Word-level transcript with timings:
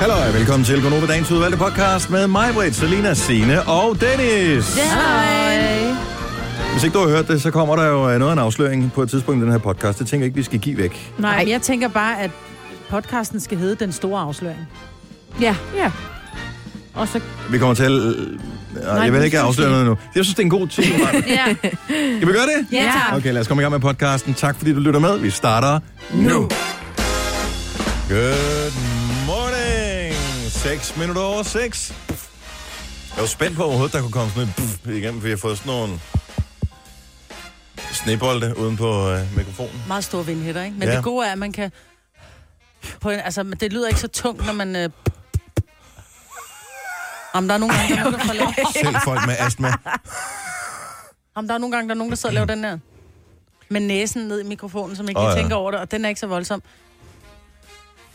Hallo 0.00 0.14
og 0.28 0.34
velkommen 0.34 0.64
til 0.64 0.82
Gonova 0.82 1.06
Dagens 1.06 1.30
udvalgte 1.30 1.58
podcast 1.58 2.10
med 2.10 2.26
mig, 2.26 2.54
Britt, 2.54 2.76
Selina, 2.76 3.14
Signe 3.14 3.62
og 3.62 4.00
Dennis. 4.00 4.74
Hej. 4.74 5.94
Hvis 6.72 6.84
ikke 6.84 6.98
du 6.98 7.02
har 7.02 7.08
hørt 7.08 7.28
det, 7.28 7.42
så 7.42 7.50
kommer 7.50 7.76
der 7.76 7.86
jo 7.86 8.10
øh, 8.10 8.18
noget 8.18 8.30
af 8.30 8.32
en 8.32 8.38
afsløring 8.38 8.92
på 8.92 9.02
et 9.02 9.10
tidspunkt 9.10 9.40
i 9.40 9.44
den 9.44 9.52
her 9.52 9.58
podcast. 9.58 9.98
Det 9.98 10.06
tænker 10.06 10.24
jeg 10.24 10.26
ikke, 10.26 10.36
vi 10.36 10.42
skal 10.42 10.58
give 10.58 10.76
væk. 10.78 11.12
Nej, 11.18 11.38
men 11.38 11.48
jeg 11.48 11.62
tænker 11.62 11.88
bare, 11.88 12.20
at 12.20 12.30
podcasten 12.90 13.40
skal 13.40 13.58
hedde 13.58 13.84
Den 13.84 13.92
Store 13.92 14.20
Afsløring. 14.20 14.68
Ja. 15.40 15.56
ja. 15.76 15.90
Og 16.94 17.08
så... 17.08 17.20
Vi 17.50 17.58
kommer 17.58 17.74
til 17.74 17.84
at... 17.84 17.92
Nej, 18.84 19.02
jeg 19.02 19.12
vil 19.12 19.24
ikke 19.24 19.38
afsløre 19.38 19.68
det. 19.68 19.72
noget 19.72 19.86
nu. 19.86 19.96
Jeg 20.14 20.24
synes, 20.24 20.34
det 20.34 20.42
er 20.42 20.46
en 20.46 20.50
god 20.50 20.68
tid. 20.68 20.84
Ja. 21.26 21.54
Skal 22.16 22.28
vi 22.28 22.32
gøre 22.32 22.46
det? 22.46 22.66
Ja, 22.72 22.92
tak. 23.08 23.16
Okay, 23.18 23.32
lad 23.32 23.40
os 23.40 23.48
komme 23.48 23.62
i 23.62 23.64
gang 23.64 23.72
med 23.72 23.80
podcasten. 23.80 24.34
Tak 24.34 24.56
fordi 24.56 24.72
du 24.72 24.80
lytter 24.80 25.00
med. 25.00 25.18
Vi 25.18 25.30
starter 25.30 25.80
nu. 26.14 26.48
Good. 28.08 28.89
6 30.62 30.96
minutter 30.96 31.22
over 31.22 31.42
6. 31.42 31.94
Jeg 32.08 33.20
var 33.20 33.26
spændt 33.26 33.56
på, 33.56 33.64
overhovedet 33.64 33.92
der 33.92 34.00
kunne 34.00 34.12
komme 34.12 34.30
sådan 34.30 34.48
et 34.48 34.54
puff 34.56 34.86
igennem, 34.86 35.20
for 35.20 35.28
jeg 35.28 35.32
har 35.32 35.38
fået 35.40 35.58
sådan 35.58 35.72
nogle 35.72 36.00
snebolde 37.92 38.58
uden 38.58 38.76
på 38.76 39.10
øh, 39.10 39.36
mikrofonen. 39.36 39.82
Meget 39.88 40.04
store 40.04 40.26
vindhætter, 40.26 40.62
ikke? 40.62 40.76
Men 40.78 40.88
Ja. 40.88 40.96
det 40.96 41.04
gode 41.04 41.26
er, 41.26 41.32
at 41.32 41.38
man 41.38 41.52
kan... 41.52 41.72
På 43.00 43.10
en, 43.10 43.20
altså, 43.20 43.42
det 43.60 43.72
lyder 43.72 43.88
ikke 43.88 44.00
så 44.00 44.08
tungt, 44.08 44.46
når 44.46 44.52
man... 44.52 44.76
Øh... 44.76 44.90
Om 47.32 47.48
der 47.48 47.54
er 47.54 47.58
nogle 47.58 47.74
gange, 47.74 47.94
der, 47.94 48.00
er 48.00 48.04
nogen, 48.04 48.18
der, 48.20 48.26
får 48.26 48.34
lavet... 48.34 48.54
Selv 48.84 48.96
folk 49.04 49.20
med 49.26 49.34
astma. 49.38 49.72
Om 51.34 51.46
der 51.48 51.54
er 51.54 51.58
nogle 51.58 51.76
gange, 51.76 51.88
der 51.88 51.94
er 51.94 51.98
nogen, 51.98 52.10
der 52.10 52.16
sidder 52.16 52.28
og 52.28 52.34
laver 52.34 52.46
den 52.46 52.64
der 52.64 52.78
med 53.68 53.80
næsen 53.80 54.22
ned 54.28 54.40
i 54.40 54.44
mikrofonen, 54.44 54.96
som 54.96 55.08
ikke 55.08 55.20
oh, 55.20 55.30
ja. 55.30 55.34
tænker 55.40 55.56
over 55.56 55.70
det, 55.70 55.80
og 55.80 55.90
den 55.90 56.04
er 56.04 56.08
ikke 56.08 56.20
så 56.20 56.26
voldsom. 56.26 56.62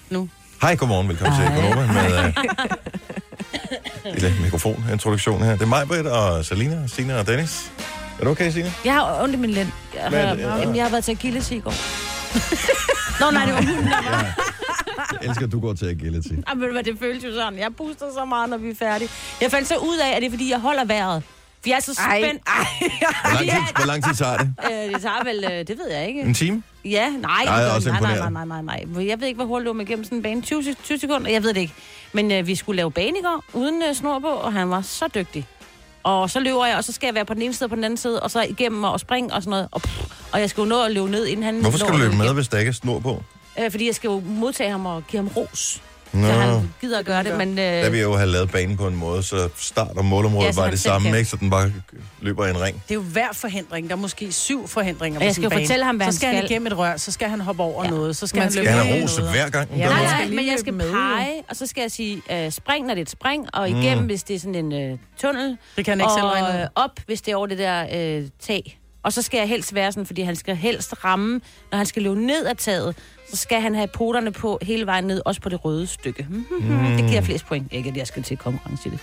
Nu. 0.09 0.30
Hej, 0.62 0.76
godmorgen. 0.76 1.08
Velkommen 1.09 1.40
til 1.41 1.48
Konoma 1.55 1.94
med 1.94 2.34
uh, 4.06 4.14
lille 4.14 4.34
mikrofonintroduktion 4.42 5.44
her. 5.44 5.52
Det 5.52 5.62
er 5.62 5.66
mig, 5.66 5.88
Britt, 5.88 6.08
og 6.08 6.45
Salina, 6.45 6.88
Signe 6.88 7.17
og 7.20 7.28
Dennis. 7.28 7.72
Er 8.20 8.23
du 8.23 8.30
okay, 8.30 8.52
Signe? 8.52 8.73
Jeg 8.86 8.94
har 8.94 9.23
ondt 9.23 9.34
i 9.36 9.38
min 9.38 9.50
lænd. 9.50 9.72
Jeg 9.95 10.09
Hvad 10.09 10.23
er 10.23 10.28
har, 10.28 10.36
det? 10.36 10.42
jamen, 10.62 10.75
jeg 10.75 10.84
har 10.84 10.89
været 10.92 11.03
til 11.03 11.12
Achilles 11.12 11.52
i 11.52 11.59
går. 11.59 11.73
Nå, 13.25 13.31
nej, 13.31 13.45
det 13.45 13.53
var 13.53 13.62
hunden. 13.62 13.88
Ja. 13.88 14.17
Jeg 15.22 15.30
elsker, 15.30 15.45
at 15.45 15.52
du 15.52 15.59
går 15.59 15.73
til 15.73 15.86
agility. 15.86 16.28
Jamen, 16.50 16.62
ved 16.62 16.67
du 16.67 16.72
hvad, 16.73 16.84
det 16.84 16.95
føles 17.00 17.23
jo 17.23 17.34
sådan. 17.34 17.59
Jeg 17.59 17.67
puster 17.78 18.06
så 18.17 18.25
meget, 18.25 18.50
når 18.50 18.58
vi 18.58 18.69
er 18.69 18.75
færdige. 18.80 19.09
Jeg 19.42 19.52
fandt 19.52 19.67
så 19.67 19.75
ud 19.78 19.97
af, 19.97 20.16
at 20.16 20.22
det 20.22 20.28
er, 20.28 20.31
fordi 20.31 20.52
jeg 20.52 20.59
holder 20.59 20.86
vejret. 20.86 21.23
Jeg 21.67 21.75
er 21.75 21.80
så 21.80 21.94
spændt. 21.94 22.41
Ej, 22.47 22.66
Hvor 23.23 23.33
lang 23.33 23.49
tid, 23.49 23.73
hvor 23.77 23.85
lang 23.85 24.03
tid 24.03 24.13
tager 24.16 24.38
det? 24.38 24.53
Øh, 24.71 24.94
det 24.94 25.02
tager 25.02 25.23
vel, 25.23 25.44
øh, 25.44 25.52
det 25.67 25.69
ved 25.77 25.91
jeg 25.91 26.07
ikke. 26.07 26.22
En 26.22 26.33
time? 26.33 26.63
Ja, 26.85 27.09
nej, 27.09 27.19
Nej, 27.45 27.53
jeg 27.53 27.67
er 27.67 27.72
også 27.72 27.89
nej, 27.89 27.99
nej, 27.99 28.30
nej, 28.30 28.45
nej, 28.45 28.61
nej, 28.61 28.83
nej. 28.85 29.07
Jeg 29.07 29.19
ved 29.19 29.27
ikke, 29.27 29.38
hvor 29.38 29.45
hurtigt 29.45 29.63
det 29.66 29.67
var 29.69 29.73
med 29.73 29.85
gennem 29.85 30.03
sådan 30.05 30.17
en 30.17 30.22
bane. 30.23 30.41
20, 30.41 30.61
sek- 30.61 30.83
20 30.83 30.99
sekunder, 30.99 31.31
jeg 31.31 31.44
ved 31.44 31.53
det 31.53 31.61
ikke. 31.61 31.73
Men 32.13 32.31
øh, 32.31 32.47
vi 32.47 32.55
skulle 32.55 32.75
lave 32.77 32.91
bane 32.91 33.17
i 33.19 33.22
går, 33.23 33.44
uden 33.53 33.83
øh, 33.89 33.95
snor 33.95 34.19
på, 34.19 34.27
og 34.27 34.53
han 34.53 34.69
var 34.69 34.81
så 34.81 35.07
dygtig. 35.16 35.47
Og 36.03 36.30
så 36.30 36.39
løber 36.39 36.66
jeg, 36.66 36.77
og 36.77 36.83
så 36.83 36.91
skal 36.91 37.07
jeg 37.07 37.16
være 37.16 37.25
på 37.25 37.33
den 37.33 37.41
ene 37.41 37.53
side 37.53 37.66
og 37.66 37.69
på 37.69 37.75
den 37.75 37.83
anden 37.83 37.97
side, 37.97 38.19
og 38.23 38.31
så 38.31 38.41
igennem 38.41 38.83
og 38.83 39.00
springe 39.00 39.33
og 39.33 39.41
sådan 39.41 39.50
noget. 39.52 39.67
Og, 39.72 39.81
pff, 39.81 40.02
og 40.33 40.39
jeg 40.39 40.50
skal 40.50 40.61
jo 40.61 40.67
nå 40.67 40.83
at 40.83 40.91
løbe 40.91 41.11
ned, 41.11 41.25
inden 41.25 41.45
han 41.45 41.61
Hvorfor 41.61 41.77
skal 41.77 41.94
du 41.94 41.97
løbe 41.97 42.09
med, 42.09 42.17
igennem. 42.17 42.35
hvis 42.35 42.47
der 42.47 42.57
ikke 42.57 42.69
er 42.69 42.73
snor 42.73 43.00
på? 43.00 43.23
Øh, 43.59 43.72
fordi 43.72 43.88
jeg 43.88 43.95
skal 43.95 44.07
jo 44.07 44.19
modtage 44.25 44.72
ham 44.72 44.85
og 44.85 45.03
give 45.07 45.22
ham 45.22 45.27
ros. 45.35 45.81
Nå, 46.14 46.28
Så 46.28 46.34
han 46.34 46.70
gider 46.81 47.00
at 47.00 47.06
gøre 47.06 47.23
det, 47.23 47.38
men... 47.38 47.58
der 47.58 47.86
Øh, 47.86 47.92
vil 47.92 47.98
jeg 47.98 48.06
jo 48.06 48.16
have 48.16 48.30
lavet 48.30 48.52
banen 48.52 48.78
på 48.78 48.88
en 48.88 48.95
måde, 48.95 49.23
så 49.23 49.50
start 49.58 49.98
og 49.98 50.06
målområdet 50.06 50.47
Ja, 50.47 50.53
var 50.56 50.62
han 50.64 50.72
det 50.72 50.80
samme, 50.80 51.09
kan. 51.09 51.17
ikke? 51.17 51.30
Så 51.30 51.36
den 51.38 51.50
bare 51.50 51.72
løber 52.22 52.45
i 52.45 52.50
en 52.50 52.62
ring. 52.62 52.75
Det 52.84 52.92
er 52.92 52.95
jo 52.95 53.02
hver 53.02 53.28
forhindring. 53.34 53.89
Der 53.89 53.95
er 53.95 54.00
måske 54.00 54.31
syv 54.31 54.67
forhindringer 54.67 55.20
Og 55.20 55.25
jeg 55.25 55.30
på 55.30 55.34
skal 55.34 55.44
jo 55.44 55.50
fortælle 55.50 55.86
ham, 55.86 55.95
hvad 55.95 56.06
så 56.06 56.08
han 56.08 56.14
skal. 56.14 56.28
han 56.30 56.38
skal. 56.38 56.52
igennem 56.52 56.67
et 56.67 56.78
rør, 56.78 56.97
så 56.97 57.12
skal 57.12 57.30
han 57.30 57.42
hoppe 57.42 57.64
over 57.64 57.84
Ja. 57.84 57.89
noget, 57.89 58.16
så 58.16 58.28
skal 58.28 58.38
Man 58.38 58.44
han 58.44 58.52
skal 58.52 58.64
løbe 58.64 58.72
Skal 58.72 58.78
han 58.78 58.86
ind 58.86 58.94
have 58.94 59.00
i 59.02 59.03
ros 59.03 59.17
noget. 59.17 59.34
hver 59.34 59.50
gang? 59.50 59.70
Ja, 59.78 59.89
Nej, 59.89 60.03
nej, 60.03 60.28
men 60.30 60.47
jeg 60.47 60.56
skal 60.59 60.73
løbe 60.73 60.86
med, 60.86 60.92
pege, 60.94 61.44
og 61.50 61.56
så 61.56 61.67
skal 61.67 61.81
jeg 61.81 61.92
sige 61.92 62.22
øh, 62.31 62.52
spring, 62.52 62.86
når 62.88 62.94
det 62.94 63.00
er 63.00 63.06
et 63.06 63.09
spring, 63.09 63.47
og 63.53 63.69
igennem, 63.69 63.97
Mm. 64.00 64.06
hvis 64.06 64.23
det 64.23 64.36
er 64.36 64.40
sådan 64.40 64.56
en 64.56 64.73
øh, 64.92 64.97
tunnel, 65.22 65.58
Det 65.75 65.86
kan 65.86 65.92
han 65.92 66.00
ikke 66.02 66.14
selv 66.14 66.25
regne 66.25 66.62
øh, 66.62 66.67
op, 66.75 67.00
hvis 67.06 67.22
det 67.22 67.31
er 67.31 67.36
over 67.36 67.47
det 67.47 67.58
der 67.58 67.85
øh, 68.19 68.24
tag. 68.41 68.79
Og 69.03 69.13
så 69.13 69.22
skal 69.22 69.38
jeg 69.38 69.47
helst 69.47 69.75
være 69.75 69.91
sådan, 69.91 70.06
fordi 70.06 70.22
han 70.22 70.35
skal 70.35 70.56
helst 70.56 70.94
ramme, 71.03 71.41
når 71.72 71.78
han 71.78 71.85
skal 71.85 72.03
løbe 72.03 72.22
ned 72.22 72.46
ad 72.46 72.56
taget, 72.56 72.96
så 73.30 73.36
skal 73.36 73.62
han 73.62 73.75
have 73.75 73.88
poterne 73.88 74.31
på 74.31 74.59
hele 74.62 74.86
vejen 74.86 75.03
ned, 75.03 75.22
også 75.25 75.41
på 75.41 75.50
det 75.50 75.66
røde 75.66 75.88
stykke. 75.88 76.28
Mm. 76.30 76.46
Det 76.97 77.09
giver 77.09 77.22
flest 77.22 77.46
point. 77.46 77.68
Ikke, 77.74 77.90
at 77.90 77.97
jeg 77.97 78.08
skal 78.08 78.24
til 78.24 78.38
konkurrence 78.38 78.88
i 78.88 78.91
det. 78.91 79.00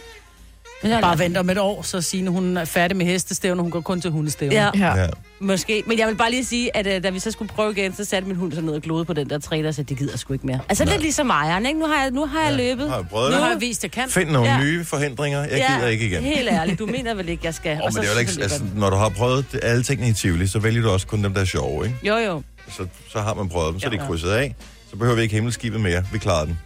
Men 0.83 0.93
jeg, 0.93 1.00
Bare 1.00 1.19
vent 1.19 1.37
om 1.37 1.50
et 1.50 1.59
år, 1.59 1.83
så 1.83 2.00
Signe, 2.00 2.31
hun 2.31 2.56
er 2.56 2.65
færdig 2.65 2.97
med 2.97 3.06
hestestævne, 3.06 3.62
hun 3.62 3.71
går 3.71 3.81
kun 3.81 4.00
til 4.00 4.11
hundestævne. 4.11 4.55
Ja, 4.55 4.71
Ja. 4.78 4.97
ja. 5.03 5.06
måske. 5.41 5.82
Men 5.87 5.99
jeg 5.99 6.09
vil 6.09 6.15
bare 6.15 6.31
lige 6.31 6.44
sige, 6.44 6.77
at 6.77 6.87
øh, 6.87 7.03
da 7.05 7.11
vi 7.11 7.19
så 7.19 7.31
skulle 7.31 7.49
prøve 7.55 7.72
igen, 7.72 7.94
så 7.94 8.05
satte 8.05 8.28
min 8.28 8.37
hund 8.37 8.53
sig 8.53 8.62
ned 8.62 8.72
og 8.75 8.82
glode 8.82 9.05
på 9.05 9.12
den 9.12 9.31
der 9.31 9.38
træ, 9.38 9.62
og 9.69 9.75
så 9.75 9.82
det 9.82 9.99
gider 9.99 10.19
sgu 10.19 10.32
ikke 10.32 10.47
mere. 10.47 10.61
Altså 10.69 10.84
lidt 10.84 11.00
ligesom 11.00 11.31
ejeren, 11.31 11.66
ikke? 11.66 11.78
Nu 11.81 11.87
har 11.87 12.03
jeg, 12.03 12.11
nu 12.11 12.27
har 12.27 12.43
jeg 12.49 12.56
løbet. 12.56 12.88
Har 12.88 12.97
jeg 12.97 13.09
prøvet 13.09 13.31
Nu 13.31 13.34
det? 13.37 13.43
har 13.44 13.50
jeg 13.50 13.61
vist, 13.61 13.81
at 13.81 13.97
jeg 13.97 14.03
kan. 14.03 14.11
Find 14.11 14.31
nogle 14.31 14.49
Ja. 14.50 14.61
nye 14.61 14.84
forhindringer. 14.84 15.41
Jeg 15.41 15.66
gider 15.77 15.88
ikke 15.88 16.06
igen. 16.06 16.22
Helt 16.22 16.49
ærligt, 16.49 16.78
du 16.78 16.87
mener 16.87 17.15
vel 17.15 17.28
ikke, 17.28 17.47
jeg 17.47 17.55
skal. 17.55 17.72
Oh, 17.82 17.94
men 17.94 18.03
det 18.03 18.09
er 18.11 18.15
jo 18.15 18.19
ikke, 18.21 18.32
altså, 18.43 18.62
når 18.75 18.91
du 18.91 18.97
har 18.97 19.09
prøvet 19.09 19.44
det- 19.53 19.61
alle 19.62 19.82
tingene 19.82 20.09
i 20.11 20.12
Tivoli, 20.12 20.47
så 20.47 20.59
vælger 20.59 20.82
du 20.82 20.91
også 20.91 21.06
kun 21.06 21.25
dem, 21.25 21.34
der 21.34 21.41
er 21.41 21.44
sjove, 21.44 21.84
ikke? 21.87 21.97
Jo, 22.03 22.16
jo. 22.16 22.43
Så, 22.77 22.87
så 23.09 23.21
har 23.21 23.34
man 23.34 23.49
prøvet 23.49 23.72
dem, 23.72 23.81
så 23.81 23.87
er 23.87 23.91
Ja. 23.93 23.99
det 23.99 24.06
krydset 24.06 24.31
af. 24.31 24.55
Så 24.91 24.97
behøver 24.97 25.16
vi 25.16 25.22
ikke 25.22 25.34
himmelskibet 25.34 25.81
mere. 25.81 26.05
Vi 26.12 26.19
klarer 26.19 26.44
den. 26.44 26.59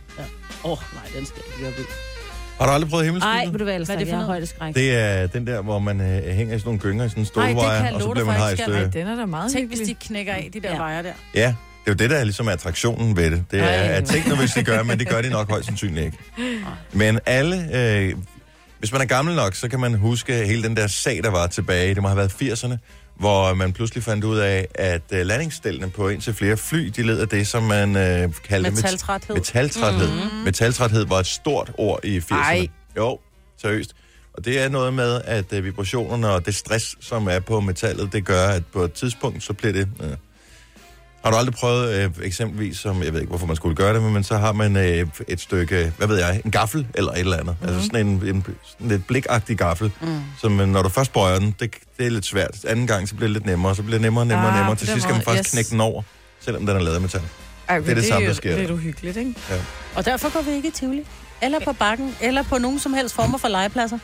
Åh, 0.64 0.70
oh, 0.72 0.78
nej, 0.94 1.02
den 1.16 1.26
skal 1.26 1.42
jeg 1.60 1.68
ikke. 1.68 1.82
Har 2.58 2.66
du 2.66 2.72
aldrig 2.72 2.90
prøvet 2.90 3.04
himmelskibet? 3.04 3.52
vil 3.52 3.60
du 3.60 3.64
være 3.64 3.84
Hvad 3.84 3.94
er 3.94 3.98
det 3.98 4.08
for 4.08 4.12
noget? 4.12 4.26
højdeskræk. 4.26 4.74
Det 4.74 4.94
er 4.94 5.26
den 5.26 5.46
der, 5.46 5.62
hvor 5.62 5.78
man 5.78 6.00
øh, 6.00 6.06
hænger 6.34 6.54
i 6.54 6.58
sådan 6.58 6.68
nogle 6.68 6.80
gynger 6.80 7.04
i 7.04 7.08
sådan 7.08 7.22
en 7.22 7.26
stålwire, 7.26 7.70
jeg 7.70 7.94
og 7.94 8.00
så 8.00 8.10
bliver 8.10 8.26
man 8.26 8.36
hejst. 8.36 8.62
skal. 8.62 8.74
Øh, 8.74 8.92
den 8.92 9.06
er 9.06 9.16
da 9.16 9.26
meget 9.26 9.52
Tænk, 9.52 9.68
hvis 9.68 9.88
de 9.88 9.94
knækker 9.94 10.32
af, 10.32 10.50
de 10.54 10.60
der 10.60 10.70
Ja. 10.70 10.76
vejer 10.76 11.02
der. 11.02 11.12
ja, 11.34 11.46
det 11.46 11.90
er 11.90 11.92
jo 11.92 11.94
det, 11.94 12.10
der 12.10 12.16
er 12.16 12.24
ligesom 12.24 12.48
attraktionen 12.48 13.16
ved 13.16 13.30
det. 13.30 13.44
Det 13.50 13.60
er, 13.60 13.64
Ej. 13.66 13.72
at 13.72 14.04
tænk 14.04 14.26
nu, 14.28 14.34
hvis 14.34 14.50
de 14.50 14.62
gør, 14.62 14.82
men 14.82 14.98
det 14.98 15.08
gør 15.08 15.22
de 15.22 15.30
nok 15.30 15.50
højst 15.50 15.66
sandsynligt 15.66 16.04
ikke. 16.06 16.18
Men 16.92 17.18
alle, 17.26 17.68
øh, 17.74 18.14
hvis 18.78 18.92
man 18.92 19.00
er 19.00 19.04
gammel 19.06 19.34
nok, 19.34 19.54
så 19.54 19.68
kan 19.68 19.80
man 19.80 19.94
huske 19.94 20.46
hele 20.46 20.62
den 20.62 20.76
der 20.76 20.86
sag, 20.86 21.20
der 21.22 21.30
var 21.30 21.46
tilbage. 21.46 21.94
Det 21.94 22.02
må 22.02 22.08
have 22.08 22.16
været 22.18 22.32
80'erne, 22.42 22.76
hvor 23.18 23.54
man 23.54 23.72
pludselig 23.72 24.02
fandt 24.04 24.24
ud 24.24 24.38
af, 24.38 24.68
at 24.74 25.02
øh, 25.12 25.26
landingsstellene 25.26 25.90
på 25.90 26.08
indtil 26.08 26.34
flere 26.34 26.56
fly, 26.56 26.86
de 26.96 27.02
led 27.02 27.20
af 27.20 27.28
det, 27.28 27.46
som 27.46 27.62
man 27.62 27.96
øh, 27.96 28.32
kaldte 28.48 28.70
met- 28.70 28.74
Metaltræthed. 28.74 29.34
Metaltræthed. 29.36 30.08
Mm. 30.08 30.36
Metaltræthed 30.44 31.06
var 31.06 31.18
et 31.20 31.26
stort 31.26 31.72
ord 31.78 32.00
i 32.04 32.18
80'erne. 32.18 32.34
Ej. 32.34 32.68
Jo, 32.96 33.18
seriøst. 33.62 33.92
Og 34.34 34.44
det 34.44 34.60
er 34.60 34.68
noget 34.68 34.94
med, 34.94 35.20
at 35.24 35.52
øh, 35.52 35.64
vibrationerne 35.64 36.28
og 36.30 36.46
det 36.46 36.54
stress, 36.54 36.96
som 37.00 37.28
er 37.28 37.40
på 37.40 37.60
metallet, 37.60 38.12
det 38.12 38.24
gør, 38.24 38.48
at 38.48 38.62
på 38.72 38.82
et 38.82 38.92
tidspunkt, 38.92 39.42
så 39.42 39.52
bliver 39.52 39.72
det... 39.72 39.88
Øh. 40.02 40.10
Har 41.26 41.30
du 41.32 41.38
aldrig 41.38 41.54
prøvet 41.54 41.94
øh, 41.94 42.10
eksempelvis, 42.22 42.78
som 42.78 43.02
jeg 43.02 43.12
ved 43.12 43.20
ikke, 43.20 43.28
hvorfor 43.28 43.46
man 43.46 43.56
skulle 43.56 43.76
gøre 43.76 43.94
det, 43.94 44.02
men 44.02 44.24
så 44.24 44.36
har 44.36 44.52
man 44.52 44.76
øh, 44.76 45.06
et 45.28 45.40
stykke, 45.40 45.92
hvad 45.96 46.06
ved 46.08 46.18
jeg, 46.18 46.40
en 46.44 46.50
gaffel 46.50 46.86
eller 46.94 47.12
et 47.12 47.18
eller 47.18 47.36
andet. 47.36 47.56
Mm. 47.62 47.68
Altså 47.68 47.82
sådan 47.86 48.06
en, 48.06 48.22
en 48.28 48.44
sådan 48.64 48.88
lidt 48.88 49.06
blikagtig 49.06 49.58
gaffel, 49.58 49.92
mm. 50.00 50.20
som 50.40 50.60
øh, 50.60 50.68
når 50.68 50.82
du 50.82 50.88
først 50.88 51.12
bøjer 51.12 51.38
den, 51.38 51.54
det, 51.60 51.74
det 51.98 52.06
er 52.06 52.10
lidt 52.10 52.26
svært. 52.26 52.64
Anden 52.64 52.86
gang, 52.86 53.08
så 53.08 53.14
bliver 53.14 53.28
det 53.28 53.32
lidt 53.32 53.46
nemmere, 53.46 53.76
så 53.76 53.82
bliver 53.82 53.94
det 53.94 54.02
nemmere, 54.02 54.26
nemmere, 54.26 54.48
Ah, 54.50 54.56
nemmere. 54.56 54.76
Til 54.76 54.88
sidst 54.88 55.02
skal 55.02 55.14
man 55.14 55.22
faktisk 55.24 55.48
yes. 55.48 55.52
knække 55.52 55.70
den 55.70 55.80
over, 55.80 56.02
selvom 56.40 56.66
den 56.66 56.76
er 56.76 56.80
lavet 56.80 56.94
af 56.94 57.00
metal. 57.00 57.22
Ej, 57.68 57.78
Det 57.78 57.88
er 57.90 57.94
det 57.94 58.04
samme, 58.04 58.28
der 58.28 58.34
sker. 58.34 58.56
lidt 58.58 58.70
uhyggeligt, 58.70 59.16
ikke? 59.16 59.34
Og 59.94 60.04
derfor 60.04 60.32
går 60.32 60.40
vi 60.42 60.50
ikke 60.50 60.68
i 60.68 60.70
Tivoli. 60.70 61.06
Eller 61.42 61.60
på 61.64 61.72
bakken, 61.72 62.16
eller 62.20 62.42
på 62.42 62.58
nogen 62.58 62.78
som 62.78 62.94
helst 62.94 63.14
former 63.14 63.38
for 63.38 63.48
legepladser. 63.48 63.98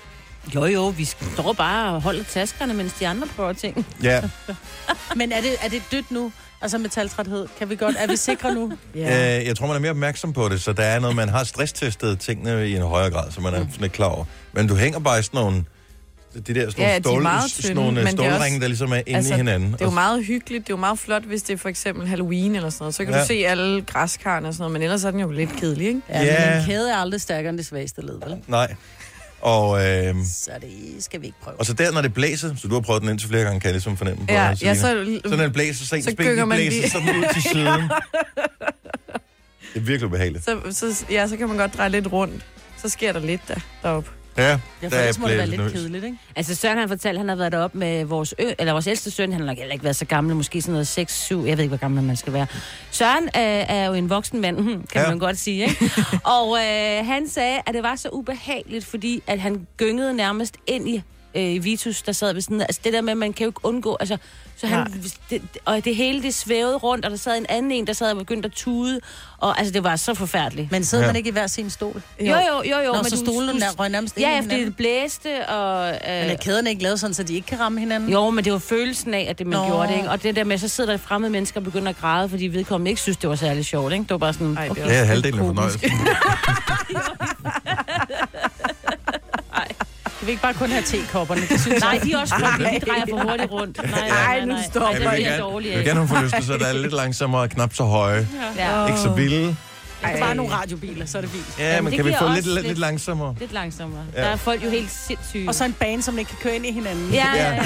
Jo, 0.54 0.64
jo, 0.64 0.88
vi 0.88 1.04
står 1.04 1.52
bare 1.52 1.94
og 1.94 2.02
holder 2.02 2.24
taskerne, 2.24 2.74
mens 2.74 2.92
de 2.92 3.08
andre 3.08 3.26
prøver 3.36 3.52
ting. 3.52 3.86
Ja, 4.02 4.22
Men 5.16 5.32
er 5.32 5.40
det, 5.40 5.50
er 5.62 5.68
det 5.68 5.82
dødt 5.92 6.10
nu? 6.10 6.32
Altså 6.62 6.78
metaltræthed. 6.78 7.46
Kan 7.58 7.70
vi 7.70 7.76
godt, 7.76 7.96
er 7.98 8.06
vi 8.06 8.16
sikre 8.16 8.54
nu? 8.54 8.72
Ja. 8.94 9.38
Øh, 9.40 9.46
jeg 9.46 9.56
tror, 9.56 9.66
man 9.66 9.76
er 9.76 9.80
mere 9.80 9.90
opmærksom 9.90 10.32
på 10.32 10.48
det, 10.48 10.62
så 10.62 10.72
der 10.72 10.82
er 10.82 10.98
noget, 11.00 11.16
man 11.16 11.28
har 11.28 11.44
stresstestet 11.44 12.18
tingene 12.18 12.68
i 12.68 12.76
en 12.76 12.82
højere 12.82 13.10
grad, 13.10 13.30
så 13.30 13.40
man 13.40 13.54
er 13.54 13.58
sådan 13.58 13.70
lidt 13.80 13.92
klar 13.92 14.06
over. 14.06 14.24
Men 14.52 14.66
du 14.68 14.74
hænger 14.74 14.98
bare 14.98 15.18
i 15.18 15.22
sådan 15.22 15.40
nogle, 15.40 15.64
de 16.46 16.54
der 16.54 16.70
sådan 16.70 16.84
Ja, 16.84 16.84
nogle, 16.84 16.92
de 16.92 16.96
er 16.96 17.00
stål, 17.02 17.22
meget 17.22 17.50
sådan 17.50 17.62
tynde, 17.62 17.74
nogle 17.74 18.00
øh, 18.00 18.06
er 18.06 18.10
stålringe, 18.10 18.38
også- 18.38 18.58
der 18.60 18.66
ligesom 18.68 18.92
er 18.92 18.96
inde 18.96 19.16
Altså, 19.16 19.34
i 19.34 19.36
hinanden. 19.36 19.72
Det 19.72 19.80
er 19.80 19.84
jo 19.84 19.90
meget 19.90 20.24
hyggeligt. 20.24 20.64
Det 20.66 20.72
er 20.72 20.76
jo 20.76 20.80
meget 20.80 20.98
flot, 20.98 21.22
hvis 21.22 21.42
det 21.42 21.52
er 21.54 21.58
for 21.58 21.68
eksempel 21.68 22.06
Halloween 22.08 22.56
eller 22.56 22.70
sådan 22.70 22.82
noget. 22.82 22.94
Så 22.94 23.04
kan 23.04 23.14
Ja. 23.14 23.20
du 23.20 23.26
se 23.26 23.34
alle 23.46 23.82
græskarne 23.82 24.48
og 24.48 24.54
sådan 24.54 24.60
noget, 24.62 24.72
men 24.72 24.82
ellers 24.82 25.04
er 25.04 25.10
den 25.10 25.20
jo 25.20 25.30
lidt 25.30 25.56
kedelig, 25.56 25.86
ikke? 25.86 26.00
Ja, 26.08 26.22
Ja. 26.22 26.50
men 26.50 26.58
en 26.60 26.66
kæde 26.66 26.90
er 26.92 26.96
aldrig 26.96 27.20
stærkere 27.20 27.50
end 27.50 27.58
det 27.58 27.66
svageste 27.66 28.00
led, 28.02 28.18
vel? 28.26 28.36
Nej. 28.46 28.74
Og, 29.42 29.84
øh, 29.86 30.14
Så 30.34 30.50
det 30.60 31.04
skal 31.04 31.20
vi 31.20 31.26
ikke 31.26 31.38
prøve. 31.42 31.60
og 31.60 31.66
så 31.66 31.72
der, 31.72 31.92
når 31.92 32.02
det 32.02 32.14
blæser, 32.14 32.54
så 32.56 32.68
du 32.68 32.74
har 32.74 32.80
prøvet 32.80 33.02
den 33.02 33.10
indtil 33.10 33.28
flere 33.28 33.44
gange, 33.44 33.60
kan 33.60 33.68
jeg 33.68 33.74
ligesom 33.74 33.96
fornemme 33.96 34.26
på 34.26 34.32
Ja, 34.32 34.48
dig, 34.50 34.62
ja, 34.62 34.74
så, 34.74 34.80
Så 35.24 35.36
når 35.36 35.42
det 35.42 35.52
blæser, 35.52 35.84
så, 35.84 35.86
så 35.86 36.02
så 36.02 36.44
man 36.46 36.48
blæser 36.58 36.70
lige. 36.80 36.90
sådan 36.90 37.08
ud 37.16 37.24
til 37.32 37.42
siden. 37.52 37.82
Det 39.74 39.80
er 39.80 39.80
virkelig 39.80 40.06
ubehageligt. 40.06 40.44
så, 40.44 40.60
så, 40.70 41.04
ja, 41.10 41.26
så 41.28 41.36
kan 41.36 41.48
man 41.48 41.56
godt 41.56 41.74
dreje 41.76 41.88
lidt 41.88 42.12
rundt. 42.12 42.46
Så 42.78 42.88
sker 42.88 43.12
der 43.12 43.20
lidt 43.20 43.40
der, 43.48 43.54
deroppe. 43.82 44.10
Ja, 44.36 44.58
Ja, 44.82 44.86
for 44.86 44.90
der 44.90 44.98
ellers 44.98 45.18
må 45.18 45.28
det 45.28 45.38
være 45.38 45.46
lidt 45.46 45.72
kedeligt, 45.72 46.04
ikke? 46.04 46.16
Altså 46.36 46.54
Søren 46.54 46.78
han 46.78 46.88
fortalte, 46.88 47.16
at 47.16 47.18
han 47.18 47.28
har 47.28 47.36
været 47.36 47.52
deroppe 47.52 47.78
med 47.78 48.04
vores, 48.04 48.34
ø, 48.38 48.50
eller 48.58 48.72
vores 48.72 48.86
ældste 48.86 49.10
søn. 49.10 49.32
Han 49.32 49.40
har 49.40 49.46
nok 49.46 49.56
heller 49.58 49.72
ikke 49.72 49.84
været 49.84 49.96
så 49.96 50.04
gammel, 50.04 50.36
måske 50.36 50.62
sådan 50.62 50.72
noget 50.72 50.86
6, 50.86 51.20
7, 51.22 51.44
jeg 51.46 51.56
ved 51.56 51.64
ikke, 51.64 51.68
hvor 51.68 51.76
gammel 51.80 52.02
man 52.02 52.16
skal 52.16 52.32
være. 52.32 52.46
Søren 52.90 53.24
øh, 53.24 53.30
er 53.36 53.86
jo 53.86 53.92
en 53.92 54.10
voksen 54.10 54.40
mand, 54.40 54.56
kan 54.92 55.02
ja. 55.02 55.08
man 55.08 55.18
godt 55.18 55.38
sige, 55.38 55.62
ikke? 55.68 55.90
Og 56.38 56.58
øh, 56.58 57.06
han 57.06 57.28
sagde, 57.28 57.58
at 57.66 57.74
det 57.74 57.82
var 57.82 57.96
så 57.96 58.08
ubehageligt, 58.12 58.84
fordi 58.84 59.22
at 59.26 59.40
han 59.40 59.66
gyngede 59.76 60.14
nærmest 60.14 60.56
ind 60.66 60.88
i 60.88 61.02
øh, 61.34 61.64
Vitus, 61.64 62.02
der 62.02 62.12
sad 62.12 62.32
ved 62.32 62.40
sådan, 62.42 62.60
altså 62.60 62.80
det 62.84 62.92
der 62.92 63.00
med, 63.00 63.10
at 63.10 63.16
man 63.16 63.32
kan 63.32 63.44
jo 63.44 63.48
ikke 63.50 63.60
undgå, 63.64 63.96
altså, 64.00 64.16
så 64.56 64.66
han, 64.66 64.78
Nej. 64.78 64.88
det, 65.30 65.42
og 65.64 65.84
det 65.84 65.96
hele, 65.96 66.22
det 66.22 66.34
svævede 66.34 66.76
rundt, 66.76 67.04
og 67.04 67.10
der 67.10 67.16
sad 67.16 67.38
en 67.38 67.46
anden 67.48 67.70
en, 67.72 67.86
der 67.86 67.92
sad 67.92 68.10
og 68.10 68.16
begyndte 68.18 68.46
at 68.46 68.52
tude, 68.52 69.00
og 69.38 69.58
altså, 69.58 69.72
det 69.72 69.84
var 69.84 69.96
så 69.96 70.14
forfærdeligt. 70.14 70.70
Men 70.72 70.84
sidder 70.84 71.04
Ja. 71.04 71.08
man 71.08 71.16
ikke 71.16 71.28
i 71.28 71.32
hver 71.32 71.46
sin 71.46 71.70
stol? 71.70 72.02
jo, 72.20 72.26
jo, 72.26 72.34
jo, 72.64 72.78
jo. 72.78 72.92
Nå, 72.92 72.94
men 73.02 73.10
så 73.10 73.16
stolen 73.16 73.54
du- 73.54 73.60
der 73.60 73.70
røg 73.78 73.88
nærmest 73.88 74.16
ind 74.16 74.26
Ja, 74.26 74.30
i 74.32 74.34
ja, 74.34 74.40
fordi 74.40 74.64
det 74.64 74.76
blæste, 74.76 75.46
og... 75.48 75.88
Øh, 75.88 75.94
Men 76.04 76.30
er 76.30 76.36
kæderne 76.36 76.70
ikke 76.70 76.82
lavet 76.82 77.00
sådan, 77.00 77.14
så 77.14 77.22
de 77.22 77.34
ikke 77.34 77.46
kan 77.46 77.60
ramme 77.60 77.80
hinanden? 77.80 78.10
jo, 78.10 78.30
men 78.30 78.44
det 78.44 78.52
var 78.52 78.58
følelsen 78.58 79.14
af, 79.14 79.26
at 79.30 79.38
det 79.38 79.46
man 79.46 79.58
Nå. 79.58 79.66
gjorde 79.66 79.88
det, 79.88 79.96
ikke? 79.96 80.10
Og 80.10 80.22
det 80.22 80.36
der 80.36 80.44
med, 80.44 80.58
så 80.58 80.68
sidder 80.68 80.90
der 80.90 80.96
fremmede 80.98 81.30
mennesker 81.32 81.60
og 81.60 81.64
begynder 81.64 81.88
at 81.88 81.96
græde, 82.00 82.28
fordi 82.28 82.46
vedkommende 82.46 82.90
ikke 82.90 83.00
synes, 83.00 83.16
det 83.16 83.30
var 83.30 83.36
særlig 83.36 83.64
sjovt, 83.64 83.92
ikke? 83.92 84.02
Det 84.02 84.10
var 84.10 84.18
bare 84.18 84.32
sådan, 84.32 84.56
Ej, 84.56 84.62
det 84.62 84.70
okay. 84.70 84.84
Det 84.88 84.96
er 84.96 85.04
halvdelen 85.04 85.40
af 85.40 85.46
fornøjelsen. 85.46 85.80
Vi 90.22 90.26
vil 90.26 90.32
ikke 90.32 90.42
bare 90.42 90.54
kun 90.54 90.70
have 90.70 90.82
tekopperne, 90.82 91.40
det 91.40 91.60
synes 91.60 91.80
Nej, 91.84 91.90
jeg. 91.92 92.02
de 92.02 92.12
er 92.12 92.18
også 92.18 92.34
frygtelige. 92.34 92.80
De 92.80 92.86
drejer 92.86 93.04
for 93.10 93.30
hurtigt 93.30 93.52
rundt. 93.52 93.76
Nej, 93.90 94.08
nej, 94.08 94.38
Ej, 94.38 94.44
nu 94.44 94.54
stopper 94.70 95.10
Jeg 95.10 95.22
jeg 95.22 95.78
vil 95.78 95.84
gerne 95.84 96.00
have 96.00 96.08
forlystelser, 96.08 96.58
der 96.58 96.66
er 96.66 96.72
lidt 96.72 96.92
langsommere 96.92 97.42
og 97.42 97.50
knap 97.50 97.74
så 97.74 97.84
høje. 97.84 98.28
Ja. 98.56 98.86
Ikke 98.86 98.98
så 99.00 99.08
vilde. 99.10 99.56
Det 100.02 100.08
er 100.10 100.14
Ej. 100.14 100.20
bare 100.20 100.34
nogle 100.34 100.52
radiobiler, 100.52 101.06
så 101.06 101.18
er 101.18 101.22
det 101.22 101.30
fint. 101.30 101.44
Ja, 101.58 101.80
men 101.80 101.92
det 101.92 101.96
kan 101.96 102.04
vi 102.06 102.14
få 102.18 102.24
også 102.24 102.34
lidt, 102.34 102.46
lidt, 102.54 102.66
lidt- 102.66 102.78
langsommere? 102.78 103.34
Lidt 103.40 103.52
langsommere. 103.52 104.04
Ja. 104.14 104.20
Der 104.20 104.26
er 104.28 104.36
folk 104.36 104.64
jo 104.64 104.70
helt 104.70 104.90
sindssyge. 104.90 105.48
Og 105.48 105.54
så 105.54 105.64
en 105.64 105.72
bane, 105.72 106.02
som 106.02 106.18
ikke 106.18 106.28
kan 106.28 106.38
køre 106.42 106.56
ind 106.56 106.66
i 106.66 106.72
hinanden. 106.72 107.10
Ja, 107.12 107.26
ja, 107.34 107.42
Ja. 107.42 107.54
ja. 107.54 107.60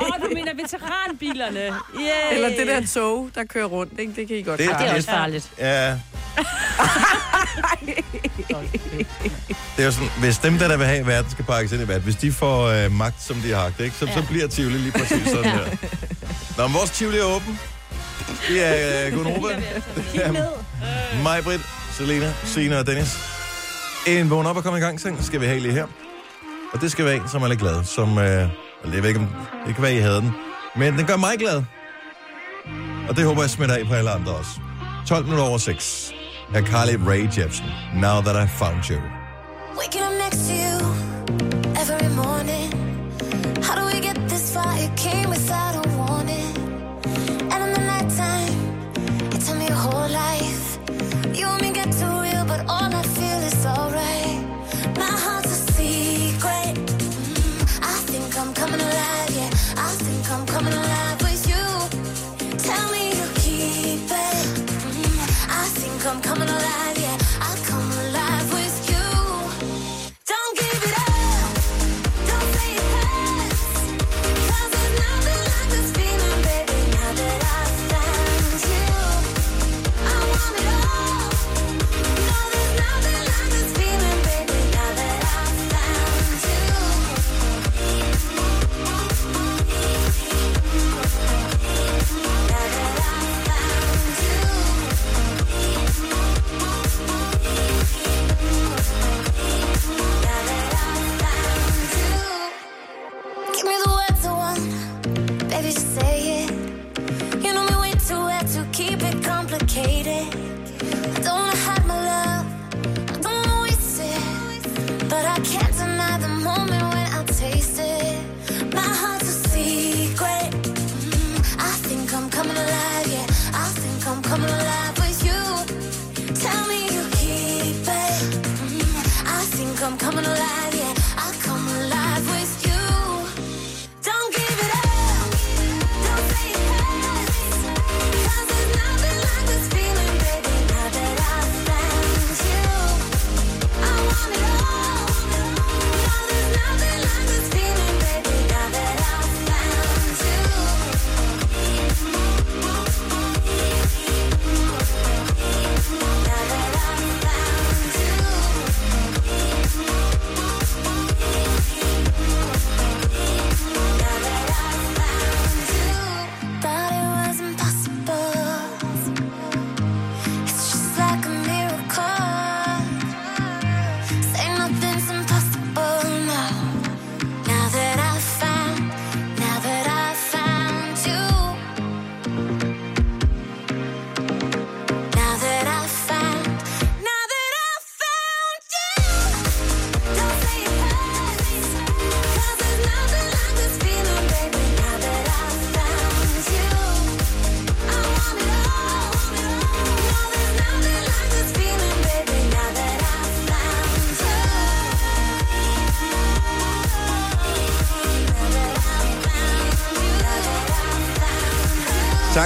Åh, 0.00 0.06
oh, 0.08 0.22
du 0.22 0.28
mener 0.34 0.52
veteranbilerne. 0.62 1.58
Yeah. 1.60 2.34
Eller 2.34 2.48
det 2.48 2.66
der 2.66 2.86
tog, 3.00 3.30
der 3.34 3.44
kører 3.44 3.64
rundt, 3.66 3.92
ikke? 4.00 4.12
Det 4.16 4.28
kan 4.28 4.36
I 4.36 4.42
godt 4.42 4.58
Det- 4.60 4.68
det, 4.68 4.78
Det 4.78 4.84
er 4.86 4.90
Ja. 4.90 4.96
også 4.96 5.10
farligt. 5.10 5.50
Ja. 5.58 5.96
Det 9.76 9.82
er 9.82 9.84
jo 9.84 9.92
sådan, 9.92 10.08
hvis 10.18 10.38
dem, 10.38 10.58
der, 10.58 10.68
der 10.68 10.76
vil 10.76 10.86
have, 10.86 10.98
at 10.98 11.06
verden 11.06 11.30
skal 11.30 11.44
pakkes 11.44 11.72
ind 11.72 11.82
i 11.82 11.88
verden, 11.88 12.02
hvis 12.02 12.16
de 12.16 12.32
får 12.32 12.64
øh, 12.66 12.92
magt, 12.92 13.22
som 13.22 13.36
de 13.36 13.48
har 13.52 13.60
haft, 13.60 13.80
ikke, 13.80 13.96
så, 13.96 14.06
ja. 14.06 14.12
så 14.12 14.20
Ja. 14.20 14.26
bliver 14.26 14.46
Tivoli 14.48 14.78
lige 14.78 14.92
præcis 14.92 15.28
sådan 15.28 15.44
her. 15.50 15.64
Nå, 16.58 16.66
men 16.66 16.74
vores 16.74 16.90
Tivoli 16.90 17.18
er 17.18 17.22
åben. 17.24 17.58
Vi 18.48 18.58
er 18.58 19.06
øh, 19.06 19.12
Gunova. 19.12 19.62
Mig, 21.22 21.44
Britt, 21.44 21.62
Selena, 21.92 22.32
Sina 22.44 22.78
og 22.78 22.86
Dennis. 22.86 23.18
En 24.06 24.30
vågn 24.30 24.46
op 24.46 24.56
og 24.56 24.62
komme 24.62 24.78
i 24.78 24.82
gang 24.82 25.00
sang 25.00 25.24
skal 25.24 25.40
vi 25.40 25.46
have 25.46 25.60
lige 25.60 25.72
her. 25.72 25.86
Og 26.72 26.80
det 26.80 26.90
skal 26.92 27.04
være 27.04 27.16
en, 27.16 27.28
som 27.28 27.42
er 27.42 27.48
lidt 27.48 27.60
glad. 27.60 27.84
Som, 27.84 28.18
øh, 28.18 28.24
jeg 28.24 29.02
ved 29.02 29.08
ikke, 29.08 29.20
om 29.20 29.28
det 29.66 29.74
kan 29.74 29.82
være, 29.82 29.94
I 29.94 29.98
havde 29.98 30.20
den. 30.20 30.32
Men 30.76 30.98
den 30.98 31.06
gør 31.06 31.16
mig 31.16 31.38
glad. 31.38 31.62
Og 33.08 33.16
det 33.16 33.24
håber 33.24 33.42
jeg 33.42 33.50
smitter 33.50 33.74
af 33.74 33.86
på 33.86 33.94
alle 33.94 34.10
andre 34.10 34.32
også. 34.32 34.50
12 35.08 35.24
minutter 35.24 35.44
over 35.44 35.58
6 35.58 36.12
er 36.54 36.62
Carly 36.62 36.96
Rae 37.08 37.30
Jepsen. 37.38 37.66
Now 37.94 38.20
that 38.20 38.36
I 38.44 38.48
found 38.48 38.90
you. 38.90 39.00
Waking 39.78 40.04
up 40.08 40.12
next 40.24 40.40
to 40.48 40.54
you 40.64 40.76
every 41.82 42.08
morning. 42.22 42.68
How 43.66 43.74
do 43.78 43.84
we 43.92 44.00
get 44.08 44.16
this 44.28 44.52
far? 44.54 44.72
It 44.84 44.92
came 44.96 45.28
without 45.30 45.74
a 45.82 45.88
warning. 45.98 46.37
Coming 58.58 58.80
alive, 58.80 59.30
yeah. 59.30 59.50
I 59.76 59.94
think 60.02 60.30
I'm 60.30 60.46
coming 60.46 60.72
alive 60.72 61.07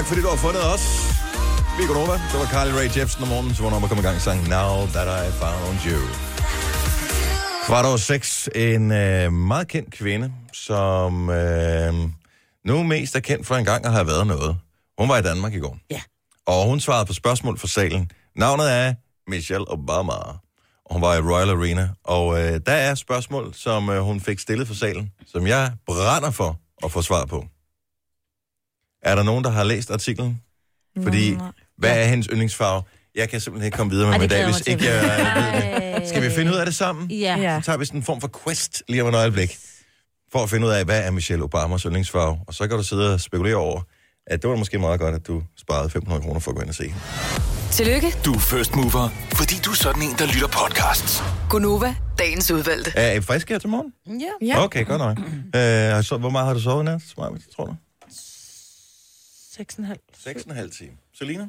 Tak 0.03 0.09
fordi 0.09 0.23
du 0.23 0.29
har 0.29 0.37
fundet 0.37 0.65
os. 0.75 0.85
Vi 1.77 1.83
er 1.83 1.87
Gunova. 1.87 2.13
Det 2.13 2.39
var 2.43 2.47
Carly 2.55 2.71
Rae 2.71 2.91
Jepsen 2.97 3.23
om 3.23 3.29
morgenen, 3.29 3.55
så 3.55 3.63
vågner 3.63 3.77
op 3.77 3.83
og 3.83 3.89
kommer 3.89 4.05
i 4.05 4.07
gang 4.07 4.21
sang 4.21 4.49
Now 4.49 4.87
That 4.87 5.09
I 5.27 5.31
Found 5.41 5.79
You. 5.87 6.01
Kvart 7.67 7.87
over 7.87 7.97
seks. 7.97 8.49
En 8.55 8.93
øh, 8.93 9.33
meget 9.33 9.69
kendt 9.69 9.95
kvinde, 9.95 10.33
som 10.53 11.31
øh, 11.31 11.95
nu 12.65 12.83
mest 12.83 13.17
er 13.17 13.21
kendt 13.21 13.47
for 13.47 13.55
en 13.55 13.65
gang 13.65 13.87
at 13.87 13.93
have 13.93 14.07
været 14.07 14.27
noget. 14.27 14.57
Hun 14.99 15.09
var 15.09 15.19
i 15.19 15.23
Danmark 15.23 15.55
i 15.55 15.59
går. 15.59 15.79
Ja. 15.91 16.01
Og 16.47 16.67
hun 16.67 16.81
svarede 16.81 17.07
på 17.07 17.13
spørgsmål 17.13 17.59
fra 17.59 17.69
salen. 17.69 18.11
Navnet 18.37 18.73
er 18.73 18.95
Michelle 19.31 19.73
Obama. 19.73 20.13
Og 20.85 20.93
hun 20.93 21.03
var 21.03 21.15
i 21.15 21.21
Royal 21.21 21.51
Arena. 21.51 21.89
Og 22.05 22.41
øh, 22.41 22.61
der 22.67 22.73
er 22.73 22.95
spørgsmål, 22.95 23.55
som 23.55 23.91
øh, 23.91 24.01
hun 24.01 24.21
fik 24.21 24.39
stillet 24.39 24.67
for 24.67 24.75
salen, 24.75 25.11
som 25.27 25.47
jeg 25.47 25.73
brænder 25.87 26.31
for 26.31 26.59
at 26.85 26.93
få 26.93 27.03
svar 27.03 27.25
på. 27.25 27.45
Er 29.03 29.15
der 29.15 29.23
nogen, 29.23 29.45
der 29.45 29.51
har 29.51 29.65
læst 29.65 29.91
artiklen? 29.91 30.41
Fordi, 31.03 31.35
nej. 31.35 31.47
hvad 31.79 32.03
er 32.03 32.05
hendes 32.05 32.27
yndlingsfarve? 32.31 32.83
Jeg 33.15 33.29
kan 33.29 33.41
simpelthen 33.41 33.67
ikke 33.67 33.77
komme 33.77 33.91
videre 33.93 34.07
med 34.07 34.13
Ej, 34.15 34.19
mig 34.19 34.25
i 34.25 34.29
det 34.29 34.37
dag, 34.37 34.45
hvis 34.45 34.67
ikke 34.67 34.85
jeg 34.85 35.03
ved 35.03 36.01
det. 36.01 36.09
Skal 36.09 36.23
vi 36.23 36.31
finde 36.31 36.53
ud 36.53 36.57
af 36.57 36.67
det 36.67 36.75
sammen? 36.75 37.11
Ja. 37.11 37.37
Ja. 37.41 37.61
Så 37.61 37.65
tager 37.67 37.77
vi 37.79 37.85
sådan 37.85 38.01
en 38.01 38.05
form 38.05 38.21
for 38.21 38.31
quest 38.45 38.83
lige 38.89 39.03
om 39.03 39.09
et 39.09 39.15
øjeblik. 39.15 39.59
for 40.33 40.43
at 40.43 40.51
finde 40.51 40.67
ud 40.67 40.73
af, 40.73 40.85
hvad 40.85 41.05
er 41.05 41.11
Michelle 41.11 41.45
Obamas 41.45 41.83
yndlingsfarve. 41.83 42.39
Og 42.47 42.55
så 42.55 42.69
kan 42.69 42.77
du 42.77 42.83
sidde 42.83 43.15
og 43.15 43.21
spekulere 43.21 43.57
over, 43.57 43.81
at 44.27 44.43
det 44.43 44.51
var 44.51 44.57
måske 44.57 44.79
meget 44.79 45.01
godt, 45.01 45.15
at 45.15 45.27
du 45.27 45.43
sparede 45.59 45.91
500 45.91 46.23
kroner 46.23 46.41
for 46.41 46.51
at 46.51 46.55
gå 46.57 46.61
ind 46.61 46.69
og 46.69 46.75
se 46.75 46.83
hende. 46.85 46.99
Tillykke, 47.71 48.15
Du 48.25 48.33
er 48.35 48.39
first 48.39 48.75
mover, 48.77 49.09
fordi 49.35 49.55
du 49.65 49.71
er 49.71 49.75
sådan 49.75 50.03
en, 50.03 50.15
der 50.19 50.27
lytter 50.27 50.49
podcasts. 50.49 51.23
Gunova, 51.51 51.95
dagens 52.19 52.51
udvalgte. 52.51 52.93
Er 52.97 53.13
I 53.13 53.21
frisk 53.21 53.49
her 53.49 53.59
til 53.59 53.69
morgen? 53.69 53.93
Ja. 54.43 54.65
Okay, 54.65 54.87
godt 54.87 54.99
nok. 54.99 55.19
Øh, 55.19 56.05
så, 56.05 56.17
hvor 56.21 56.31
meget 56.31 56.47
har 56.47 56.55
du 56.55 56.61
sovet 56.61 56.83
i 56.83 56.85
nat, 56.85 57.03
Smart, 57.15 57.33
tror 57.57 57.65
du? 57.65 57.75
6,5. 59.53 59.97
6,5 60.29 60.79
timer. 60.79 60.97
Selina? 61.15 61.49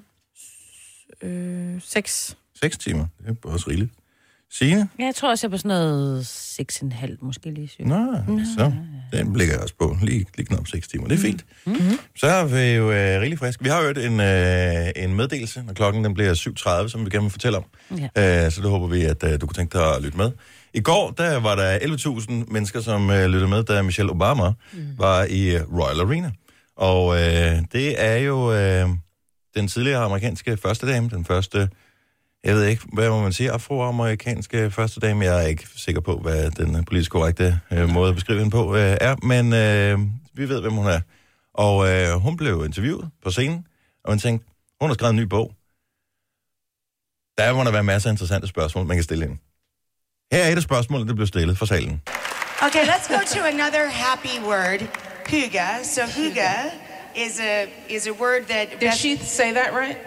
Øh, 1.22 1.82
seks. 1.82 2.38
6 2.62 2.78
timer. 2.78 3.06
Det 3.20 3.38
er 3.46 3.50
også 3.50 3.70
rigeligt. 3.70 3.92
Signe? 4.52 4.90
Ja, 5.00 5.06
jeg 5.06 5.16
tror 5.16 5.30
også, 5.30 5.48
jeg 5.48 5.50
er 5.50 5.52
på 5.52 5.58
sådan 5.58 5.70
noget 5.70 6.24
6,5, 6.24 7.18
måske 7.22 7.52
lige 7.52 7.68
syv. 7.68 7.86
Nå, 7.86 8.18
så 8.56 8.72
den 9.14 9.36
ligger 9.36 9.54
jeg 9.54 9.62
også 9.62 9.76
på. 9.80 9.98
Lige, 10.02 10.26
lige 10.38 10.46
knap 10.46 10.68
6 10.68 10.88
timer. 10.88 11.08
Det 11.08 11.16
er 11.16 11.20
fint. 11.20 11.46
Mm-hmm. 11.66 12.00
Så 12.16 12.28
er 12.28 12.46
vi 12.46 12.62
jo 12.62 12.92
øh, 12.92 13.22
rigtig 13.22 13.40
friske. 13.40 13.64
Vi 13.64 13.70
har 13.70 13.82
hørt 13.82 13.98
en, 13.98 14.20
øh, 14.20 15.04
en 15.04 15.16
meddelelse, 15.16 15.64
når 15.64 15.74
klokken 15.74 16.04
den 16.04 16.14
bliver 16.14 16.34
7.30, 16.84 16.88
som 16.88 17.06
vi 17.06 17.10
gerne 17.10 17.24
vil 17.24 17.32
fortælle 17.32 17.58
om. 17.58 17.64
Ja. 18.16 18.46
Øh, 18.46 18.52
så 18.52 18.62
det 18.62 18.70
håber 18.70 18.88
vi, 18.88 19.04
at 19.04 19.24
øh, 19.24 19.42
du 19.42 19.48
kunne 19.48 19.56
tænke 19.56 19.78
dig 19.78 19.96
at 19.96 20.02
lytte 20.02 20.18
med. 20.18 20.32
I 20.74 20.82
går 20.82 21.12
der 21.12 21.40
var 21.40 21.56
der 21.56 21.80
11.000 21.80 22.32
mennesker, 22.32 22.82
som 22.82 23.10
øh, 23.10 23.26
lyttede 23.26 23.48
med, 23.48 23.64
da 23.64 23.82
Michelle 23.82 24.12
Obama 24.12 24.50
mm. 24.74 24.88
var 24.98 25.24
i 25.24 25.56
øh, 25.56 25.62
Royal 25.80 26.00
Arena. 26.00 26.32
Og 26.90 27.16
øh, 27.16 27.62
det 27.72 28.04
er 28.04 28.16
jo 28.16 28.54
øh, 28.54 28.90
den 29.56 29.68
tidligere 29.68 30.04
amerikanske 30.04 30.58
første 30.58 30.88
dame, 30.88 31.10
den 31.10 31.26
første, 31.26 31.70
jeg 32.44 32.56
ved 32.56 32.66
ikke, 32.66 32.84
hvad 32.94 33.10
må 33.10 33.22
man 33.22 33.34
sige, 33.34 33.52
afroamerikanske 33.52 34.72
første 34.72 35.00
dame. 35.00 35.26
Jeg 35.26 35.44
er 35.44 35.48
ikke 35.48 35.68
sikker 35.76 36.02
på, 36.02 36.18
hvad 36.18 36.52
den 36.52 36.86
politisk 36.86 37.12
korrekte 37.12 37.60
øh, 37.72 37.90
måde 37.90 38.10
at 38.10 38.16
beskrive 38.16 38.40
hende 38.40 38.52
på 38.52 38.76
øh, 38.76 38.98
er, 39.02 39.16
men 39.16 39.54
øh, 39.54 40.00
vi 40.34 40.50
ved, 40.50 40.62
hvem 40.62 40.74
hun 40.74 40.88
er. 40.88 41.00
Og 41.54 41.90
øh, 41.90 42.14
hun 42.14 42.38
blev 42.38 42.66
interviewet 42.66 43.10
på 43.24 43.32
scenen, 43.32 43.68
og 44.04 44.12
man 44.12 44.20
tænkte, 44.20 44.48
hun 44.82 44.90
har 44.90 44.94
skrevet 44.94 45.14
en 45.14 45.20
ny 45.20 45.24
bog. 45.24 45.52
Der 47.38 47.54
må 47.54 47.64
der 47.64 47.72
være 47.72 47.84
masser 47.84 48.10
af 48.10 48.14
interessante 48.14 48.48
spørgsmål, 48.48 48.86
man 48.86 48.98
kan 48.98 49.04
stille 49.04 49.26
hende. 49.26 49.42
Her 50.32 50.44
er 50.44 50.52
et 50.52 50.56
af 50.56 50.64
spørgsmålene, 50.64 51.10
der 51.10 51.16
blev 51.16 51.28
stillet 51.28 51.58
fra 51.58 51.66
salen. 51.66 52.02
Okay, 52.66 52.84
let's 52.92 53.08
go 53.16 53.20
to 53.36 53.40
another 53.54 53.86
happy 53.90 54.36
word, 54.50 54.80
huga. 55.30 55.84
So 55.84 56.02
huga 56.02 56.52
is 57.16 57.40
a 57.40 57.66
is 57.90 58.08
a 58.08 58.12
word 58.12 58.46
that 58.48 58.68
Did 58.72 58.80
best- 58.80 58.98
she 59.02 59.18
say 59.18 59.52
that 59.54 59.70
right? 59.82 59.98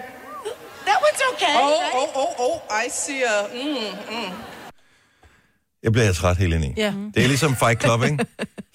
that 0.87 0.99
one's 1.07 1.23
okay. 1.33 1.55
Oh, 1.57 1.81
right? 1.81 1.93
oh, 1.95 2.21
oh, 2.23 2.35
oh! 2.47 2.85
I 2.87 2.91
see 2.91 3.23
a. 3.23 3.47
Mm, 3.55 4.17
mm. 4.17 4.33
Jeg 5.83 5.93
bliver 5.93 6.13
træt 6.13 6.37
helt 6.37 6.55
ind 6.55 6.65
i. 6.65 6.73
Ja. 6.77 6.93
Det 7.15 7.23
er 7.25 7.29
ligesom 7.29 7.57
Fight 7.57 7.83
Club, 7.83 8.03
ikke? 8.05 8.27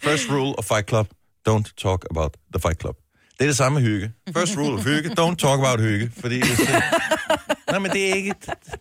First 0.03 0.29
rule 0.29 0.55
of 0.59 0.65
Fight 0.65 0.89
Club, 0.89 1.07
don't 1.49 1.73
talk 1.77 2.05
about 2.11 2.33
the 2.53 2.59
Fight 2.61 2.79
Club. 2.81 2.95
Det 3.37 3.41
er 3.41 3.49
det 3.49 3.57
samme 3.57 3.79
med 3.79 3.87
hygge. 3.89 4.11
First 4.37 4.57
rule 4.57 4.73
of 4.73 4.83
hygge, 4.83 5.09
don't 5.09 5.35
talk 5.35 5.59
about 5.59 5.79
hygge. 5.81 6.11
Fordi 6.19 6.39
det, 6.39 6.59
Nej, 7.69 7.79
men 7.79 7.91
det 7.91 8.09
er 8.09 8.13
ikke... 8.15 8.33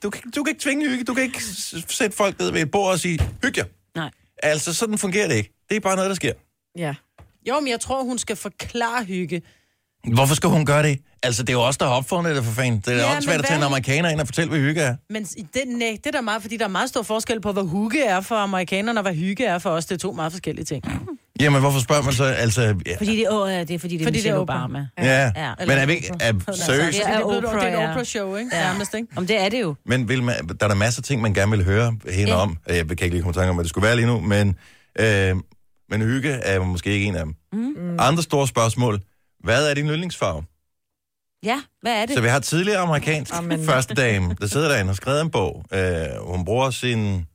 Du, 0.03 0.11
kan- 0.11 0.31
du 0.37 0.43
kan 0.43 0.51
ikke 0.51 0.63
tvinge 0.63 0.89
hygge. 0.89 1.05
Du 1.05 1.15
kan 1.15 1.23
ikke 1.23 1.43
sætte 1.89 2.17
folk 2.17 2.39
ned 2.39 2.51
ved 2.53 2.61
et 2.61 2.71
bord 2.71 2.93
og 2.93 2.99
sige, 3.01 3.19
hygge 3.43 3.59
jer. 3.61 3.65
Nej. 3.95 4.11
Altså, 4.43 4.75
sådan 4.75 4.99
fungerer 4.99 5.29
det 5.29 5.35
ikke. 5.35 5.53
Det 5.69 5.77
er 5.77 5.81
bare 5.81 5.97
noget, 5.97 6.09
der 6.09 6.15
sker. 6.15 6.33
Ja. 6.79 6.95
Jo, 7.49 7.61
men 7.61 7.69
jeg 7.69 7.81
tror, 7.81 8.03
hun 8.05 8.19
skal 8.19 8.37
forklare 8.37 9.05
hygge. 9.05 9.43
Hvorfor 10.15 10.35
skal 10.35 10.49
hun 10.49 10.67
gøre 10.67 10.83
det? 10.83 10.99
Altså, 11.23 11.43
det 11.43 11.49
er 11.49 11.53
jo 11.53 11.63
også 11.67 11.79
der 11.81 11.87
har 11.87 11.93
opfundet 11.95 12.37
det 12.37 12.45
for 12.45 12.53
fanden. 12.53 12.81
Det 12.81 12.89
er 12.89 12.97
Ja, 12.97 13.03
ja, 13.11 13.17
også 13.17 13.27
svært 13.27 13.39
at 13.41 13.45
tage 13.47 13.59
en 13.59 13.63
amerikaner 13.65 14.09
ind 14.09 14.21
og 14.21 14.27
fortælle, 14.27 14.51
hvad 14.51 14.59
hygge 14.61 14.81
er. 14.81 14.97
Men 15.11 15.27
i 15.37 15.43
det, 15.55 15.63
nej, 15.67 15.97
det 15.97 16.07
er 16.07 16.11
der 16.11 16.21
meget, 16.21 16.43
fordi 16.43 16.57
der 16.57 16.65
er 16.65 16.69
meget 16.69 16.89
stor 16.89 17.03
forskel 17.03 17.41
på, 17.41 17.53
hvad 17.53 17.63
hygge 17.73 18.05
er 18.05 18.21
for 18.21 18.35
amerikanerne, 18.35 18.99
og 19.01 19.03
hvad 19.03 19.15
hygge 19.15 19.45
er 19.45 19.59
for 19.59 19.71
os. 19.71 19.87
Det 19.87 19.95
er 19.95 19.99
to 19.99 20.13
meget 20.13 20.33
forskellige 20.33 20.65
ting. 20.65 20.85
Jamen, 21.41 21.61
hvorfor 21.61 21.81
spørger 21.81 22.03
man 22.03 22.13
så? 22.13 22.25
Altså, 22.25 22.63
ja, 22.87 22.97
Fordi 22.97 23.17
det, 23.17 23.27
åh, 23.31 23.51
ja, 23.51 23.61
det 23.65 23.71
er 23.71 23.79
fordi, 23.79 23.97
det 23.97 24.01
er 24.03 24.07
Fordi 24.07 24.19
det 24.19 24.27
er 24.27 24.35
Michelle. 24.39 24.39
Obama. 24.39 24.87
ja. 24.99 25.33
Ja. 25.37 25.53
men 25.67 25.71
er 25.71 25.87
vi 25.87 25.93
ikke... 25.93 26.11
Er, 26.21 26.33
seriøst? 26.55 26.99
Det 26.99 27.05
Ja, 27.09 27.13
er, 27.15 27.21
Oprah, 27.23 27.55
det 27.55 27.63
er 27.63 27.77
et 27.79 27.83
ja. 27.83 27.91
Oprah-show, 27.91 28.37
ikke? 28.37 28.51
Ja. 28.57 28.63
Nærmest, 28.63 28.95
ikke? 28.95 29.09
Om 29.17 29.27
det 29.27 29.41
er 29.41 29.49
det 29.49 29.61
jo. 29.61 29.75
Men 29.87 30.09
vil 30.09 30.23
man, 30.23 30.35
der 30.49 30.55
er 30.65 30.69
der 30.69 30.75
masser 30.75 31.01
af 31.01 31.05
ting, 31.05 31.23
man 31.23 31.35
gerne 31.35 31.51
vil 31.51 31.65
høre 31.65 31.97
hende 32.11 32.33
Ja. 32.33 32.37
om. 32.37 32.57
Jeg 32.67 32.77
kan 32.87 32.91
ikke 32.91 33.09
lige 33.09 33.21
komme 33.23 33.33
tanke 33.35 33.51
om, 33.51 33.57
hvad 33.57 33.65
det 33.65 33.71
skulle 33.71 33.87
være 33.87 33.97
lige 33.97 34.07
nu, 34.07 34.21
men, 34.21 34.57
øh, 34.99 35.37
men 35.91 36.01
hygge 36.03 36.31
er 36.31 36.61
måske 36.65 36.91
ikke 36.91 37.07
en 37.07 37.17
af 37.17 37.25
dem. 37.25 37.35
Mm. 37.53 37.97
Andre 38.01 38.23
store 38.23 38.49
spørgsmål. 38.49 39.01
Hvad 39.45 39.71
er 39.71 39.75
din 39.75 39.89
yndlingsfarve? 39.89 40.45
Ja, 41.43 41.63
hvad 41.83 42.03
er 42.03 42.07
det? 42.07 42.15
Så 42.15 42.21
vi 42.21 42.29
har 42.29 42.39
tidligere 42.39 42.79
amerikansk 42.79 43.35
Amen. 43.35 43.65
første 43.71 43.95
dame, 43.95 44.37
der 44.41 44.47
sidder 44.47 44.69
derinde 44.69 44.89
og 44.91 44.93
har 44.93 44.95
skrevet 44.95 45.21
en 45.21 45.31
bog. 45.31 45.65
Øh, 45.73 46.07
hun 46.21 46.45
bruger 46.45 46.71
sin 46.71 47.27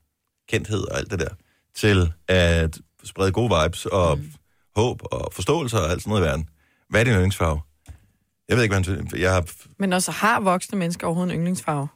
kendthed 0.49 0.81
og 0.91 0.97
alt 0.97 1.11
det 1.11 1.19
der 1.19 1.29
til 1.75 2.13
at 2.27 2.77
sprede 3.03 3.31
gode 3.31 3.63
vibes 3.63 3.85
og 3.85 4.17
mm. 4.17 4.31
håb 4.75 5.01
og 5.11 5.33
forståelse 5.33 5.77
og 5.77 5.91
alt 5.91 6.01
sådan 6.01 6.09
noget 6.11 6.21
i 6.21 6.25
verden. 6.25 6.49
Hvad 6.89 6.99
er 6.99 7.03
din 7.03 7.13
yndlingsfarve? 7.13 7.61
Jeg 8.49 8.57
ved 8.57 8.63
ikke, 8.63 8.75
hvad 8.75 8.95
han- 8.95 9.19
jeg 9.21 9.33
har... 9.33 9.45
Men 9.79 9.93
også 9.93 10.11
har 10.11 10.39
voksne 10.39 10.77
mennesker 10.77 11.07
overhovedet 11.07 11.33
en 11.33 11.39
yndlingsfarve? 11.39 11.87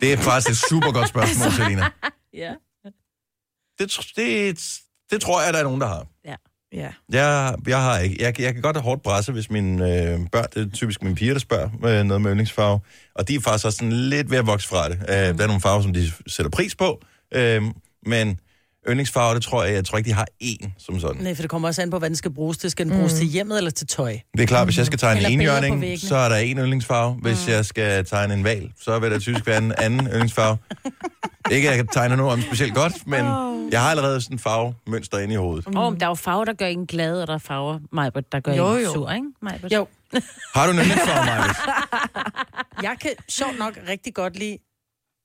Det 0.00 0.12
er 0.12 0.16
faktisk 0.16 0.50
et 0.50 0.68
super 0.68 0.92
godt 0.92 1.08
spørgsmål, 1.14 1.52
Selina. 1.52 1.86
Ja. 2.34 2.54
Det, 3.78 4.12
det, 4.16 4.80
det 5.10 5.20
tror 5.20 5.42
jeg, 5.42 5.52
der 5.52 5.58
er 5.58 5.64
nogen, 5.64 5.80
der 5.80 5.86
har. 5.86 6.06
Ja. 6.72 6.88
Jeg, 7.12 7.54
jeg 7.66 7.82
har 7.82 7.98
ikke. 7.98 8.16
Jeg, 8.20 8.40
jeg 8.40 8.54
kan 8.54 8.62
godt 8.62 8.76
have 8.76 8.84
hårdt 8.84 9.02
presse, 9.02 9.32
hvis 9.32 9.50
mine 9.50 9.84
øh, 9.84 10.20
børn, 10.32 10.46
det 10.54 10.66
er 10.66 10.70
typisk 10.70 11.02
mine 11.02 11.14
piger, 11.14 11.32
der 11.32 11.40
spørger 11.40 11.68
øh, 11.84 12.04
noget 12.04 12.22
med 12.22 12.30
yndlingsfarve, 12.30 12.80
og 13.14 13.28
de 13.28 13.34
er 13.34 13.40
faktisk 13.40 13.66
også 13.66 13.76
sådan 13.76 13.92
lidt 13.92 14.30
ved 14.30 14.38
at 14.38 14.46
vokse 14.46 14.68
fra 14.68 14.88
det. 14.88 14.98
Øh, 15.00 15.38
der 15.38 15.42
er 15.42 15.46
nogle 15.46 15.60
farver, 15.60 15.82
som 15.82 15.92
de 15.92 16.12
sætter 16.26 16.50
pris 16.50 16.74
på, 16.74 17.00
øh, 17.34 17.62
men 18.06 18.40
yndlingsfarve, 18.88 19.34
det 19.34 19.42
tror 19.42 19.64
jeg, 19.64 19.74
jeg 19.74 19.84
tror 19.84 19.98
ikke, 19.98 20.08
de 20.08 20.14
har 20.14 20.26
én 20.42 20.70
som 20.78 21.00
sådan. 21.00 21.22
Nej, 21.22 21.34
for 21.34 21.42
det 21.42 21.50
kommer 21.50 21.68
også 21.68 21.82
an 21.82 21.90
på, 21.90 21.98
hvad 21.98 22.08
den 22.08 22.16
skal 22.16 22.30
bruges 22.30 22.58
til. 22.58 22.70
Skal 22.70 22.86
den 22.86 22.96
bruges 22.96 23.14
til 23.14 23.26
hjemmet 23.26 23.58
eller 23.58 23.70
til 23.70 23.86
tøj? 23.86 24.18
Det 24.36 24.42
er 24.42 24.46
klart, 24.46 24.66
hvis 24.66 24.78
jeg 24.78 24.86
skal 24.86 24.98
tegne 24.98 25.20
en 25.20 25.32
enhjørning, 25.32 25.98
så 26.00 26.16
er 26.16 26.28
der 26.28 26.36
en 26.36 26.58
yndlingsfarve. 26.58 27.14
Hvis 27.22 27.48
jeg 27.48 27.64
skal 27.66 28.04
tegne 28.04 28.34
en 28.34 28.44
val, 28.44 28.72
så 28.80 28.98
vil 28.98 29.10
der 29.10 29.18
typisk 29.18 29.46
være 29.46 29.58
en 29.58 29.72
anden 29.78 30.06
yndlingsfarve. 30.06 30.56
Ikke, 31.50 31.68
at 31.68 31.76
jeg 31.76 31.84
kan 31.84 31.86
tegne 31.92 32.16
noget 32.16 32.32
om 32.32 32.42
specielt 32.42 32.74
godt, 32.74 33.06
men 33.06 33.24
jeg 33.72 33.80
har 33.82 33.90
allerede 33.90 34.20
sådan 34.20 34.34
en 34.34 34.38
farvemønster 34.38 35.18
inde 35.18 35.34
i 35.34 35.36
hovedet. 35.36 35.66
Åh, 35.76 35.82
oh, 35.82 35.96
der 36.00 36.06
er 36.06 36.10
jo 36.10 36.14
farver, 36.14 36.44
der 36.44 36.52
gør 36.52 36.66
en 36.66 36.86
glad, 36.86 37.20
og 37.20 37.26
der 37.26 37.34
er 37.34 37.38
farver, 37.38 37.78
Majbert, 37.92 38.32
der 38.32 38.40
gør 38.40 38.54
Jo, 38.54 38.74
en 38.74 38.82
jo. 38.82 38.92
sur, 38.92 39.10
ikke? 39.10 39.26
Majbert? 39.42 39.72
Jo, 39.72 39.86
Har 40.54 40.66
du 40.66 40.72
en 40.72 40.78
yndlingsfarve, 40.78 41.26
Marcus? 41.26 41.56
jeg 42.86 42.96
kan 43.00 43.10
sjovt 43.28 43.58
nok 43.58 43.78
rigtig 43.88 44.14
godt 44.14 44.38
lide 44.38 44.58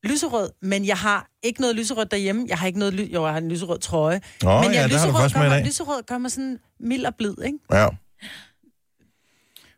lyserød, 0.03 0.49
men 0.61 0.85
jeg 0.85 0.97
har 0.97 1.27
ikke 1.43 1.61
noget 1.61 1.75
lyserød 1.75 2.05
derhjemme. 2.05 2.45
Jeg 2.49 2.57
har 2.57 2.67
ikke 2.67 2.79
noget 2.79 2.93
ly- 2.93 3.13
jo, 3.13 3.23
jeg 3.25 3.33
har 3.33 3.41
en 3.41 3.49
lyserød 3.49 3.79
trøje. 3.79 4.21
Nå, 4.43 4.61
men 4.61 4.71
ja, 4.71 4.81
jeg, 4.81 4.89
du 4.89 4.95
lyserød 4.95 5.29
gør 5.33 5.49
mig, 5.49 5.65
lyserød 5.65 6.03
gør 6.07 6.17
mig 6.17 6.31
sådan 6.31 6.59
mild 6.79 7.05
og 7.05 7.15
blid, 7.15 7.35
ikke? 7.45 7.57
Ja. 7.71 7.87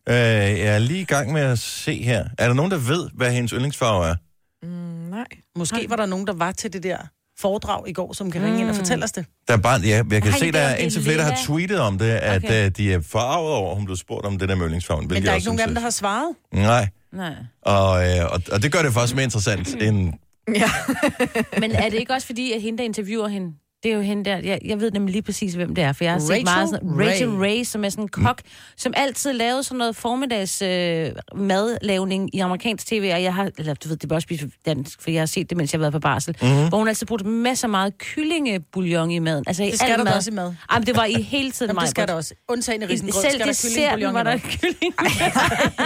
Øh, 0.10 0.60
jeg 0.60 0.76
er 0.76 0.80
lige 0.80 1.02
i 1.02 1.06
gang 1.06 1.34
med 1.34 1.42
at 1.42 1.60
se 1.60 2.04
her. 2.04 2.26
Er 2.38 2.48
der 2.48 2.54
nogen, 2.54 2.72
der 2.72 2.78
ved, 2.78 3.10
hvad 3.14 3.32
hendes 3.32 3.52
yndlingsfarve 3.52 4.06
er? 4.08 4.16
Mm, 4.64 4.70
nej. 5.10 5.26
Måske 5.56 5.86
var 5.90 5.96
der 5.96 6.06
nogen, 6.06 6.28
der 6.28 6.34
var 6.34 6.52
til 6.52 6.74
det 6.74 6.84
der 6.84 6.98
foredrag 7.40 7.90
i 7.90 7.94
går, 7.94 8.14
som 8.14 8.32
kan 8.32 8.44
ringe 8.44 8.60
ind 8.62 8.70
og 8.70 8.76
fortælle 8.76 9.04
os 9.04 9.12
det. 9.12 9.26
Der 9.48 9.54
er 9.54 9.58
bare, 9.58 9.80
ja, 9.82 9.88
jeg 10.12 10.22
kan 10.24 10.32
Ej, 10.32 10.38
se, 10.38 10.52
der 10.52 10.60
er 10.60 10.76
indtil 10.76 11.04
flere, 11.04 11.18
der 11.18 11.24
har 11.24 11.38
tweetet 11.46 11.80
om 11.80 11.98
det, 11.98 12.06
at 12.10 12.38
Okay. 12.38 12.48
okay. 12.48 12.72
de 12.78 12.94
er 12.94 13.02
forarvet 13.02 13.52
over, 13.52 13.70
at 13.72 13.76
hun 13.78 13.86
blev 13.86 13.98
spurgt 13.98 14.26
om 14.26 14.38
det 14.40 14.50
der 14.50 14.56
med 14.56 14.66
yndlingsfarven. 14.66 15.08
Men 15.08 15.24
der 15.24 15.32
er 15.32 15.36
ikke 15.36 15.46
nogen 15.48 15.60
af 15.62 15.68
dem, 15.68 15.76
der 15.76 15.82
har 15.82 15.90
svaret. 15.90 16.36
Nej, 16.54 16.88
Nej. 17.16 17.36
og, 17.62 18.08
øh, 18.08 18.26
og, 18.32 18.42
og 18.52 18.64
det 18.64 18.72
gør 18.72 18.82
det 18.82 18.94
faktisk 18.94 19.16
mere 19.16 19.24
interessant 19.24 19.76
end... 19.82 20.14
Ja. 20.56 20.70
Men 21.60 21.72
er 21.72 21.90
det 21.90 21.94
ikke 22.00 22.14
også 22.14 22.28
fordi, 22.28 22.52
at 22.52 22.62
hende, 22.62 22.78
der 22.78 22.84
interviewer 22.84 23.28
hende, 23.28 23.54
det 23.86 23.92
er 23.92 23.96
jo 23.96 24.02
hende 24.02 24.26
der, 24.26 24.38
jeg, 24.38 24.60
jeg 24.66 24.80
ved 24.80 24.92
nemlig 24.92 25.12
lige 25.12 25.22
præcis, 25.22 25.54
hvem 25.54 25.76
det 25.76 25.84
er, 25.84 25.94
for 25.94 26.04
jeg 26.04 26.14
har 26.14 26.20
set 26.20 26.30
Rachel 26.30 26.44
meget 26.44 26.70
sådan. 26.70 26.90
Rachel 27.00 27.30
Ray, 27.30 27.64
som 27.64 27.86
er 27.86 27.90
sådan 27.90 28.04
en 28.04 28.08
kok, 28.08 28.42
som 28.78 28.94
altid 28.96 29.34
lavede 29.34 29.64
sådan 29.64 29.78
noget 29.78 29.96
formiddags 29.96 30.62
øh, 30.62 31.12
madlavning 31.36 32.36
i 32.36 32.40
amerikansk 32.40 32.88
tv, 32.88 33.12
og 33.14 33.24
jeg 33.24 33.34
har, 33.34 33.52
eller 33.58 33.74
du 33.74 33.88
ved, 33.88 33.98
det 33.98 34.10
bliver 34.10 34.16
også 34.16 34.26
spise 34.26 34.50
dansk, 34.66 35.02
for 35.02 35.12
jeg 35.12 35.22
har 35.22 35.26
set 35.26 35.50
det, 35.50 35.58
mens 35.58 35.74
jeg 35.74 35.78
har 35.78 35.82
været 35.82 35.94
på 35.94 36.00
barsel, 36.00 36.38
mm-hmm. 36.42 36.70
hvor 36.70 36.78
hun 36.78 36.88
altid 36.88 37.08
brugte 37.08 37.26
masser 37.26 37.68
meget 37.68 37.98
kyllingebouillon 37.98 39.12
i 39.12 39.20
maden. 39.20 39.44
Altså 39.48 39.64
i 39.64 39.72
Det 39.72 39.80
skal 39.80 39.92
al 39.92 39.98
der 39.98 40.04
mad. 40.04 40.14
også 40.14 40.32
i 40.32 40.34
mad. 40.34 40.54
Jamen, 40.72 40.88
det 40.88 40.96
var 40.96 41.06
i 41.06 41.22
hele 41.22 41.52
tiden 41.52 41.70
Jamen, 41.70 41.82
det 41.82 41.90
skal 41.90 42.08
der 42.08 42.14
også. 42.14 42.34
Undtagen 42.50 42.82
i 42.82 42.86
risengrød, 42.86 43.22
Selv 43.22 43.34
skal 43.34 43.48
desserten 43.48 44.14
var 44.14 44.24
der 44.24 44.38
kylling. 44.38 44.94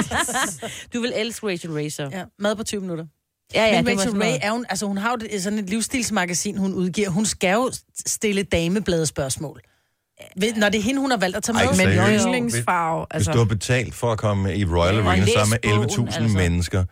du 0.94 1.02
vil 1.02 1.14
elske 1.16 1.48
Rachel 1.48 1.72
Ray 1.72 1.90
så. 1.90 2.10
Ja, 2.12 2.24
mad 2.40 2.56
på 2.56 2.64
20 2.64 2.82
minutter. 2.82 3.06
Ja, 3.54 3.66
ja, 3.66 3.72
Men 3.82 3.86
det 3.86 3.96
var 3.98 4.02
Rachel 4.04 4.22
Ray 4.22 4.38
er 4.42 4.52
hun, 4.52 4.66
altså 4.70 4.86
hun 4.86 4.98
har 4.98 5.10
jo 5.12 5.16
det- 5.16 5.44
sådan 5.44 5.60
et 5.60 5.70
livsstilsmagasin, 5.70 6.58
hun 6.58 6.74
udgiver. 6.74 7.10
Hun 7.10 7.26
skal 7.26 7.54
jo 7.54 7.72
stille 8.08 8.44
damebladespørgsmål. 8.44 9.62
Ved- 10.38 10.54
Når 10.54 10.70
det 10.70 10.78
er 10.78 10.82
hende, 10.82 11.02
hun 11.02 11.12
har 11.12 11.18
valgt 11.18 11.38
at 11.38 11.44
tage 11.44 11.54
med. 11.54 11.62
Ej, 11.62 11.68
Men 11.68 11.76
Seriøst? 11.78 12.24
yndlingsfarve, 12.26 13.00
Hvis 13.12 13.16
altså... 13.16 13.32
du 13.32 13.38
har 13.38 13.46
betalt 13.46 13.96
for 13.96 14.12
at 14.12 14.18
komme 14.18 14.56
i 14.58 14.66
Royal 14.66 14.96
Ja, 14.96 15.02
Arena 15.02 15.26
sammen 15.26 15.60
med 15.64 15.72
bogen, 15.76 15.90
11.000 16.10 16.22
altså. 16.22 16.38
mennesker 16.38 16.86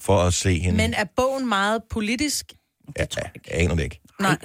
for 0.00 0.22
at 0.22 0.34
se 0.34 0.58
hende. 0.58 0.76
Men 0.76 0.94
er 0.94 1.04
bogen 1.16 1.48
meget 1.48 1.82
politisk? 1.90 2.52
ja, 2.98 3.04
jeg 3.16 3.30
aner 3.50 3.74
det 3.74 3.82
ikke. 3.84 4.00
Nej. 4.20 4.36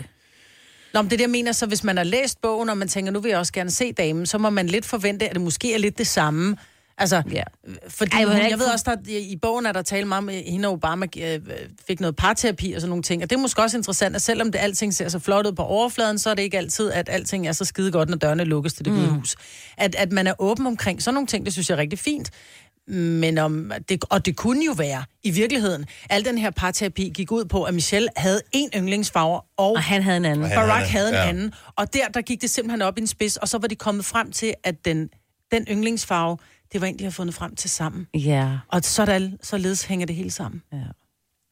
Nå, 0.94 1.02
men 1.02 1.12
det 1.12 1.18
er 1.20 1.24
jeg 1.24 1.30
mener, 1.30 1.52
så 1.52 1.66
hvis 1.66 1.84
man 1.84 1.98
har 1.98 2.04
læst 2.04 2.42
bogen, 2.42 2.70
og 2.70 2.78
man 2.78 2.88
tænker, 2.88 3.12
nu 3.12 3.20
vil 3.20 3.30
jeg 3.30 3.38
også 3.40 3.54
gerne 3.54 3.72
se 3.72 3.92
damen, 3.92 4.26
så 4.26 4.38
må 4.38 4.50
man 4.50 4.68
lidt 4.68 4.86
forvente, 4.86 5.28
at 5.30 5.34
det 5.34 5.42
måske 5.42 5.74
er 5.74 5.78
lidt 5.78 5.98
det 5.98 6.08
samme. 6.08 6.58
Altså, 6.98 7.22
Ja. 7.32 7.44
fordi 7.88 8.16
Ej, 8.16 8.24
hun, 8.24 8.50
jeg 8.50 8.60
ved 8.60 8.66
også, 8.66 8.86
der 8.88 8.96
i 9.08 9.36
bogen 9.42 9.66
er 9.66 9.72
der 9.72 9.82
tale 9.82 10.06
meget 10.08 10.18
om, 10.18 10.30
at 10.30 10.36
hende 10.36 10.68
og 10.68 10.74
Obama 10.74 11.06
øh, 11.18 11.40
fik 11.88 12.00
noget 12.00 12.16
parterapi 12.16 12.74
og 12.74 12.82
sådan 12.82 12.90
nogle 12.90 13.04
ting. 13.04 13.24
Og 13.24 13.30
det 13.30 13.36
er 13.36 13.40
måske 13.40 13.62
også 13.62 13.78
interessant, 13.78 14.16
at 14.16 14.22
selvom 14.22 14.52
det 14.52 14.60
alting 14.60 14.94
ser 14.94 15.10
så 15.10 15.20
flot 15.20 15.46
ud 15.48 15.52
på 15.52 15.64
overfladen, 15.64 16.20
så 16.20 16.30
er 16.30 16.34
det 16.34 16.44
ikke 16.44 16.58
altid, 16.58 16.92
at 16.92 17.10
alting 17.10 17.48
er 17.48 17.52
så 17.52 17.66
skide 17.66 17.92
godt, 17.92 18.10
når 18.10 18.18
dørene 18.18 18.44
lukkes 18.44 18.74
til 18.74 18.86
det 18.86 18.94
hvide 18.94 19.08
hus. 19.10 19.36
At, 19.78 19.96
at 19.96 20.12
man 20.12 20.28
er 20.28 20.34
åben 20.40 20.68
omkring 20.68 21.02
sådan 21.04 21.14
nogle 21.14 21.28
ting, 21.28 21.46
det 21.46 21.54
synes 21.54 21.70
jeg 21.70 21.76
er 21.76 21.80
rigtig 21.82 22.00
fint. 22.00 22.30
Men 22.88 23.38
om 23.38 23.72
det, 23.90 24.04
og 24.10 24.26
det 24.26 24.36
kunne 24.36 24.66
jo 24.66 24.72
være, 24.72 25.04
i 25.24 25.32
virkeligheden, 25.32 25.86
al 26.10 26.26
den 26.26 26.38
her 26.38 26.50
parterapi 26.52 27.12
gik 27.16 27.32
ud 27.32 27.46
på, 27.46 27.64
at 27.64 27.74
Michelle 27.74 28.10
havde 28.18 28.42
en 28.52 28.70
yndlingsfarve, 28.78 29.42
og 29.58 29.72
Og 29.72 29.84
han 29.84 30.04
havde 30.04 30.18
en 30.18 30.26
anden. 30.26 30.50
Barack 30.50 30.70
havde- 30.70 30.90
havde 30.90 31.08
en 31.10 31.14
ja. 31.14 31.28
anden. 31.30 31.54
Og 31.76 31.94
der, 31.94 32.08
der 32.08 32.22
gik 32.22 32.42
det 32.42 32.50
simpelthen 32.50 32.82
op 32.82 32.98
i 32.98 33.02
en 33.02 33.08
spids, 33.08 33.38
og 33.38 33.48
så 33.50 33.58
var 33.58 33.68
de 33.68 33.76
kommet 33.76 34.06
frem 34.06 34.32
til, 34.32 34.54
at 34.64 34.86
den, 34.86 35.10
den 35.52 35.66
yndlingsfarve, 35.72 36.38
det 36.74 36.82
var 36.82 36.88
en, 36.88 37.00
de 37.00 37.04
har 37.04 37.12
fundet 37.12 37.36
frem 37.36 37.56
til 37.56 37.70
sammen. 37.70 38.08
Ja. 38.14 38.50
Og 38.72 38.84
sådan, 38.84 39.38
således 39.44 39.84
hænger 39.86 40.06
det 40.06 40.16
hele 40.16 40.32
sammen. 40.32 40.62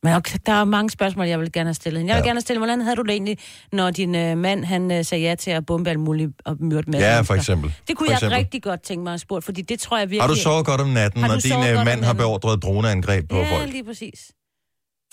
Men 0.04 0.14
okay, 0.14 0.38
der 0.46 0.52
er 0.54 0.64
mange 0.64 0.90
spørgsmål, 0.90 1.28
jeg 1.28 1.40
vil 1.40 1.52
gerne 1.52 1.68
have 1.68 1.74
stillet 1.74 2.00
hende. 2.00 2.12
Jeg 2.14 2.18
vil 2.18 2.22
Ja. 2.22 2.28
gerne 2.28 2.36
have 2.38 2.42
stillet, 2.42 2.60
hvordan 2.60 2.82
havde 2.82 2.96
du 2.96 3.02
det 3.02 3.12
egentlig, 3.12 3.38
når 3.72 3.92
din 3.92 4.16
øh, 4.16 4.38
mand 4.38 4.66
han 4.66 4.92
øh, 4.92 5.06
sagde 5.06 5.24
ja 5.24 5.36
til 5.36 5.52
at 5.52 5.66
bombe 5.66 5.90
alt 5.90 6.00
muligt 6.00 6.32
og 6.46 6.58
myrde 6.60 6.92
med 6.92 7.00
Ja, 7.00 7.22
for 7.22 7.34
eksempel. 7.36 7.74
Det 7.88 7.98
kunne 7.98 8.08
For 8.08 8.12
jeg 8.12 8.18
eksempel. 8.18 8.38
rigtig 8.38 8.64
godt 8.64 8.82
tænke 8.84 9.04
mig 9.04 9.14
at 9.14 9.20
spørge, 9.20 9.42
fordi 9.42 9.62
det 9.62 9.80
tror 9.80 9.98
jeg 9.98 10.10
virkelig... 10.10 10.22
Har 10.22 10.28
du 10.28 10.36
sovet 10.36 10.66
godt 10.66 10.82
om 10.82 10.88
natten, 10.90 11.22
når 11.22 11.36
din 11.38 11.54
øh, 11.54 11.86
mand 11.86 12.04
har 12.04 12.14
beordret 12.14 12.64
droneangreb 12.64 13.30
på 13.30 13.38
Ja, 13.38 13.58
folk? 13.60 13.72
lige 13.72 13.84
præcis. 13.84 14.32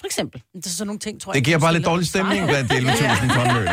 For 0.01 0.07
eksempel. 0.07 0.43
Det 0.55 0.67
er 0.67 0.71
sådan 0.71 0.87
nogle 0.87 0.99
ting, 0.99 1.21
tror 1.21 1.33
jeg. 1.33 1.35
Det 1.35 1.45
giver 1.45 1.59
bare 1.59 1.73
lidt 1.73 1.85
dårlig 1.85 2.07
stemning 2.07 2.47
blandt 2.49 2.71
de 2.71 2.77
11.000 2.77 3.35
tonnøle. 3.35 3.71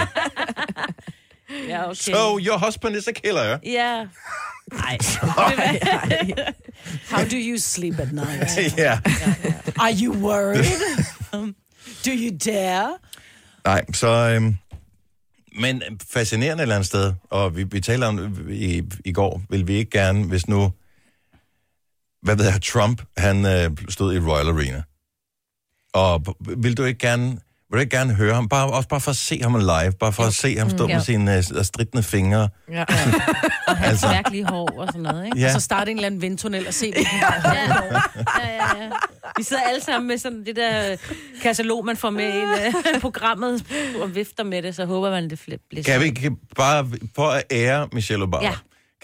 Ja, 1.69 1.83
okay. 1.83 1.95
So, 1.95 2.37
your 2.39 2.57
husband 2.65 2.95
is 2.95 3.07
a 3.07 3.11
killer. 3.11 3.59
Ja. 3.63 4.07
Nej. 4.73 4.97
How 7.09 7.23
do 7.23 7.37
you 7.37 7.57
sleep 7.57 7.99
at 7.99 8.11
night? 8.11 8.77
ja. 8.77 8.99
Are 9.79 9.93
you 9.93 10.13
worried? 10.13 10.65
do 12.05 12.11
you 12.11 12.37
dare? 12.45 12.97
Nej, 13.65 13.85
så... 13.93 14.07
Øhm, 14.07 14.57
men 15.59 15.81
fascinerende 16.13 16.61
et 16.61 16.65
eller 16.65 16.75
andet 16.75 16.87
sted, 16.87 17.13
og 17.29 17.55
vi, 17.55 17.63
vi 17.63 17.81
taler 17.81 18.07
om 18.07 18.37
i, 18.49 18.81
i 19.05 19.11
går, 19.11 19.41
vil 19.49 19.67
vi 19.67 19.73
ikke 19.73 19.91
gerne, 19.91 20.23
hvis 20.23 20.47
nu, 20.47 20.73
hvad 22.21 22.35
ved 22.35 22.45
jeg, 22.45 22.61
Trump, 22.61 23.01
han 23.17 23.45
øh, 23.45 23.71
stod 23.89 24.13
i 24.15 24.19
Royal 24.19 24.47
Arena. 24.47 24.83
Og 25.93 26.35
vil 26.39 26.77
du 26.77 26.83
ikke 26.83 26.99
gerne, 26.99 27.37
vil 27.75 27.81
ikke 27.81 27.97
gerne 27.97 28.13
høre 28.13 28.33
ham, 28.33 28.49
bare, 28.49 28.67
også 28.71 28.89
bare 28.89 28.99
for 29.01 29.11
at 29.11 29.17
se 29.17 29.39
ham 29.43 29.55
live, 29.55 29.91
bare 29.99 30.13
for 30.13 30.23
at 30.23 30.33
se 30.33 30.57
ham 30.57 30.69
stå 30.69 30.83
Jo. 30.87 30.93
med 30.95 31.01
sine 31.01 31.37
øh, 31.37 31.43
stridende 31.63 32.03
fingre. 32.03 32.49
Ja. 32.71 32.81
Og 33.67 33.77
hans 33.77 33.87
Altså. 33.89 34.07
mærkelige 34.07 34.45
hår 34.45 34.69
og 34.79 34.87
sådan 34.87 35.01
noget, 35.01 35.25
ikke? 35.25 35.39
Ja, 35.39 35.53
Så 35.53 35.59
starte 35.59 35.91
en 35.91 35.97
eller 35.97 36.07
anden 36.07 36.21
vindtunnel 36.21 36.67
og 36.67 36.73
se, 36.73 36.91
hvilken 36.91 37.19
vej 37.21 37.41
Ja, 37.45 37.51
ja, 37.53 38.53
ja, 38.53 38.83
ja. 38.83 38.89
Vi 39.37 39.43
sidder 39.43 39.61
alle 39.63 39.81
sammen 39.83 40.07
med 40.07 40.17
sådan 40.17 40.45
det 40.45 40.55
der 40.55 40.91
øh, 40.91 40.97
katalog, 41.41 41.85
man 41.85 41.97
får 41.97 42.09
med 42.09 42.33
i 42.33 42.41
uh, 42.95 43.01
programmet, 43.01 43.63
og 44.01 44.15
vifter 44.15 44.43
med 44.43 44.61
det, 44.61 44.75
så 44.75 44.85
håber 44.85 45.09
man, 45.09 45.29
det 45.29 45.41
bliver 45.69 45.83
kan 45.83 45.99
vi 45.99 46.05
ikke 46.05 46.31
bare, 46.57 46.87
for 47.15 47.27
at 47.27 47.43
ære 47.51 47.87
Michelle 47.93 48.23
Obama, 48.23 48.45
Ja. 48.47 48.53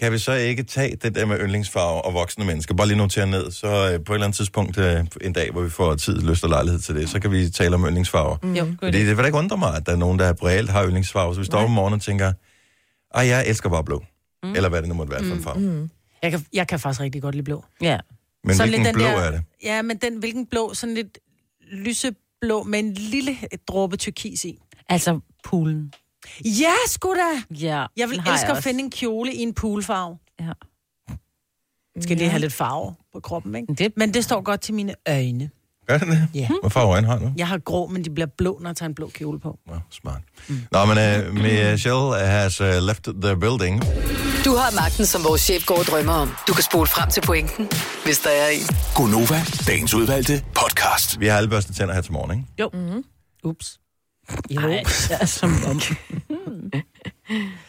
Kan 0.02 0.12
vi 0.12 0.18
så 0.18 0.32
ikke 0.32 0.62
tage 0.62 0.96
det 0.96 1.14
der 1.14 1.26
med 1.26 1.38
yndlingsfarve 1.40 2.02
og 2.02 2.14
voksne 2.14 2.44
mennesker, 2.44 2.74
bare 2.74 2.86
lige 2.86 2.96
notere 2.98 3.26
ned, 3.26 3.50
så 3.50 3.66
øh, 3.66 4.04
på 4.04 4.12
et 4.12 4.16
eller 4.16 4.26
andet 4.26 4.36
tidspunkt 4.36 4.78
øh, 4.78 5.04
en 5.20 5.32
dag, 5.32 5.50
hvor 5.50 5.62
vi 5.62 5.70
får 5.70 5.94
tid, 5.94 6.20
lyst 6.22 6.44
og 6.44 6.50
lejlighed 6.50 6.80
til 6.80 6.94
det, 6.94 7.08
så 7.08 7.20
kan 7.20 7.30
vi 7.30 7.50
tale 7.50 7.74
om 7.74 7.84
yndlingsfarver. 7.86 8.36
Mm. 8.42 8.54
Jo, 8.54 8.66
Fordi 8.82 8.98
det 8.98 9.06
vil 9.08 9.16
da 9.18 9.24
ikke 9.24 9.38
undre 9.38 9.56
mig, 9.56 9.76
at 9.76 9.86
der 9.86 9.92
er 9.92 9.96
nogen, 9.96 10.18
der 10.18 10.44
reelt 10.46 10.70
har 10.70 10.84
yndlingsfarver. 10.86 11.34
Så 11.34 11.40
vi 11.40 11.46
står 11.46 11.58
om 11.64 11.70
morgenen 11.70 11.96
og 11.96 12.02
tænker, 12.02 12.32
ej, 13.14 13.26
jeg 13.26 13.46
elsker 13.46 13.68
bare 13.68 13.84
blå. 13.84 14.04
Mm. 14.42 14.54
Eller 14.54 14.68
hvad 14.68 14.80
det 14.80 14.88
nu 14.88 14.94
måtte 14.94 15.12
være 15.12 15.24
for 15.24 15.34
en 15.34 15.42
farve. 15.42 15.60
Mm. 15.60 15.90
Jeg 16.22 16.30
kan, 16.30 16.46
jeg 16.52 16.68
kan 16.68 16.80
faktisk 16.80 17.00
rigtig 17.00 17.22
godt 17.22 17.34
lide 17.34 17.44
blå. 17.44 17.64
Ja. 17.82 17.98
Men 18.44 18.56
Sådan 18.56 18.68
hvilken 18.68 18.84
lidt 18.86 18.94
blå 18.96 19.04
den 19.04 19.12
der- 19.14 19.20
er 19.22 19.30
det? 19.30 19.42
Ja, 19.62 19.82
men 19.82 19.96
den, 19.96 20.18
hvilken 20.18 20.46
blå? 20.46 20.74
Sådan 20.74 20.94
lidt 20.94 21.18
lyseblå 21.72 22.62
med 22.62 22.78
en 22.78 22.92
lille 22.94 23.36
dråbe 23.68 23.96
turkis 23.96 24.44
i. 24.44 24.58
Altså 24.88 25.20
poolen. 25.44 25.92
Ja, 26.44 26.72
sgu 26.86 27.14
da! 27.14 27.54
Ja, 27.54 27.84
Jeg 27.96 28.08
vil 28.08 28.18
den 28.18 28.26
elske 28.32 28.46
at 28.46 28.50
også. 28.50 28.62
finde 28.62 28.80
en 28.80 28.90
kjole 28.90 29.34
i 29.34 29.38
en 29.42 29.54
poolfarve. 29.54 30.18
Ja. 30.40 30.52
Skal 32.02 32.16
lige 32.16 32.28
have 32.28 32.40
lidt 32.40 32.52
farve 32.52 32.94
på 33.12 33.20
kroppen, 33.20 33.54
ikke? 33.54 33.74
Det- 33.78 33.92
Men 33.96 34.14
det 34.14 34.24
står 34.24 34.40
godt 34.40 34.60
til 34.60 34.74
mine 34.74 34.94
øjne. 35.08 35.50
Gør 35.88 35.98
det 35.98 36.08
det? 36.08 36.28
Ja. 36.34 36.48
Hvad 36.60 36.70
farve 36.70 36.92
øjne 36.92 37.06
har 37.06 37.18
du? 37.18 37.32
Jeg 37.36 37.48
har 37.48 37.58
grå, 37.58 37.86
men 37.86 38.04
de 38.04 38.10
bliver 38.10 38.26
blå, 38.38 38.58
når 38.62 38.68
jeg 38.70 38.76
tager 38.76 38.88
en 38.88 38.94
blå 38.94 39.08
kjole 39.14 39.40
på. 39.40 39.58
Nå, 39.66 39.74
smart. 39.90 40.20
Nå, 40.72 40.84
men 40.84 41.26
uh, 41.28 41.34
Michelle 41.34 42.16
has 42.26 42.60
uh, 42.60 42.66
left 42.66 43.02
the 43.22 43.36
building. 43.36 43.82
Du 44.44 44.56
har 44.56 44.74
magten, 44.82 45.06
som 45.06 45.24
vores 45.24 45.40
chef 45.40 45.66
går 45.66 45.78
og 45.78 45.84
drømmer 45.84 46.12
om. 46.12 46.30
Du 46.48 46.52
kan 46.54 46.62
spole 46.62 46.86
frem 46.86 47.10
til 47.10 47.20
pointen, 47.20 47.68
hvis 48.04 48.18
der 48.18 48.30
er 48.30 48.48
en. 48.48 48.60
Gonova, 48.96 49.40
dagens 49.66 49.94
udvalgte 49.94 50.44
podcast. 50.54 51.20
Vi 51.20 51.26
har 51.26 51.36
alle 51.36 51.50
børstet 51.50 51.76
tænder 51.76 51.94
her 51.94 52.00
til 52.00 52.12
morgen, 52.12 52.30
ikke? 52.38 52.44
Jo. 52.60 52.70
Ups. 53.44 53.78
Jo. 54.50 54.60
Ej, 54.60 54.82
det 54.86 55.16
er 55.20 55.26
som 55.40 55.50
om. 55.66 55.80
Det 56.70 56.82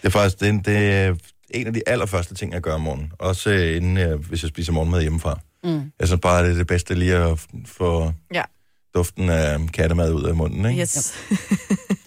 er 0.04 0.10
faktisk 0.10 0.40
det, 0.40 0.48
er- 0.50 0.62
det 0.66 0.78
er 0.78 1.16
en 1.54 1.68
af 1.68 1.74
de 1.74 1.82
allerførste 1.88 2.36
ting, 2.36 2.54
jeg 2.54 2.62
gør 2.62 2.74
om 2.74 2.82
morgenen. 2.82 3.12
Også 3.20 3.50
øh, 3.50 3.76
inden, 3.76 3.98
jeg, 3.98 4.16
hvis 4.16 4.42
jeg 4.44 4.50
spiser 4.50 4.72
morgenmad 4.72 5.02
hjemmefra. 5.02 5.40
Mm. 5.64 5.92
Jeg 6.00 6.08
synes 6.08 6.22
bare, 6.22 6.44
det 6.44 6.52
er 6.52 6.56
det 6.56 6.68
bedste 6.68 6.96
lige 6.96 7.16
at 7.16 7.48
få 7.66 8.14
Ja. 8.34 8.44
duften 8.96 9.30
af 9.30 9.60
kattemad 9.74 10.14
ud 10.14 10.24
af 10.24 10.36
munden, 10.36 10.66
ikke? 10.66 10.82
Yes. 10.82 11.14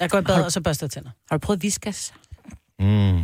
Jeg 0.00 0.10
går 0.10 0.18
i 0.18 0.22
bad, 0.22 0.42
og 0.44 0.52
så 0.52 0.60
børster 0.60 0.86
jeg 0.86 0.90
tænder. 0.90 1.10
Har 1.30 1.36
du 1.36 1.40
prøvet 1.40 1.62
viskas? 1.62 2.14
Mm. 2.78 3.20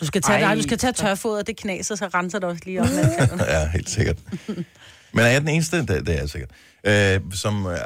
Du 0.00 0.06
skal 0.06 0.22
tage, 0.22 0.44
Ej. 0.44 0.54
du 0.54 0.62
skal 0.62 0.78
tage 0.78 0.92
tørfoder, 0.92 1.42
det 1.42 1.56
knaser, 1.56 1.94
så 1.94 2.06
renser 2.14 2.38
det 2.38 2.48
også 2.48 2.62
lige 2.66 2.80
op. 2.80 2.86
Ja, 3.48 3.68
helt 3.68 3.90
sikkert. 3.90 4.16
Men 5.12 5.24
er 5.24 5.26
jeg 5.26 5.40
den 5.40 5.48
eneste? 5.48 5.78
Det, 5.78 5.88
det 5.88 6.08
er 6.08 6.18
jeg 6.20 6.30
sikkert. 6.30 6.50
Øh, 6.86 7.20
som, 7.34 7.66
øh, 7.66 7.76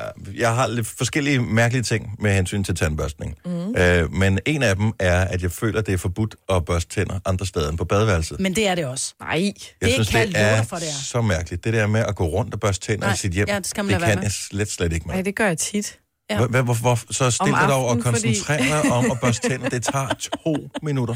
jeg 0.40 0.54
har 0.54 0.66
lidt 0.66 0.86
forskellige 0.86 1.40
mærkelige 1.40 1.82
ting 1.82 2.16
med 2.18 2.34
hensyn 2.34 2.64
til 2.64 2.74
tandbørstning. 2.74 3.34
Mm. 3.44 3.74
Øh, 3.76 4.12
men 4.12 4.38
en 4.46 4.62
af 4.62 4.76
dem 4.76 4.92
er, 4.98 5.20
at 5.20 5.42
jeg 5.42 5.52
føler, 5.52 5.80
det 5.80 5.94
er 5.94 5.98
forbudt 5.98 6.36
at 6.48 6.64
børste 6.64 6.94
tænder 6.94 7.18
andre 7.24 7.46
steder 7.46 7.68
end 7.70 7.78
på 7.78 7.84
badeværelset. 7.84 8.40
Men 8.40 8.54
det 8.56 8.68
er 8.68 8.74
det 8.74 8.84
også. 8.86 9.14
Nej. 9.20 9.32
Jeg 9.36 9.52
Det 9.80 9.92
synes, 9.92 10.08
kan 10.08 10.28
det 10.28 10.40
er, 10.40 10.62
for, 10.62 10.76
det 10.76 10.88
er. 10.88 10.92
så 11.04 11.20
mærkeligt. 11.22 11.64
Det 11.64 11.72
der 11.72 11.86
med 11.86 12.00
at 12.00 12.16
gå 12.16 12.24
rundt 12.26 12.54
og 12.54 12.60
børste 12.60 12.86
tænder 12.86 13.06
Nej, 13.06 13.14
i 13.14 13.16
sit 13.16 13.32
hjem, 13.32 13.48
ja, 13.48 13.56
det 13.58 13.66
skal 13.66 13.84
man 13.84 13.94
det 13.94 14.02
kan 14.02 14.14
med. 14.16 14.22
jeg 14.22 14.32
slet, 14.32 14.70
slet 14.70 14.92
ikke 14.92 15.06
med. 15.06 15.14
Nej, 15.14 15.22
det 15.22 15.34
gør 15.36 15.46
jeg 15.46 15.58
tit. 15.58 15.98
Ja. 16.30 16.36
Hvor, 16.46 16.62
hvor, 16.62 16.74
hvor, 16.80 17.12
så 17.12 17.30
stil 17.30 17.46
dig 17.52 17.66
dog 17.68 17.84
og 17.84 17.90
aftenen, 17.90 18.14
fordi- 18.14 18.26
koncentrer 18.46 18.82
dig 18.82 18.92
om 18.92 19.10
at 19.10 19.20
børste 19.20 19.48
tænder. 19.48 19.68
Det 19.68 19.82
tager 19.82 20.08
to 20.44 20.56
minutter. 20.82 21.14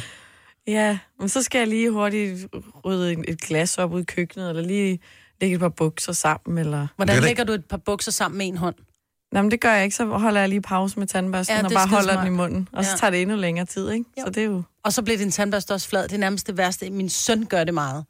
Ja, 0.67 0.99
men 1.21 1.29
så 1.29 1.43
skal 1.43 1.59
jeg 1.59 1.69
lige 1.69 1.91
hurtigt 1.91 2.47
rydde 2.85 3.17
et 3.29 3.41
glas 3.41 3.79
op 3.79 3.93
ud 3.93 4.01
i 4.01 4.05
køkkenet, 4.05 4.49
eller 4.51 4.63
lige 4.63 4.99
lægge 5.41 5.55
et 5.55 5.61
par 5.61 5.69
bukser 5.69 6.13
sammen, 6.13 6.59
eller... 6.59 6.87
Hvordan 6.97 7.17
Det 7.17 7.23
er 7.23 7.27
lægger 7.27 7.45
du 7.45 7.53
et 7.53 7.65
par 7.65 7.77
bukser 7.77 8.13
sammen 8.13 8.39
med 8.39 8.47
en 8.47 8.57
hånd? 8.57 8.75
Nå, 9.33 9.43
men 9.43 9.51
det 9.51 9.61
gør 9.61 9.73
jeg 9.73 9.85
ikke, 9.85 9.97
så 9.97 10.05
holder 10.05 10.41
jeg 10.41 10.49
lige 10.49 10.63
pause 10.63 10.99
med 10.99 11.07
tandbørsten, 11.07 11.57
Ja, 11.57 11.65
og 11.65 11.71
bare 11.71 11.89
holder 11.89 12.03
skidesmart. 12.03 12.27
den 12.27 12.35
i 12.35 12.37
munden. 12.37 12.69
Og 12.73 12.85
så 12.85 12.91
Ja. 12.91 12.97
tager 12.97 13.11
det 13.11 13.23
endnu 13.23 13.37
længere 13.37 13.67
tid, 13.67 13.91
ikke? 13.91 14.05
Jo. 14.19 14.25
Så 14.25 14.31
det 14.31 14.41
er 14.43 14.47
jo... 14.47 14.63
Og 14.85 14.93
så 14.93 15.03
bliver 15.03 15.19
din 15.19 15.31
tandbørste 15.31 15.73
også 15.75 15.89
flad. 15.89 16.03
Det 16.03 16.13
er 16.13 16.19
nærmest 16.19 16.47
det 16.47 16.57
værste. 16.57 16.91
Min 16.91 17.09
søn 17.09 17.45
gør 17.47 17.65
det 17.65 17.75
meget. 17.75 18.05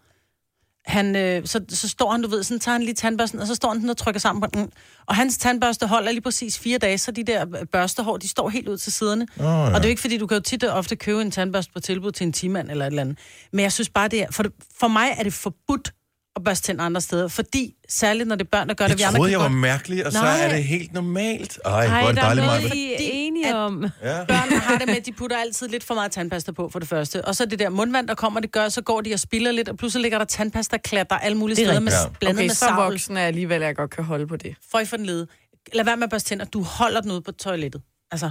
Han, 0.86 1.16
øh, 1.16 1.46
så, 1.46 1.60
så 1.68 1.88
står 1.88 2.10
han, 2.10 2.22
du 2.22 2.28
ved, 2.28 2.42
sådan 2.42 2.60
tager 2.60 2.72
han 2.72 2.82
lige 2.82 2.94
tandbørsten, 2.94 3.40
og 3.40 3.46
så 3.46 3.54
står 3.54 3.68
han 3.68 3.76
sådan 3.78 3.90
og 3.90 3.96
trykker 3.96 4.20
sammen 4.20 4.40
på 4.40 4.46
den. 4.54 4.72
Og 5.06 5.16
hans 5.16 5.38
tandbørste 5.38 5.86
holder 5.86 6.10
lige 6.10 6.20
præcis 6.20 6.58
fire 6.58 6.78
dage, 6.78 6.98
så 6.98 7.10
de 7.10 7.24
der 7.24 7.64
børstehår, 7.72 8.16
de 8.16 8.28
står 8.28 8.48
helt 8.48 8.68
ud 8.68 8.78
til 8.78 8.92
siderne. 8.92 9.26
Oh, 9.38 9.44
ja. 9.44 9.50
Og 9.50 9.68
det 9.74 9.74
er 9.78 9.82
jo 9.82 9.88
ikke, 9.88 10.00
fordi 10.00 10.18
du 10.18 10.26
kan 10.26 10.36
jo 10.36 10.40
tit 10.42 10.64
og 10.64 10.78
ofte 10.78 10.96
købe 10.96 11.20
en 11.22 11.30
tandbørste 11.30 11.72
på 11.72 11.80
tilbud 11.80 12.12
til 12.12 12.26
en 12.26 12.32
timand 12.32 12.70
eller 12.70 12.84
et 12.84 12.90
eller 12.90 13.02
andet. 13.02 13.18
Men 13.52 13.60
jeg 13.62 13.72
synes 13.72 13.88
bare, 13.88 14.08
det 14.08 14.22
er... 14.22 14.26
For, 14.30 14.44
for 14.80 14.88
mig 14.88 15.08
er 15.18 15.22
det 15.22 15.32
forbudt 15.32 15.92
at 16.36 16.44
børste 16.44 16.66
tænder 16.66 16.84
andre 16.84 17.00
steder, 17.00 17.28
fordi 17.28 17.74
særligt 17.88 18.28
når 18.28 18.36
det 18.36 18.44
er 18.44 18.48
børn, 18.48 18.68
der 18.68 18.74
gør 18.74 18.86
det, 18.88 18.96
vi 18.98 19.00
Jeg 19.02 19.08
andre 19.08 19.18
troede, 19.18 19.32
jeg 19.32 19.38
var 19.40 19.44
godt... 19.44 19.58
mærkelig, 19.58 20.06
og 20.06 20.12
så 20.12 20.18
Nej. 20.22 20.40
er 20.40 20.48
det 20.54 20.64
helt 20.64 20.92
normalt. 20.92 21.58
Ej, 21.64 21.70
hvor 21.88 21.94
Ej, 21.96 22.02
er 22.02 22.06
det 22.12 22.18
er 22.18 22.22
dejligt, 22.22 22.46
Maja. 22.46 22.58
Er 22.58 22.62
Fordi 22.62 22.88
enige 23.12 23.56
om. 23.56 23.82
Ja. 24.02 24.24
Børnene 24.24 24.58
har 24.60 24.78
det 24.78 24.86
med, 24.86 24.96
at 24.96 25.06
de 25.06 25.12
putter 25.12 25.36
altid 25.36 25.68
lidt 25.68 25.84
for 25.84 25.94
meget 25.94 26.12
tandpasta 26.12 26.52
på, 26.52 26.68
for 26.68 26.78
det 26.78 26.88
første. 26.88 27.24
Og 27.24 27.36
så 27.36 27.46
det 27.46 27.58
der 27.58 27.68
mundvand, 27.68 28.08
der 28.08 28.14
kommer, 28.14 28.40
det 28.40 28.52
gør, 28.52 28.68
så 28.68 28.82
går 28.82 29.00
de 29.00 29.12
og 29.14 29.20
spiller 29.20 29.52
lidt, 29.52 29.68
og 29.68 29.76
pludselig 29.76 30.02
ligger 30.02 30.18
der 30.18 30.24
tandpasta 30.24 30.76
klatter 30.76 31.16
alle 31.18 31.38
mulige 31.38 31.62
er 31.62 31.66
steder 31.68 31.80
med, 31.80 31.92
rigtigt. 31.92 32.18
blandet 32.18 32.38
Okay, 32.38 32.46
med 32.48 32.54
så 32.54 32.58
savl. 32.58 32.92
voksen 32.92 33.16
er 33.16 33.20
jeg 33.20 33.28
alligevel, 33.28 33.62
at 33.62 33.66
jeg 33.66 33.76
godt 33.76 33.90
kan 33.90 34.04
holde 34.04 34.26
på 34.26 34.36
det. 34.36 34.56
Føj 34.72 34.84
for 34.84 34.96
den 34.96 35.06
lede. 35.06 35.26
Lad 35.72 35.84
være 35.84 35.96
med 35.96 36.04
at 36.04 36.10
børste 36.10 36.28
tænder. 36.28 36.44
Du 36.44 36.62
holder 36.62 37.00
den 37.00 37.10
ude 37.10 37.20
på 37.22 37.32
toilettet. 37.32 37.82
Altså, 38.10 38.30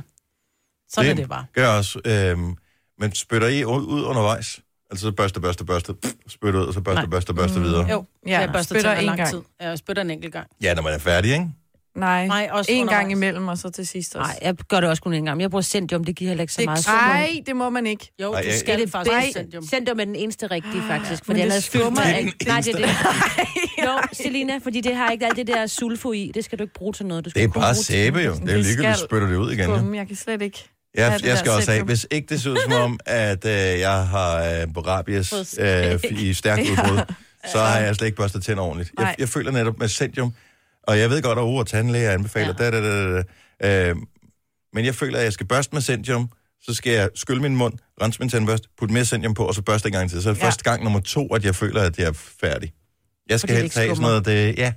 sådan 0.89 1.05
det. 1.05 1.11
er 1.11 1.15
det 1.15 1.29
bare. 1.29 1.45
gør 1.53 1.61
jeg 1.67 1.77
også. 1.77 1.99
Øhm, 2.05 2.55
men 2.99 3.15
spytter 3.15 3.47
I 3.47 3.65
ud 3.65 4.03
undervejs? 4.03 4.59
Altså 4.91 5.05
så 5.05 5.11
børste, 5.11 5.39
børste, 5.41 5.65
børste, 5.65 5.93
pff, 5.93 6.13
spyt 6.27 6.55
ud, 6.55 6.61
og 6.65 6.73
så 6.73 6.81
børste, 6.81 7.01
Nej. 7.01 7.09
børste, 7.09 7.33
børste 7.33 7.61
videre. 7.61 7.87
Jo, 7.89 8.05
Ja, 8.27 8.31
ja, 8.31 8.39
jeg 8.39 8.49
børster 8.53 8.75
spytter 8.75 8.93
en 8.95 9.05
lang 9.05 9.17
gang. 9.17 9.29
tid. 9.29 9.41
Ja, 9.61 9.69
Jeg 9.69 9.77
spytter 9.77 10.01
en 10.03 10.09
enkelt 10.11 10.33
gang. 10.33 10.47
Ja, 10.61 10.73
når 10.73 10.81
man 10.81 10.93
er 10.93 10.97
færdig, 10.99 11.31
ikke? 11.31 11.47
Nej, 11.95 12.27
Nej, 12.27 12.49
også 12.51 12.71
en 12.71 12.81
undervejs. 12.81 12.99
gang 13.01 13.11
imellem, 13.11 13.47
og 13.47 13.57
så 13.57 13.69
til 13.69 13.87
sidst 13.87 14.15
også. 14.15 14.31
Nej, 14.31 14.39
jeg 14.41 14.55
gør 14.55 14.79
det 14.79 14.89
også 14.89 15.03
kun 15.03 15.13
en 15.13 15.25
gang. 15.25 15.41
Jeg 15.41 15.49
bruger 15.49 15.61
Centium, 15.61 16.03
det 16.03 16.15
giver 16.15 16.29
heller 16.29 16.41
ikke 16.41 16.53
så 16.53 16.57
Det 16.61 16.65
meget. 16.65 16.85
Nej, 16.87 17.41
det 17.45 17.55
må 17.55 17.69
man 17.69 17.85
ikke. 17.87 18.11
Jo, 18.21 18.33
Ej, 18.33 18.41
du 18.41 18.47
skal 18.59 18.79
det 18.79 18.91
faktisk 18.91 19.11
Nej, 19.11 19.21
have 19.21 19.33
Centium. 19.33 19.63
Centium 19.63 19.99
er 19.99 20.05
den 20.05 20.15
eneste 20.15 20.47
rigtige, 20.47 20.83
faktisk. 20.87 21.25
For 21.25 21.33
den 21.33 21.47
det 21.47 21.55
er 21.55 21.59
skummer 21.59 22.03
ikke. 22.17 22.45
Nej, 22.47 22.61
det 22.61 22.73
er 22.75 22.77
det. 22.77 22.89
Jo, 23.85 23.99
Selina, 24.13 24.57
fordi 24.63 24.81
det 24.81 24.95
har 24.95 25.11
ikke 25.11 25.25
alt 25.25 25.35
det 25.35 25.47
der 25.47 25.67
sulfo 25.67 26.11
i. 26.11 26.31
Det 26.33 26.45
skal 26.45 26.57
du 26.59 26.63
ikke 26.63 26.73
bruge 26.73 26.93
til 26.93 27.05
noget. 27.05 27.25
Du 27.25 27.29
skal 27.29 27.41
Det 27.41 27.49
er 27.49 27.53
bare 27.59 27.75
sæbe 27.75 28.19
jo. 28.19 28.31
Det 28.33 28.39
er 28.41 28.45
Det 28.45 28.55
ligegyldigt, 28.55 28.73
skal 28.73 28.93
du 28.93 28.99
spytter 28.99 29.27
det 29.27 29.35
ud 29.35 29.51
igen. 29.51 29.65
Bum, 29.69 29.95
jeg 29.95 30.07
kan 30.07 30.15
slet 30.15 30.41
ikke. 30.41 30.69
Jeg, 30.95 31.19
Ja, 31.23 31.27
jeg 31.29 31.37
skal 31.37 31.51
også 31.51 31.65
Centium. 31.65 31.87
hvis 31.87 32.07
ikke 32.11 32.27
det 32.29 32.41
ser 32.41 32.49
ud 32.51 32.57
som 32.63 32.73
om, 32.73 32.99
at 33.05 33.45
øh, 33.45 33.51
jeg 33.79 34.07
har 34.07 34.35
øh, 34.43 34.67
rabies 34.77 35.33
øh, 35.59 35.99
i 36.11 36.33
stærkt 36.33 36.61
udbrud, 36.61 36.99
så 37.51 37.59
har 37.59 37.79
jeg 37.79 37.95
slet 37.95 38.07
ikke 38.07 38.17
børstet 38.17 38.43
tænder 38.43 38.63
ordentligt. 38.63 38.91
Jeg, 38.99 39.15
jeg 39.19 39.29
føler 39.29 39.51
netop 39.51 39.79
med 39.79 39.87
Centium, 39.89 40.33
og 40.83 40.99
jeg 40.99 41.09
ved 41.09 41.21
godt, 41.21 41.37
at 41.37 41.41
ord 41.43 41.65
tandlæger 41.65 42.11
anbefaler, 42.11 42.53
ja. 42.59 42.65
da, 42.71 42.81
da, 42.81 43.13
da, 43.17 43.23
da. 43.61 43.89
Øh, 43.89 43.95
men 44.73 44.85
jeg 44.85 44.95
føler, 44.95 45.17
at 45.17 45.23
jeg 45.23 45.33
skal 45.33 45.45
børste 45.47 45.75
med 45.75 45.81
Centium, 45.81 46.29
så 46.61 46.73
skal 46.73 46.93
jeg 46.93 47.09
skylle 47.15 47.41
min 47.41 47.55
mund, 47.55 47.73
rense 48.01 48.19
min 48.19 48.29
tandbørste, 48.29 48.67
putte 48.79 48.93
mere 48.93 49.05
Centium 49.05 49.33
på, 49.33 49.45
og 49.45 49.55
så 49.55 49.61
børste 49.61 49.87
en 49.87 49.93
gang 49.93 50.09
til. 50.09 50.21
Så 50.23 50.29
er 50.29 50.33
det 50.33 50.41
Ja. 50.41 50.45
første 50.45 50.63
gang 50.63 50.83
nummer 50.83 50.99
to, 50.99 51.27
at 51.27 51.45
jeg 51.45 51.55
føler, 51.55 51.81
at 51.81 51.97
jeg 51.99 52.07
er 52.07 52.13
færdig. 52.41 52.73
Jeg 53.29 53.39
skal 53.39 53.55
helst 53.55 53.77
have 53.77 53.89
sådan 53.95 54.01
noget, 54.01 54.25
det, 54.25 54.57
ja. 54.57 54.73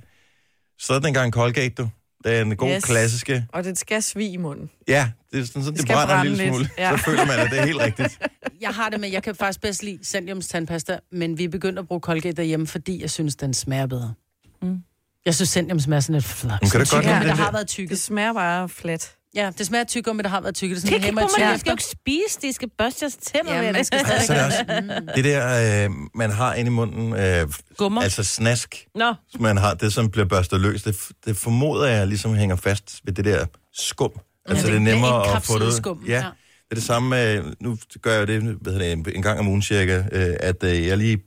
Så 0.79 0.93
er 0.93 0.99
den 0.99 1.13
gang 1.13 1.33
Colgate, 1.33 1.69
du. 1.69 1.89
Det 2.23 2.33
er 2.37 2.41
en 2.41 2.55
god 2.55 2.69
yes. 2.75 2.83
Klassiske. 2.83 3.45
Og 3.53 3.63
det 3.63 3.77
skal 3.77 4.03
svige 4.03 4.31
i 4.31 4.37
munden. 4.37 4.69
Ja, 4.87 5.09
det 5.33 5.41
er 5.41 5.45
sådan, 5.45 5.63
så 5.63 5.71
det, 5.71 5.79
det 5.79 5.87
brænder 5.87 6.15
en 6.15 6.27
lille 6.27 6.37
lidt. 6.43 6.49
smule. 6.55 6.69
Ja. 6.77 6.97
Så 6.97 7.03
føler 7.03 7.25
man, 7.25 7.39
at 7.39 7.51
det 7.51 7.59
er 7.59 7.65
helt 7.65 7.79
rigtigt. 7.79 8.19
Jeg 8.61 8.69
har 8.69 8.89
det 8.89 8.99
med, 8.99 9.09
jeg 9.09 9.23
kan 9.23 9.35
faktisk 9.35 9.61
bedst 9.61 9.83
lide 9.83 9.99
Sandiums 10.05 10.47
tandpasta, 10.47 10.97
men 11.11 11.37
vi 11.37 11.43
er 11.43 11.49
begyndt 11.49 11.79
at 11.79 11.87
bruge 11.87 12.01
Colgate 12.01 12.35
derhjemme, 12.37 12.67
fordi 12.67 13.01
jeg 13.01 13.09
synes, 13.09 13.35
den 13.35 13.53
smager 13.53 13.85
bedre. 13.87 14.13
Mm. 14.61 14.77
Jeg 15.25 15.35
synes, 15.35 15.49
Sandium 15.49 15.79
smager 15.79 15.99
sådan 15.99 16.13
lidt 16.13 16.25
flot. 16.25 16.51
Men 16.61 16.69
kan 16.69 16.79
du 16.79 16.85
godt 16.95 17.05
ja, 17.05 17.19
det 17.19 17.25
der 17.27 17.33
har 17.35 17.51
været 17.51 17.61
Det 17.61 17.67
tykket. 17.69 17.99
smager 17.99 18.33
bare 18.33 18.69
flat. 18.69 19.11
Ja, 19.35 19.51
det 19.57 19.65
smager 19.67 19.83
tykkere, 19.83 20.13
men 20.13 20.23
der 20.23 20.29
har 20.29 20.41
været 20.41 20.55
tykket. 20.55 20.75
Det 20.77 20.81
er 20.83 20.85
Det 20.85 20.89
sådan 20.91 20.99
kan 20.99 21.05
hæmmer 21.05 21.21
ikke 21.21 21.33
i 21.37 21.43
man 21.43 21.49
tykket. 21.49 21.59
skal 21.59 21.69
jo 21.69 21.73
ikke 21.73 21.83
spise, 21.83 22.41
de 22.47 22.53
skal 22.53 22.69
børste 22.77 23.03
jeres 23.03 23.15
tænder 23.17 23.61
Ja, 23.61 23.71
det. 23.73 23.85
skal 23.85 23.99
så 23.99 24.33
det 24.33 24.45
også 24.45 25.01
det 25.15 25.23
der, 25.25 25.85
øh, 25.85 25.91
man 26.15 26.31
har 26.31 26.53
inde 26.53 26.69
i 26.69 26.71
munden, 26.73 27.13
øh, 27.13 27.47
Gummer. 27.77 28.01
altså 28.01 28.23
snask, 28.23 28.85
Nå, 28.95 29.13
som 29.31 29.41
man 29.41 29.57
har, 29.57 29.73
det 29.73 29.93
som 29.93 30.09
bliver 30.11 30.25
børstet 30.27 30.61
løs, 30.61 30.83
det, 30.83 30.95
det 31.25 31.37
formoder 31.37 31.87
jeg 31.87 32.07
ligesom 32.07 32.35
hænger 32.35 32.55
fast 32.55 32.99
ved 33.03 33.13
det 33.13 33.25
der 33.25 33.45
skum. 33.73 34.11
Altså 34.45 34.67
det 34.67 34.73
det 34.73 34.87
er 34.87 34.91
er 34.91 34.93
nemmere 34.93 35.35
at 35.35 35.43
få 35.43 35.59
det 35.59 35.65
ud. 35.65 36.03
Ja, 36.07 36.13
ja. 36.13 36.17
det 36.19 36.71
er 36.71 36.75
det 36.75 36.83
samme 36.83 37.09
med, 37.09 37.43
nu 37.59 37.77
gør 38.01 38.17
jeg 38.17 38.27
det 38.27 38.43
hvad 38.43 38.73
hedder 38.73 38.95
det, 38.95 39.15
en 39.15 39.21
gang 39.21 39.39
om 39.39 39.47
ugen 39.47 39.61
cirka, 39.61 40.03
øh, 40.11 40.35
at 40.39 40.63
øh, 40.63 40.87
jeg 40.87 40.97
lige 40.97 41.19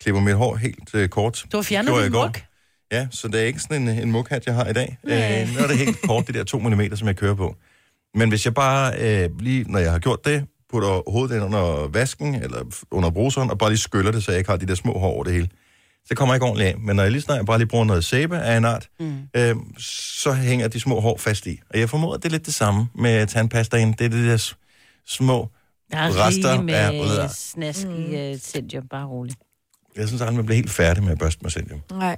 klipper 0.00 0.20
mit 0.20 0.34
hår 0.34 0.56
helt 0.56 0.94
øh, 0.94 1.08
kort. 1.08 1.44
Du 1.52 1.56
har 1.56 1.62
fjernet 1.62 2.04
din 2.04 2.12
muk. 2.12 2.40
Ja, 2.92 3.08
så 3.10 3.28
det 3.28 3.40
er 3.40 3.44
ikke 3.44 3.60
sådan 3.60 3.88
en, 3.88 3.98
en 3.98 4.12
mukhat, 4.12 4.46
jeg 4.46 4.54
har 4.54 4.66
i 4.66 4.72
dag. 4.72 4.98
Øh, 5.04 5.54
nu 5.54 5.62
er 5.62 5.66
det 5.66 5.78
helt 5.78 6.00
kort, 6.02 6.26
det 6.26 6.34
der 6.34 6.44
2 6.44 6.58
mm, 6.58 6.96
som 6.96 7.08
jeg 7.08 7.16
kører 7.16 7.34
på. 7.34 7.56
Men 8.14 8.28
hvis 8.28 8.44
jeg 8.44 8.54
bare 8.54 8.92
øh, 9.00 9.40
lige, 9.40 9.64
når 9.64 9.78
jeg 9.78 9.92
har 9.92 9.98
gjort 9.98 10.24
det, 10.24 10.46
putter 10.70 11.10
hovedet 11.10 11.34
ind 11.34 11.44
under 11.44 11.88
vasken, 11.88 12.34
eller 12.34 12.84
under 12.90 13.10
bruseren, 13.10 13.50
og 13.50 13.58
bare 13.58 13.70
lige 13.70 13.78
skyller 13.78 14.12
det, 14.12 14.24
så 14.24 14.30
jeg 14.30 14.38
ikke 14.38 14.50
har 14.50 14.56
de 14.56 14.66
der 14.66 14.74
små 14.74 14.98
hår 14.98 15.08
over 15.08 15.24
det 15.24 15.32
hele, 15.32 15.48
så 16.08 16.14
kommer 16.14 16.34
jeg 16.34 16.36
ikke 16.36 16.46
ordentligt 16.46 16.68
af. 16.68 16.78
Men 16.78 16.96
når 16.96 17.02
jeg 17.02 17.12
lige 17.12 17.22
snart 17.22 17.46
bare 17.46 17.58
lige 17.58 17.68
bruger 17.68 17.84
noget 17.84 18.04
sæbe 18.04 18.38
af 18.38 18.56
en 18.56 18.64
art, 18.64 18.88
mm. 19.00 19.18
øh, 19.36 19.56
så 19.78 20.32
hænger 20.32 20.68
de 20.68 20.80
små 20.80 21.00
hår 21.00 21.16
fast 21.18 21.46
i. 21.46 21.60
Og 21.70 21.78
jeg 21.80 21.90
formoder, 21.90 22.16
det 22.16 22.24
er 22.24 22.30
lidt 22.30 22.46
det 22.46 22.54
samme 22.54 22.88
med 22.94 23.26
tandpastaen. 23.26 23.92
Det 23.92 24.00
er 24.04 24.08
det 24.08 24.24
der 24.24 24.52
små... 25.06 25.48
der 25.92 25.98
er 25.98 26.26
Rester 26.26 26.62
med 26.62 26.74
af- 26.74 27.30
snask 27.30 27.86
i 27.86 28.76
uh, 28.78 28.84
bare 28.90 29.06
roligt. 29.06 29.38
Jeg 29.96 30.08
synes 30.08 30.22
aldrig, 30.22 30.36
man 30.36 30.46
bliver 30.46 30.56
helt 30.56 30.70
færdig 30.70 31.02
med 31.02 31.12
at 31.12 31.18
børste 31.18 31.42
med 31.42 31.50
Centium. 31.50 31.80
Nej. 31.90 32.16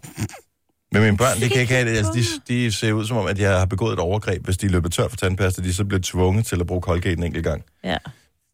Men 0.92 1.02
mine 1.02 1.16
børn, 1.16 1.40
det 1.40 1.50
kan 1.52 1.60
ikke 1.60 1.74
have 1.74 1.90
det. 1.90 1.96
Altså, 1.96 2.40
de, 2.48 2.54
de 2.54 2.72
ser 2.72 2.92
ud 2.92 3.06
som 3.06 3.16
om, 3.16 3.26
at 3.26 3.38
jeg 3.38 3.58
har 3.58 3.64
begået 3.66 3.92
et 3.92 3.98
overgreb, 3.98 4.44
hvis 4.44 4.56
de 4.58 4.68
løber 4.68 4.88
tør 4.88 5.08
for 5.08 5.16
tandpasta. 5.16 5.62
De 5.62 5.74
så 5.74 5.84
bliver 5.84 6.00
tvunget 6.04 6.46
til 6.46 6.60
at 6.60 6.66
bruge 6.66 6.80
Colgate 6.82 7.12
en 7.12 7.22
enkelt 7.22 7.44
gang. 7.44 7.62
Ja. 7.84 7.96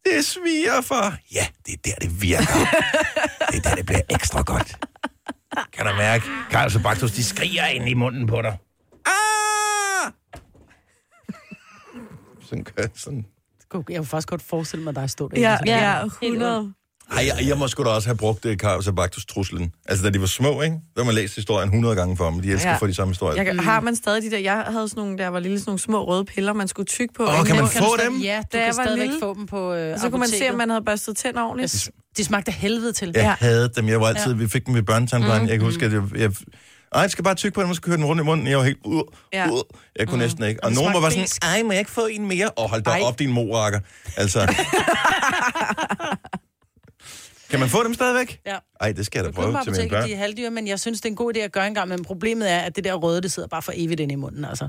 Det 0.05 0.25
sviger 0.25 0.81
for. 0.83 1.15
Ja, 1.35 1.47
det 1.67 1.73
er 1.75 1.79
der, 1.85 1.95
det 2.09 2.23
virker. 2.23 2.45
det 3.53 3.57
er 3.57 3.69
der, 3.69 3.75
det 3.75 3.87
bliver 3.87 4.01
ekstra 4.11 4.43
godt. 4.43 4.77
Kan 5.73 5.87
du 5.87 5.93
mærke? 5.97 6.25
Karl 6.51 6.71
Sabaktus, 6.71 7.13
de 7.13 7.25
skriger 7.25 7.67
ind 7.67 7.89
i 7.89 7.95
munden 7.95 8.27
på 8.27 8.43
dig. 8.43 8.59
Ah! 9.07 10.13
Sådan 12.43 12.65
gør 12.77 12.83
sådan. 12.95 13.27
Jeg 13.89 13.97
kunne 13.97 14.07
faktisk 14.07 14.29
godt 14.29 14.43
forestille 14.43 14.85
mig 14.85 15.11
stå 15.11 15.29
der. 15.29 15.41
Ja, 15.41 15.59
Ja, 15.67 15.91
ja, 15.91 16.03
helt 16.03 16.35
100. 16.35 16.73
Ej, 17.17 17.27
jeg, 17.27 17.49
jeg 17.49 17.59
må 17.59 17.69
sgu 17.69 17.85
da 17.85 17.89
også 17.89 18.09
have 18.09 18.17
brugt 18.17 18.43
det 18.45 18.61
Karl 18.61 18.83
Sabaktus 18.83 19.27
truslen. 19.27 19.73
Altså, 19.89 20.05
da 20.05 20.11
de 20.11 20.21
var 20.21 20.27
små, 20.27 20.63
ikke? 20.63 20.77
Der 20.97 21.05
man 21.05 21.15
læst 21.15 21.37
historien 21.37 21.69
100 21.69 21.97
gange 21.97 22.17
for 22.17 22.31
dem. 22.31 22.41
De 22.41 22.51
elsker 22.51 22.69
Ja. 22.69 22.75
at 22.75 22.79
få 22.81 22.87
de 22.87 22.95
samme 22.95 23.11
historier. 23.13 23.43
Jeg, 23.43 23.55
har 23.65 23.81
man 23.81 23.97
stadig 23.97 24.23
de 24.23 24.31
der... 24.31 24.39
Jeg 24.39 24.65
havde 24.69 24.89
sådan 24.89 25.03
nogle, 25.03 25.19
der 25.19 25.29
var 25.29 25.41
lille 25.41 25.59
sådan 25.61 25.69
nogle 25.71 25.79
små 25.79 26.05
røde 26.09 26.25
piller, 26.25 26.53
man 26.53 26.69
skulle 26.69 26.87
tykke 26.87 27.15
på. 27.15 27.23
Åh, 27.23 27.29
kan 27.47 27.57
man 27.57 27.65
jeg- 27.65 27.69
få 27.73 27.97
du 27.97 28.03
dem? 28.05 28.17
Ja, 28.21 28.43
du 28.53 28.59
Da 28.59 28.65
jeg 28.65 28.67
kan 28.67 28.77
var 28.77 28.85
stadigvæk 28.85 29.07
lille. 29.07 29.21
få 29.21 29.35
dem 29.35 29.47
på 29.47 29.73
øh, 29.75 29.93
Og 29.95 30.01
så 30.01 30.11
kunne 30.11 30.19
man 30.21 30.29
se, 30.29 30.51
om 30.51 30.57
man 30.57 30.71
havde 30.71 30.85
børstet 30.85 31.17
tænder 31.17 31.43
ordentligt. 31.43 31.91
De 32.17 32.25
smagte 32.25 32.49
af 32.51 32.55
helvede 32.55 32.93
til. 32.93 33.13
Jeg 33.15 33.23
Ja. 33.23 33.35
havde 33.47 33.69
dem. 33.77 33.89
Jeg 33.89 34.01
var 34.01 34.07
altid, 34.07 34.35
vi 34.35 34.49
fik 34.49 34.67
dem 34.67 34.75
ved 34.75 34.83
børnetandplejen. 34.83 35.43
Mm, 35.43 35.49
jeg 35.49 35.59
kan 35.59 35.65
huske, 35.67 35.87
at 35.87 35.93
jeg, 35.93 36.03
jeg 36.17 36.31
ej, 36.93 37.01
jeg 37.01 37.11
skal 37.11 37.25
bare 37.25 37.35
tykke 37.35 37.55
på 37.55 37.63
den, 37.63 37.71
og 37.71 37.77
så 37.77 37.83
køre 37.83 37.97
den 37.97 38.05
rundt 38.05 38.23
i 38.23 38.25
munden. 38.25 38.47
Jeg 38.47 38.59
var 38.59 38.65
helt, 38.65 38.79
uh, 38.85 39.03
Ja. 39.33 39.51
uh, 39.51 39.59
jeg 39.99 40.09
kunne 40.09 40.17
mm. 40.17 40.23
næsten 40.23 40.45
ikke. 40.45 40.65
Og, 40.65 40.73
nogen 40.73 40.95
var 40.95 41.01
bare 41.01 41.11
sådan, 41.11 41.27
ej, 41.43 41.63
må 41.63 41.73
jeg 41.73 41.79
ikke 41.79 41.91
få 41.91 42.07
en 42.07 42.27
mere? 42.29 42.51
Og 42.51 42.71
hold 42.71 42.83
da 42.83 42.91
Ej. 42.91 43.01
op, 43.03 43.19
din 43.19 43.33
morakker. 43.33 43.81
Altså. 44.17 44.41
kan 47.51 47.61
man 47.61 47.69
få 47.69 47.85
dem 47.85 47.95
stadigvæk? 47.95 48.41
Ja. 48.47 48.57
Ej, 48.81 48.93
det 48.93 49.07
skal 49.07 49.19
jeg 49.19 49.27
da 49.27 49.31
prøve 49.31 49.59
til 49.65 49.73
mine 49.73 49.89
børn. 49.89 50.09
de 50.09 50.13
er 50.13 50.17
halvdyre, 50.19 50.51
men 50.51 50.69
jeg 50.69 50.81
synes, 50.81 51.01
det 51.01 51.09
er 51.09 51.13
en 51.13 51.17
god 51.17 51.37
idé 51.37 51.39
at 51.39 51.53
gøre 51.53 51.67
en 51.67 51.75
gang. 51.75 51.89
Men 51.89 52.05
problemet 52.05 52.53
er, 52.53 52.59
at 52.59 52.77
det 52.77 52.85
der 52.85 52.95
røde, 52.95 53.23
det 53.23 53.33
sidder 53.33 53.49
bare 53.49 53.63
for 53.63 53.73
evigt 53.75 54.01
inde 54.01 54.13
i 54.13 54.17
munden, 54.17 54.45
altså. 54.45 54.69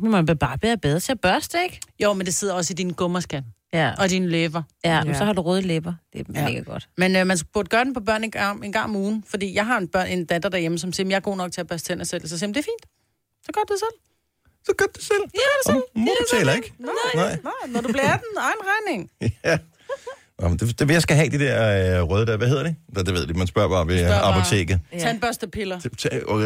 Men 0.00 0.10
man 0.10 0.26
bare 0.26 0.58
bedre, 0.58 0.78
bedre 0.78 1.00
til 1.00 1.12
at 1.12 1.20
børste, 1.20 1.58
ikke? 1.64 1.80
Jo, 2.02 2.12
men 2.12 2.26
det 2.26 2.34
sidder 2.34 2.54
også 2.54 2.72
i 2.72 2.74
dine 2.74 2.92
gummerskan 2.92 3.44
Ja. 3.72 3.92
og 3.98 4.10
dine 4.10 4.28
læber. 4.28 4.62
Ja, 4.84 5.02
Ja. 5.06 5.14
så 5.14 5.24
har 5.24 5.32
du 5.32 5.42
røde 5.42 5.62
læber. 5.62 5.94
Det 6.12 6.20
er 6.20 6.24
Ja. 6.34 6.44
mega 6.48 6.60
godt. 6.60 6.88
Men 6.96 7.16
øh, 7.16 7.26
man 7.26 7.38
burde 7.52 7.68
gøre 7.68 7.84
den 7.84 7.94
på 7.94 8.00
børn 8.00 8.24
en 8.24 8.30
gang, 8.30 8.64
en 8.64 8.72
gang 8.72 8.84
om 8.84 8.96
ugen, 8.96 9.24
fordi 9.30 9.54
jeg 9.54 9.66
har 9.66 9.78
en, 9.78 9.88
børn, 9.88 10.06
en 10.08 10.24
datter 10.24 10.48
derhjemme, 10.48 10.78
som 10.78 10.92
siger, 10.92 11.06
at 11.06 11.10
jeg 11.10 11.16
er 11.16 11.20
god 11.20 11.36
nok 11.36 11.52
til 11.52 11.60
at 11.60 11.66
børste 11.66 11.88
tænder 11.88 12.04
selv. 12.04 12.26
Så 12.28 12.38
siger 12.38 12.46
det 12.48 12.56
er 12.56 12.62
fint. 12.62 12.92
Så 13.46 13.52
gør 13.52 13.60
det 13.68 13.76
selv. 13.78 13.98
Så 14.64 14.72
gør 14.78 14.86
det 14.94 15.02
selv. 15.02 15.22
Ja, 15.34 15.38
det 15.72 15.78
er 15.78 15.80
Og 15.80 15.88
mor 15.94 16.12
betaler 16.30 16.52
ikke. 16.52 16.72
Nej, 16.78 16.90
Nej. 17.14 17.38
nej, 17.44 17.52
når 17.68 17.80
du 17.80 17.88
bliver 17.92 18.12
18, 18.12 18.24
egen 18.38 18.60
regning. 18.70 19.10
Ja. 19.44 19.58
Nå, 20.38 20.48
men 20.48 20.58
det, 20.58 20.78
det, 20.78 20.90
jeg 20.90 21.02
skal 21.02 21.16
have 21.16 21.28
de 21.30 21.38
der 21.38 21.98
øh, 22.00 22.10
røde 22.10 22.26
der. 22.26 22.36
Hvad 22.36 22.48
hedder 22.48 22.62
det? 22.62 22.76
Det, 22.96 23.06
det 23.06 23.14
ved 23.14 23.26
de. 23.26 23.34
Man 23.34 23.46
spørger 23.46 23.68
bare 23.68 23.86
ved 23.86 23.98
Spørger 23.98 24.20
bare. 24.20 24.34
apoteket. 24.40 24.80
Ja. 24.92 24.98
Tandbørstepiller. 24.98 25.76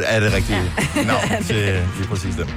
Er 0.07 0.21
det 0.21 0.33
rigtigt 0.33 0.59
navn 1.07 1.43
til 1.49 1.57
lige 1.99 2.09
præcis 2.09 2.35
den? 2.35 2.49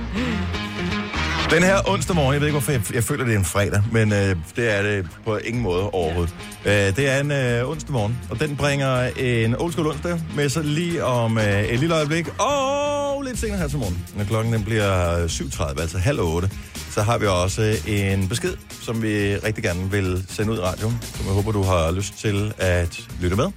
Den 1.52 1.64
her 1.64 1.90
onsdag 1.90 2.16
morgen, 2.16 2.34
jeg 2.34 2.42
ved 2.42 2.48
ikke 2.48 2.60
hvorfor, 2.60 2.72
jeg, 2.72 2.82
jeg 2.94 3.04
føler, 3.04 3.26
det 3.26 3.34
er 3.34 3.40
en 3.40 3.46
fredag, 3.46 3.84
men 3.92 4.14
øh, 4.14 4.36
det 4.56 4.74
er 4.78 4.82
det 4.82 5.08
på 5.26 5.38
ingen 5.38 5.64
måde 5.64 5.90
overhovedet. 5.90 6.36
Øh, 6.66 6.72
det 6.72 7.00
er 7.00 7.20
en 7.20 7.32
øh, 7.32 7.70
onsdag 7.70 7.92
morgen, 7.94 8.18
og 8.30 8.40
den 8.40 8.56
bringer 8.56 9.02
en 9.18 9.56
old 9.56 9.72
school 9.72 9.88
onsdag 9.88 10.22
med 10.36 10.50
sig 10.50 10.64
lige 10.64 11.04
om 11.04 11.38
øh, 11.38 11.64
et 11.64 11.80
lille 11.80 11.96
øjeblik, 11.96 12.28
og 12.42 13.24
lidt 13.24 13.40
senere 13.40 13.58
her 13.58 13.68
til 13.68 13.78
morgen, 13.78 14.06
når 14.18 14.24
klokken 14.24 14.54
den 14.54 14.64
bliver 14.64 15.26
7.30, 15.28 15.82
altså 15.82 15.98
halv 15.98 16.20
otte, 16.20 16.50
så 16.92 17.02
har 17.02 17.18
vi 17.18 17.26
også 17.26 17.78
en 17.88 18.28
besked, 18.28 18.54
som 18.82 19.02
vi 19.02 19.36
rigtig 19.36 19.64
gerne 19.64 19.92
vil 19.92 20.26
sende 20.30 20.52
ud 20.52 20.58
i 20.58 20.62
radioen, 20.62 21.00
som 21.02 21.26
jeg 21.26 21.34
håber, 21.34 21.52
du 21.52 21.64
har 21.64 21.92
lyst 21.92 22.20
til 22.20 22.54
at 22.58 23.02
lytte 23.22 23.36
med. 23.36 23.48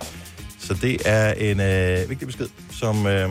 Så 0.58 0.74
det 0.74 0.96
er 1.04 1.32
en 1.32 1.60
øh, 1.60 2.10
vigtig 2.10 2.26
besked, 2.26 2.46
som 2.70 3.06
øh, 3.06 3.30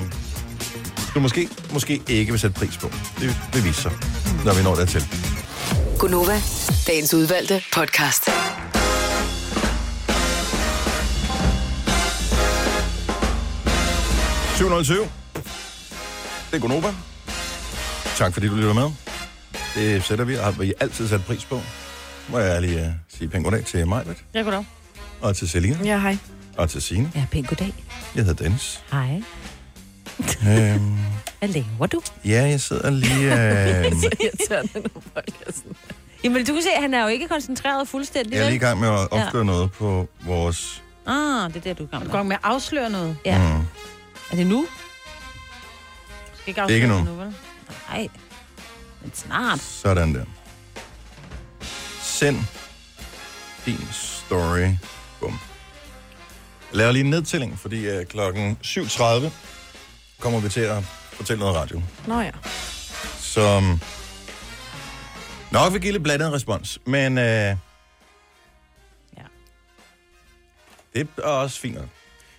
du 1.18 1.22
måske, 1.22 1.50
måske 1.74 2.02
ikke 2.08 2.32
vil 2.32 2.40
sætte 2.40 2.60
pris 2.60 2.78
på. 2.78 2.92
Det 3.20 3.36
vil 3.54 3.64
vise 3.64 3.82
sig, 3.82 3.92
når 4.46 4.54
vi 4.54 4.64
når 4.64 4.76
dertil. 4.76 5.04
Gunova, 6.00 6.42
dagens 6.88 7.14
udvalgte 7.14 7.62
podcast.– 7.74 8.30
707. 14.58 15.02
Det 16.52 16.58
er 16.58 16.60
Gunova. 16.60 16.94
Tak 18.18 18.34
fordi 18.34 18.48
du 18.48 18.56
lytter 18.56 18.74
med. 18.74 18.90
Det 19.76 20.04
sætter 20.04 20.26
vi, 20.26 20.36
og 20.36 20.44
har 20.44 20.52
vi 20.52 20.74
altid 20.80 21.08
sat 21.08 21.26
pris 21.26 21.46
på. 21.46 21.62
Må 22.30 22.40
jeg 22.40 22.62
lige 22.62 22.80
uh, 22.82 22.88
sige 23.18 23.28
pænt 23.30 23.44
goddag 23.44 23.66
til 23.66 23.88
Majbet, 23.88 24.16
Ja, 24.34 24.42
goddag. 24.42 24.66
og 25.22 25.36
til 25.36 25.50
Selina, 25.50 25.78
Ja, 25.84 26.00
hej. 26.00 26.18
og 26.58 26.70
til 26.70 26.82
Signe. 26.82 27.12
Ja, 27.16 27.26
pænt 27.32 27.48
goddag. 27.48 27.74
Jeg 28.16 28.26
hedder 28.26 28.44
Dennis. 28.44 28.82
Hej. 28.92 29.22
Øhm, 30.20 30.98
Hvad 31.40 31.50
laver 31.50 31.88
du? 31.88 32.02
ja, 32.26 32.42
jeg 32.50 32.62
sidder 32.62 32.90
lige... 32.90 33.34
Øh, 33.34 33.86
Irriterende, 34.26 34.80
når 34.94 35.04
folk 35.14 35.30
er 35.48 35.52
sådan. 35.52 35.76
Jamen, 36.24 36.46
du 36.46 36.54
kan 36.54 36.62
se, 36.64 36.70
at 36.76 36.82
han 36.82 36.94
er 36.94 37.02
jo 37.02 37.08
ikke 37.08 37.28
koncentreret 37.28 37.88
fuldstændig, 37.88 38.34
jeg 38.34 38.40
er 38.42 38.46
lige 38.46 38.56
i 38.56 38.60
gang 38.60 38.80
med 38.80 38.88
at 38.90 39.12
opføre 39.12 39.46
noget 39.46 39.72
på 39.72 40.08
vores... 40.26 40.84
Ah, 41.08 41.54
det 41.54 41.56
er 41.56 41.62
der, 41.62 41.74
du 41.74 41.84
er 41.84 41.88
i 41.88 41.90
gang 41.92 42.04
med. 42.04 42.12
du 42.12 42.16
gang 42.18 42.28
med 42.28 42.36
at 42.36 42.42
afsløre 42.44 42.90
noget? 42.90 43.18
Ja. 43.26 43.38
Mm, 43.38 43.64
Er 44.32 44.36
det 44.36 44.48
nu? 44.48 44.68
Skal 46.42 46.50
ikke 46.50 46.74
Ikke 46.74 46.88
afsløre 46.88 47.04
nu. 47.06 47.12
det 47.12 47.18
vel? 47.20 47.36
Nej. 47.90 48.08
Men 49.02 49.12
snart. 49.14 49.60
sådan 49.62 50.16
der. 50.16 50.24
Send 52.02 52.38
din 53.66 53.88
story. 53.92 54.68
Bum. 55.20 55.40
Jeg 56.72 56.78
laver 56.78 56.92
lige 56.92 57.04
en 57.04 57.10
nedtælling, 57.10 57.60
fordi 57.60 57.98
uh, 57.98 58.04
klokken 58.04 58.58
7.30 58.66 59.30
kommer 60.20 60.40
vi 60.40 60.50
til 60.50 60.62
at 60.62 60.84
fortælle 61.14 61.40
noget 61.40 61.56
radio, 61.56 61.82
Nå 62.08 62.20
ja. 62.22 62.32
som 63.20 63.82
nok 65.52 65.74
vil 65.74 65.82
give 65.82 65.92
lidt 65.92 66.04
blandet 66.04 66.34
respons, 66.34 66.80
men 66.86 67.18
uh, 67.18 67.24
ja. 67.24 67.56
det 70.94 71.08
er 71.18 71.24
også 71.24 71.60
fint 71.60 71.76
nok. 71.76 71.88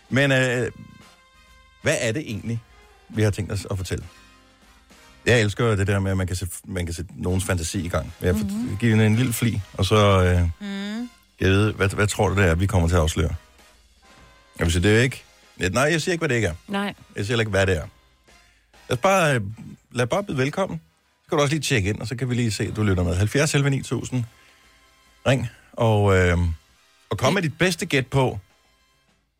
Men 0.08 0.30
uh, 0.32 0.38
hvad 1.82 1.96
er 2.00 2.12
det 2.12 2.22
egentlig, 2.26 2.60
vi 3.08 3.22
har 3.22 3.30
tænkt 3.30 3.52
os 3.52 3.66
at 3.70 3.76
fortælle? 3.76 4.04
Jeg 5.26 5.40
elsker 5.40 5.64
jo 5.64 5.76
det 5.76 5.86
der 5.86 5.98
med, 5.98 6.10
at 6.10 6.16
man 6.16 6.26
kan 6.26 6.36
sætte, 6.36 6.54
man 6.64 6.86
kan 6.86 6.94
sætte 6.94 7.10
nogens 7.16 7.44
fantasi 7.44 7.80
i 7.84 7.88
gang. 7.88 8.14
Jeg 8.20 8.34
mm-hmm. 8.34 8.76
giver 8.80 8.96
den 8.96 9.00
en 9.06 9.16
lille 9.16 9.32
fli, 9.32 9.60
og 9.72 9.84
så... 9.84 10.22
Øh, 10.24 10.48
Mm. 10.60 11.10
jeg 11.40 11.50
ved, 11.50 11.72
hvad, 11.72 11.88
hvad 11.88 12.06
tror 12.06 12.28
du 12.28 12.34
det 12.34 12.44
er, 12.44 12.54
vi 12.54 12.66
kommer 12.66 12.88
til 12.88 12.94
at 12.96 13.02
afsløre? 13.02 13.34
Jeg 14.58 14.64
vil 14.66 14.72
sige, 14.72 14.82
det 14.82 14.90
er 14.90 14.94
jo 14.96 15.02
ikke, 15.02 15.24
Nej, 15.58 15.82
jeg 15.82 16.02
siger 16.02 16.12
ikke, 16.12 16.20
hvad 16.20 16.28
det 16.28 16.34
ikke 16.34 16.48
er. 16.48 16.54
Nej. 16.68 16.84
Jeg 16.84 16.94
siger 17.16 17.26
heller 17.26 17.40
ikke, 17.40 17.50
hvad 17.50 17.66
det 17.66 17.76
er. 17.76 17.86
Lad 18.88 18.98
os 18.98 19.02
bare, 19.02 19.34
øh, 19.34 19.40
lad 19.92 20.06
bare 20.06 20.22
byde 20.22 20.38
velkommen. 20.38 20.80
Så 21.24 21.28
kan 21.28 21.38
du 21.38 21.42
også 21.42 21.54
lige 21.54 21.62
tjekke 21.62 21.88
ind, 21.88 22.00
og 22.00 22.06
så 22.06 22.16
kan 22.16 22.30
vi 22.30 22.34
lige 22.34 22.50
se, 22.50 22.64
at 22.64 22.76
du 22.76 22.82
lytter 22.82 23.02
med. 23.04 23.14
70 23.16 23.54
11 23.54 23.70
9000. 23.70 24.24
Ring, 25.26 25.48
og, 25.72 26.16
øh, 26.16 26.38
og 27.10 27.18
kom 27.18 27.32
med 27.32 27.42
dit 27.42 27.58
bedste 27.58 27.86
gæt 27.86 28.06
på, 28.06 28.38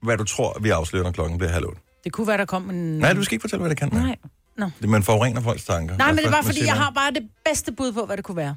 hvad 0.02 0.16
du 0.16 0.24
tror, 0.24 0.58
vi 0.60 0.70
afslører, 0.70 1.04
når 1.04 1.12
klokken 1.12 1.38
bliver 1.38 1.52
halv 1.52 1.66
otte. 1.66 1.80
Det 2.04 2.12
kunne 2.12 2.26
være, 2.26 2.38
der 2.38 2.44
kom 2.44 2.70
en... 2.70 2.98
Nej, 2.98 3.12
du 3.12 3.24
skal 3.24 3.34
ikke 3.34 3.42
fortælle, 3.42 3.60
hvad 3.60 3.70
det 3.70 3.78
kan 3.78 3.92
være. 3.92 4.02
Nej. 4.02 4.16
Nå. 4.56 4.70
Det, 4.80 4.88
man 4.88 5.02
forurener 5.02 5.40
folks 5.40 5.64
tanker. 5.64 5.96
Nej, 5.96 6.06
men 6.08 6.16
det 6.18 6.26
er 6.26 6.30
man 6.30 6.44
fordi, 6.44 6.64
jeg 6.64 6.74
har 6.74 6.90
bare 6.90 7.10
det 7.10 7.28
bedste 7.44 7.72
bud 7.72 7.92
på, 7.92 8.06
hvad 8.06 8.16
det 8.16 8.24
kunne 8.24 8.36
være. 8.36 8.56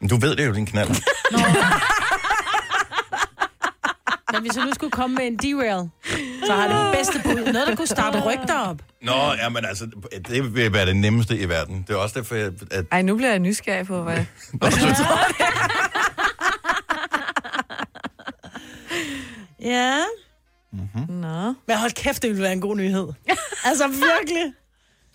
Men 0.00 0.08
Du 0.08 0.16
ved 0.16 0.36
det 0.36 0.46
jo, 0.46 0.54
din 0.54 0.66
knald. 0.66 0.88
Men 4.34 4.42
hvis 4.42 4.56
jeg 4.56 4.64
nu 4.64 4.72
skulle 4.74 4.90
komme 4.90 5.16
med 5.16 5.26
en 5.26 5.36
derail, 5.36 5.88
så 6.46 6.52
har 6.52 6.68
det 6.68 6.98
bedste 6.98 7.20
bud. 7.24 7.52
Noget, 7.52 7.68
der 7.68 7.76
kunne 7.76 7.86
starte 7.86 8.20
rygter 8.20 8.58
op. 8.58 8.82
Nå, 9.02 9.12
jamen 9.42 9.64
altså, 9.64 9.88
det 10.28 10.54
vil 10.54 10.72
være 10.72 10.86
det 10.86 10.96
nemmeste 10.96 11.38
i 11.38 11.48
verden. 11.48 11.84
Det 11.88 11.94
er 11.94 11.98
også 11.98 12.18
derfor, 12.18 12.34
at... 12.70 12.84
Ej, 12.92 13.02
nu 13.02 13.16
bliver 13.16 13.30
jeg 13.30 13.38
nysgerrig 13.38 13.86
på, 13.86 14.02
hvad... 14.02 14.18
Ja. 19.64 19.98
Nå. 21.08 21.54
Men 21.66 21.78
hold 21.78 21.92
kæft, 21.92 22.22
det 22.22 22.30
ville 22.30 22.42
være 22.42 22.52
en 22.52 22.60
god 22.60 22.76
nyhed. 22.76 23.08
altså 23.68 23.88
virkelig. 23.88 24.52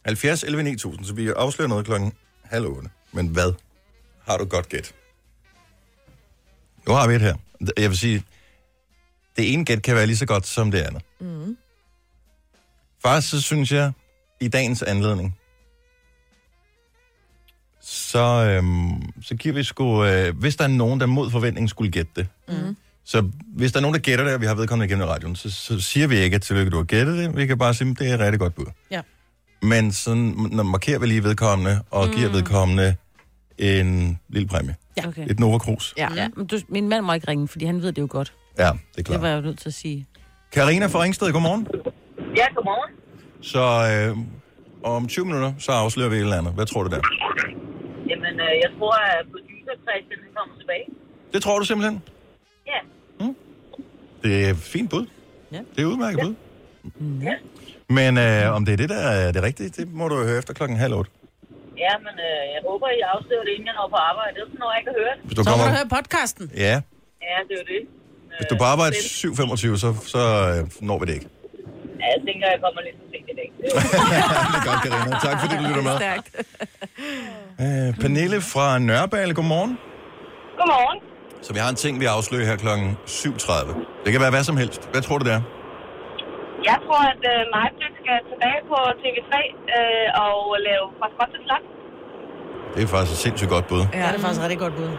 70 0.05 0.43
11 0.43 0.63
9000, 0.63 1.05
så 1.05 1.13
vi 1.13 1.29
afslører 1.29 1.69
noget 1.69 1.85
klokken 1.85 2.13
halv 2.43 2.65
otte. 2.65 2.89
Men 3.11 3.27
hvad? 3.27 3.53
Har 4.27 4.37
du 4.37 4.45
godt 4.45 4.69
gæt? 4.69 4.93
Nu 6.87 6.93
har 6.93 7.07
vi 7.07 7.15
et 7.15 7.21
her. 7.21 7.35
Jeg 7.77 7.89
vil 7.89 7.97
sige, 7.97 8.23
det 9.39 9.53
ene 9.53 9.65
gæt 9.65 9.81
kan 9.81 9.95
være 9.95 10.05
lige 10.05 10.17
så 10.17 10.25
godt 10.25 10.47
som 10.47 10.71
det 10.71 10.79
andet. 10.79 11.01
Mm. 11.19 11.57
Faktisk 13.01 13.29
så 13.29 13.41
synes 13.41 13.71
jeg, 13.71 13.91
i 14.41 14.47
dagens 14.47 14.83
anledning, 14.83 15.37
så, 17.81 18.19
øhm, 18.19 19.21
så 19.21 19.35
giver 19.35 19.55
vi 19.55 19.63
sgu, 19.63 20.05
øh, 20.05 20.37
hvis 20.37 20.55
der 20.55 20.63
er 20.63 20.67
nogen, 20.67 20.99
der 20.99 21.05
mod 21.05 21.31
forventning 21.31 21.69
skulle 21.69 21.91
gætte 21.91 22.11
det. 22.15 22.27
Mm. 22.47 22.77
Så 23.05 23.29
hvis 23.55 23.71
der 23.71 23.79
er 23.79 23.81
nogen, 23.81 23.93
der 23.93 23.99
gætter 23.99 24.25
det, 24.25 24.33
og 24.33 24.41
vi 24.41 24.45
har 24.45 24.55
vedkommende 24.55 24.85
igennem 24.85 25.07
radioen, 25.07 25.35
så, 25.35 25.51
så 25.51 25.79
siger 25.79 26.07
vi 26.07 26.17
ikke, 26.17 26.35
at 26.35 26.41
tillykke, 26.41 26.71
du 26.71 26.77
har 26.77 26.83
gættet 26.83 27.17
det. 27.17 27.35
Vi 27.35 27.45
kan 27.45 27.57
bare 27.57 27.73
sige, 27.73 27.91
at 27.91 27.99
det 27.99 28.09
er 28.09 28.13
et 28.13 28.19
rigtig 28.19 28.39
godt 28.39 28.55
bud. 28.55 28.65
Ja. 28.91 29.01
Men 29.61 29.91
så 29.91 30.15
når 30.15 30.63
markerer 30.63 30.99
vi 30.99 31.05
lige 31.05 31.23
vedkommende, 31.23 31.81
og 31.91 32.07
mm. 32.07 32.13
giver 32.13 32.29
vedkommende 32.29 32.95
en 33.57 34.19
lille 34.29 34.47
præmie. 34.47 34.75
Ja. 34.97 35.07
Okay. 35.07 35.27
Et 35.29 35.39
Nova 35.39 35.57
Cruz. 35.57 35.93
Ja. 35.97 36.13
Ja, 36.13 36.27
men 36.35 36.47
du, 36.47 36.59
min 36.69 36.89
mand 36.89 37.05
må 37.05 37.13
ikke 37.13 37.27
ringe, 37.27 37.47
fordi 37.47 37.65
han 37.65 37.81
ved 37.81 37.91
det 37.91 38.01
jo 38.01 38.07
godt. 38.09 38.33
Ja, 38.59 38.63
det 38.65 38.71
er 38.71 38.77
Det 38.95 39.05
klart. 39.05 39.21
var 39.21 39.27
jeg 39.27 39.37
jo 39.37 39.41
nødt 39.41 39.59
til 39.59 39.69
at 39.69 39.73
sige. 39.73 40.07
Karina 40.51 40.85
fra 40.85 41.01
Ringsted, 41.03 41.31
godmorgen. 41.31 41.67
Ja, 42.39 42.45
godmorgen. 42.55 42.91
Så 43.41 43.63
øh, 43.91 44.17
om 44.95 45.07
20 45.07 45.25
minutter, 45.25 45.51
så 45.59 45.71
afslører 45.71 46.09
vi 46.09 46.15
et 46.15 46.21
eller 46.21 46.37
andet. 46.37 46.53
Hvad 46.53 46.65
tror 46.65 46.83
du 46.83 46.89
der? 46.95 47.01
Jamen, 48.11 48.33
øh, 48.45 48.53
jeg 48.63 48.71
tror, 48.77 48.93
at 49.15 49.25
producer 49.33 49.73
Christian 49.85 50.19
kommer 50.37 50.55
tilbage. 50.61 50.85
Det 51.33 51.39
tror 51.43 51.59
du 51.59 51.65
simpelthen? 51.65 52.01
Ja. 52.67 52.79
Det 54.23 54.45
er 54.45 54.49
et 54.49 54.57
fint 54.57 54.89
bud. 54.89 55.05
Ja. 55.51 55.57
Det 55.57 55.77
er 55.77 55.81
et 55.87 55.91
udmærket 55.93 56.19
bud. 56.25 56.33
Ja. 57.27 57.35
Men 57.97 58.11
øh, 58.17 58.55
om 58.55 58.65
det 58.65 58.71
er 58.73 58.77
det, 58.83 58.89
der 58.89 59.01
er 59.25 59.31
det 59.31 59.43
rigtige, 59.43 59.69
det 59.69 59.85
må 59.99 60.07
du 60.07 60.15
høre 60.29 60.37
efter 60.37 60.53
klokken 60.53 60.77
halv 60.77 60.93
otte. 60.93 61.11
Ja, 61.85 61.93
men 62.05 62.15
øh, 62.27 62.43
jeg 62.55 62.61
håber, 62.69 62.87
I 62.97 62.99
afslører 63.13 63.43
det, 63.47 63.51
inden 63.55 63.67
jeg 63.71 63.75
når 63.79 63.87
på 63.95 63.99
arbejde. 64.09 64.33
Ellers 64.39 64.53
når 64.61 64.69
jeg 64.73 64.79
ikke 64.81 64.93
høre 65.01 65.13
det. 65.17 65.21
Hvis 65.27 65.35
du 65.37 65.43
Så 65.43 65.49
må 65.49 65.51
kommer... 65.51 65.65
du 65.71 65.75
høre 65.77 65.87
podcasten. 65.97 66.45
Ja, 66.67 66.75
Ja, 67.29 67.37
det 67.47 67.53
er 67.57 67.61
jo 67.63 67.67
det. 67.75 67.81
Hvis 68.39 68.47
du 68.49 68.53
er 68.55 68.59
på 68.63 68.69
arbejde 68.73 68.95
7.25, 68.95 69.83
så, 69.83 69.89
så 70.13 70.21
øh, 70.49 70.59
når 70.89 70.97
vi 70.99 71.05
det 71.09 71.13
ikke. 71.19 71.29
Ja, 72.01 72.05
jeg 72.13 72.21
tænker, 72.27 72.45
jeg 72.53 72.59
kommer 72.65 72.81
lidt 72.87 72.95
for 72.99 73.05
sent 73.13 73.27
i 73.33 73.35
dag. 73.39 73.47
Det 74.51 74.57
er 74.61 74.65
godt, 74.69 74.81
Karina. 74.85 75.11
Tak 75.27 75.35
fordi 75.41 75.53
du 75.61 75.63
lytter 75.69 75.83
med. 75.89 75.95
Stærkt. 76.03 76.27
Øh, 77.63 77.89
Pernille 78.01 78.37
fra 78.53 78.65
Nørrebale, 78.87 79.33
godmorgen. 79.39 79.73
Godmorgen. 80.59 80.99
Så 81.45 81.49
vi 81.55 81.59
har 81.63 81.69
en 81.75 81.79
ting, 81.85 81.93
vi 82.03 82.05
afslører 82.15 82.45
her 82.51 82.57
klokken 82.65 82.87
7.30. 83.07 84.03
Det 84.03 84.09
kan 84.13 84.21
være 84.25 84.33
hvad 84.35 84.43
som 84.49 84.57
helst. 84.57 84.81
Hvad 84.91 85.01
tror 85.05 85.17
du, 85.19 85.23
det 85.29 85.33
er? 85.39 85.41
Jeg 86.69 86.77
tror, 86.85 87.01
at 87.13 87.23
øh, 87.33 87.39
Majbrit 87.55 87.93
skal 88.01 88.17
tilbage 88.31 88.61
på 88.71 88.77
TV3 89.01 89.33
øh, 89.77 90.07
og 90.25 90.37
lave 90.67 90.85
fra 90.99 91.07
skot 91.13 91.29
til 91.35 91.41
slot. 91.47 91.65
Det 92.75 92.81
er 92.83 92.87
faktisk 92.95 93.11
et 93.17 93.21
sindssygt 93.25 93.51
godt 93.55 93.65
bud. 93.71 93.81
Ja, 93.93 94.05
det 94.11 94.17
er 94.19 94.23
faktisk 94.25 94.39
et 94.41 94.45
rigtig 94.45 94.59
godt 94.65 94.75
bud. 94.79 94.89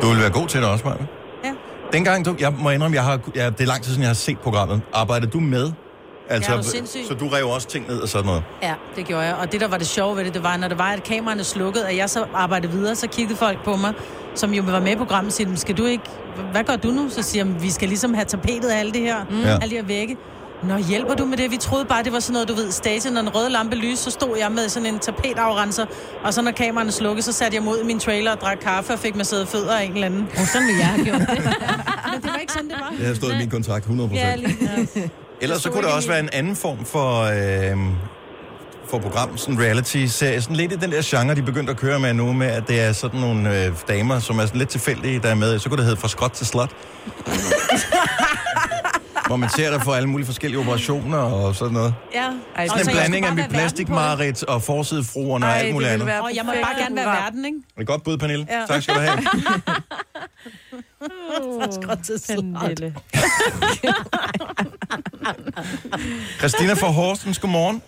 Du 0.00 0.04
vil 0.12 0.18
være 0.24 0.34
god 0.40 0.46
til 0.52 0.58
det 0.62 0.68
også, 0.72 0.84
Maja. 0.88 1.06
Dengang, 1.92 2.24
du, 2.24 2.36
jeg 2.38 2.52
må 2.58 2.70
indrømme, 2.70 2.94
jeg 2.94 3.04
har, 3.04 3.20
ja, 3.34 3.50
det 3.50 3.60
er 3.60 3.66
lang 3.66 3.82
tid 3.82 3.90
siden, 3.90 4.02
jeg 4.02 4.08
har 4.08 4.14
set 4.14 4.38
programmet. 4.38 4.80
Arbejdede 4.92 5.30
du 5.30 5.40
med? 5.40 5.72
Altså, 6.28 6.52
Ja, 6.54 6.62
sindssyg? 6.62 7.00
så 7.08 7.14
du 7.14 7.28
rev 7.28 7.46
også 7.46 7.68
ting 7.68 7.88
ned 7.88 7.98
og 8.00 8.08
sådan 8.08 8.26
noget? 8.26 8.42
Ja, 8.62 8.74
det 8.96 9.06
gjorde 9.06 9.22
jeg. 9.24 9.34
Og 9.34 9.52
det, 9.52 9.60
der 9.60 9.68
var 9.68 9.76
det 9.78 9.86
sjove 9.86 10.16
ved 10.16 10.24
det, 10.24 10.34
det 10.34 10.42
var, 10.42 10.56
når 10.56 10.68
det 10.68 10.78
var, 10.78 10.90
at 10.92 11.02
kameraerne 11.02 11.44
slukkede, 11.44 11.88
at 11.88 11.96
jeg 11.96 12.10
så 12.10 12.24
arbejdede 12.34 12.72
videre, 12.72 12.94
så 12.96 13.06
kiggede 13.08 13.38
folk 13.38 13.64
på 13.64 13.76
mig, 13.76 13.92
som 14.34 14.54
jo 14.54 14.62
var 14.66 14.80
med 14.80 14.92
i 14.92 14.96
programmet, 14.96 15.28
og 15.28 15.32
siger, 15.32 15.56
skal 15.56 15.78
du 15.78 15.84
ikke, 15.84 16.04
hvad 16.52 16.64
gør 16.64 16.76
du 16.76 16.88
nu? 16.88 17.08
Så 17.08 17.22
siger 17.22 17.44
jeg, 17.44 17.62
vi 17.62 17.70
skal 17.70 17.88
ligesom 17.88 18.14
have 18.14 18.24
tapetet 18.24 18.68
af 18.68 18.78
alle 18.78 18.92
det 18.92 19.00
her, 19.00 19.24
mm. 19.30 19.40
Ja. 19.42 19.48
alle 19.62 19.70
de 19.70 19.74
her 19.74 19.82
vægge. 19.82 20.16
Nå, 20.62 20.76
hjælper 20.76 21.14
du 21.14 21.24
med 21.24 21.36
det? 21.36 21.50
Vi 21.50 21.56
troede 21.56 21.84
bare, 21.84 22.02
det 22.02 22.12
var 22.12 22.20
sådan 22.20 22.32
noget, 22.32 22.48
du 22.48 22.54
ved, 22.54 22.70
stage, 22.72 23.10
når 23.10 23.20
den 23.20 23.34
røde 23.34 23.50
lampe 23.50 23.76
lyste, 23.76 24.04
så 24.04 24.10
stod 24.10 24.38
jeg 24.38 24.52
med 24.52 24.68
sådan 24.68 24.86
en 24.94 24.98
tapetafrenser, 24.98 25.86
og 26.24 26.34
så 26.34 26.42
når 26.42 26.50
kameraerne 26.50 26.92
slukkede, 26.92 27.22
så 27.22 27.32
satte 27.32 27.56
jeg 27.56 27.64
mod 27.64 27.78
i 27.80 27.84
min 27.84 27.98
trailer 28.00 28.32
og 28.32 28.40
drak 28.40 28.58
kaffe 28.58 28.92
og 28.92 28.98
fik 28.98 29.16
masseret 29.16 29.48
fødder 29.48 29.76
af 29.78 29.84
en 29.84 29.92
eller 29.92 30.06
anden. 30.06 30.28
Og 30.40 30.46
sådan 30.46 30.68
vil 30.68 30.76
jeg 30.76 30.86
have 30.86 31.04
gjort 31.04 31.20
det. 31.20 31.28
Men 32.12 32.22
det 32.22 32.30
var 32.32 32.38
ikke 32.40 32.52
sådan, 32.52 32.68
det 32.68 32.76
var. 32.80 32.94
Det 32.98 33.06
har 33.06 33.14
stået 33.14 33.34
i 33.34 33.36
min 33.36 33.50
kontrakt 33.50 33.86
100%. 33.86 34.14
Ja, 34.14 34.34
lige. 34.36 34.56
Ja. 34.96 35.00
Ellers 35.42 35.62
så 35.62 35.70
kunne 35.70 35.82
det 35.86 35.92
også 35.92 36.08
være 36.08 36.20
en 36.20 36.28
anden 36.32 36.56
form 36.56 36.84
for, 36.84 37.22
øh, 37.22 37.76
for 38.90 38.98
program, 38.98 39.36
sådan 39.36 39.60
reality-serie. 39.60 40.42
Sådan 40.42 40.56
lidt 40.56 40.72
i 40.72 40.76
den 40.76 40.92
der 40.92 41.00
genre, 41.04 41.34
de 41.34 41.42
begyndte 41.42 41.70
at 41.70 41.76
køre 41.76 42.00
med 42.00 42.14
nu, 42.14 42.32
med 42.32 42.46
at 42.46 42.68
det 42.68 42.80
er 42.80 42.92
sådan 42.92 43.20
nogle 43.20 43.64
øh, 43.64 43.72
damer, 43.88 44.18
som 44.18 44.38
er 44.38 44.46
sådan 44.46 44.58
lidt 44.58 44.68
tilfældige, 44.68 45.18
der 45.18 45.28
er 45.28 45.34
med. 45.34 45.58
Så 45.58 45.68
kunne 45.68 45.76
det 45.76 45.84
hedde 45.84 46.00
Fra 46.00 46.08
skot 46.08 46.30
til 46.30 46.46
slot. 46.46 46.70
Hvor 49.30 49.36
man 49.36 49.48
ser 49.48 49.70
der 49.70 49.78
for 49.78 49.92
alle 49.92 50.08
mulige 50.08 50.26
forskellige 50.26 50.60
operationer 50.60 51.18
og 51.18 51.54
sådan 51.54 51.74
noget. 51.74 51.94
Ja. 52.14 52.30
Ej, 52.56 52.66
Sådan 52.66 52.84
så 52.84 52.90
en 52.90 52.96
blanding 52.96 53.26
af 53.26 53.36
være 53.36 53.48
plastikmarit 53.48 54.42
og 54.44 54.62
forsidefruerne 54.62 55.46
og 55.46 55.56
alt 55.56 55.72
muligt 55.72 55.90
andet. 55.90 56.08
Og 56.20 56.30
jeg 56.34 56.44
må 56.44 56.52
bare 56.52 56.82
gerne 56.82 56.96
være 56.96 57.06
verden, 57.06 57.44
ikke? 57.44 57.58
Det 57.74 57.80
er 57.80 57.84
godt 57.84 58.02
bud, 58.02 58.18
Pernille. 58.18 58.46
Ja. 58.50 58.66
Tak 58.68 58.82
skal 58.82 58.94
du 58.94 59.00
have. 59.00 59.18
Pernille. 62.60 62.94
Christina 66.38 66.72
fra 66.72 66.86
Horsens, 66.86 67.38
godmorgen. 67.38 67.82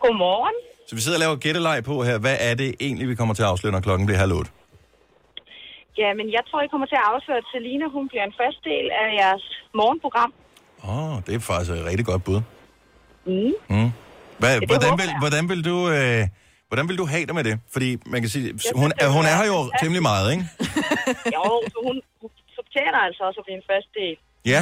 Godmorgen. 0.00 0.54
Så 0.88 0.94
vi 0.94 1.00
sidder 1.00 1.16
og 1.18 1.20
laver 1.20 1.36
gætteleg 1.36 1.84
på 1.84 2.04
her. 2.04 2.18
Hvad 2.18 2.36
er 2.40 2.54
det 2.54 2.74
egentlig, 2.80 3.08
vi 3.08 3.14
kommer 3.14 3.34
til 3.34 3.42
at 3.42 3.48
afsløre, 3.48 3.72
når 3.72 3.80
klokken 3.80 4.06
bliver 4.06 4.18
halv 4.18 4.32
otte? 4.32 4.50
Ja, 6.02 6.08
men 6.18 6.26
jeg 6.36 6.42
tror, 6.48 6.58
I 6.66 6.68
kommer 6.72 6.86
til 6.92 6.98
at 7.02 7.06
afsløre, 7.12 7.38
at 7.42 7.48
Selina, 7.52 7.86
hun 7.96 8.04
bliver 8.10 8.24
en 8.30 8.34
fast 8.42 8.60
del 8.70 8.86
af 9.00 9.06
jeres 9.20 9.44
morgenprogram. 9.80 10.30
Åh, 10.84 11.12
oh, 11.12 11.14
det 11.26 11.32
er 11.34 11.40
faktisk 11.50 11.70
et 11.78 11.84
rigtig 11.90 12.06
godt 12.10 12.22
bud. 12.28 12.40
Mm. 13.30 13.52
Mm. 13.74 13.90
Hvad, 14.40 14.52
det 14.60 14.68
hvordan, 14.72 14.92
vil, 15.00 15.10
hvordan, 15.22 15.44
vil 15.52 15.60
du, 15.70 15.76
øh, 15.96 16.22
hvordan 16.70 16.84
vil 16.88 16.98
du 17.02 17.06
have 17.12 17.24
det 17.28 17.34
med 17.38 17.44
det? 17.48 17.54
Fordi 17.74 17.88
man 18.12 18.18
kan 18.22 18.30
sige, 18.34 18.44
synes, 18.46 18.78
hun, 18.82 18.88
det 19.00 19.12
hun 19.16 19.24
er 19.24 19.32
er- 19.32 19.38
her 19.40 19.46
jo 19.54 19.58
temmelig 19.82 20.02
meget, 20.10 20.26
ikke? 20.34 20.44
Jo, 21.36 21.44
så 21.72 21.76
hun 21.86 21.96
hun 22.20 22.30
fortjener 22.58 22.98
altså 23.06 23.22
også 23.28 23.38
at 23.42 23.46
blive 23.46 23.58
en 23.62 23.66
fast 23.72 23.88
del. 24.00 24.14
Ja. 24.52 24.60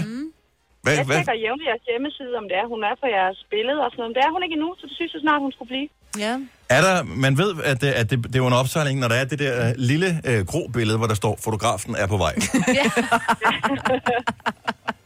Hvad, 0.84 0.94
Jeg 0.98 1.06
tjekker 1.16 1.36
jævnligt 1.46 1.68
jeres 1.70 1.84
hjemmeside, 1.90 2.32
om 2.40 2.46
det 2.50 2.56
er, 2.62 2.66
hun 2.74 2.80
er 2.88 2.94
på 3.02 3.06
jeres 3.16 3.38
billede 3.54 3.80
og 3.84 3.88
sådan 3.90 4.00
noget. 4.00 4.10
Men 4.10 4.16
det 4.18 4.22
er 4.26 4.30
hun 4.34 4.42
ikke 4.44 4.56
endnu, 4.58 4.70
så 4.80 4.84
det 4.90 4.94
synes 4.98 5.12
jeg 5.14 5.22
snart, 5.26 5.40
hun 5.46 5.52
skulle 5.56 5.70
blive. 5.74 5.88
Ja. 6.24 6.34
Er 6.70 6.80
der, 6.80 7.02
man 7.02 7.38
ved, 7.38 7.54
at 7.64 7.80
det, 7.80 7.86
at 7.88 8.10
det, 8.10 8.24
det 8.24 8.34
er 8.34 8.38
jo 8.38 8.46
en 8.46 8.52
opsejling, 8.52 9.00
når 9.00 9.08
der 9.08 9.14
er 9.14 9.24
det 9.24 9.38
der 9.38 9.68
øh, 9.68 9.74
lille 9.76 10.20
øh, 10.24 10.46
grå 10.46 10.68
billede, 10.72 10.98
hvor 10.98 11.06
der 11.06 11.14
står, 11.14 11.38
fotografen 11.44 11.96
er 11.96 12.06
på 12.06 12.16
vej. 12.16 12.34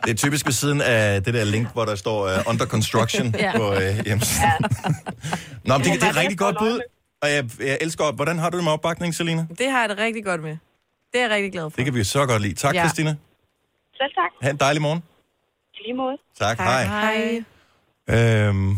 det 0.04 0.10
er 0.10 0.14
typisk 0.16 0.46
ved 0.46 0.52
siden 0.52 0.80
af 0.80 1.22
det 1.24 1.34
der 1.34 1.44
link, 1.44 1.72
hvor 1.72 1.84
der 1.84 1.94
står 1.94 2.24
uh, 2.24 2.30
under 2.46 2.66
construction 2.66 3.34
Ja. 3.38 3.52
på 3.56 3.72
øh, 3.74 4.04
hjemmesiden. 4.04 4.50
Nå, 5.64 5.78
men 5.78 5.86
det, 5.86 5.92
det 5.94 6.02
er 6.02 6.10
et 6.10 6.16
rigtig 6.16 6.38
godt 6.38 6.56
bud. 6.58 6.80
Og 7.22 7.30
jeg, 7.30 7.44
jeg 7.60 7.78
elsker, 7.80 8.12
hvordan 8.12 8.38
har 8.38 8.50
du 8.50 8.56
det 8.56 8.64
med 8.64 8.72
opbakning, 8.72 9.14
Selina? 9.14 9.46
Det 9.58 9.70
har 9.70 9.80
jeg 9.80 9.88
det 9.88 9.98
rigtig 9.98 10.24
godt 10.24 10.42
med. 10.42 10.56
Det 11.12 11.20
er 11.20 11.20
jeg 11.20 11.30
rigtig 11.30 11.52
glad 11.52 11.62
for. 11.70 11.76
Det 11.76 11.84
kan 11.84 11.94
vi 11.94 12.04
så 12.04 12.26
godt 12.26 12.42
lide. 12.42 12.54
Tak, 12.54 12.74
Ja. 12.74 12.80
Christina. 12.80 13.10
Selv 13.96 14.12
tak. 14.14 14.30
Ha' 14.42 14.50
en 14.50 14.56
dejlig 14.56 14.82
morgen. 14.82 15.02
I 15.74 15.78
lige 15.86 15.94
måde. 15.96 16.16
Tak, 16.38 16.58
hej. 16.58 16.84
Hej. 16.84 17.44
Øhm, 18.48 18.70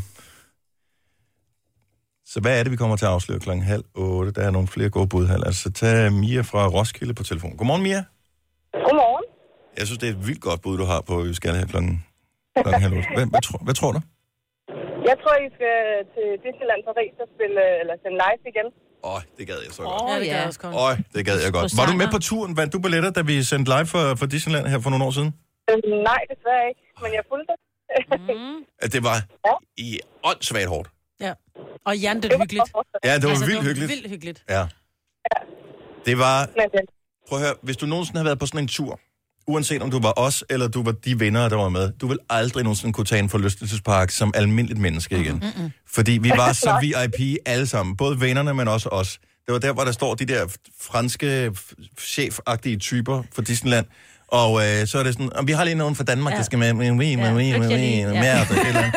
så 2.35 2.38
hvad 2.44 2.55
er 2.59 2.62
det, 2.64 2.73
vi 2.75 2.81
kommer 2.83 2.97
til 2.97 3.07
at 3.09 3.14
afsløre 3.16 3.40
klokken 3.47 3.64
halv 3.73 3.85
otte? 3.94 4.31
Der 4.37 4.42
er 4.49 4.53
nogle 4.57 4.68
flere 4.75 4.90
gode 4.97 5.09
bud 5.12 5.25
her. 5.31 5.37
Lad 5.44 5.51
os 5.55 5.61
tage 5.81 6.11
Mia 6.23 6.42
fra 6.51 6.62
Roskilde 6.77 7.14
på 7.18 7.25
telefon. 7.31 7.53
Godmorgen, 7.59 7.83
Mia. 7.87 8.01
Godmorgen. 8.87 9.27
Jeg 9.79 9.85
synes, 9.87 9.99
det 10.03 10.07
er 10.09 10.14
et 10.18 10.23
vildt 10.29 10.42
godt 10.49 10.61
bud, 10.64 10.75
du 10.83 10.87
har 10.92 11.01
på, 11.09 11.14
at 11.20 11.27
vi 11.31 11.35
skal 11.40 11.51
her 11.61 11.66
klokken, 11.73 11.94
klokken 12.62 12.83
halv 12.85 12.94
otte. 12.99 13.09
Hvad, 13.16 13.27
hvad, 13.35 13.42
tror, 13.47 13.59
hvad 13.66 13.75
tror 13.81 13.90
du? 13.97 14.01
Jeg 15.11 15.16
tror, 15.23 15.35
I 15.47 15.49
skal 15.57 15.77
til 16.14 16.29
Disneyland 16.44 16.81
Paris 16.88 17.14
og 17.25 17.29
spille, 17.35 17.62
eller 17.81 17.94
sende 18.03 18.16
live 18.25 18.42
igen. 18.53 18.68
Åh, 19.11 19.20
det 19.38 19.44
gad 19.51 19.59
jeg 19.66 19.73
så 19.79 19.83
godt. 19.83 19.94
Ja, 20.11 20.14
det 20.23 20.27
ja. 20.27 20.33
gør 20.33 20.38
jeg 20.42 20.51
også 20.53 20.62
godt. 20.64 20.75
Åh, 20.83 20.92
det 21.14 21.23
gad 21.29 21.38
jeg 21.47 21.53
godt. 21.59 21.68
Var 21.81 21.87
du 21.90 21.94
med 22.03 22.09
på 22.16 22.20
turen? 22.29 22.53
Vandt 22.59 22.70
du 22.75 22.79
billetter, 22.85 23.11
da 23.18 23.23
vi 23.31 23.35
sendte 23.53 23.68
live 23.75 23.88
for, 23.94 24.03
for 24.20 24.27
Disneyland 24.35 24.64
her 24.73 24.79
for 24.85 24.90
nogle 24.92 25.05
år 25.09 25.12
siden? 25.18 25.31
Øh, 25.70 25.77
nej, 26.11 26.20
desværre 26.33 26.64
ikke. 26.70 26.83
Men 27.05 27.11
jeg 27.18 27.25
fulgte 27.33 27.49
det. 27.53 27.59
At 28.85 28.88
det 28.94 29.03
var 29.09 29.18
i 29.87 29.88
åndssvagt 30.31 30.70
hårdt. 30.75 30.88
Og 31.86 31.98
Jan, 31.98 32.22
det 32.22 32.32
er 32.32 32.38
hyggeligt. 32.38 32.64
Ja, 33.04 33.14
det 33.14 33.22
var 33.22 33.30
altså, 33.30 33.44
vildt 33.44 33.60
det 33.60 33.66
var 33.66 33.74
hyggeligt. 33.74 33.90
vildt 33.90 34.08
hyggeligt. 34.10 34.44
Ja. 34.48 34.66
Det 36.06 36.18
var... 36.18 36.48
Prøv 37.28 37.38
at 37.38 37.44
høre, 37.44 37.54
hvis 37.62 37.76
du 37.76 37.86
nogensinde 37.86 38.18
har 38.18 38.24
været 38.24 38.38
på 38.38 38.46
sådan 38.46 38.60
en 38.60 38.68
tur, 38.68 39.00
uanset 39.46 39.82
om 39.82 39.90
du 39.90 40.00
var 40.00 40.12
os, 40.16 40.44
eller 40.50 40.68
du 40.68 40.82
var 40.82 40.92
de 40.92 41.20
venner, 41.20 41.48
der 41.48 41.56
var 41.56 41.68
med, 41.68 41.92
du 41.92 42.06
vil 42.06 42.18
aldrig 42.30 42.64
nogensinde 42.64 42.92
kunne 42.92 43.04
tage 43.04 43.18
en 43.18 43.28
forlystelsespark 43.28 44.10
som 44.10 44.32
almindeligt 44.34 44.80
menneske 44.80 45.18
igen. 45.20 45.34
Mm-hmm. 45.34 45.70
Fordi 45.86 46.12
vi 46.12 46.30
var 46.30 46.52
så 46.52 46.78
VIP 46.80 47.36
alle 47.46 47.66
sammen, 47.66 47.96
både 47.96 48.20
vennerne, 48.20 48.54
men 48.54 48.68
også 48.68 48.88
os. 48.88 49.20
Det 49.46 49.52
var 49.52 49.58
der, 49.58 49.72
hvor 49.72 49.84
der 49.84 49.92
står 49.92 50.14
de 50.14 50.24
der 50.24 50.56
franske 50.80 51.56
chefagtige 51.98 52.76
typer 52.76 53.22
for 53.32 53.42
Disneyland. 53.42 53.86
Og 54.28 54.62
øh, 54.66 54.87
så 54.87 54.98
er 54.98 55.02
det 55.02 55.12
sådan, 55.12 55.32
og 55.37 55.46
vi 55.46 55.52
har 55.52 55.64
lige 55.64 55.74
nogen 55.74 55.96
fra 55.96 56.04
Danmark, 56.04 56.32
ja. 56.32 56.37
der 56.38 56.44
skal 56.44 56.58
med, 56.58 56.72
med, 56.72 56.92
med, 56.92 57.16
med, 57.16 57.32
med, 57.32 57.58
med, 57.58 57.68
med, 57.68 58.12
med, 58.12 58.92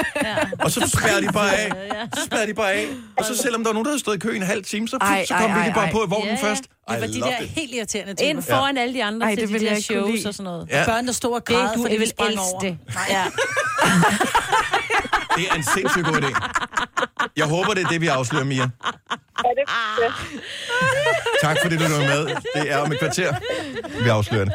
og 0.59 0.71
så 0.71 0.97
spærrer 0.97 1.19
de 1.21 1.33
bare 1.33 1.51
af. 1.57 1.71
Så 2.17 2.25
spærrer 2.25 2.45
de 2.45 2.53
bare 2.53 2.71
af. 2.73 2.85
Og 3.17 3.25
så 3.25 3.37
selvom 3.37 3.63
der 3.63 3.69
var 3.69 3.73
nogen, 3.73 3.85
der 3.85 3.91
havde 3.91 3.99
stået 3.99 4.15
i 4.15 4.19
kø 4.19 4.33
i 4.33 4.35
en 4.35 4.43
halv 4.43 4.63
time, 4.63 4.87
så, 4.87 4.97
Ej, 5.01 5.25
så 5.27 5.33
ej, 5.33 5.41
kom 5.41 5.51
vi 5.53 5.57
ej, 5.59 5.63
lige 5.65 5.73
bare 5.73 5.85
ej. 5.85 5.91
på 5.91 6.03
i 6.05 6.09
vognen 6.09 6.27
Ja, 6.35 6.39
ja. 6.45 6.49
først. 6.49 6.63
Det 6.63 7.01
var 7.01 7.07
de 7.07 7.13
der 7.21 7.41
it. 7.41 7.49
helt 7.49 7.71
irriterende 7.75 8.15
Ind 8.25 8.41
typer. 8.43 8.55
foran 8.55 8.77
alle 8.77 8.93
de 8.93 9.03
andre 9.03 9.25
Ej, 9.27 9.35
til 9.35 9.41
det 9.41 9.47
de 9.49 9.53
ville 9.53 9.69
der 9.69 9.81
shows 9.81 10.11
lide. 10.15 10.27
og 10.27 10.33
sådan 10.33 10.43
noget. 10.51 10.67
Ja. 10.71 10.85
Børn, 10.85 11.07
der 11.07 11.13
stod 11.13 11.33
og 11.33 11.47
Det 11.47 11.55
græd, 11.55 11.69
du 11.75 11.81
fordi 11.81 11.93
vil 11.95 12.01
vi 12.01 12.07
sprang 12.09 12.29
elske 12.31 12.43
over. 12.43 12.59
det. 12.61 12.77
Ja. 13.09 13.23
Det 15.37 15.45
er 15.51 15.55
en 15.55 15.63
sindssygt 15.63 16.05
god 16.05 16.15
idé. 16.21 16.31
Jeg 17.37 17.45
håber, 17.45 17.73
det 17.73 17.83
er 17.83 17.87
det, 17.87 18.01
vi 18.01 18.07
afslører, 18.07 18.43
Mia. 18.43 18.57
Ja, 18.57 19.49
det, 19.49 19.63
ja. 20.01 20.09
Tak 21.41 21.57
fordi 21.61 21.77
du 21.77 21.83
var 21.83 21.99
med. 21.99 22.25
Det 22.55 22.71
er 22.71 22.77
om 22.77 22.91
et 22.91 22.99
kvarter, 22.99 23.33
vi 24.03 24.09
afslører 24.09 24.45
det. 24.45 24.53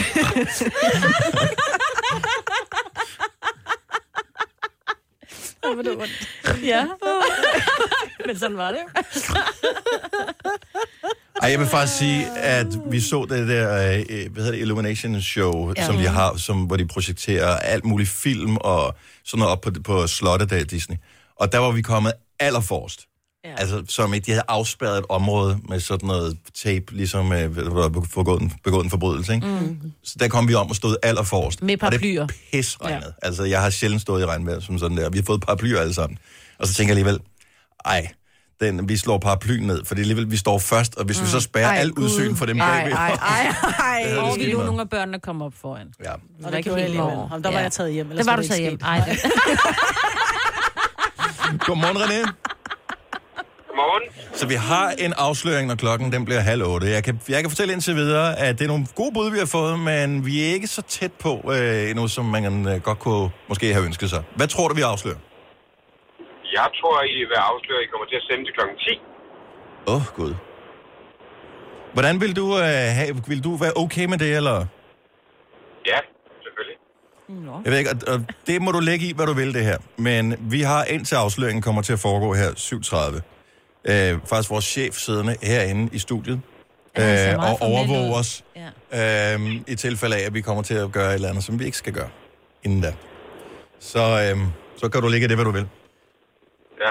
Ja. 6.62 6.86
Men 8.26 8.38
sådan 8.38 8.56
var 8.56 8.70
det. 8.70 8.80
Ej, 11.42 11.50
jeg 11.50 11.60
vil 11.60 11.66
faktisk 11.66 11.98
sige, 11.98 12.38
at 12.38 12.66
vi 12.90 13.00
så 13.00 13.26
det 13.30 13.48
der, 13.48 13.86
øh, 13.86 14.32
hvad 14.32 14.44
hedder 14.44 14.50
det, 14.50 14.58
Illumination 14.58 15.22
Show, 15.22 15.72
ja. 15.76 15.86
som 15.86 15.96
de 15.96 16.08
har, 16.08 16.36
som, 16.36 16.62
hvor 16.62 16.76
de 16.76 16.86
projekterer 16.86 17.56
alt 17.56 17.84
muligt 17.84 18.10
film 18.10 18.56
og 18.56 18.94
sådan 19.24 19.38
noget 19.38 19.52
op 19.52 19.60
på, 19.60 19.70
på 19.84 20.06
slottet 20.06 20.50
der 20.50 20.56
i 20.56 20.64
Disney. 20.64 20.96
Og 21.36 21.52
der 21.52 21.58
var 21.58 21.70
vi 21.70 21.82
kommet 21.82 22.12
allerforrest. 22.40 23.06
Ja. 23.44 23.54
Altså, 23.56 23.82
som 23.88 24.14
ikke, 24.14 24.26
de 24.26 24.30
havde 24.30 24.44
afspærret 24.48 24.98
et 24.98 25.04
område 25.08 25.58
med 25.68 25.80
sådan 25.80 26.06
noget 26.06 26.38
tape, 26.54 26.84
ligesom 26.90 27.32
øh, 27.32 27.52
hvor 27.52 27.62
der 27.82 27.88
var 27.88 27.88
begået 28.14 28.42
en, 28.42 28.52
begået 28.64 28.84
en 28.84 28.90
forbrydelse, 28.90 29.34
ikke? 29.34 29.46
Mm. 29.46 29.92
Så 30.04 30.16
der 30.20 30.28
kom 30.28 30.48
vi 30.48 30.54
om 30.54 30.70
og 30.70 30.76
stod 30.76 30.96
allerforrest. 31.02 31.62
Med 31.62 31.76
paraplyer. 31.76 32.22
Og 32.22 32.28
det 32.28 32.36
pisregnede. 32.52 33.14
Ja. 33.22 33.26
Altså, 33.26 33.44
jeg 33.44 33.60
har 33.62 33.70
sjældent 33.70 34.02
stået 34.02 34.22
i 34.22 34.26
regnvejr 34.26 34.60
som 34.60 34.78
sådan 34.78 34.96
der. 34.96 35.10
Vi 35.10 35.18
har 35.18 35.24
fået 35.24 35.40
paraplyer 35.40 35.80
alle 35.80 35.94
sammen. 35.94 36.18
Og 36.58 36.66
så 36.66 36.74
tænker 36.74 36.94
jeg 36.94 36.98
alligevel, 36.98 37.20
ej, 37.84 38.08
den, 38.60 38.88
vi 38.88 38.96
slår 38.96 39.18
paraplyen 39.18 39.66
ned, 39.66 39.84
for 39.84 39.94
det 39.94 40.00
er 40.00 40.04
alligevel, 40.04 40.30
vi 40.30 40.36
står 40.36 40.58
først, 40.58 40.94
og 40.96 41.04
hvis 41.04 41.18
mm. 41.20 41.26
vi 41.26 41.30
så 41.30 41.40
spærrer 41.40 41.66
Ej, 41.68 41.76
alt 41.76 41.94
Gud. 41.94 42.04
udsyn 42.04 42.36
for 42.36 42.46
dem 42.46 42.60
Ej, 42.60 42.66
bagved. 42.80 42.92
ej, 42.92 43.08
ej, 43.10 43.54
ej. 44.02 44.08
Det 44.10 44.18
Og 44.18 44.38
det 44.38 44.46
vi 44.46 44.52
lå 44.52 44.58
med. 44.58 44.66
nogle 44.66 44.80
af 44.80 44.88
børnene 44.90 45.18
komme 45.20 45.44
op 45.44 45.52
foran. 45.60 45.86
Ja. 46.04 46.12
Og 46.44 46.52
det 46.52 46.64
gjorde 46.64 46.78
jeg 46.80 46.84
alligevel. 46.84 47.12
Jamen, 47.30 47.44
der 47.44 47.50
var 47.52 47.60
jeg 47.60 47.72
taget 47.72 47.92
hjem. 47.92 48.10
ellers 48.10 48.26
Der 48.26 48.32
var 48.32 48.36
var 48.36 48.36
du 48.36 48.42
det 48.42 48.50
taget 48.50 48.62
hjem. 48.62 48.78
Ej, 48.84 48.98
det. 49.08 49.18
Godmorgen, 51.66 51.96
René. 51.96 52.32
Godmorgen. 53.80 54.36
Så 54.40 54.44
vi 54.52 54.54
har 54.54 54.86
en 55.04 55.12
afsløring, 55.26 55.64
når 55.68 55.74
klokken 55.74 56.12
den 56.12 56.24
bliver 56.24 56.40
halv 56.40 56.62
otte. 56.72 56.86
Jeg 56.96 57.04
kan, 57.04 57.20
jeg 57.28 57.40
kan 57.42 57.50
fortælle 57.50 57.72
indtil 57.72 57.94
videre, 57.94 58.38
at 58.38 58.58
det 58.58 58.64
er 58.64 58.68
nogle 58.74 58.86
gode 59.00 59.12
bud, 59.14 59.30
vi 59.36 59.38
har 59.44 59.50
fået, 59.58 59.74
men 59.90 60.26
vi 60.26 60.34
er 60.44 60.48
ikke 60.56 60.66
så 60.66 60.82
tæt 60.82 61.12
på 61.24 61.32
øh, 61.54 61.90
endnu, 61.90 62.08
som 62.08 62.24
man 62.24 62.68
øh, 62.68 62.76
godt 62.88 62.98
kunne 62.98 63.30
måske 63.48 63.66
have 63.74 63.84
ønsket 63.88 64.10
sig. 64.10 64.22
Hvad 64.36 64.48
tror 64.48 64.68
du, 64.68 64.74
vi 64.74 64.82
afslører? 64.82 65.20
Jeg 66.58 66.68
tror, 66.78 66.94
I 67.02 67.18
vil 67.30 67.38
afsløre, 67.52 67.78
at 67.80 67.84
I 67.86 67.88
kommer 67.92 68.06
til 68.12 68.16
at 68.20 68.24
sende 68.28 68.42
til 68.46 68.54
klokken 68.58 68.76
10. 68.78 69.00
Åh, 69.86 69.94
oh, 69.94 70.02
Gud. 70.18 70.34
Hvordan 71.92 72.20
vil 72.20 72.36
du, 72.36 72.46
øh, 72.58 72.88
have, 72.98 73.10
vil 73.28 73.44
du 73.44 73.56
være 73.56 73.72
okay 73.76 74.04
med 74.04 74.18
det, 74.18 74.36
eller? 74.36 74.56
Ja, 75.86 75.98
selvfølgelig. 76.44 76.76
Jeg 77.64 77.70
ved 77.72 77.78
ikke, 77.78 77.90
og, 77.90 78.14
og 78.14 78.18
det 78.46 78.62
må 78.62 78.70
du 78.72 78.80
lægge 78.80 79.06
i, 79.08 79.12
hvad 79.16 79.26
du 79.26 79.32
vil, 79.32 79.54
det 79.54 79.64
her. 79.64 79.78
Men 79.96 80.24
vi 80.54 80.60
har 80.60 80.84
indtil 80.84 81.14
afsløringen 81.14 81.62
kommer 81.62 81.82
til 81.82 81.92
at 81.92 81.98
foregå 81.98 82.34
her 82.34 82.50
7.30. 82.50 83.39
Øh, 83.84 84.18
faktisk 84.26 84.50
vores 84.50 84.64
chef 84.64 84.94
siddende 84.94 85.36
herinde 85.42 85.88
i 85.92 85.98
studiet. 85.98 86.40
Ja, 86.98 87.32
Øh, 87.32 87.38
og 87.60 87.70
ud. 87.88 88.12
os. 88.14 88.44
Ja. 88.92 89.34
Øh, 89.34 89.54
I 89.68 89.74
tilfælde 89.74 90.16
af, 90.16 90.20
at 90.26 90.34
vi 90.34 90.40
kommer 90.40 90.62
til 90.62 90.74
at 90.74 90.92
gøre 90.92 91.08
et 91.10 91.14
eller 91.14 91.28
andet, 91.28 91.44
som 91.44 91.58
vi 91.58 91.64
ikke 91.64 91.76
skal 91.76 91.92
gøre 91.92 92.08
inden 92.62 92.80
da. 92.80 92.94
Så, 93.80 94.32
øh, 94.34 94.40
så 94.76 94.88
kan 94.88 95.02
du 95.02 95.08
lægge 95.08 95.24
i 95.24 95.28
det, 95.28 95.36
hvad 95.36 95.44
du 95.44 95.50
vil. 95.50 95.66
Ja. 96.80 96.90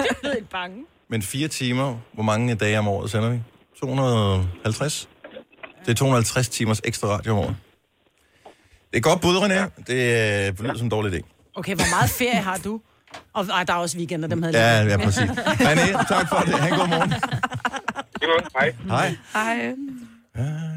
Jeg 0.00 0.16
er 0.30 0.34
lidt 0.34 0.48
bange. 0.50 0.84
Men 1.08 1.22
fire 1.22 1.48
timer, 1.48 1.96
hvor 2.12 2.22
mange 2.22 2.54
dage 2.54 2.78
om 2.78 2.88
året 2.88 3.10
sender 3.10 3.30
vi? 3.30 3.40
250? 3.80 5.08
Det 5.86 5.90
er 5.90 5.94
250 5.94 6.48
timers 6.48 6.80
ekstra 6.84 7.08
radio 7.08 7.32
om 7.32 7.38
året. 7.38 7.56
Det 8.90 8.96
er 8.96 9.00
godt 9.00 9.20
bud, 9.20 9.36
René. 9.36 9.82
Det 9.86 10.48
øh, 10.48 10.60
lyder 10.64 10.76
som 10.76 10.86
en 10.86 10.90
dårlig 10.90 11.14
idé. 11.14 11.50
Okay, 11.56 11.74
hvor 11.74 11.94
meget 11.96 12.10
ferie 12.10 12.40
har 12.42 12.56
du? 12.64 12.80
Og 13.32 13.46
ej, 13.46 13.64
der 13.64 13.72
er 13.72 13.76
også 13.76 13.98
weekender, 13.98 14.28
dem 14.28 14.42
havde 14.42 14.58
Ja, 14.58 14.66
jeg 14.66 14.88
ja, 14.88 15.04
præcis. 15.04 15.30
René, 15.30 16.08
tak 16.08 16.28
for 16.28 16.38
det. 16.38 16.54
Ha' 16.54 16.68
en 16.68 16.78
god 16.78 16.88
morgen. 16.88 17.12
Hej. 18.58 18.74
Hej. 18.88 19.16
Hej. 19.32 20.76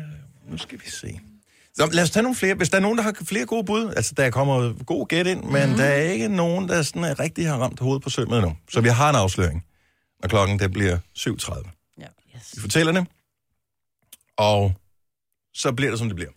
Nu 0.52 0.58
skal 0.58 0.80
vi 0.86 0.90
se. 0.90 1.20
Så 1.76 1.90
lad 1.92 2.04
os 2.04 2.10
tage 2.12 2.24
nogle 2.24 2.36
flere. 2.36 2.56
Hvis 2.56 2.70
der 2.70 2.78
er 2.78 2.82
nogen, 2.82 2.98
der 2.98 3.04
har 3.04 3.16
flere 3.24 3.46
gode 3.46 3.64
bud, 3.64 3.94
altså 3.96 4.14
der 4.18 4.30
kommer 4.30 4.84
god 4.84 5.08
gæt 5.08 5.28
ind, 5.28 5.44
men 5.44 5.70
mm. 5.70 5.76
der 5.76 5.84
er 5.86 6.02
ikke 6.02 6.28
nogen, 6.28 6.70
der 6.70 6.82
sådan 6.82 7.04
er 7.04 7.20
rigtig 7.20 7.48
har 7.48 7.58
ramt 7.58 7.80
hovedet 7.80 8.04
på 8.04 8.10
sømmet 8.10 8.38
endnu. 8.38 8.58
Så 8.72 8.82
vi 8.82 8.90
har 8.90 9.10
en 9.10 9.16
afsløring, 9.16 9.66
når 10.22 10.30
klokken 10.30 10.60
det 10.60 10.72
bliver 10.72 10.98
7.30. 11.18 11.70
Ja. 12.00 12.06
Vi 12.56 12.62
fortæller 12.62 12.92
det, 12.92 13.08
og 14.38 14.74
så 15.54 15.72
bliver 15.72 15.90
det, 15.92 16.00
som 16.00 16.08
det 16.08 16.16
bliver. 16.16 16.32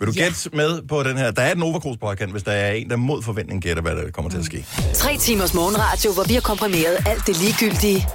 Vil 0.00 0.06
du 0.08 0.12
Ja. 0.16 0.22
gætte 0.24 0.50
med 0.52 0.82
på 0.88 1.02
den 1.02 1.16
her? 1.18 1.30
Der 1.30 1.42
er 1.42 1.52
et 1.52 1.58
Nova 1.58 1.78
Cruz 1.78 1.96
podcast, 2.00 2.30
hvis 2.32 2.42
der 2.42 2.52
er 2.52 2.72
en, 2.72 2.90
der 2.90 2.96
mod 2.96 3.22
forventning 3.22 3.62
gætter, 3.62 3.82
hvad 3.82 3.96
der 3.96 4.10
kommer 4.10 4.30
til 4.30 4.38
at 4.38 4.44
ske. 4.44 4.66
Tre 4.94 5.16
timers 5.16 5.54
morgenradio, 5.54 6.12
hvor 6.12 6.24
vi 6.28 6.34
har 6.34 6.40
komprimeret 6.40 6.96
alt 7.06 7.26
det 7.26 7.36
ligegyldige 7.42 8.06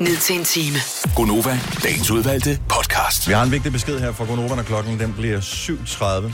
ned 0.00 0.16
til 0.16 0.36
en 0.38 0.44
time. 0.44 0.76
Gonova, 1.16 1.58
dagens 1.82 2.10
udvalgte 2.10 2.58
podcast. 2.68 3.28
Vi 3.28 3.32
har 3.32 3.42
en 3.42 3.50
vigtig 3.52 3.72
besked 3.72 3.98
her 4.00 4.12
fra 4.12 4.24
Gonova, 4.24 4.54
når 4.54 4.62
klokken 4.62 5.00
den 5.00 5.12
bliver 5.18 5.40
7.30. 5.40 6.04
Det 6.24 6.32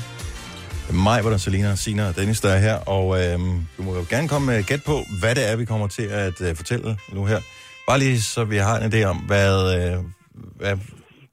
er 0.89 0.93
mig, 0.93 1.21
hvor 1.21 1.31
der 1.31 1.35
er 1.37 1.39
Selina, 1.41 1.77
Sina 1.77 2.09
og 2.09 2.17
Dennis, 2.17 2.41
der 2.41 2.49
er 2.49 2.59
her, 2.59 2.75
og 2.75 3.25
øhm, 3.25 3.67
du 3.79 3.83
må 3.83 3.95
jo 3.95 4.05
gerne 4.11 4.29
komme 4.29 4.47
med 4.47 4.63
gæt 4.63 4.83
på, 4.83 5.05
hvad 5.21 5.35
det 5.35 5.51
er, 5.51 5.57
vi 5.57 5.65
kommer 5.65 5.87
til 5.87 6.03
at 6.03 6.41
øh, 6.41 6.57
fortælle 6.57 6.97
nu 7.13 7.25
her. 7.25 7.41
Bare 7.89 7.99
lige 7.99 8.21
så 8.23 8.45
vi 8.45 8.57
har 8.57 8.79
en 8.79 8.93
idé 8.95 9.05
om, 9.05 9.17
hvad, 9.17 9.77
øh, 9.77 9.97
hvad 10.57 10.77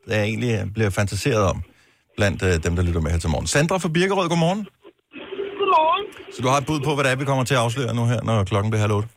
der 0.10 0.24
egentlig 0.24 0.66
bliver 0.74 0.90
fantaseret 0.90 1.38
om 1.44 1.62
blandt 2.22 2.40
øh, 2.48 2.56
dem, 2.66 2.74
der 2.78 2.84
lytter 2.88 3.02
med 3.04 3.12
her 3.14 3.22
til 3.24 3.32
morgen. 3.34 3.48
Sandra 3.54 3.76
fra 3.84 3.92
Birkerød, 3.96 4.28
godmorgen. 4.34 4.62
Godmorgen. 5.60 6.04
Så 6.34 6.40
du 6.44 6.48
har 6.52 6.60
et 6.62 6.68
bud 6.70 6.80
på, 6.88 6.92
hvad 6.94 7.04
det 7.06 7.12
er, 7.12 7.22
vi 7.24 7.30
kommer 7.32 7.46
til 7.48 7.58
at 7.58 7.64
afsløre 7.66 7.92
nu 8.00 8.04
her, 8.12 8.20
når 8.28 8.36
klokken 8.52 8.70
bliver 8.72 8.86
halv 8.86 8.96
otte? 8.98 9.10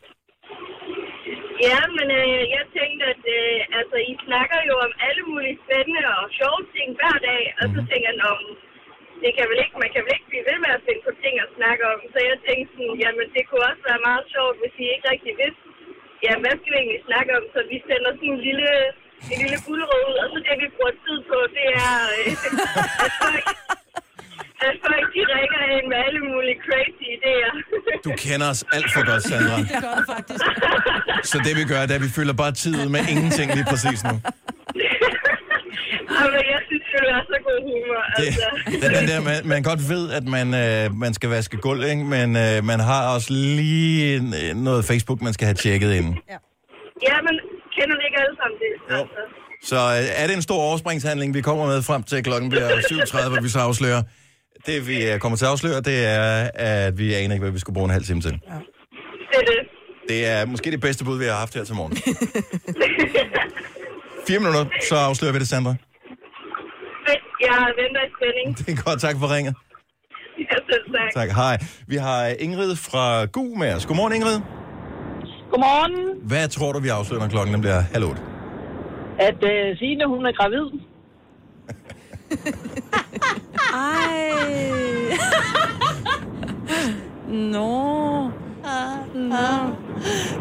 Ja, 1.68 1.80
men 1.96 2.08
øh, 2.20 2.42
jeg 2.56 2.64
tænkte, 2.78 3.04
at 3.14 3.24
øh, 3.38 3.78
altså, 3.78 3.96
I 4.10 4.14
snakker 4.26 4.58
jo 4.70 4.74
om 4.86 4.92
alle 5.08 5.22
mulige 5.30 5.56
spændende 5.64 6.02
og 6.20 6.24
sjove 6.38 6.60
ting 6.76 6.88
hver 6.98 7.16
dag, 7.30 7.42
og 7.60 7.66
så 7.74 7.80
tænker 7.90 8.10
jeg, 8.12 8.26
om 8.34 8.42
det 9.22 9.30
kan 9.36 9.46
vel 9.50 9.58
ikke, 9.64 9.76
man 9.84 9.92
kan 9.92 10.02
vel 10.04 10.16
ikke 10.16 10.30
blive 10.30 10.48
ved 10.50 10.58
med 10.64 10.72
at 10.76 10.84
finde 10.86 11.02
på 11.08 11.12
ting 11.22 11.34
at 11.44 11.54
snakke 11.58 11.82
om. 11.92 11.98
Så 12.12 12.18
jeg 12.30 12.36
tænkte 12.46 12.68
sådan, 12.74 12.96
jamen 13.02 13.26
det 13.34 13.42
kunne 13.44 13.68
også 13.70 13.84
være 13.90 14.06
meget 14.08 14.24
sjovt, 14.34 14.56
hvis 14.60 14.74
I 14.82 14.84
ikke 14.94 15.06
rigtig 15.12 15.32
vidste, 15.42 15.64
jamen 16.24 16.42
hvad 16.44 16.54
skal 16.56 16.72
vi 16.72 16.78
egentlig 16.80 17.08
snakke 17.10 17.30
om? 17.38 17.44
Så 17.54 17.60
vi 17.70 17.76
sender 17.88 18.10
sådan 18.14 18.32
en 18.34 18.44
lille, 18.48 18.70
en 19.32 19.38
lille 19.42 19.58
guldrød 19.66 20.02
ud, 20.10 20.16
og 20.22 20.26
så 20.32 20.36
det 20.46 20.54
vi 20.62 20.66
bruger 20.76 20.94
tid 21.04 21.18
på, 21.30 21.38
det 21.56 21.66
er, 21.88 21.96
øh, 22.18 22.32
at 23.04 23.12
folk, 23.22 23.44
at 24.68 24.74
folk 24.86 25.06
de 25.14 25.20
ringer 25.36 25.62
ind 25.76 25.86
med 25.92 25.98
alle 26.06 26.20
mulige 26.30 26.58
crazy 26.66 27.04
idéer. 27.16 27.52
Du 28.06 28.10
kender 28.24 28.46
os 28.52 28.60
alt 28.76 28.88
for 28.94 29.02
godt, 29.10 29.22
Sandra. 29.28 29.56
Det 29.62 29.68
gør 29.84 29.94
det 30.00 30.06
faktisk. 30.14 30.44
Så 31.30 31.36
det 31.46 31.52
vi 31.60 31.64
gør, 31.72 31.80
det 31.86 31.90
er, 31.94 32.00
at 32.00 32.04
vi 32.08 32.12
fylder 32.18 32.34
bare 32.42 32.52
tid 32.64 32.76
med 32.94 33.00
ingenting 33.12 33.48
lige 33.58 33.66
præcis 33.72 34.00
nu. 34.08 34.14
Jamen, 36.18 36.44
jeg 36.54 36.60
synes, 36.68 36.84
det 36.92 37.00
er 37.16 37.22
så 37.32 37.36
god 37.48 37.58
humor. 37.68 38.02
Det, 38.18 38.26
Altså. 38.26 38.48
det 38.80 38.84
er 38.84 39.00
den 39.00 39.08
der, 39.08 39.20
man, 39.28 39.36
man 39.52 39.62
godt 39.70 39.82
ved, 39.92 40.04
at 40.18 40.24
man, 40.36 40.46
øh, 40.64 40.94
man 41.04 41.14
skal 41.14 41.28
vaske 41.30 41.56
gulv, 41.56 41.82
ikke? 41.92 42.04
men 42.16 42.28
øh, 42.44 42.64
man 42.64 42.80
har 42.80 43.14
også 43.14 43.28
lige 43.32 44.04
noget 44.54 44.84
Facebook, 44.84 45.22
man 45.22 45.32
skal 45.32 45.44
have 45.46 45.54
tjekket 45.54 45.94
inden. 45.94 46.18
Ja, 47.08 47.16
men 47.26 47.34
kender 47.76 47.96
ikke 48.06 48.18
alle 48.22 48.36
sammen 48.40 48.56
det? 48.62 48.72
Altså. 48.98 49.20
Så 49.70 49.76
øh, 49.76 50.22
er 50.22 50.26
det 50.26 50.36
en 50.36 50.42
stor 50.42 50.60
overspringshandling, 50.68 51.34
vi 51.34 51.40
kommer 51.40 51.66
med 51.66 51.82
frem 51.82 52.02
til 52.02 52.22
klokken 52.24 52.50
bliver 52.50 52.68
7.30, 52.92 53.28
hvor 53.28 53.40
vi 53.40 53.48
så 53.48 53.58
afslører. 53.58 54.02
Det 54.66 54.88
vi 54.88 55.10
øh, 55.10 55.18
kommer 55.18 55.36
til 55.38 55.44
at 55.44 55.50
afsløre, 55.50 55.80
det 55.80 56.06
er, 56.06 56.50
at 56.54 56.98
vi 56.98 57.14
aner 57.14 57.34
ikke, 57.34 57.42
hvad 57.44 57.52
vi 57.52 57.58
skulle 57.58 57.74
bruge 57.74 57.84
en 57.84 57.90
halv 57.90 58.04
time 58.04 58.20
til. 58.20 58.30
Det 58.32 58.40
er 59.40 59.44
det. 59.52 59.58
Det 60.08 60.26
er 60.26 60.46
måske 60.46 60.70
det 60.70 60.80
bedste 60.80 61.04
bud, 61.04 61.18
vi 61.18 61.24
har 61.24 61.34
haft 61.34 61.54
her 61.54 61.64
til 61.64 61.74
morgen. 61.74 61.96
Fire 64.28 64.38
minutter, 64.38 64.64
så 64.88 64.94
afslører 64.94 65.32
vi 65.32 65.38
det, 65.38 65.48
Sandra. 65.48 65.74
Jeg 67.40 67.72
venter 67.80 68.00
i 68.08 68.10
spænding. 68.16 68.58
Det 68.58 68.68
er 68.78 68.82
godt, 68.82 69.00
tak 69.00 69.16
for 69.20 69.34
ringet. 69.36 69.54
Ja, 70.38 70.56
selv 70.70 70.84
tak. 70.94 71.12
Tak, 71.14 71.30
hej. 71.30 71.58
Vi 71.86 71.96
har 71.96 72.26
Ingrid 72.26 72.76
fra 72.76 73.24
Gu 73.24 73.54
med 73.54 73.74
os. 73.74 73.86
Godmorgen, 73.86 74.12
Ingrid. 74.12 74.40
Godmorgen. 75.54 75.94
Hvad 76.22 76.48
tror 76.48 76.72
du, 76.72 76.78
vi 76.78 76.88
afslører, 76.88 77.20
når 77.20 77.28
klokken 77.28 77.52
den 77.54 77.60
bliver 77.60 77.80
halv 77.80 78.04
otte? 78.04 78.20
At 79.18 79.38
uh, 79.50 79.78
Signe, 79.78 80.04
hun 80.08 80.26
er 80.26 80.32
gravid. 80.38 80.66
Ej. 83.74 84.20
Nå. 87.54 87.74
Nå. 89.32 89.48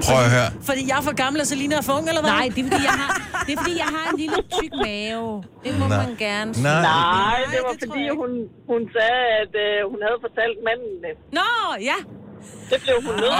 Prøv 0.05 0.19
at 0.27 0.31
høre. 0.37 0.49
Fordi 0.69 0.81
jeg 0.89 0.97
er 1.01 1.05
for 1.09 1.15
gammel, 1.23 1.39
og 1.43 1.47
Selina 1.51 1.75
er 1.81 1.85
for 1.89 1.93
ung, 1.97 2.05
eller 2.11 2.23
hvad? 2.25 2.33
Nej, 2.39 2.47
det 2.55 2.59
er, 2.63 2.67
fordi 2.71 2.83
jeg 2.91 2.97
har, 3.03 3.11
det 3.45 3.51
er, 3.55 3.59
fordi 3.63 3.75
jeg 3.83 3.89
har 3.95 4.05
en 4.11 4.17
lille 4.23 4.39
tyk 4.57 4.73
mave. 4.87 5.29
Det 5.65 5.71
må 5.79 5.85
Nej. 5.87 5.97
man 6.03 6.11
gerne 6.25 6.49
sige. 6.53 6.63
Nej. 6.63 6.81
Nej, 6.81 7.39
det 7.53 7.59
var 7.67 7.75
fordi, 7.83 8.03
hun, 8.19 8.31
hun 8.71 8.81
sagde, 8.95 9.23
at 9.41 9.53
uh, 9.65 9.91
hun 9.91 9.99
havde 10.05 10.19
fortalt 10.25 10.57
manden 10.67 10.93
det. 11.05 11.13
Nå, 11.39 11.49
ja. 11.91 11.97
Det 12.69 12.81
blev 12.81 12.95
hun 13.05 13.15
nødt 13.15 13.19
til. 13.19 13.31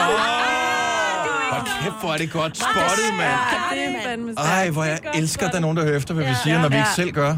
Hold 1.52 1.84
kæft, 1.84 1.96
hvor 2.02 2.14
er 2.14 2.18
det 2.18 2.32
godt 2.32 2.58
spottet, 2.58 3.10
mand. 3.18 4.38
Ej, 4.38 4.70
hvor 4.70 4.84
jeg 4.84 5.00
elsker, 5.16 5.46
at 5.46 5.52
der 5.52 5.58
er 5.58 5.62
nogen, 5.62 5.78
der 5.78 5.84
hører 5.84 5.98
efter, 5.98 6.14
hvad 6.14 6.26
vi 6.26 6.34
siger, 6.44 6.62
når 6.62 6.70
vi 6.70 6.76
ikke 6.76 6.90
selv 6.96 7.12
gør. 7.12 7.36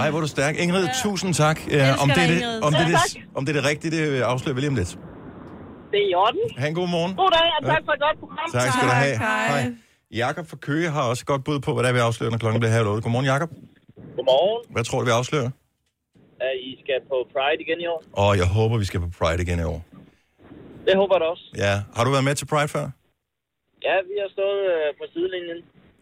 Ej, 0.00 0.10
hvor 0.10 0.18
er 0.18 0.22
du 0.22 0.28
stærk. 0.28 0.56
Ingrid, 0.58 0.88
tusind 1.02 1.34
tak. 1.34 1.60
Ja, 1.70 1.94
om, 2.02 2.08
det 2.08 2.22
er 2.22 2.26
det, 2.26 2.62
om, 2.62 2.72
det 2.72 2.80
er 2.80 2.88
Ja, 2.88 2.96
det, 2.96 3.16
om 3.34 3.46
det 3.46 3.56
er 3.56 3.60
det 3.60 3.70
rigtige, 3.70 3.90
det 3.96 4.20
afslører 4.22 4.54
vi 4.54 4.60
lige 4.60 4.68
om 4.68 4.74
lidt. 4.76 4.88
Det 4.88 5.98
er 6.04 6.08
i 6.10 6.14
orden. 6.14 6.40
Ha' 6.58 6.68
en 6.68 6.74
god 6.74 6.88
morgen. 6.88 7.14
God 7.16 7.30
dag, 7.30 7.48
og 7.60 7.66
tak 7.74 7.82
for 7.84 7.92
et 7.92 8.00
godt 8.00 8.18
program. 8.20 8.50
Tak 8.52 8.72
skal 8.72 8.88
du 8.88 8.92
have. 8.92 9.16
Hej. 9.18 9.72
Jakob 10.14 10.48
fra 10.50 10.56
Køge 10.56 10.90
har 10.90 11.02
også 11.02 11.24
godt 11.24 11.44
bud 11.44 11.60
på, 11.60 11.74
hvad 11.74 11.82
det 11.82 11.88
er, 11.88 11.92
vi 11.92 11.98
afslører, 11.98 12.30
når 12.30 12.38
klokken 12.38 12.60
bliver 12.60 12.72
halv 12.72 12.86
otte. 12.86 13.02
Godmorgen, 13.02 13.26
Jakob. 13.26 13.50
Godmorgen. 14.16 14.72
Hvad 14.74 14.84
tror 14.84 14.98
du, 14.98 15.04
vi 15.04 15.10
afslører? 15.10 15.50
At 16.46 16.54
I 16.68 16.70
skal 16.82 16.98
på 17.10 17.16
Pride 17.32 17.60
igen 17.64 17.78
i 17.84 17.86
år. 17.94 18.00
Og 18.12 18.30
jeg 18.40 18.48
håber, 18.58 18.74
vi 18.78 18.86
skal 18.90 19.00
på 19.00 19.10
Pride 19.18 19.42
igen 19.46 19.58
i 19.64 19.66
år. 19.74 19.80
Det 20.86 20.94
håber 21.00 21.14
jeg 21.16 21.20
da 21.20 21.26
også. 21.34 21.46
Ja. 21.64 21.74
Har 21.96 22.02
du 22.04 22.10
været 22.10 22.24
med 22.28 22.34
til 22.34 22.46
Pride 22.52 22.68
før? 22.76 22.86
Ja, 23.88 23.96
vi 24.10 24.16
har 24.22 24.30
stået 24.36 24.60
øh, 24.74 24.88
på 24.98 25.04
sidelinjen 25.12 25.60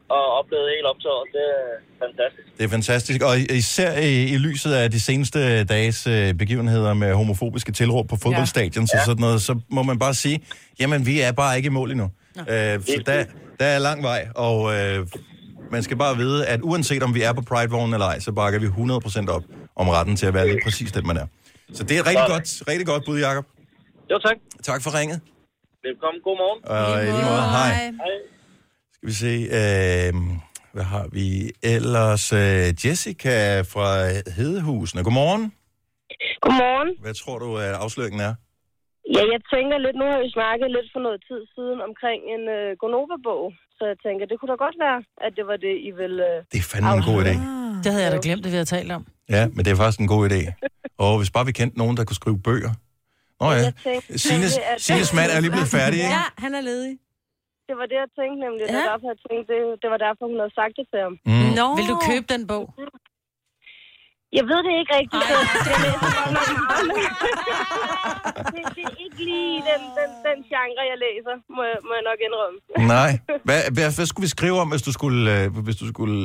og 0.08 0.24
oplevet 0.38 0.66
helt 0.74 0.86
optøjet. 0.92 1.26
Det 1.36 1.46
er 1.54 2.06
fantastisk. 2.06 2.46
Det 2.58 2.64
er 2.64 2.68
fantastisk, 2.68 3.22
og 3.22 3.34
især 3.38 3.92
i, 3.98 4.34
i 4.34 4.36
lyset 4.38 4.72
af 4.72 4.90
de 4.90 5.00
seneste 5.00 5.64
dages 5.64 6.06
øh, 6.06 6.34
begivenheder 6.34 6.94
med 6.94 7.14
homofobiske 7.14 7.72
tilråb 7.72 8.08
på 8.08 8.16
fodboldstadion, 8.22 8.82
ja. 8.84 8.86
så 8.86 8.96
sådan 9.04 9.20
noget, 9.20 9.42
så 9.42 9.60
må 9.70 9.82
man 9.82 9.98
bare 9.98 10.14
sige, 10.14 10.40
jamen 10.80 11.06
vi 11.06 11.20
er 11.20 11.32
bare 11.32 11.56
ikke 11.56 11.66
i 11.66 11.70
mål 11.70 11.90
endnu. 11.90 12.10
Øh, 12.38 12.44
så 12.82 13.02
der, 13.06 13.24
der 13.60 13.66
er 13.66 13.78
lang 13.78 14.02
vej, 14.02 14.28
og 14.34 14.74
øh, 14.74 15.06
man 15.70 15.82
skal 15.82 15.96
bare 15.96 16.16
vide, 16.16 16.46
at 16.46 16.60
uanset 16.62 17.02
om 17.02 17.14
vi 17.14 17.22
er 17.22 17.32
på 17.32 17.42
Pride-vognen 17.50 17.94
eller 17.94 18.06
ej, 18.06 18.18
så 18.18 18.32
bakker 18.32 18.60
vi 18.60 18.66
100% 18.66 19.34
op 19.36 19.44
om 19.76 19.88
retten 19.88 20.16
til 20.16 20.26
at 20.26 20.34
være 20.34 20.46
lige 20.46 20.60
præcis 20.64 20.92
den, 20.92 21.06
man 21.06 21.16
er. 21.16 21.26
Så 21.72 21.82
det 21.84 21.96
er 21.96 22.00
et 22.00 22.06
rigtig 22.06 22.26
godt, 22.28 22.48
rigtig 22.68 22.86
godt 22.86 23.02
bud, 23.06 23.18
Jacob. 23.18 23.46
Jo, 24.10 24.18
tak. 24.18 24.36
Tak 24.62 24.82
for 24.84 24.98
ringet. 24.98 25.20
Velkommen. 25.82 26.20
God 26.26 26.36
morgen. 26.42 26.60
Og 26.74 27.02
i 27.02 27.06
lige 27.06 27.26
måde, 27.30 27.46
hej. 27.58 27.72
Hej. 28.04 28.16
Skal 28.94 29.06
vi 29.10 29.16
se, 29.24 29.34
øh, 29.60 30.12
hvad 30.74 30.86
har 30.94 31.06
vi 31.16 31.26
ellers? 31.76 32.24
Øh, 32.32 32.66
Jessica 32.82 33.36
fra 33.72 33.88
Hedehusene. 34.38 35.04
Godmorgen. 35.06 35.44
Godmorgen. 36.44 36.90
Hvad 37.04 37.14
tror 37.20 37.38
du, 37.44 37.48
at 37.66 37.74
afsløringen 37.84 38.20
er? 38.28 38.34
Ja, 39.14 39.22
jeg 39.34 39.40
tænker 39.54 39.76
lidt, 39.86 39.96
nu 40.00 40.06
har 40.12 40.20
vi 40.24 40.30
snakket 40.38 40.68
lidt 40.76 40.88
for 40.94 41.00
noget 41.06 41.20
tid 41.28 41.42
siden 41.54 41.78
omkring 41.88 42.20
en 42.34 42.42
uh, 42.58 42.68
Gonova-bog, 42.80 43.44
så 43.78 43.82
jeg 43.92 43.98
tænker, 44.06 44.22
det 44.30 44.36
kunne 44.38 44.50
da 44.54 44.58
godt 44.66 44.76
være, 44.86 44.98
at 45.26 45.32
det 45.38 45.44
var 45.50 45.56
det, 45.66 45.74
I 45.88 45.90
ville... 46.00 46.20
Uh, 46.30 46.36
Det 46.52 46.58
er 46.62 46.66
fandme 46.72 46.92
en 47.00 47.04
god 47.10 47.18
idé. 47.24 47.34
Det 47.84 47.88
havde 47.92 48.04
jeg 48.06 48.12
da 48.16 48.20
glemt, 48.26 48.42
det 48.44 48.50
vi 48.52 48.56
havde 48.60 48.70
talt 48.76 48.90
om. 48.98 49.02
Ja, 49.36 49.42
men 49.54 49.60
det 49.64 49.70
er 49.72 49.76
faktisk 49.82 50.00
en 50.04 50.10
god 50.14 50.22
idé. 50.30 50.40
Og 51.04 51.12
hvis 51.20 51.30
bare 51.36 51.46
vi 51.50 51.52
kendte 51.60 51.76
nogen, 51.82 51.94
der 51.98 52.04
kunne 52.04 52.20
skrive 52.22 52.38
bøger. 52.48 52.72
Nå 53.40 53.46
ja, 53.52 53.70
Sines, 54.24 54.52
Sines 54.86 55.10
mand 55.18 55.30
er 55.34 55.40
lige 55.44 55.54
blevet 55.56 55.70
færdig, 55.78 55.98
ikke? 56.04 56.16
Ja, 56.20 56.24
han 56.44 56.52
er 56.58 56.62
ledig. 56.70 56.94
Det 57.68 57.74
var 57.80 57.86
det, 57.90 57.96
jeg 58.04 58.10
tænkte 58.18 58.38
nemlig. 58.46 58.62
Det, 58.68 58.74
var 58.80 58.86
derfor, 58.92 59.06
jeg 59.14 59.20
tænkte, 59.28 59.46
det, 59.52 59.60
det 59.82 59.88
var 59.92 60.00
derfor, 60.06 60.22
hun 60.30 60.38
havde 60.42 60.54
sagt 60.60 60.74
det 60.78 60.86
til 60.92 61.00
ham. 61.06 61.14
Mm. 61.30 61.50
Nå. 61.60 61.66
Vil 61.78 61.86
du 61.92 61.96
købe 62.10 62.26
den 62.34 62.42
bog? 62.52 62.64
Jeg 64.38 64.44
ved 64.50 64.58
det 64.66 64.72
ikke 64.80 64.92
rigtigt. 65.00 65.22
så 65.30 65.34
Jeg 65.72 65.78
læser 65.86 66.08
godt 66.18 66.32
nok 66.38 66.48
meget, 66.62 66.86
det, 68.54 68.62
det 68.76 68.84
er 68.90 68.94
ikke 69.04 69.18
lige 69.30 69.56
den, 69.70 69.82
den, 69.98 70.10
den 70.26 70.38
genre, 70.52 70.82
jeg 70.92 70.98
læser, 71.06 71.34
må, 71.56 71.62
jeg- 71.70 71.82
må 71.88 71.92
jeg 71.98 72.04
nok 72.10 72.18
indrømme. 72.26 72.58
Nej. 72.94 73.10
Hvad, 73.48 73.60
hvad, 73.76 73.86
hvad 73.96 74.06
skulle 74.10 74.24
vi 74.28 74.32
skrive 74.38 74.56
om, 74.64 74.68
hvis 74.72 74.84
du 74.88 74.92
skulle, 74.98 75.20
øh, 75.36 75.44
hvis 75.66 75.76
du 75.82 75.86
skulle 75.94 76.16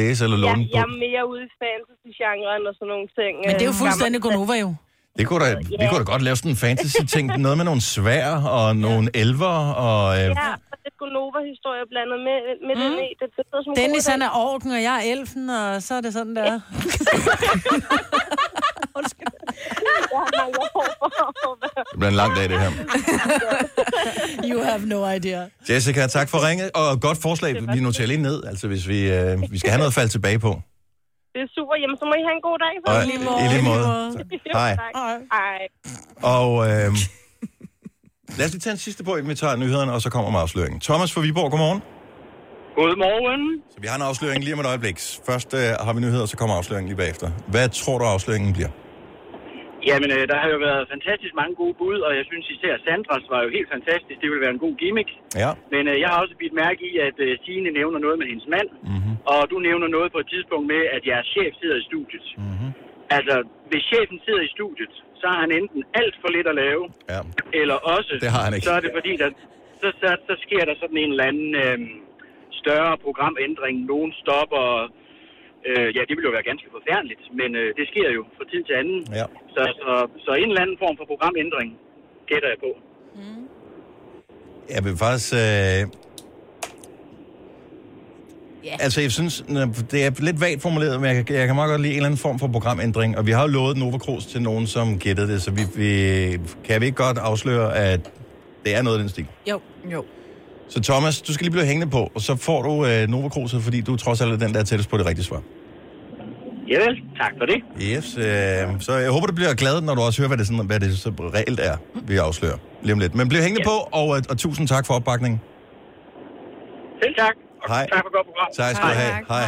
læse 0.00 0.20
eller 0.26 0.38
låne 0.44 0.62
en 0.62 0.68
jeg 0.76 0.82
er 0.88 0.92
mere 1.06 1.22
ude 1.32 1.42
i 1.48 1.50
fantasy-genren 1.62 2.62
og 2.68 2.74
sådan 2.78 2.88
nogle 2.94 3.08
ting. 3.18 3.32
Men 3.46 3.52
det 3.58 3.62
er 3.66 3.70
jo 3.72 3.76
Øh, 3.78 3.82
fuldstændig 3.84 4.18
Gonova 4.24 4.56
jo. 4.64 4.70
Det 5.18 5.26
kunne 5.26 5.44
da, 5.44 5.56
vi 5.80 5.84
kunne 5.88 5.98
da 5.98 6.04
godt 6.12 6.22
lave 6.22 6.36
sådan 6.36 6.50
en 6.50 6.56
fantasy-ting. 6.56 7.38
Noget 7.38 7.56
med 7.56 7.64
nogle 7.64 7.80
svær 7.80 8.26
og 8.56 8.76
nogle 8.76 9.10
elver 9.14 9.58
og... 9.86 10.14
Øh, 10.14 10.20
Ja, 10.20 10.28
og 10.72 10.76
det 10.84 10.90
er 11.00 11.12
Nova-historie 11.18 11.84
blandet 11.92 12.18
med, 12.28 12.38
med 12.68 12.74
mm. 12.76 12.82
den 12.82 12.92
i. 13.08 13.10
Det, 13.20 13.28
det, 13.36 13.44
det, 13.52 13.64
som 13.64 13.74
Dennis 13.76 14.06
han 14.06 14.22
er 14.22 14.30
orken, 14.34 14.70
og 14.70 14.82
jeg 14.82 14.94
er 14.98 15.12
elfen, 15.12 15.50
og 15.50 15.82
så 15.82 15.94
er 15.94 16.00
det 16.00 16.12
sådan 16.12 16.36
der. 16.36 16.60
det 21.90 21.98
bliver 21.98 22.08
en 22.14 22.20
lang 22.22 22.36
dag, 22.36 22.48
det 22.48 22.60
her. 22.60 22.70
You 24.50 24.62
have 24.62 24.86
no 24.86 25.10
idea. 25.16 25.42
Jessica, 25.68 26.06
tak 26.06 26.28
for 26.28 26.38
ringet, 26.48 26.70
og 26.74 27.00
godt 27.00 27.18
forslag. 27.22 27.54
Vi 27.74 27.80
noterer 27.80 28.06
lige 28.06 28.22
ned, 28.22 28.44
altså 28.44 28.68
hvis 28.68 28.88
vi, 28.88 28.98
øh, 29.12 29.52
vi 29.52 29.58
skal 29.58 29.70
have 29.70 29.78
noget 29.78 29.90
at 29.90 29.94
falde 29.94 30.10
tilbage 30.16 30.38
på. 30.38 30.52
Det 31.34 31.40
er 31.46 31.50
super. 31.58 31.74
Jamen, 31.82 31.89
så 32.00 32.04
må 32.08 32.12
I 32.20 32.22
have 32.28 32.36
en 32.40 32.44
god 32.48 32.58
dag. 32.64 32.74
Så. 32.82 32.86
Og 32.92 32.98
i 33.04 33.06
lige 33.52 33.64
måde. 33.70 33.84
Jo, 33.88 34.58
Hej. 34.60 34.72
tak. 34.82 35.20
Hej. 35.38 35.58
Og 36.36 36.50
øh, 36.68 36.88
lad 38.38 38.46
os 38.46 38.52
lige 38.52 38.60
tage 38.66 38.72
en 38.72 38.78
sidste 38.88 39.04
på, 39.04 39.12
inden 39.16 39.28
vi 39.30 39.34
tager 39.34 39.56
nyhederne, 39.56 39.92
og 39.92 40.00
så 40.02 40.10
kommer 40.10 40.30
med 40.30 40.40
afsløringen. 40.40 40.80
Thomas 40.80 41.12
fra 41.12 41.20
Viborg, 41.20 41.50
godmorgen. 41.50 41.80
Godmorgen. 42.80 43.62
Så 43.74 43.78
vi 43.80 43.86
har 43.86 43.96
en 43.96 44.02
afsløring 44.02 44.44
lige 44.44 44.54
om 44.54 44.60
et 44.60 44.66
øjeblik. 44.66 44.98
Først 45.26 45.54
øh, 45.54 45.60
har 45.60 45.92
vi 45.92 46.00
nyheder, 46.00 46.26
så 46.26 46.36
kommer 46.36 46.54
afsløringen 46.56 46.88
lige 46.88 46.96
bagefter. 46.96 47.30
Hvad 47.48 47.68
tror 47.68 47.98
du, 47.98 48.04
afsløringen 48.04 48.52
bliver? 48.52 48.68
Jamen, 49.88 50.10
øh, 50.16 50.22
der 50.30 50.36
har 50.42 50.48
jo 50.54 50.58
været 50.68 50.82
fantastisk 50.94 51.32
mange 51.40 51.54
gode 51.62 51.74
bud, 51.80 51.98
og 52.06 52.12
jeg 52.18 52.24
synes 52.30 52.46
især 52.54 52.74
Sandras 52.84 53.24
var 53.34 53.40
jo 53.44 53.48
helt 53.56 53.68
fantastisk. 53.76 54.16
Det 54.22 54.28
ville 54.30 54.44
være 54.46 54.54
en 54.58 54.64
god 54.66 54.74
gimmick. 54.82 55.10
Ja. 55.42 55.50
Men 55.74 55.82
øh, 55.90 55.96
jeg 56.02 56.08
har 56.12 56.18
også 56.24 56.34
bidt 56.42 56.54
mærke 56.64 56.80
i, 56.90 56.92
at 57.08 57.16
øh, 57.26 57.30
Signe 57.44 57.70
nævner 57.78 57.98
noget 58.06 58.16
med 58.20 58.26
hendes 58.32 58.48
mand, 58.56 58.68
Mm-hmm. 58.94 59.14
og 59.34 59.40
du 59.52 59.56
nævner 59.68 59.88
noget 59.96 60.08
på 60.14 60.18
et 60.24 60.28
tidspunkt 60.34 60.66
med, 60.74 60.82
at 60.96 61.02
jeres 61.10 61.28
chef 61.34 61.52
sidder 61.60 61.76
i 61.82 61.84
studiet. 61.90 62.26
Mm-hmm. 62.44 62.70
Altså, 63.16 63.36
hvis 63.70 63.84
chefen 63.92 64.18
sidder 64.26 64.42
i 64.48 64.50
studiet, 64.56 64.92
så 65.20 65.26
har 65.32 65.40
han 65.44 65.52
enten 65.60 65.82
alt 66.00 66.14
for 66.22 66.28
lidt 66.36 66.46
at 66.52 66.56
lave, 66.64 66.84
ja. 67.12 67.20
eller 67.60 67.76
også, 67.94 68.12
Det 68.24 68.30
har 68.36 68.42
han 68.46 68.52
ikke. 68.54 68.66
så 68.66 68.72
er 68.78 68.80
det 68.86 68.92
fordi, 68.98 69.12
der, 69.22 69.28
så, 69.82 69.88
så, 70.00 70.08
så 70.28 70.34
sker 70.44 70.62
der 70.68 70.74
sådan 70.82 70.96
en 71.04 71.10
eller 71.14 71.24
anden 71.30 71.50
øh, 71.64 71.78
større 72.62 72.94
programændring. 73.06 73.74
Nogen 73.92 74.12
stopper. 74.22 74.64
Øh, 75.68 75.88
ja, 75.96 76.02
det 76.08 76.14
vil 76.16 76.24
jo 76.28 76.32
være 76.36 76.46
ganske 76.50 76.68
forfærdeligt, 76.76 77.22
men 77.40 77.50
øh, 77.60 77.68
det 77.78 77.84
sker 77.92 78.08
jo 78.16 78.22
fra 78.36 78.44
tid 78.52 78.62
til 78.68 78.74
anden. 78.82 79.00
Ja. 79.20 79.26
Så, 79.54 79.62
så, 79.82 79.92
så 80.24 80.30
en 80.42 80.48
eller 80.50 80.62
anden 80.64 80.78
form 80.84 80.94
for 81.00 81.04
programændring 81.12 81.68
gætter 82.30 82.48
jeg 82.54 82.58
på. 82.66 82.70
Jeg 84.74 84.80
vil 84.84 84.96
faktisk... 85.04 85.32
Øh... 85.34 85.40
Yeah. 88.66 88.76
Altså, 88.84 89.00
jeg 89.00 89.12
synes, 89.12 89.44
det 89.90 90.04
er 90.06 90.10
lidt 90.28 90.40
vagt 90.40 90.62
formuleret, 90.62 91.00
men 91.00 91.16
jeg, 91.16 91.26
kan- 91.26 91.36
jeg 91.36 91.46
kan 91.46 91.56
meget 91.56 91.70
godt 91.70 91.80
lide 91.80 91.92
en 91.92 91.96
eller 91.96 92.06
anden 92.06 92.18
form 92.26 92.38
for 92.38 92.48
programændring. 92.48 93.18
Og 93.18 93.26
vi 93.26 93.30
har 93.30 93.42
jo 93.42 93.48
lovet 93.48 93.76
Nova 93.76 93.98
Cruz 93.98 94.24
til 94.26 94.42
nogen, 94.42 94.66
som 94.66 94.98
gættede 94.98 95.28
det, 95.32 95.42
så 95.42 95.50
vi, 95.50 95.62
vi, 95.76 95.90
kan 96.64 96.80
vi 96.80 96.86
ikke 96.86 96.96
godt 97.06 97.18
afsløre, 97.18 97.76
at 97.76 98.00
det 98.64 98.76
er 98.76 98.82
noget 98.82 98.96
af 98.96 99.00
den 99.02 99.08
stil. 99.08 99.26
Jo. 99.50 99.60
Jo. 99.92 100.04
Så 100.70 100.80
Thomas, 100.82 101.22
du 101.22 101.32
skal 101.34 101.44
lige 101.44 101.52
blive 101.52 101.66
hængende 101.66 101.90
på, 101.90 102.10
og 102.14 102.20
så 102.20 102.36
får 102.36 102.62
du 102.62 102.86
øh, 102.86 103.08
Nova 103.08 103.28
Cruz, 103.28 103.54
fordi 103.60 103.80
du 103.80 103.96
trods 103.96 104.20
alt 104.20 104.32
er 104.32 104.36
den, 104.36 104.54
der 104.54 104.60
er 104.60 104.64
tættest 104.64 104.90
på 104.90 104.98
det 104.98 105.06
rigtige 105.06 105.24
svar. 105.24 105.42
Javel, 106.68 106.96
tak 107.20 107.32
for 107.38 107.46
det. 107.46 107.58
Yes, 107.82 108.16
øh, 108.16 108.80
så 108.80 108.92
jeg 108.92 109.10
håber, 109.10 109.26
du 109.26 109.34
bliver 109.34 109.54
glad, 109.54 109.80
når 109.80 109.94
du 109.94 110.02
også 110.02 110.22
hører, 110.22 110.28
hvad 110.28 110.38
det, 110.38 110.46
sådan, 110.46 110.66
hvad 110.66 110.80
det 110.80 110.98
så 110.98 111.10
reelt 111.34 111.60
er, 111.60 111.76
vi 112.06 112.16
afslører 112.16 112.56
lige 112.82 112.92
om 112.92 112.98
lidt. 112.98 113.14
Men 113.14 113.28
bliv 113.28 113.42
hængende 113.42 113.64
på, 113.64 113.76
og, 113.92 114.16
øh, 114.16 114.22
og 114.30 114.38
tusind 114.38 114.68
tak 114.68 114.86
for 114.86 114.94
opbakningen. 114.94 115.40
Selv 117.02 117.14
tak. 117.18 117.34
Hej. 117.68 117.86
Tak 117.92 118.02
for 118.04 118.12
godt 118.16 118.26
program. 118.26 118.48
Tak 118.56 118.76
skal 118.76 118.88
du 118.88 118.94
have. 118.94 119.12
Hej. 119.28 119.44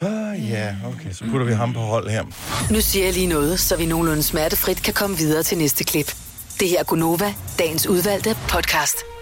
Ah, 0.00 0.50
ja, 0.50 0.74
okay, 0.86 1.12
så 1.12 1.24
putter 1.30 1.46
vi 1.46 1.52
ham 1.52 1.72
på 1.72 1.80
hold 1.80 2.08
her. 2.08 2.24
Nu 2.72 2.80
siger 2.80 3.04
jeg 3.04 3.14
lige 3.14 3.26
noget, 3.26 3.60
så 3.60 3.76
vi 3.76 3.86
nogenlunde 3.86 4.22
smertefrit 4.22 4.82
kan 4.82 4.94
komme 4.94 5.16
videre 5.16 5.42
til 5.42 5.58
næste 5.58 5.84
klip. 5.84 6.14
Det 6.60 6.68
her 6.68 6.78
er 6.78 6.84
Gunova, 6.84 7.34
dagens 7.58 7.86
udvalgte 7.86 8.30
podcast.– 8.48 8.96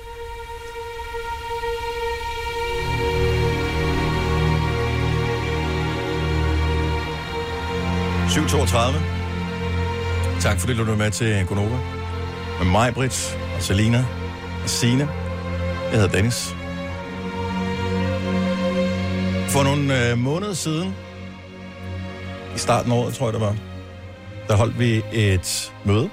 7.32. 8.33 8.99
Tak 10.41 10.59
fordi 10.61 10.75
du 10.75 10.85
var 10.85 10.97
med 10.97 11.11
til 11.11 11.47
Gonova. 11.47 11.79
Med 12.59 12.71
mig, 12.71 12.95
Britt, 12.95 13.39
og 13.57 13.63
Selina, 13.63 14.05
og 14.63 14.69
Signe. 14.69 15.09
Jeg 15.91 16.01
hedder 16.01 16.09
Dennis. 16.09 16.55
For 19.49 19.63
nogle 19.63 20.11
øh, 20.11 20.19
måneder 20.19 20.55
siden, 20.55 20.95
i 22.55 22.59
starten 22.59 22.93
af 22.93 22.97
året, 22.97 23.15
tror 23.15 23.27
jeg 23.27 23.33
det 23.33 23.41
var, 23.41 23.57
der 24.49 24.57
holdt 24.57 24.79
vi 24.79 25.03
et 25.13 25.73
møde 25.85 26.11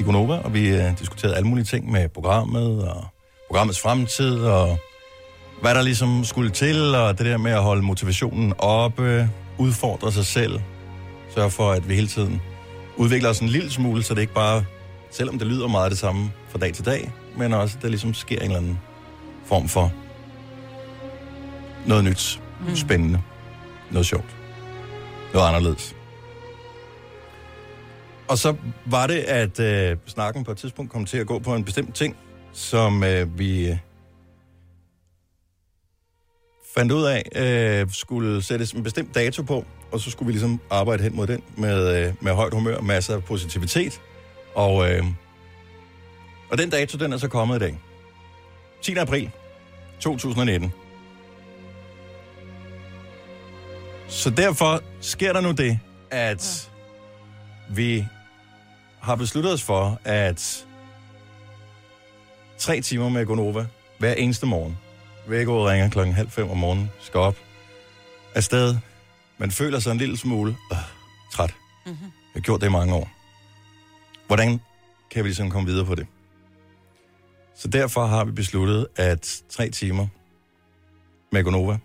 i 0.00 0.02
Gonova, 0.02 0.34
og 0.34 0.54
vi 0.54 0.68
øh, 0.68 0.98
diskuterede 0.98 1.36
alle 1.36 1.48
mulige 1.48 1.64
ting 1.64 1.90
med 1.90 2.08
programmet, 2.08 2.88
og 2.88 3.04
programmets 3.48 3.80
fremtid, 3.80 4.38
og 4.38 4.78
hvad 5.62 5.74
der 5.74 5.82
ligesom 5.82 6.24
skulle 6.24 6.50
til, 6.50 6.94
og 6.94 7.18
det 7.18 7.26
der 7.26 7.38
med 7.38 7.52
at 7.52 7.62
holde 7.62 7.82
motivationen 7.82 8.52
oppe, 8.58 9.30
udfordre 9.58 10.12
sig 10.12 10.26
selv, 10.26 10.60
sørge 11.36 11.50
for, 11.50 11.72
at 11.72 11.88
vi 11.88 11.94
hele 11.94 12.06
tiden 12.06 12.42
udvikler 12.96 13.30
os 13.30 13.40
en 13.40 13.48
lille 13.48 13.70
smule, 13.70 14.02
så 14.02 14.14
det 14.14 14.20
ikke 14.20 14.34
bare, 14.34 14.64
selvom 15.10 15.38
det 15.38 15.46
lyder 15.46 15.68
meget 15.68 15.90
det 15.90 15.98
samme 15.98 16.32
fra 16.48 16.58
dag 16.58 16.74
til 16.74 16.84
dag, 16.84 17.12
men 17.38 17.52
også, 17.52 17.76
at 17.76 17.82
der 17.82 17.88
ligesom 17.88 18.14
sker 18.14 18.36
en 18.36 18.42
eller 18.42 18.56
anden 18.56 18.78
form 19.44 19.68
for 19.68 19.92
noget 21.86 22.04
nyt, 22.04 22.42
mm. 22.60 22.76
spændende, 22.76 23.22
noget 23.90 24.06
sjovt, 24.06 24.36
noget 25.34 25.48
anderledes. 25.48 25.96
Og 28.28 28.38
så 28.38 28.56
var 28.86 29.06
det, 29.06 29.18
at 29.18 29.60
øh, 29.60 29.96
snakken 30.06 30.44
på 30.44 30.50
et 30.50 30.58
tidspunkt 30.58 30.92
kom 30.92 31.04
til 31.04 31.18
at 31.18 31.26
gå 31.26 31.38
på 31.38 31.54
en 31.54 31.64
bestemt 31.64 31.94
ting, 31.94 32.16
som 32.52 33.04
øh, 33.04 33.38
vi 33.38 33.68
øh, 33.68 33.76
fandt 36.76 36.92
ud 36.92 37.04
af, 37.04 37.22
øh, 37.36 37.90
skulle 37.90 38.42
sættes 38.42 38.72
en 38.72 38.82
bestemt 38.82 39.14
dato 39.14 39.42
på, 39.42 39.64
og 39.92 40.00
så 40.00 40.10
skulle 40.10 40.26
vi 40.26 40.32
ligesom 40.32 40.60
arbejde 40.70 41.02
hen 41.02 41.16
mod 41.16 41.26
den 41.26 41.42
med, 41.56 42.06
øh, 42.06 42.14
med 42.20 42.32
højt 42.32 42.54
humør, 42.54 42.80
masser 42.80 43.14
af 43.14 43.24
positivitet. 43.24 44.00
Og, 44.54 44.90
øh, 44.90 45.04
og 46.50 46.58
den 46.58 46.70
dato, 46.70 46.98
den 46.98 47.12
er 47.12 47.16
så 47.16 47.28
kommet 47.28 47.56
i 47.56 47.58
dag. 47.58 47.78
10. 48.82 48.94
april 48.94 49.30
2019. 50.00 50.72
Så 54.08 54.30
derfor 54.30 54.82
sker 55.00 55.32
der 55.32 55.40
nu 55.40 55.50
det, 55.52 55.78
at 56.10 56.70
vi 57.70 58.04
har 59.00 59.16
besluttet 59.16 59.52
os 59.52 59.62
for, 59.62 60.00
at 60.04 60.66
tre 62.58 62.80
timer 62.80 63.08
med 63.08 63.26
Gonova 63.26 63.66
hver 63.98 64.12
eneste 64.12 64.46
morgen. 64.46 64.78
Vækkeordet 65.28 65.72
ringer 65.72 65.90
klokken 65.90 66.14
halv 66.14 66.30
fem 66.30 66.50
om 66.50 66.56
morgenen, 66.56 66.90
skal 67.00 67.20
op 67.20 67.36
afsted. 68.34 68.76
Man 69.38 69.50
føler 69.50 69.78
sig 69.78 69.92
en 69.92 69.98
lille 69.98 70.16
smule 70.16 70.56
øh, 70.72 70.78
træt. 71.32 71.54
Mm-hmm. 71.86 72.02
Jeg 72.04 72.12
har 72.34 72.40
gjort 72.40 72.60
det 72.60 72.66
i 72.66 72.70
mange 72.70 72.94
år. 72.94 73.10
Hvordan 74.26 74.60
kan 75.10 75.24
vi 75.24 75.28
ligesom 75.28 75.50
komme 75.50 75.68
videre 75.68 75.86
på 75.86 75.94
det? 75.94 76.06
Så 77.56 77.68
derfor 77.68 78.06
har 78.06 78.24
vi 78.24 78.32
besluttet, 78.32 78.86
at 78.96 79.42
tre 79.48 79.70
timer 79.70 80.06
med 81.32 81.44
Gonova, 81.44 81.78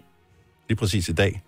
lige 0.70 0.78
præcis 0.78 1.10
i 1.10 1.14
dag, 1.14 1.42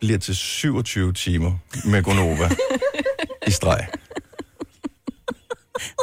bliver 0.00 0.18
til 0.18 0.36
27 0.36 1.12
timer 1.12 1.52
med 1.84 2.02
Gonova 2.02 2.48
i 3.46 3.50
streg. 3.50 3.86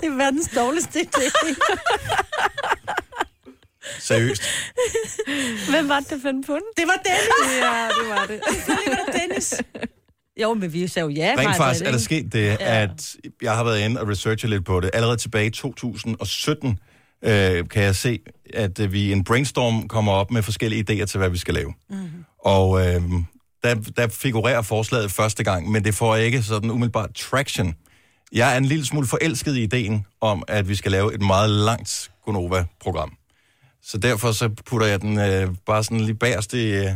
Det 0.01 0.09
er 0.11 0.17
verdens 0.17 0.49
dårligste 0.55 0.99
idé. 0.99 1.23
Seriøst. 3.99 4.43
Hvem 5.71 5.89
var 5.89 5.99
det, 5.99 6.09
der 6.09 6.19
fandt 6.23 6.45
på 6.45 6.53
den? 6.53 6.61
Det 6.77 6.85
var 6.87 7.01
Dennis. 7.05 7.53
Ja, 7.61 7.87
det 8.01 8.09
var 8.09 8.25
det. 8.25 8.39
Selvfølgelig 8.53 8.97
var 8.97 9.11
det 9.11 9.21
Dennis. 9.21 9.53
Jo, 10.41 10.53
men 10.53 10.73
vi 10.73 10.87
sagde 10.87 11.05
jo 11.05 11.09
ja. 11.09 11.35
Rent 11.37 11.57
faktisk 11.57 11.85
er 11.85 11.91
der 11.91 11.97
sket 11.97 12.33
det, 12.33 12.57
at 12.59 13.15
jeg 13.41 13.55
har 13.55 13.63
været 13.63 13.79
inde 13.79 14.01
og 14.01 14.07
researchet 14.07 14.49
lidt 14.49 14.65
på 14.65 14.79
det. 14.79 14.89
Allerede 14.93 15.17
tilbage 15.17 15.45
i 15.45 15.49
2017 15.49 16.79
øh, 17.23 17.67
kan 17.69 17.83
jeg 17.83 17.95
se, 17.95 18.19
at 18.53 18.79
øh, 18.79 18.91
vi 18.91 19.01
i 19.01 19.11
en 19.11 19.23
brainstorm 19.23 19.87
kommer 19.87 20.11
op 20.11 20.31
med 20.31 20.43
forskellige 20.43 20.85
idéer 20.89 21.05
til, 21.05 21.17
hvad 21.17 21.29
vi 21.29 21.37
skal 21.37 21.53
lave. 21.53 21.73
Mm-hmm. 21.89 22.25
Og 22.39 22.79
øh, 22.79 23.01
der, 23.63 23.75
der 23.97 24.07
figurerer 24.07 24.61
forslaget 24.61 25.11
første 25.11 25.43
gang, 25.43 25.71
men 25.71 25.85
det 25.85 25.95
får 25.95 26.15
ikke 26.15 26.43
sådan 26.43 26.69
umiddelbart 26.69 27.13
traction. 27.13 27.75
Jeg 28.31 28.53
er 28.53 28.57
en 28.57 28.65
lille 28.65 28.85
smule 28.85 29.07
forelsket 29.07 29.55
i 29.55 29.63
ideen 29.63 30.05
om, 30.21 30.43
at 30.47 30.69
vi 30.69 30.75
skal 30.75 30.91
lave 30.91 31.13
et 31.13 31.21
meget 31.21 31.49
langt 31.49 32.11
Gonova-program. 32.25 33.13
Så 33.83 33.97
derfor 33.97 34.31
så 34.31 34.49
putter 34.65 34.87
jeg 34.87 35.01
den 35.01 35.19
øh, 35.19 35.55
bare 35.65 35.83
sådan 35.83 35.99
lige 35.99 36.15
bagerst 36.15 36.53
i, 36.53 36.71
øh, 36.71 36.91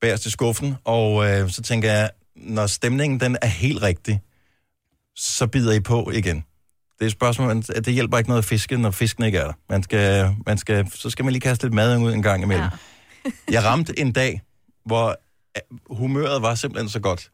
bagerst 0.00 0.26
i 0.26 0.30
skuffen, 0.30 0.76
og 0.84 1.30
øh, 1.30 1.50
så 1.50 1.62
tænker 1.62 1.92
jeg, 1.92 2.10
når 2.36 2.66
stemningen 2.66 3.20
den 3.20 3.36
er 3.42 3.46
helt 3.46 3.82
rigtig, 3.82 4.20
så 5.16 5.46
bider 5.46 5.72
I 5.72 5.80
på 5.80 6.10
igen. 6.10 6.36
Det 6.98 7.04
er 7.04 7.06
et 7.06 7.12
spørgsmål, 7.12 7.50
at 7.50 7.86
det 7.86 7.94
hjælper 7.94 8.18
ikke 8.18 8.30
noget 8.30 8.42
at 8.42 8.44
fiske, 8.44 8.76
når 8.76 8.90
fisken 8.90 9.24
ikke 9.24 9.38
er 9.38 9.44
der. 9.44 9.52
Man 9.68 9.82
skal, 9.82 10.36
man 10.46 10.58
skal, 10.58 10.90
så 10.94 11.10
skal 11.10 11.24
man 11.24 11.32
lige 11.32 11.40
kaste 11.40 11.64
lidt 11.64 11.74
mad 11.74 11.98
ud 11.98 12.12
en 12.12 12.22
gang 12.22 12.42
imellem. 12.42 12.64
Ja. 12.64 12.70
Jeg 13.54 13.64
ramte 13.64 14.00
en 14.00 14.12
dag, 14.12 14.42
hvor 14.84 15.16
øh, 15.56 15.96
humøret 15.96 16.42
var 16.42 16.54
simpelthen 16.54 16.88
så 16.88 17.00
godt, 17.00 17.30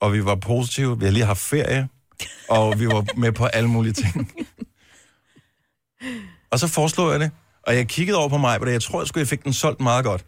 og 0.00 0.12
vi 0.12 0.24
var 0.24 0.34
positive, 0.34 0.98
vi 0.98 1.04
havde 1.04 1.14
lige 1.14 1.24
haft 1.24 1.40
ferie, 1.40 1.88
og 2.48 2.80
vi 2.80 2.86
var 2.86 3.06
med 3.16 3.32
på 3.32 3.46
alle 3.46 3.68
mulige 3.68 3.92
ting. 3.92 4.32
Og 6.50 6.58
så 6.58 6.68
foreslog 6.68 7.12
jeg 7.12 7.20
det, 7.20 7.30
og 7.66 7.76
jeg 7.76 7.88
kiggede 7.88 8.18
over 8.18 8.28
på 8.28 8.38
mig, 8.38 8.60
og 8.60 8.72
jeg 8.72 8.82
tror, 8.82 9.04
skulle 9.04 9.20
jeg 9.20 9.28
fik 9.28 9.44
den 9.44 9.52
solgt 9.52 9.80
meget 9.80 10.04
godt. 10.04 10.24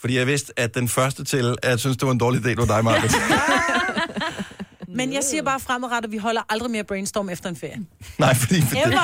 Fordi 0.00 0.18
jeg 0.18 0.26
vidste, 0.26 0.52
at 0.60 0.74
den 0.74 0.88
første 0.88 1.24
til, 1.24 1.56
at 1.62 1.70
jeg 1.70 1.78
synes, 1.78 1.96
det 1.96 2.06
var 2.06 2.12
en 2.12 2.18
dårlig 2.18 2.40
idé, 2.40 2.48
det 2.48 2.58
var 2.58 2.64
dig, 2.66 2.84
Marvind. 2.84 3.12
Men 4.96 5.12
jeg 5.12 5.22
siger 5.24 5.42
bare 5.42 5.60
fremadrettet, 5.60 6.08
at 6.08 6.12
vi 6.12 6.16
holder 6.16 6.42
aldrig 6.48 6.70
mere 6.70 6.84
brainstorm 6.84 7.28
efter 7.30 7.48
en 7.48 7.56
ferie. 7.56 7.86
Nej, 8.18 8.34
fordi, 8.34 8.60
fordi, 8.60 8.96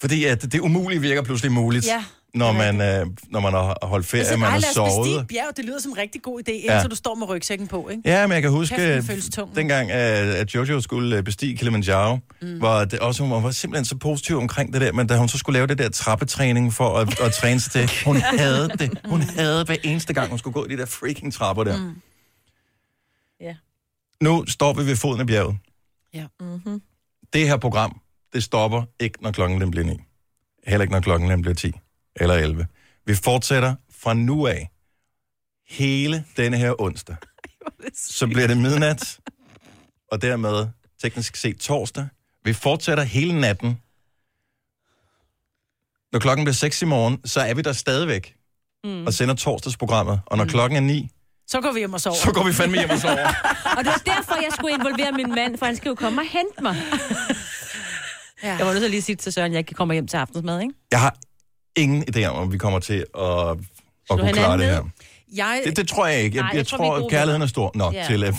fordi 0.00 0.24
at 0.24 0.42
det 0.52 0.60
umulige 0.60 1.00
virker 1.00 1.22
pludselig 1.22 1.52
muligt, 1.52 1.86
Ja. 1.86 2.04
Når, 2.34 2.52
man, 2.52 2.80
øh, 2.80 3.06
når 3.30 3.40
man 3.40 3.52
har 3.52 3.78
holdt 3.82 4.06
ferie, 4.06 4.20
Altså, 4.20 4.36
man 4.36 4.46
ej, 4.48 4.52
har 4.54 4.60
sovet. 4.74 5.20
et 5.20 5.26
bjerg, 5.26 5.56
det 5.56 5.64
lyder 5.64 5.78
som 5.80 5.92
en 5.92 5.98
rigtig 5.98 6.22
god 6.22 6.40
idé, 6.40 6.52
indtil 6.52 6.70
Ja. 6.70 6.82
du 6.90 6.94
står 6.96 7.14
med 7.14 7.28
rygsækken 7.28 7.66
på, 7.68 7.88
ikke? 7.88 8.02
Ja, 8.04 8.26
men 8.26 8.32
jeg 8.34 8.42
kan 8.42 8.50
huske, 8.50 8.76
Kæft, 8.76 9.38
dengang, 9.54 9.90
at 9.90 10.26
at 10.34 10.54
Jojo 10.54 10.80
skulle 10.80 11.16
øh, 11.16 11.22
bestige 11.22 11.56
Kilimanjaro, 11.56 12.18
mm. 12.42 12.60
var 12.60 12.84
det 12.84 12.98
også, 12.98 13.22
hun 13.26 13.42
var 13.44 13.50
simpelthen 13.50 13.84
så 13.84 13.96
positiv 13.96 14.36
omkring 14.36 14.72
det 14.72 14.80
der, 14.80 14.92
men 14.92 15.06
da 15.06 15.16
hun 15.16 15.28
så 15.28 15.38
skulle 15.38 15.54
lave 15.54 15.66
det 15.66 15.78
der 15.78 15.88
trappetræning 15.88 16.72
for 16.72 16.98
at, 16.98 17.20
at 17.20 17.32
træne 17.32 17.60
sig 17.60 17.72
til, 17.72 17.90
hun 18.04 18.16
havde 18.16 18.68
det. 18.78 18.98
Hun 19.04 19.20
havde 19.20 19.64
hver 19.64 19.76
eneste 19.84 20.12
gang, 20.14 20.28
hun 20.30 20.38
skulle 20.38 20.54
gå 20.54 20.66
de 20.66 20.76
der 20.76 20.86
freaking 20.86 21.32
trapper 21.32 21.64
der. 21.64 21.76
Mm. 21.76 21.94
Ja. 23.40 23.54
Nu 24.22 24.44
står 24.48 24.72
vi 24.72 24.86
ved 24.86 24.96
foden 24.96 25.20
af 25.20 25.26
bjerget. 25.26 25.56
Ja. 26.14 26.24
Mm-hmm. 26.40 26.82
Det 27.32 27.48
her 27.48 27.56
program, 27.56 28.00
det 28.32 28.42
stopper 28.44 28.82
ikke, 29.00 29.22
når 29.22 29.30
klokken 29.32 29.60
den 29.60 29.70
bliver 29.70 29.84
9. 29.86 29.96
Heller 30.66 30.82
ikke, 30.82 30.92
når 30.92 31.00
klokken 31.00 31.30
den 31.30 31.42
bliver 31.42 31.54
10 31.54 31.72
eller 32.16 32.34
11. 32.34 32.66
Vi 33.06 33.14
fortsætter 33.14 33.74
fra 34.00 34.14
nu 34.14 34.46
af 34.46 34.70
hele 35.68 36.24
denne 36.36 36.56
her 36.56 36.80
onsdag. 36.82 37.16
Så 37.94 38.26
bliver 38.26 38.46
det 38.46 38.56
midnat, 38.56 39.18
og 40.12 40.22
dermed 40.22 40.66
teknisk 41.02 41.36
set 41.36 41.56
torsdag. 41.58 42.08
Vi 42.44 42.52
fortsætter 42.52 43.04
hele 43.04 43.40
natten. 43.40 43.78
Når 46.12 46.18
klokken 46.20 46.44
bliver 46.44 46.54
6 46.54 46.82
i 46.82 46.84
morgen, 46.84 47.20
så 47.24 47.40
er 47.40 47.54
vi 47.54 47.62
der 47.62 47.72
stadigvæk 47.72 48.36
mm. 48.84 49.06
og 49.06 49.14
sender 49.14 49.34
torsdagsprogrammet. 49.34 50.20
Og 50.26 50.36
når 50.36 50.44
mm. 50.44 50.50
klokken 50.50 50.76
er 50.76 50.80
9, 50.80 51.10
Så 51.46 51.60
går 51.60 51.72
vi 51.72 51.78
hjem 51.78 51.92
og 51.92 52.00
sover. 52.00 52.16
så 52.16 52.32
går 52.32 52.44
vi 52.44 52.52
fandme 52.52 52.78
hjem 52.78 52.90
og 52.90 52.98
sover. 52.98 53.28
Og 53.76 53.84
det 53.84 53.92
var 53.92 54.02
derfor, 54.14 54.34
jeg 54.34 54.52
skulle 54.52 54.74
involvere 54.74 55.12
min 55.12 55.34
mand, 55.34 55.58
for 55.58 55.66
han 55.66 55.76
skal 55.76 55.88
jo 55.88 55.94
komme 55.94 56.20
og 56.20 56.26
hente 56.28 56.62
mig. 56.62 56.76
Ja. 58.42 58.56
Jeg 58.56 58.66
var 58.66 58.72
nødt 58.72 58.80
til 58.80 58.84
at 58.84 58.90
lige 58.90 59.02
sige 59.02 59.16
til 59.16 59.32
Søren, 59.32 59.46
at 59.46 59.52
jeg 59.52 59.58
ikke 59.58 59.74
kommer 59.74 59.94
hjem 59.94 60.06
til 60.06 60.16
aftensmad, 60.16 60.60
ikke? 60.60 60.74
Jeg 60.90 61.00
har 61.00 61.16
ingen 61.76 62.04
idé 62.16 62.24
om, 62.26 62.36
om 62.36 62.52
vi 62.52 62.58
kommer 62.58 62.78
til 62.78 62.94
at, 62.94 63.02
at 63.20 63.56
kunne 64.10 64.26
hinanden 64.26 64.32
klare 64.34 64.58
det 64.58 64.66
her. 64.66 64.82
Jeg, 65.34 65.62
Det, 65.64 65.76
det 65.76 65.88
tror 65.88 66.06
jeg 66.06 66.20
ikke. 66.22 66.36
Jeg, 66.36 66.42
Nej, 66.42 66.48
jeg, 66.50 66.56
jeg 66.56 66.66
tror, 66.66 66.76
er 66.84 66.88
tror, 66.88 66.98
gode 67.00 67.10
kærligheden 67.10 67.42
er 67.42 67.46
stor 67.46 67.70
nok 67.74 67.94
Ja. 67.94 68.04
til... 68.08 68.24
at- 68.24 68.34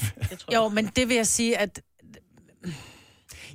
Jo, 0.53 0.69
men 0.69 0.85
det 0.95 1.07
vil 1.09 1.15
jeg 1.15 1.27
sige, 1.27 1.57
at... 1.57 1.81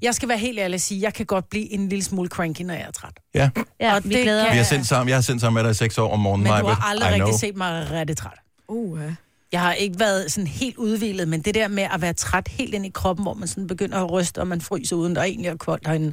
Jeg 0.03 0.15
skal 0.15 0.29
være 0.29 0.39
helt 0.39 0.59
ærlig 0.59 0.75
at 0.75 0.81
sige, 0.81 1.01
jeg 1.03 1.15
kan 1.15 1.27
godt 1.27 1.49
blive 1.51 1.73
en 1.73 1.89
lille 1.89 2.05
smule 2.05 2.29
cranky, 2.29 2.63
når 2.63 2.75
jeg 2.75 2.83
er 2.83 2.91
træt. 2.91 3.13
Ja, 3.35 3.51
Ja, 3.81 3.95
Og 3.95 4.05
vi 4.05 4.15
det 4.15 4.23
glæder 4.23 4.45
kan- 4.45 4.53
vi 4.53 4.57
har 4.57 4.65
sendt 4.65 4.87
sammen, 4.87 5.09
jeg 5.09 5.17
har 5.17 5.23
sendt 5.23 5.41
sammen 5.41 5.55
med 5.63 5.65
dig 5.65 5.71
i 5.71 5.75
seks 5.75 5.99
år 5.99 6.13
om 6.13 6.21
morgenen. 6.21 6.53
Men 6.53 6.61
du 6.61 6.67
har 6.67 6.91
aldrig 6.91 7.13
rigtig 7.13 7.35
set 7.41 7.57
mig 7.57 7.91
rigtig 7.91 8.17
træt. 8.17 8.39
Uh, 8.69 9.01
ja. 9.01 9.15
Jeg 9.53 9.61
har 9.61 9.73
ikke 9.73 9.99
været 9.99 10.33
sådan 10.33 10.47
helt 10.47 10.77
udvilet, 10.77 11.29
men 11.29 11.43
det 11.43 11.55
der 11.55 11.69
med 11.69 11.83
at 11.93 12.01
være 12.01 12.13
træt 12.13 12.49
helt 12.49 12.75
ind 12.75 12.87
i 12.87 12.91
kroppen, 12.95 13.25
hvor 13.25 13.35
man 13.35 13.49
sådan 13.49 13.67
begynder 13.67 13.99
at 14.05 14.11
ryste, 14.13 14.39
og 14.39 14.47
man 14.47 14.61
fryser 14.61 14.97
uden 14.97 15.15
der 15.17 15.23
egentlig 15.23 15.49
er 15.49 15.57
koldt 15.57 15.87
herinde, 15.87 16.13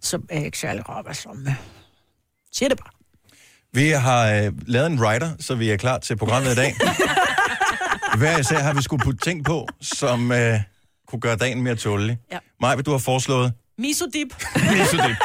så 0.00 0.18
er 0.28 0.36
jeg 0.36 0.44
ikke 0.46 0.58
særlig 0.58 0.82
at 1.08 1.16
sammen 1.16 1.44
med. 1.44 1.52
Siger 2.52 2.68
det 2.68 2.78
bare. 2.78 2.90
Vi 3.74 3.88
har 3.88 4.32
øh, 4.32 4.52
lavet 4.66 4.86
en 4.86 5.00
writer, 5.00 5.30
så 5.40 5.54
vi 5.54 5.70
er 5.70 5.76
klar 5.76 5.98
til 5.98 6.16
programmet 6.16 6.52
i 6.52 6.54
dag. 6.54 6.74
Hver 8.18 8.38
især 8.38 8.58
har 8.58 8.74
vi 8.74 8.82
skulle 8.82 9.04
putte 9.04 9.20
ting 9.24 9.44
på, 9.44 9.68
som 9.80 10.32
øh, 10.32 10.60
kunne 11.08 11.20
gøre 11.20 11.36
dagen 11.36 11.62
mere 11.62 11.74
tålelig. 11.76 12.18
Ja. 12.32 12.38
Maja, 12.60 12.76
du 12.76 12.90
har 12.90 12.98
foreslået 12.98 13.52
Misodip 13.78 14.26
misodip. 14.78 15.16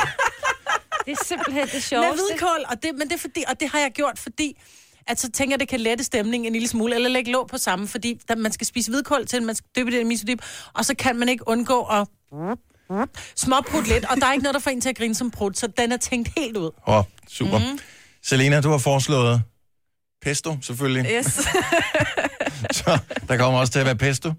Det 1.06 1.12
er 1.12 1.26
simpelthen 1.26 1.64
det 1.66 1.74
med 1.74 1.82
sjoveste. 1.82 2.24
hvidkål, 2.30 2.66
og 2.70 2.84
det, 2.84 2.92
men 2.98 3.08
det 3.08 3.14
er 3.14 3.18
fordi, 3.20 3.44
og 3.48 3.60
det 3.60 3.70
har 3.70 3.80
jeg 3.80 3.92
gjort, 3.92 4.20
fordi 4.20 4.58
at 5.08 5.20
så 5.20 5.32
tænker 5.32 5.54
jeg, 5.54 5.60
det 5.60 5.68
kan 5.68 5.80
lette 5.80 6.04
stemningen 6.04 6.48
en 6.48 6.54
lille 6.54 6.68
smule, 6.68 6.96
eller 6.96 7.10
lægge 7.10 7.32
låg 7.32 7.48
på 7.48 7.58
samme, 7.58 7.88
fordi 7.88 8.20
der, 8.28 8.36
man 8.36 8.52
skal 8.52 8.68
spise 8.68 8.92
hvidkål 8.92 9.26
til, 9.26 9.44
man 9.44 9.56
skal 9.56 9.68
dyppe 9.78 9.92
det 9.92 10.00
i 10.00 10.04
misodip, 10.04 10.42
og 10.74 10.86
så 10.86 10.96
kan 10.96 11.16
man 11.16 11.30
ikke 11.30 11.48
undgå 11.48 11.82
at 11.84 12.08
småprutte 13.36 13.90
lidt, 13.90 14.06
og 14.06 14.18
der 14.18 14.26
er 14.28 14.32
ikke 14.34 14.44
noget, 14.44 14.54
der 14.54 14.60
får 14.60 14.72
en 14.72 14.82
til 14.82 14.90
at 14.90 14.98
grine 14.98 15.16
som 15.16 15.32
prut, 15.32 15.58
så 15.58 15.68
den 15.78 15.92
er 15.92 15.98
tænkt 15.98 16.30
helt 16.38 16.58
ud. 16.58 16.72
Åh, 16.88 16.98
oh, 16.98 17.04
super. 17.30 17.58
Mhm. 17.60 17.80
Selena, 18.26 18.62
du 18.62 18.70
har 18.70 18.78
foreslået 18.78 19.42
Pesto, 20.22 20.58
selvfølgelig. 20.62 21.06
Yes. 21.18 21.26
Så 22.78 23.00
der 23.28 23.38
kommer 23.38 23.60
også 23.60 23.74
til 23.74 23.80
at 23.80 23.86
være 23.86 23.96
pesto. 23.96 24.34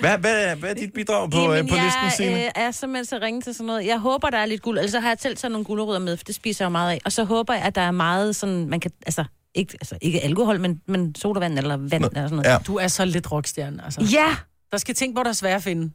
Hvad, 0.00 0.18
hvad, 0.18 0.56
hvad 0.56 0.70
er 0.70 0.74
dit 0.74 0.92
bidrag 0.92 1.30
på, 1.30 1.50
øh, 1.50 1.56
Jamen, 1.56 1.70
på 1.70 1.74
listen, 1.74 2.02
jeg 2.04 2.12
Signe? 2.16 2.44
øh, 2.44 2.50
er 2.54 2.70
simpelthen 2.70 3.04
så 3.04 3.18
ringe 3.22 3.40
til 3.40 3.54
sådan 3.54 3.66
noget. 3.66 3.86
Jeg 3.86 3.98
håber, 3.98 4.30
der 4.30 4.38
er 4.38 4.46
lidt 4.46 4.62
guld. 4.62 4.78
Ellers 4.78 4.90
så 4.90 5.00
har 5.00 5.08
jeg 5.08 5.16
selv 5.20 5.36
taget 5.36 5.52
nogle 5.52 5.64
gulerødder 5.64 6.00
med, 6.00 6.16
for 6.16 6.24
det 6.24 6.34
spiser 6.34 6.64
jeg 6.64 6.66
jo 6.66 6.72
meget 6.72 6.92
af. 6.92 6.98
Og 7.04 7.12
så 7.12 7.24
håber 7.24 7.54
jeg, 7.54 7.62
at 7.62 7.74
der 7.74 7.80
er 7.80 7.90
meget 7.90 8.36
sådan, 8.36 8.68
man 8.68 8.80
kan, 8.80 8.90
altså, 9.06 9.24
ikke, 9.54 9.74
altså, 9.80 9.98
ikke 10.00 10.20
alkohol, 10.20 10.60
men, 10.60 10.80
men 10.88 11.14
sodavand 11.14 11.58
eller 11.58 11.76
vand 11.76 11.92
eller 11.92 12.08
sådan 12.14 12.30
noget. 12.30 12.50
Ja. 12.50 12.58
Du 12.66 12.76
er 12.76 12.88
så 12.88 13.04
lidt 13.04 13.32
rockstjerne, 13.32 13.84
altså. 13.84 14.00
Ja! 14.12 14.36
Der 14.72 14.78
skal 14.78 14.94
ting, 14.94 15.12
hvor 15.12 15.22
der 15.22 15.30
er 15.30 15.34
svære 15.34 15.54
at 15.54 15.62
finde. 15.62 15.90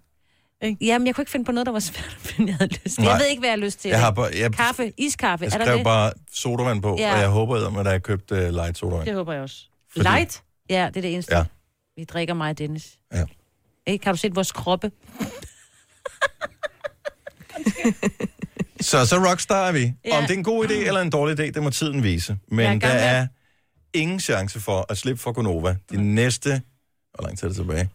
Jamen, 0.81 1.07
jeg 1.07 1.15
kunne 1.15 1.21
ikke 1.21 1.31
finde 1.31 1.45
på 1.45 1.51
noget, 1.51 1.65
der 1.65 1.71
var 1.71 1.79
svært 1.79 2.05
at 2.23 2.27
finde, 2.27 2.49
jeg 2.49 2.57
havde 2.57 2.71
lyst 2.73 2.95
til. 2.95 3.03
Nej. 3.03 3.11
Jeg 3.11 3.19
ved 3.19 3.27
ikke, 3.27 3.39
hvad 3.39 3.49
jeg 3.49 3.57
har 3.59 3.65
lyst 3.65 3.79
til. 3.79 3.89
Jeg 3.89 3.99
har 3.99 4.11
bare- 4.11 4.31
jeg- 4.39 4.51
Kaffe, 4.53 4.93
iskaffe, 4.97 5.45
Jeg 5.45 5.53
er 5.53 5.57
der 5.57 5.65
skrev 5.65 5.77
det? 5.77 5.83
bare 5.83 6.11
sodavand 6.31 6.81
på, 6.81 6.95
Ja. 6.99 7.13
og 7.13 7.19
jeg 7.19 7.29
håber, 7.29 7.79
at 7.79 7.85
der 7.85 7.91
er 7.91 7.99
købt 7.99 8.31
uh, 8.31 8.37
light 8.37 8.77
sodavand. 8.77 9.05
Det 9.05 9.13
håber 9.15 9.33
jeg 9.33 9.41
også. 9.41 9.55
Fordi- 9.91 10.03
Light? 10.03 10.43
Ja, 10.69 10.85
det 10.87 10.97
er 10.97 11.01
det 11.01 11.13
eneste. 11.13 11.37
Ja. 11.37 11.43
Vi 11.97 12.03
drikker 12.03 12.33
mig 12.33 12.49
og 12.49 12.57
Dennis. 12.57 12.97
Ja. 13.13 13.25
Ikke? 13.87 14.03
Kan 14.03 14.13
du 14.13 14.17
se 14.17 14.29
vores 14.33 14.51
kroppe? 14.51 14.91
Så, 18.81 19.05
så 19.05 19.15
rockstar 19.31 19.67
er 19.67 19.71
vi. 19.71 19.93
Ja. 20.05 20.17
Om 20.17 20.23
det 20.23 20.31
er 20.33 20.37
en 20.37 20.43
god 20.43 20.65
idé 20.67 20.73
eller 20.73 21.01
en 21.01 21.09
dårlig 21.09 21.39
idé, 21.39 21.43
det 21.51 21.63
må 21.63 21.69
tiden 21.69 22.03
vise. 22.03 22.37
Jeg 22.51 22.57
er 22.65 22.69
Men 22.69 22.81
der 22.81 22.87
er 22.87 23.27
ingen 23.93 24.19
chance 24.19 24.59
for 24.59 24.85
at 24.89 24.97
slippe 24.97 25.21
for 25.21 25.31
Gonova 25.31 25.75
de 25.91 26.01
næste... 26.13 26.61
Hvor 27.13 27.23
lang 27.27 27.37
tid 27.37 27.43
er 27.43 27.49
det 27.49 27.55
tilbage? 27.57 27.89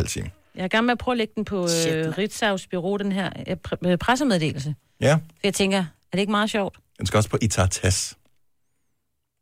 25,5 0.00 0.06
timer. 0.06 0.28
Jeg 0.56 0.62
er 0.62 0.64
i 0.64 0.68
gang 0.68 0.84
med 0.86 0.92
at 0.92 0.98
prøve 0.98 1.12
at 1.12 1.18
lægge 1.18 1.32
den 1.36 1.44
på 1.44 1.62
øh, 1.62 2.08
Ritzau's 2.18 2.66
bureau, 2.70 2.96
den 2.96 3.12
her 3.12 3.30
øh, 3.48 3.56
pr- 3.68 3.88
øh, 3.88 3.98
pressemeddelelse. 3.98 4.74
Ja, 5.00 5.14
For 5.14 5.20
jeg 5.44 5.54
tænker, 5.54 5.78
er 5.78 5.84
det 6.12 6.18
ikke 6.18 6.30
meget 6.30 6.50
sjovt? 6.50 6.76
den 6.98 7.06
skal 7.06 7.16
også 7.18 7.30
på 7.30 7.38
Itartas. 7.42 8.14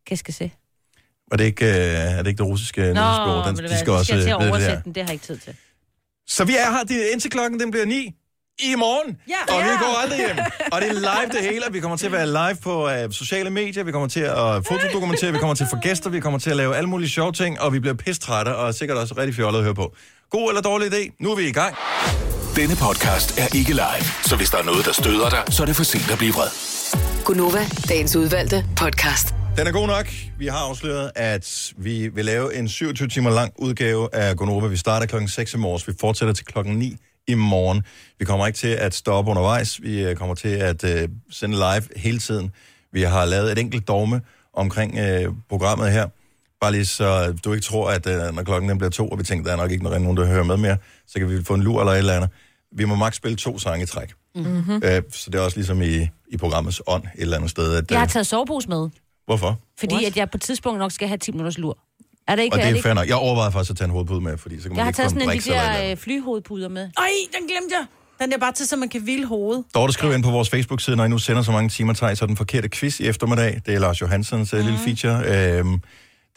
Kan 0.07 0.17
skal 0.17 0.35
se. 0.35 0.51
Var 1.31 1.37
det 1.37 1.45
ikke, 1.45 1.65
øh, 1.67 1.73
er 1.73 2.17
det 2.23 2.27
ikke 2.27 2.39
det 2.39 2.47
russiske 2.47 2.81
nyhedsbureau? 2.81 3.47
Den, 3.49 3.57
de 3.57 3.63
hvad, 3.69 3.79
skal 3.79 3.93
også 3.93 4.05
skal 4.05 4.17
jeg 4.17 4.25
til 4.25 4.31
at 4.33 4.41
det 4.41 4.49
oversætte 4.51 4.75
der. 4.77 4.83
den, 4.83 4.95
det 4.95 5.03
har 5.03 5.09
jeg 5.09 5.13
ikke 5.13 5.25
tid 5.27 5.37
til. 5.39 5.55
Så 6.27 6.45
vi 6.45 6.57
er 6.57 6.71
her 6.71 6.85
det- 6.85 7.09
indtil 7.13 7.31
klokken 7.31 7.61
den 7.61 7.71
bliver 7.71 7.87
9 7.87 8.15
i 8.59 8.75
morgen. 8.79 9.19
Ja. 9.29 9.55
Og 9.55 9.63
vi 9.65 9.69
går 9.81 10.03
aldrig 10.03 10.19
hjem. 10.19 10.37
Og 10.73 10.81
det 10.81 10.89
er 10.89 10.93
live 10.93 11.33
det 11.33 11.51
hele. 11.51 11.63
Vi 11.73 11.81
kommer 11.81 11.97
til 11.97 12.07
at 12.07 12.13
være 12.13 12.27
live 12.27 12.57
på 12.63 12.87
uh, 13.05 13.11
sociale 13.11 13.51
medier. 13.51 13.85
Vi 13.85 13.93
kommer 13.93 14.09
til 14.09 14.21
at 14.21 14.67
fotodokumentere. 14.67 15.33
Vi 15.33 15.39
kommer 15.39 15.55
til 15.55 15.65
at 15.65 15.71
få 15.71 15.77
gæster. 15.83 16.11
Vi 16.11 16.21
kommer 16.21 16.39
til 16.39 16.51
at 16.51 16.57
lave 16.57 16.77
alle 16.77 16.89
mulige 16.89 17.09
sjove 17.09 17.33
ting. 17.33 17.61
Og 17.61 17.73
vi 17.73 17.81
bliver 17.81 17.95
pistrætte 17.95 18.57
og 18.57 18.75
sikkert 18.75 18.99
også 18.99 19.15
rigtig 19.17 19.35
fjollet 19.35 19.59
at 19.59 19.65
høre 19.65 19.75
på. 19.75 19.97
God 20.31 20.49
eller 20.49 20.63
dårlig 20.63 20.87
idé? 20.93 21.17
Nu 21.21 21.31
er 21.31 21.37
vi 21.37 21.49
i 21.49 21.53
gang. 21.53 21.75
Denne 22.57 22.77
podcast 22.77 23.39
er 23.39 23.57
ikke 23.57 23.73
live, 23.73 24.07
så 24.25 24.37
hvis 24.37 24.51
der 24.51 24.59
er 24.59 24.63
noget, 24.63 24.85
der 24.87 24.93
støder 24.93 25.31
dig, 25.31 25.43
så 25.51 25.63
er 25.63 25.67
det 25.67 25.77
for 25.77 25.85
sent 25.85 26.11
at 26.13 26.19
blive 26.19 26.33
vred. 26.33 26.49
Gunova, 27.25 27.67
dagens 27.89 28.17
udvalgte 28.17 28.65
podcast. 28.77 29.35
Den 29.57 29.67
er 29.67 29.73
god 29.73 29.87
nok. 29.87 30.07
Vi 30.39 30.47
har 30.47 30.59
afsløret, 30.59 31.11
at 31.15 31.73
vi 31.77 32.09
vil 32.09 32.25
lave 32.25 32.55
en 32.55 32.69
27 32.69 33.09
timer 33.09 33.31
lang 33.31 33.53
udgave 33.59 34.15
af 34.15 34.37
Gonova. 34.37 34.67
Vi 34.67 34.77
starter 34.77 35.07
klokken 35.07 35.29
6 35.29 35.55
i 35.55 35.57
morges. 35.57 35.89
Vi 35.89 35.93
fortsætter 36.01 36.35
til 36.35 36.47
klokken 36.47 36.79
9 36.79 36.97
i 37.27 37.35
morgen. 37.35 37.83
Vi 38.19 38.25
kommer 38.25 38.47
ikke 38.47 38.57
til 38.57 38.69
at 38.69 38.95
stoppe 38.95 39.31
undervejs. 39.31 39.83
Vi 39.83 40.03
øh, 40.05 40.17
kommer 40.17 40.35
til 40.35 40.49
at 40.49 40.85
uh, 40.85 40.91
sende 41.31 41.57
live 41.57 41.83
hele 41.97 42.19
tiden. 42.19 42.53
Vi 42.93 43.03
har 43.03 43.25
lavet 43.25 43.53
et 43.53 43.59
enkelt 43.59 43.89
dogme 43.89 44.21
omkring 44.53 44.93
uh, 44.99 45.35
programmet 45.49 45.93
her. 45.93 46.07
Bare 46.65 46.73
lige 46.73 46.87
så 46.87 47.35
du 47.45 47.53
ikke 47.53 47.65
tror, 47.65 47.91
at 47.91 48.07
uh, 48.07 48.35
når 48.37 48.43
klokken 48.43 48.71
den 48.71 48.79
bliver 48.79 48.91
to, 48.91 49.09
og 49.09 49.19
vi 49.19 49.25
tænker, 49.25 49.45
der 49.45 49.53
er 49.53 49.57
nok 49.57 49.71
ikke 49.71 49.85
nogen, 49.85 50.17
der 50.17 50.27
hører 50.27 50.45
med 50.45 50.57
mere, 50.57 50.77
så 51.07 51.19
kan 51.19 51.31
vi 51.31 51.45
få 51.45 51.55
en 51.55 51.63
lur 51.63 51.81
eller 51.81 51.93
et 51.93 51.99
eller 51.99 52.13
andet. 52.13 52.31
Vi 52.77 52.85
må 52.85 52.95
maks 52.95 53.17
spille 53.17 53.37
to 53.37 53.59
sange 53.59 53.83
i 53.83 53.87
træk. 53.87 54.13
Mm-hmm. 54.35 54.75
Uh, 54.75 54.81
så 55.13 55.31
det 55.31 55.35
er 55.35 55.41
også 55.41 55.57
ligesom 55.57 55.83
i, 55.83 56.09
i 56.29 56.37
programmets 56.37 56.83
ånd 56.87 57.03
et 57.03 57.11
eller 57.17 57.37
andet 57.37 57.51
sted. 57.51 57.77
At, 57.77 57.91
Jeg 57.91 57.99
har 57.99 58.07
øh, 58.07 58.11
taget 58.11 58.27
sovepose 58.27 58.69
med, 58.69 58.89
hvorfor? 59.27 59.61
fordi 59.79 60.05
at 60.05 60.17
jeg 60.17 60.31
på 60.31 60.37
et 60.37 60.43
tidspunkt 60.43 60.79
nok 60.79 60.93
skal 60.93 61.09
have 61.09 61.19
10 61.19 61.33
minutters 61.33 61.59
lur. 61.59 61.79
Er 62.29 62.37
det 62.37 62.43
ikke? 62.43 62.55
Og 62.55 62.59
det 62.59 62.65
det 62.65 62.71
er 62.71 62.75
ikke? 62.75 62.83
fair 62.83 62.95
nok. 62.95 63.09
Jeg 63.09 63.17
overvejede 63.17 63.53
faktisk 63.53 63.71
at 63.71 63.77
tage 63.77 63.87
en 63.87 63.93
hovedpude 63.93 64.21
med, 64.21 64.39
fordi 64.39 64.57
så 64.57 64.63
kan 64.63 64.71
man 64.71 64.77
Jeg 64.77 64.85
har 64.85 64.93
taget 64.93 65.11
sådan 65.11 65.31
en 65.31 65.39
de 65.39 65.51
der 65.51 65.91
øh, 65.91 65.97
flyhovedpuder 65.97 66.69
med. 66.69 66.83
Ej, 66.83 67.11
den 67.39 67.49
glemte 67.49 67.75
jeg. 67.79 67.87
Den 68.21 68.33
er 68.33 68.39
bare 68.39 68.53
til, 68.53 68.69
så 68.69 68.77
man 68.77 68.89
kan 68.89 69.03
hvile 69.03 69.27
hovedet. 69.27 69.65
Dorte 69.75 69.93
skriver 69.93 70.15
ind 70.15 70.23
på 70.23 70.31
vores 70.31 70.51
Facebook-side, 70.51 70.97
når 70.97 71.05
I 71.05 71.09
nu 71.09 71.19
sender 71.19 71.43
så 71.43 71.53
mange 71.53 71.69
timer 71.69 71.93
til, 71.93 72.17
så 72.17 72.25
er 72.25 72.27
den 72.27 72.37
forkerte 72.37 72.69
quiz 72.69 73.01
i 73.01 73.07
eftermiddag. 73.07 73.61
Det 73.67 73.75
er 73.75 73.79
Lars 73.79 74.01
Johansens 74.01 74.53
mm. 74.53 74.59
lille 74.59 74.79
feature. 74.79 75.59
Øhm, 75.59 75.81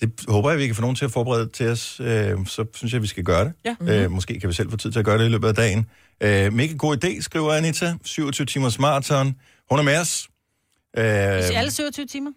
det 0.01 0.11
håber 0.27 0.49
jeg, 0.49 0.59
vi 0.59 0.65
kan 0.65 0.75
få 0.75 0.81
nogen 0.81 0.95
til 0.95 1.05
at 1.05 1.11
forberede 1.11 1.49
til 1.49 1.69
os. 1.69 1.99
Øhm, 2.03 2.45
så 2.45 2.65
synes 2.73 2.93
jeg, 2.93 3.01
vi 3.01 3.07
skal 3.07 3.23
gøre 3.23 3.45
det. 3.45 3.53
Ja. 3.65 4.03
Øh, 4.03 4.11
måske 4.11 4.39
kan 4.39 4.49
vi 4.49 4.53
selv 4.53 4.69
få 4.69 4.77
tid 4.77 4.91
til 4.91 4.99
at 4.99 5.05
gøre 5.05 5.17
det 5.17 5.25
i 5.25 5.29
løbet 5.29 5.47
af 5.47 5.55
dagen. 5.55 5.85
Øh, 6.21 6.53
mega 6.53 6.73
god 6.73 7.05
idé, 7.05 7.21
skriver 7.21 7.53
Anita. 7.53 7.93
27 8.03 8.45
timers 8.45 8.79
maraton. 8.79 9.35
Hun 9.69 9.79
er 9.79 9.83
med 9.83 9.99
os. 9.99 10.27
Øh, 10.97 11.03
Alle 11.03 11.71
27 11.71 12.05
timer? 12.05 12.31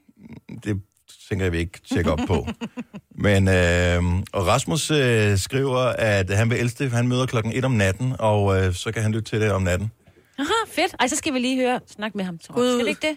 det 0.65 0.81
tænker 1.29 1.45
jeg, 1.45 1.53
vi 1.53 1.59
ikke 1.59 1.81
tjekke 1.93 2.13
op 2.13 2.19
på. 2.27 2.47
Men 3.25 3.49
øh, 3.49 4.03
og 4.33 4.47
Rasmus 4.47 4.91
øh, 4.91 5.39
skriver, 5.39 5.79
at 5.79 6.31
han 6.31 6.51
vil 6.51 6.59
elske. 6.61 6.89
Han 6.89 7.09
møder 7.09 7.27
klokken 7.27 7.53
1 7.53 7.65
om 7.65 7.73
natten, 7.73 8.15
og 8.19 8.63
øh, 8.65 8.75
så 8.75 8.93
kan 8.93 9.03
han 9.03 9.13
lytte 9.13 9.31
til 9.31 9.41
det 9.41 9.53
om 9.53 9.63
natten. 9.63 9.91
Aha, 10.39 10.49
fedt. 10.69 10.95
Ej, 11.01 11.09
så 11.09 11.17
skal 11.17 11.35
vi 11.35 11.39
lige 11.39 11.57
høre, 11.57 11.81
snak 11.87 12.15
med 12.15 12.25
ham. 12.25 12.39
Tror. 12.39 12.55
Gud. 12.55 12.73
Skal 12.73 12.85
det 12.85 12.89
ikke 12.89 13.09
det? 13.09 13.17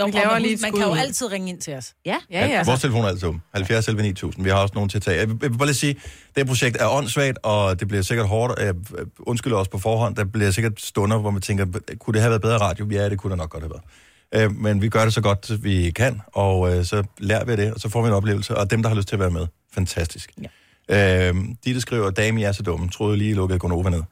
Jo, 0.00 0.04
Vi 0.04 0.10
man, 0.12 0.20
laver 0.20 0.32
man, 0.32 0.42
lige 0.42 0.58
man 0.62 0.72
kan 0.72 0.82
jo 0.82 0.94
altid 0.94 1.32
ringe 1.32 1.48
ind 1.48 1.60
til 1.60 1.74
os. 1.74 1.94
Ja, 2.06 2.16
Ja, 2.30 2.62
Vores 2.66 2.80
telefon 2.80 3.04
er 3.04 3.08
altid 3.08 3.28
åben. 3.28 3.42
70 3.54 3.88
11 3.88 4.02
9000. 4.02 4.44
Vi 4.44 4.50
har 4.50 4.56
også 4.56 4.74
nogen 4.74 4.88
til 4.90 4.98
at 4.98 5.02
tage. 5.02 5.18
Jeg 5.18 5.28
vil, 5.28 5.58
bare 5.58 5.66
lige 5.66 5.74
sige, 5.74 5.94
det 5.94 6.02
her 6.36 6.44
projekt 6.44 6.76
er 6.80 6.88
åndssvagt, 6.88 7.38
og 7.42 7.80
det 7.80 7.88
bliver 7.88 8.02
sikkert 8.02 8.28
hårdt. 8.28 8.60
Jeg 8.60 8.74
undskylder 9.18 9.56
også 9.56 9.70
på 9.70 9.78
forhånd. 9.78 10.16
Der 10.16 10.24
bliver 10.24 10.50
sikkert 10.50 10.72
stunder, 10.80 11.18
hvor 11.18 11.30
man 11.30 11.42
tænker, 11.42 11.66
kunne 12.00 12.14
det 12.14 12.20
have 12.20 12.30
været 12.30 12.42
bedre 12.42 12.58
radio? 12.58 12.86
Ja, 12.90 13.08
det 13.10 13.18
kunne 13.18 13.30
det 13.30 13.38
nok 13.38 13.50
godt 13.50 13.62
have 13.62 13.70
været. 13.70 14.50
Øh, 14.50 14.56
Men 14.56 14.82
vi 14.82 14.88
gør 14.88 15.04
det 15.04 15.14
så 15.14 15.20
godt, 15.20 15.64
vi 15.64 15.90
kan, 15.90 16.20
og 16.32 16.76
øh, 16.76 16.84
så 16.84 17.04
lærer 17.18 17.44
vi 17.44 17.56
det, 17.56 17.74
og 17.74 17.80
så 17.80 17.88
får 17.88 18.02
vi 18.02 18.08
en 18.08 18.14
oplevelse. 18.14 18.56
Og 18.56 18.70
dem, 18.70 18.82
der 18.82 18.88
har 18.88 18.96
lyst 18.96 19.08
til 19.08 19.16
at 19.16 19.20
være 19.20 19.30
med, 19.30 19.46
fantastisk. 19.74 20.30
Ja. 20.88 21.28
Øh, 21.28 21.34
de, 21.64 21.74
der 21.74 21.80
skriver, 21.80 22.10
dame, 22.10 22.40
jeg 22.40 22.48
er 22.48 22.52
så 22.52 22.62
dum, 22.62 22.88
troede 22.88 23.16
lige, 23.16 23.30
I 23.30 23.34
lukkede 23.34 23.58
Gonova 23.58 23.90
ned. 23.90 24.02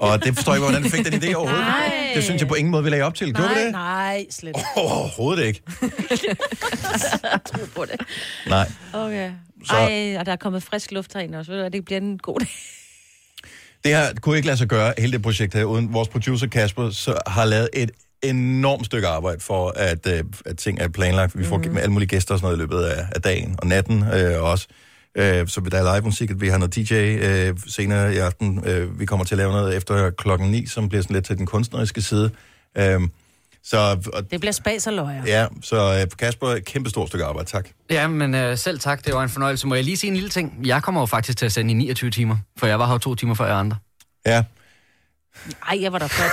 Og 0.00 0.24
det 0.24 0.34
forstår 0.34 0.52
jeg 0.52 0.58
ikke, 0.58 0.68
hvordan 0.70 0.82
du 0.82 0.88
fik 0.96 1.04
den 1.12 1.22
idé 1.22 1.34
overhovedet. 1.34 1.66
Nej. 1.66 2.10
Det 2.14 2.24
synes 2.24 2.40
jeg 2.40 2.48
på 2.48 2.54
ingen 2.54 2.70
måde, 2.70 2.84
vi 2.84 2.90
lagde 2.90 3.04
op 3.04 3.14
til. 3.14 3.34
Gjorde 3.34 3.48
vi 3.48 3.54
Nej, 3.54 3.64
det? 3.64 3.72
nej, 3.72 4.26
slet 4.30 4.48
ikke. 4.48 4.60
Overhovedet 4.76 5.44
ikke. 5.46 5.62
Tro 7.48 7.58
på 7.74 7.84
det. 7.84 8.00
Nej. 8.48 8.70
Okay. 8.92 9.30
Så- 9.66 9.74
Ej, 9.76 10.16
og 10.18 10.26
der 10.26 10.32
er 10.32 10.36
kommet 10.36 10.62
frisk 10.62 10.92
luft 10.92 11.12
herinde 11.14 11.38
også. 11.38 11.52
Ved 11.52 11.62
du 11.62 11.68
Det 11.68 11.84
bliver 11.84 12.00
en 12.00 12.18
god 12.18 12.40
dag. 12.40 12.48
Det 13.84 13.96
her 13.96 14.14
kunne 14.22 14.36
ikke 14.36 14.46
lade 14.46 14.58
sig 14.58 14.68
gøre, 14.68 14.92
hele 14.98 15.12
det 15.12 15.22
projekt 15.22 15.54
her, 15.54 15.64
uden 15.64 15.92
vores 15.94 16.08
producer 16.08 16.46
Kasper 16.46 16.90
så 16.90 17.18
har 17.26 17.44
lavet 17.44 17.68
et 17.72 17.90
enormt 18.22 18.86
stykke 18.86 19.08
arbejde 19.08 19.40
for, 19.40 19.72
at, 19.76 20.06
øh, 20.06 20.24
at 20.46 20.58
ting 20.58 20.80
er 20.80 20.88
planlagt. 20.88 21.38
Vi 21.38 21.44
får 21.44 21.56
mm. 21.58 21.70
med 21.72 21.82
alle 21.82 21.92
mulige 21.92 22.08
gæster 22.08 22.34
og 22.34 22.38
sådan 22.40 22.46
noget 22.46 22.56
i 22.56 22.60
løbet 22.60 22.82
af, 22.84 23.06
af 23.14 23.22
dagen 23.22 23.54
og 23.58 23.66
natten 23.66 24.04
øh, 24.14 24.42
også. 24.42 24.66
Øh, 25.14 25.48
så 25.48 25.60
der 25.70 25.78
er 25.78 25.94
live 25.94 26.04
musik, 26.04 26.30
vi 26.40 26.48
har 26.48 26.58
noget 26.58 26.74
DJ 26.76 26.94
øh, 26.94 27.56
senere 27.66 28.14
i 28.14 28.16
aften. 28.18 28.62
Øh, 28.66 29.00
vi 29.00 29.06
kommer 29.06 29.24
til 29.24 29.34
at 29.34 29.38
lave 29.38 29.52
noget 29.52 29.76
efter 29.76 30.10
klokken 30.10 30.50
9, 30.50 30.66
som 30.66 30.88
bliver 30.88 31.02
sådan 31.02 31.14
lidt 31.14 31.24
til 31.26 31.38
den 31.38 31.46
kunstneriske 31.46 32.02
side. 32.02 32.30
Øh, 32.78 33.00
så 33.64 33.78
og, 34.12 34.30
Det 34.30 34.40
bliver 34.40 34.52
spas 34.52 34.86
og 34.86 34.92
løjer. 34.92 35.22
ja, 35.26 35.46
så 35.62 36.00
øh, 36.00 36.06
Kasper, 36.18 36.46
et 36.48 36.64
kæmpe 36.64 36.90
stort 36.90 37.08
stykke 37.08 37.24
arbejde, 37.24 37.48
tak. 37.48 37.68
Ja, 37.90 38.06
men 38.08 38.34
øh, 38.34 38.58
selv 38.58 38.80
tak. 38.80 39.04
Det 39.04 39.14
var 39.14 39.22
en 39.22 39.28
fornøjelse. 39.28 39.66
Må 39.66 39.74
jeg 39.74 39.84
lige 39.84 39.96
sige 39.96 40.08
en 40.08 40.14
lille 40.14 40.30
ting? 40.30 40.60
Jeg 40.64 40.82
kommer 40.82 41.00
jo 41.00 41.06
faktisk 41.06 41.38
til 41.38 41.46
at 41.46 41.52
sende 41.52 41.70
i 41.70 41.74
29 41.74 42.10
timer, 42.10 42.36
for 42.58 42.66
jeg 42.66 42.78
var 42.78 42.86
her 42.86 42.98
to 42.98 43.14
timer 43.14 43.34
før 43.34 43.46
jer 43.46 43.54
andre. 43.54 43.76
Ja, 44.26 44.42
Ej, 45.68 45.78
jeg 45.82 45.92
var 45.92 45.98
der 45.98 46.06
før. 46.08 46.24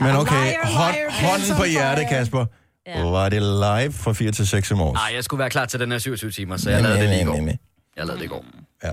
men 0.04 0.16
okay, 0.16 0.44
Liar, 0.46 0.66
hånd, 0.66 0.94
liar, 0.94 1.28
hånden 1.30 1.56
på 1.56 1.64
hjertet, 1.64 2.04
Kasper. 2.08 2.46
Ja. 2.86 3.02
Var 3.02 3.28
det 3.28 3.42
live 3.42 3.92
fra 3.92 4.12
4 4.12 4.32
til 4.32 4.46
6 4.46 4.70
i 4.70 4.74
morges? 4.74 4.94
Nej, 4.98 5.10
jeg 5.14 5.24
skulle 5.24 5.38
være 5.38 5.50
klar 5.50 5.66
til 5.66 5.80
den 5.80 5.92
her 5.92 5.98
27 5.98 6.30
timer, 6.30 6.56
så 6.56 6.70
jeg 6.70 6.82
lavede 6.82 7.00
det 7.00 7.08
lige 7.08 7.20
i 7.22 7.24
går. 7.24 7.32
nej, 7.32 7.40
nej. 7.44 7.56
Jeg 7.96 8.06
lavede 8.06 8.18
det 8.18 8.24
i 8.24 8.28
går. 8.28 8.44
Ja. 8.84 8.90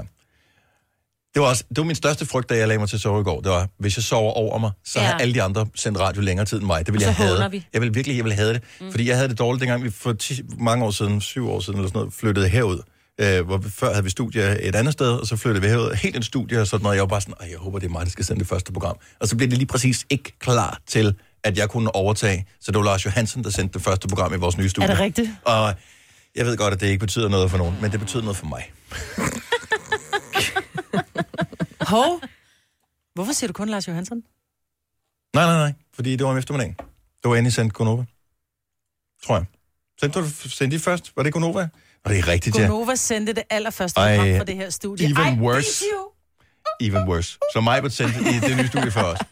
Det 1.34 1.42
var, 1.42 1.48
også, 1.48 1.64
det 1.70 1.78
var 1.78 1.84
min 1.84 1.96
største 1.96 2.26
frygt, 2.26 2.50
da 2.50 2.58
jeg 2.58 2.68
lagde 2.68 2.80
mig 2.80 2.90
til 2.90 2.96
at 2.98 3.02
sove 3.02 3.22
i 3.22 3.24
går. 3.24 3.42
Det 3.42 3.52
var, 3.52 3.68
hvis 3.80 3.98
jeg 3.98 4.04
sover 4.04 4.32
over 4.34 4.58
mig, 4.58 4.72
så 4.86 5.00
ja. 5.00 5.06
Har 5.06 5.18
alle 5.18 5.34
de 5.34 5.42
andre 5.44 5.68
sendt 5.76 6.00
radio 6.00 6.22
længere 6.22 6.46
tid 6.46 6.58
end 6.58 6.66
mig. 6.66 6.86
Det 6.86 6.94
ville 6.94 7.08
Og 7.08 7.16
jeg 7.20 7.28
have. 7.28 7.52
vi. 7.52 7.66
Jeg 7.74 7.82
ville 7.82 7.94
virkelig, 7.94 8.16
jeg 8.18 8.24
ville 8.26 8.36
have 8.36 8.54
det. 8.54 8.64
Mm. 8.82 8.92
Fordi 8.92 9.08
jeg 9.10 9.16
havde 9.16 9.30
det 9.30 9.40
dårligt, 9.40 9.62
dengang 9.62 9.84
vi 9.84 9.90
for 9.90 10.14
10, 10.14 10.42
mange 10.60 10.86
år 10.86 10.92
siden, 10.92 11.22
syv 11.22 11.50
år 11.50 11.60
siden 11.60 11.80
eller 11.80 11.90
sådan 11.90 12.00
noget, 12.00 12.14
flyttede 12.14 12.48
herud. 12.50 12.80
Øh, 13.22 13.46
hvor 13.46 13.58
vi, 13.58 13.70
før 13.70 13.90
havde 13.92 14.04
vi 14.04 14.10
studie 14.10 14.62
et 14.62 14.76
andet 14.76 14.94
sted, 14.94 15.12
og 15.12 15.28
så 15.28 15.36
flyttede 15.38 15.62
vi 15.62 15.70
herud. 15.70 15.94
Helt 15.96 16.16
en 16.16 16.24
studie 16.24 16.62
og 16.62 16.68
sådan 16.68 16.84
noget. 16.84 16.96
Jeg 16.96 17.02
var 17.02 17.08
bare 17.08 17.22
sådan, 17.22 17.34
"Ej, 17.42 17.48
jeg 17.50 17.58
håber, 17.58 17.80
det 17.80 17.88
er 17.88 17.92
mig, 17.92 18.06
der 18.06 18.12
skal 18.12 18.26
sende 18.26 18.40
det 18.40 18.48
første 18.48 18.72
program. 18.74 18.98
Og 19.20 19.28
så 19.28 19.36
blev 19.38 19.50
det 19.50 19.58
lige 19.58 19.68
præcis 19.68 20.06
ikke 20.10 20.40
klar 20.40 20.80
til, 20.88 21.16
at 21.44 21.58
jeg 21.58 21.70
kunne 21.70 21.96
overtage. 21.96 22.48
Så 22.60 22.72
det 22.72 22.78
var 22.80 22.86
Lars 22.86 23.06
Johansen, 23.06 23.44
der 23.44 23.50
sendte 23.50 23.74
det 23.74 23.82
første 23.84 24.08
program 24.08 24.34
i 24.34 24.38
vores 24.38 24.58
nye 24.58 24.70
studie. 24.70 24.90
Er 24.90 24.94
det 24.94 25.00
rigtigt? 25.00 25.30
Og 25.46 25.74
jeg 26.36 26.46
ved 26.46 26.58
godt, 26.58 26.74
at 26.74 26.80
det 26.80 26.88
ikke 26.88 27.00
betyder 27.00 27.30
noget 27.30 27.52
for 27.52 27.58
nogen, 27.58 27.76
men 27.82 27.92
det 27.92 28.00
betyder 28.00 28.24
noget 28.24 28.38
for 28.38 28.46
mig. 28.46 28.72
Hov. 31.82 32.22
Hvorfor 33.16 33.34
siger 33.34 33.48
du 33.48 33.54
kun 33.54 33.70
Lars 33.70 33.88
Johansson? 33.88 34.18
Nej, 35.36 35.46
nej, 35.46 35.58
nej, 35.58 35.74
fordi 35.94 36.16
det 36.16 36.24
var 36.24 36.32
om 36.32 36.38
eftermiddagen. 36.38 36.76
Det 37.24 37.30
var 37.30 37.36
inden 37.36 37.48
I 37.48 37.52
sendte 37.52 37.74
Gonova. 37.74 38.06
Tror 39.26 39.36
jeg. 39.36 39.46
Sendte, 40.00 40.20
du, 40.20 40.30
sendte 40.50 40.76
I 40.76 40.80
først? 40.80 41.12
Var 41.16 41.24
det 41.24 41.34
Gonova? 41.34 41.68
Og 42.04 42.10
det 42.10 42.20
er 42.20 42.28
rigtigt, 42.28 42.58
ja. 42.58 42.62
Gonova 42.62 42.96
sendte 42.96 43.34
det 43.34 43.44
allerførste 43.50 44.00
Ej, 44.00 44.18
program 44.18 44.38
for 44.38 44.44
det 44.46 44.56
her 44.56 44.70
studie. 44.70 45.06
even 45.06 45.18
Ej, 45.18 45.38
worse. 45.40 45.84
Even 46.82 47.08
worse. 47.10 47.38
Så 47.54 47.62
mig 47.62 47.82
blev 47.82 47.92
sendt 47.92 48.16
i 48.16 48.40
det 48.40 48.58
nye 48.58 48.68
studie 48.68 48.92
for 48.92 49.02
os. 49.02 49.20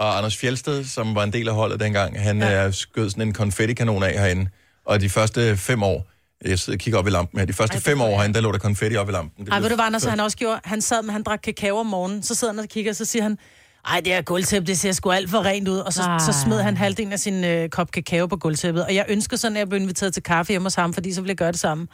Og 0.00 0.18
Anders 0.18 0.36
Fjeldsted, 0.36 0.84
som 0.84 1.14
var 1.14 1.22
en 1.22 1.32
del 1.32 1.48
af 1.48 1.54
holdet 1.54 1.80
dengang, 1.80 2.22
han 2.22 2.42
ja. 2.42 2.70
skød 2.70 3.10
sådan 3.10 3.22
en 3.28 3.32
konfettikanon 3.32 4.02
af 4.02 4.12
herinde. 4.12 4.50
Og 4.86 5.00
de 5.00 5.10
første 5.10 5.56
fem 5.56 5.82
år, 5.82 6.06
jeg 6.44 6.58
sidder 6.58 6.76
og 6.76 6.80
kigger 6.80 6.98
op 6.98 7.06
i 7.06 7.10
lampen 7.10 7.38
her, 7.38 7.46
de 7.46 7.52
første 7.52 7.76
Ej, 7.76 7.80
fem 7.82 8.00
år 8.00 8.16
herinde, 8.16 8.34
der 8.34 8.40
lå 8.40 8.52
der 8.52 8.58
konfetti 8.58 8.96
op 8.96 9.08
i 9.08 9.12
lampen. 9.12 9.44
Det 9.44 9.52
Ej, 9.52 9.60
ved 9.60 9.68
du 9.68 9.74
hvad, 9.74 9.84
Anders, 9.84 10.04
han 10.04 10.20
også 10.20 10.36
gjorde? 10.36 10.60
Han 10.64 10.80
sad 10.80 11.02
med, 11.02 11.12
han 11.12 11.22
drak 11.22 11.40
kakao 11.42 11.76
om 11.76 11.86
morgenen, 11.86 12.22
så 12.22 12.34
sidder 12.34 12.52
han 12.54 12.62
og 12.62 12.68
kigger, 12.68 12.92
så 12.92 13.04
siger 13.04 13.22
han, 13.22 13.38
ej, 13.88 14.00
det 14.00 14.12
her 14.12 14.22
gulvtæppe, 14.22 14.66
det 14.66 14.78
ser 14.78 14.92
sgu 14.92 15.10
alt 15.10 15.30
for 15.30 15.44
rent 15.44 15.68
ud. 15.68 15.78
Og 15.78 15.92
så, 15.92 16.02
så 16.26 16.40
smed 16.44 16.62
han 16.62 16.76
halvdelen 16.76 17.12
af 17.12 17.18
sin 17.18 17.44
øh, 17.44 17.68
kop 17.68 17.90
kakao 17.90 18.26
på 18.26 18.36
gulvtæppet. 18.36 18.84
Og 18.84 18.94
jeg 18.94 19.04
ønsker 19.08 19.36
sådan, 19.36 19.56
at 19.56 19.58
jeg 19.58 19.68
blev 19.68 19.80
inviteret 19.80 20.14
til 20.14 20.22
kaffe 20.22 20.52
hjemme 20.52 20.66
hos 20.66 20.74
ham, 20.74 20.94
fordi 20.94 21.12
så 21.12 21.20
ville 21.20 21.30
jeg 21.30 21.36
gøre 21.36 21.52
det 21.52 21.60
samme. 21.60 21.88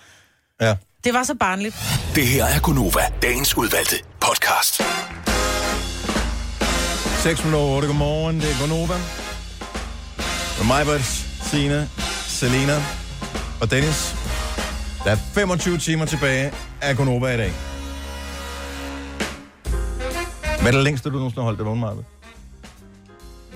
Ja. 0.60 0.76
Det 1.04 1.14
var 1.14 1.22
så 1.22 1.34
barnligt. 1.34 1.76
Det 2.14 2.26
her 2.26 2.44
er 2.44 2.60
Gunova, 2.60 3.02
dagens 3.22 3.56
udvalgte 3.56 3.96
podcast. 4.20 4.82
6 7.26 7.44
minutter 7.44 7.58
over 7.58 7.76
8, 7.76 7.88
godmorgen, 7.88 8.36
det 8.40 8.50
er 8.50 8.60
Gonova. 8.60 8.94
Med 10.58 10.66
mig, 10.66 10.86
Britt, 10.86 11.04
Signe, 11.50 11.88
Selina 12.26 12.76
og 13.60 13.70
Dennis. 13.70 14.14
Der 15.04 15.10
er 15.10 15.16
25 15.16 15.78
timer 15.78 16.04
tilbage 16.04 16.52
af 16.82 16.96
Gonova 16.96 17.34
i 17.34 17.36
dag. 17.36 17.52
Hvad 20.60 20.66
er 20.66 20.70
det 20.70 20.84
længste, 20.84 21.10
du 21.10 21.14
nogensinde 21.14 21.40
har 21.40 21.44
holdt 21.44 21.58
dig 21.58 21.66
vågen, 21.66 21.80
Marve? 21.80 22.04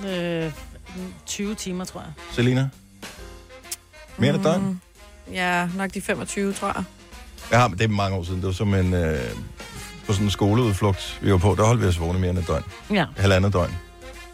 Øh, 0.06 0.52
20 1.26 1.54
timer, 1.54 1.84
tror 1.84 2.00
jeg. 2.00 2.12
Selina? 2.32 2.68
Mere 4.18 4.30
end 4.30 4.38
et 4.38 4.44
døgn? 4.44 4.80
Ja, 5.32 5.68
nok 5.76 5.94
de 5.94 6.00
25, 6.00 6.52
tror 6.52 6.72
jeg. 6.76 6.84
Ja, 7.52 7.68
men 7.68 7.78
det 7.78 7.84
er 7.84 7.88
mange 7.88 8.16
år 8.16 8.22
siden. 8.22 8.38
Det 8.38 8.46
var 8.46 8.52
som 8.52 8.74
en, 8.74 8.94
øh, 8.94 9.20
på 10.10 10.14
sådan 10.14 10.26
en 10.26 10.30
skoleudflugt, 10.30 11.18
vi 11.22 11.32
var 11.32 11.38
på. 11.38 11.54
Der 11.58 11.64
holdt 11.64 11.82
vi 11.82 11.86
os 11.86 12.00
vågne 12.00 12.18
mere 12.18 12.30
end 12.30 12.38
et 12.38 12.46
døgn. 12.48 12.64
Ja. 12.92 13.04
Halvandet 13.16 13.52
døgn. 13.52 13.78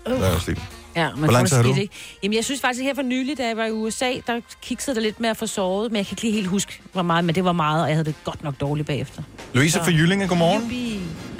Der 0.07 0.39
stil. 0.39 0.61
Ja, 0.97 1.11
man 1.11 1.19
Hvor 1.19 1.33
lang 1.33 1.49
tid 1.49 1.57
har 1.57 1.63
du? 1.63 1.69
skidt, 1.69 1.83
ikke? 1.83 1.95
Jamen, 2.23 2.37
jeg 2.37 2.45
synes 2.45 2.61
faktisk, 2.61 2.83
her 2.85 2.95
for 2.95 3.03
nylig, 3.03 3.39
da 3.39 3.47
jeg 3.49 3.57
var 3.57 3.65
i 3.65 3.71
USA, 3.71 4.11
der 4.27 4.41
kiksede 4.63 4.95
det 4.95 5.03
lidt 5.03 5.21
med 5.21 5.29
at 5.31 5.37
få 5.37 5.47
sovet, 5.47 5.93
men 5.93 5.97
jeg 5.97 6.07
kan 6.07 6.13
ikke 6.15 6.23
lige 6.23 6.35
helt 6.35 6.47
huske, 6.49 6.81
hvor 6.93 7.03
meget, 7.03 7.25
men 7.25 7.35
det 7.35 7.45
var 7.45 7.53
meget, 7.53 7.83
og 7.83 7.89
jeg 7.89 7.97
havde 7.97 8.05
det 8.05 8.15
godt 8.25 8.45
nok 8.45 8.55
dårligt 8.61 8.87
bagefter. 8.87 9.23
Louise 9.55 9.79
fra 9.79 9.91
Jyllinge, 9.91 10.29
godmorgen. 10.29 10.63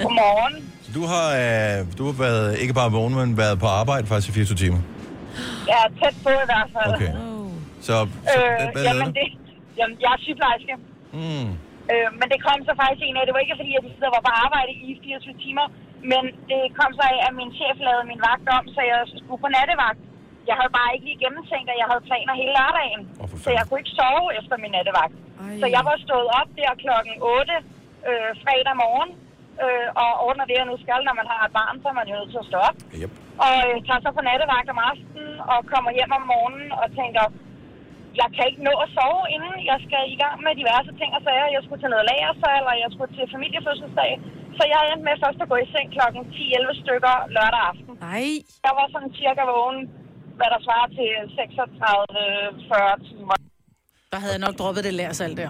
Godmorgen. 0.01 0.55
Så 0.83 0.91
du 0.95 1.05
har, 1.05 1.27
øh, 1.79 1.85
du 1.97 2.05
har 2.05 2.11
været 2.11 2.59
ikke 2.59 2.73
bare 2.73 2.91
vågen, 2.91 3.15
men 3.15 3.37
været 3.37 3.59
på 3.59 3.65
arbejde 3.65 4.07
faktisk 4.07 4.29
i 4.29 4.31
24 4.33 4.57
timer. 4.57 4.79
Jeg 5.67 5.75
er 5.85 6.05
tæt 6.05 6.15
på 6.23 6.29
i 6.29 6.33
hvert 6.51 6.69
fald. 6.75 6.95
Okay. 6.95 7.11
Så, 7.81 7.87
så 7.87 7.93
Øh, 7.93 8.71
hvad 8.73 8.83
jamen, 8.83 9.07
det, 9.07 9.27
jamen, 9.77 9.97
jeg 10.01 10.09
er 10.15 10.19
sygeplejerske. 10.21 10.73
Mm. 11.13 11.49
Øh, 11.93 12.09
men 12.19 12.27
det 12.33 12.39
kom 12.47 12.59
så 12.67 12.73
faktisk 12.81 13.03
en 13.03 13.17
af, 13.19 13.23
det 13.25 13.33
var 13.35 13.43
ikke 13.43 13.59
fordi, 13.61 13.71
at 13.73 13.77
jeg 13.77 13.93
sidder 13.95 14.15
var 14.17 14.23
på 14.27 14.33
arbejde 14.45 14.71
i 14.87 14.89
24 15.03 15.43
timer, 15.45 15.65
men 16.11 16.23
det 16.51 16.61
kom 16.79 16.91
så 16.99 17.03
af, 17.13 17.19
at 17.27 17.33
min 17.41 17.51
chef 17.57 17.77
lavede 17.87 18.05
min 18.11 18.21
vagt 18.29 18.47
om, 18.57 18.63
så 18.75 18.81
jeg 18.91 18.99
skulle 19.21 19.43
på 19.45 19.49
nattevagt. 19.57 20.01
Jeg 20.49 20.55
havde 20.59 20.73
bare 20.79 20.89
ikke 20.93 21.05
lige 21.09 21.21
gennemtænkt, 21.25 21.67
at 21.73 21.77
jeg 21.81 21.87
havde 21.91 22.03
planer 22.09 22.33
hele 22.41 22.53
lørdagen. 22.59 23.01
Oh, 23.21 23.29
så 23.43 23.49
jeg 23.57 23.63
kunne 23.65 23.81
ikke 23.83 23.95
sove 23.99 24.27
efter 24.39 24.55
min 24.63 24.71
nattevagt. 24.77 25.15
Ej. 25.19 25.55
Så 25.61 25.65
jeg 25.75 25.83
var 25.89 25.97
stået 26.07 26.27
op 26.39 26.49
der 26.59 26.71
klokken 26.83 27.13
8 27.21 27.55
øh, 28.09 28.31
fredag 28.43 28.75
morgen, 28.83 29.11
øh, 29.63 29.87
og 30.01 30.09
ordner 30.27 30.45
det, 30.49 30.55
jeg 30.59 30.67
nu 30.71 30.75
skal, 30.83 31.01
når 31.07 31.15
man 31.21 31.27
har 31.31 31.41
et 31.47 31.53
barn, 31.59 31.75
så 31.81 31.87
er 31.91 31.97
man 31.99 32.07
jo 32.09 32.15
nødt 32.19 32.31
til 32.33 32.43
at 32.43 32.49
stå 32.51 32.57
op. 32.69 32.77
Yep. 33.01 33.11
Og 33.45 33.55
øh, 33.67 33.75
tager 33.87 34.01
så 34.05 34.09
på 34.17 34.21
nattevagt 34.29 34.69
om 34.73 34.79
aftenen, 34.91 35.33
og 35.51 35.57
kommer 35.73 35.91
hjem 35.97 36.11
om 36.19 36.23
morgenen 36.33 36.69
og 36.81 36.87
tænker, 36.99 37.25
jeg 38.21 38.27
kan 38.35 38.43
ikke 38.49 38.63
nå 38.69 38.73
at 38.85 38.89
sove, 38.97 39.21
inden 39.35 39.53
jeg 39.71 39.77
skal 39.87 40.01
i 40.15 40.17
gang 40.23 40.35
med 40.45 40.51
diverse 40.61 40.91
ting 40.99 41.09
og 41.17 41.21
sager. 41.27 41.47
Jeg 41.55 41.61
skulle 41.65 41.81
til 41.83 41.91
noget 41.93 42.05
lagersal, 42.11 42.63
og 42.71 42.75
jeg 42.83 42.89
skulle 42.95 43.11
til 43.17 43.25
familiefødselsdag. 43.35 44.11
Så 44.57 44.63
jeg 44.73 44.79
endte 44.91 45.03
med 45.09 45.15
først 45.23 45.39
at 45.43 45.47
gå 45.53 45.57
i 45.65 45.67
seng 45.73 45.87
klokken 45.97 46.21
10-11 46.35 46.81
stykker 46.83 47.15
lørdag 47.35 47.61
aften. 47.71 47.93
Nej. 48.09 48.27
Jeg 48.67 48.73
var 48.79 48.85
sådan 48.93 49.11
cirka 49.21 49.43
vågen, 49.53 49.79
hvad 50.39 50.49
der 50.53 50.59
svarer 50.65 50.87
til 50.97 51.09
36-40 51.37 53.07
timer. 53.07 53.35
Der 54.13 54.19
havde 54.23 54.33
jeg 54.37 54.43
nok 54.47 54.55
droppet 54.61 54.81
det 54.87 54.93
lærsal 55.01 55.31
der. 55.41 55.49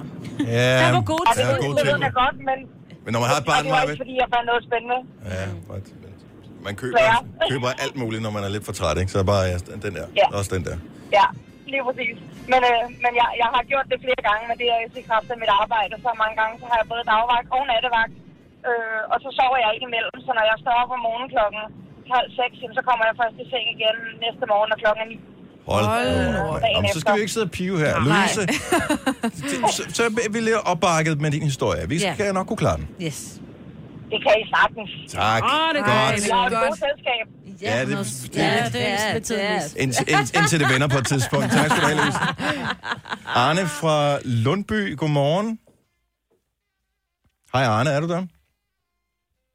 Ja, 0.57 0.69
det 0.87 0.93
var 0.99 1.05
god 1.13 1.23
ja, 1.27 1.31
til. 1.37 1.43
god 1.65 1.73
det 1.75 1.83
til. 1.83 1.87
ved 1.93 1.99
jeg 2.07 2.13
godt, 2.23 2.37
men... 2.49 2.57
Men 3.05 3.09
når 3.13 3.19
man 3.23 3.29
har 3.33 3.37
et 3.43 3.47
barn, 3.51 3.61
det 3.65 3.71
var 3.75 3.81
ikke, 3.85 4.01
fordi 4.03 4.15
jeg 4.23 4.27
fandt 4.35 4.45
noget 4.51 4.63
spændende. 4.69 4.97
Ja, 5.35 5.45
but, 5.69 5.85
man 6.65 6.73
køber, 6.81 6.97
Ja. 7.09 7.15
køber 7.51 7.69
alt 7.83 7.95
muligt, 8.01 8.21
når 8.25 8.31
man 8.37 8.43
er 8.47 8.51
lidt 8.55 8.65
for 8.69 8.73
træt, 8.79 8.97
ikke? 9.01 9.11
Så 9.11 9.17
bare 9.33 9.43
ja, 9.51 9.57
den 9.85 9.93
der. 9.97 10.05
Ja. 10.21 10.27
Også 10.37 10.49
den 10.55 10.63
der. 10.67 10.77
Ja, 11.17 11.25
lige 11.73 11.83
præcis. 11.87 12.15
Men, 12.51 12.61
øh, 12.71 12.83
men 13.03 13.11
jeg, 13.21 13.27
jeg 13.41 13.49
har 13.55 13.63
gjort 13.71 13.87
det 13.91 13.97
flere 14.05 14.21
gange, 14.29 14.43
men 14.49 14.55
det 14.61 14.67
er 14.73 14.79
i 15.01 15.03
kraft 15.09 15.27
af 15.33 15.37
mit 15.43 15.51
arbejde. 15.61 15.93
Så 16.05 16.09
mange 16.23 16.35
gange 16.41 16.53
så 16.61 16.65
har 16.71 16.77
jeg 16.81 16.87
både 16.93 17.03
dagvagt 17.11 17.47
og 17.55 17.61
nattevagt. 17.71 18.13
Øh, 18.69 19.01
og 19.11 19.17
så 19.23 19.29
sover 19.37 19.57
jeg 19.63 19.69
ikke 19.75 19.87
imellem, 19.91 20.17
så 20.25 20.31
når 20.37 20.45
jeg 20.51 20.57
står 20.63 20.75
op 20.81 20.91
om 20.95 21.01
morgenen 21.07 21.29
klokken 21.35 21.61
halv 22.15 22.29
seks, 22.39 22.55
så 22.77 22.81
kommer 22.87 23.03
jeg 23.09 23.15
først 23.21 23.35
i 23.43 23.45
seng 23.51 23.65
igen 23.75 23.95
næste 24.25 24.43
morgen, 24.51 24.69
når 24.71 24.79
klokken 24.83 25.01
er 25.05 25.09
ni. 25.13 25.17
Hold 25.71 25.85
dagen 26.65 26.75
Jamen, 26.75 26.89
så 26.95 26.99
skal 27.03 27.13
vi 27.17 27.21
ikke 27.25 27.35
sidde 27.37 27.47
og 27.51 27.55
pive 27.59 27.77
her. 27.85 27.93
Nej. 27.99 28.05
Louise, 28.07 28.41
så, 29.77 29.81
så 29.97 30.01
er 30.07 30.31
vi 30.35 30.39
lidt 30.49 30.59
opbakket 30.71 31.15
med 31.23 31.29
din 31.35 31.43
historie. 31.51 31.81
Vi 31.93 31.95
Ja. 31.97 32.13
skal 32.13 32.33
nok 32.37 32.45
kunne 32.49 32.61
klare 32.65 32.77
den. 32.81 32.87
Yes. 33.05 33.19
Det 34.11 34.19
kan 34.25 34.33
I 34.43 34.45
sagtens. 34.55 34.91
Tak. 35.21 35.41
Åh, 35.43 35.49
det 35.75 35.81
Godt. 35.91 36.29
Jeg 36.31 36.37
er 36.43 36.49
i 36.51 36.53
god 36.65 36.75
selskab. 36.85 37.25
Ja, 37.61 37.85
det, 37.85 37.87
det, 37.97 38.35
Ja, 38.37 38.69
det 38.73 38.89
er 38.89 39.13
lidt 39.13 39.25
tidligst. 39.25 39.75
Indtil, 39.75 40.05
ind- 40.09 40.37
indtil 40.37 40.59
det 40.59 40.69
vender 40.73 40.87
på 40.87 40.97
et 40.97 41.07
tidspunkt. 41.07 41.51
Tak 41.51 41.69
skal 41.69 41.81
du 41.81 41.87
have, 41.87 41.97
Louise. 42.01 42.19
Arne 43.25 43.61
fra 43.67 44.19
Lundby, 44.25 44.97
godmorgen. 44.97 45.59
Hej 47.53 47.63
Arne, 47.63 47.89
er 47.89 47.99
du 47.99 48.07
der? 48.07 48.25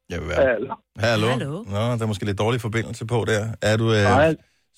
Jeg 0.09 0.19
vil 0.21 0.27
være. 0.29 0.41
Hallo. 0.47 0.75
Hallo. 0.99 1.27
Hallo. 1.27 1.63
Nå, 1.63 1.77
der 1.77 2.01
er 2.01 2.05
måske 2.05 2.25
lidt 2.25 2.37
dårlig 2.37 2.61
forbindelse 2.61 3.05
på 3.05 3.25
der. 3.27 3.47
Er 3.61 3.77
du... 3.77 3.93
Øh, 3.93 4.03
Nej, 4.03 4.27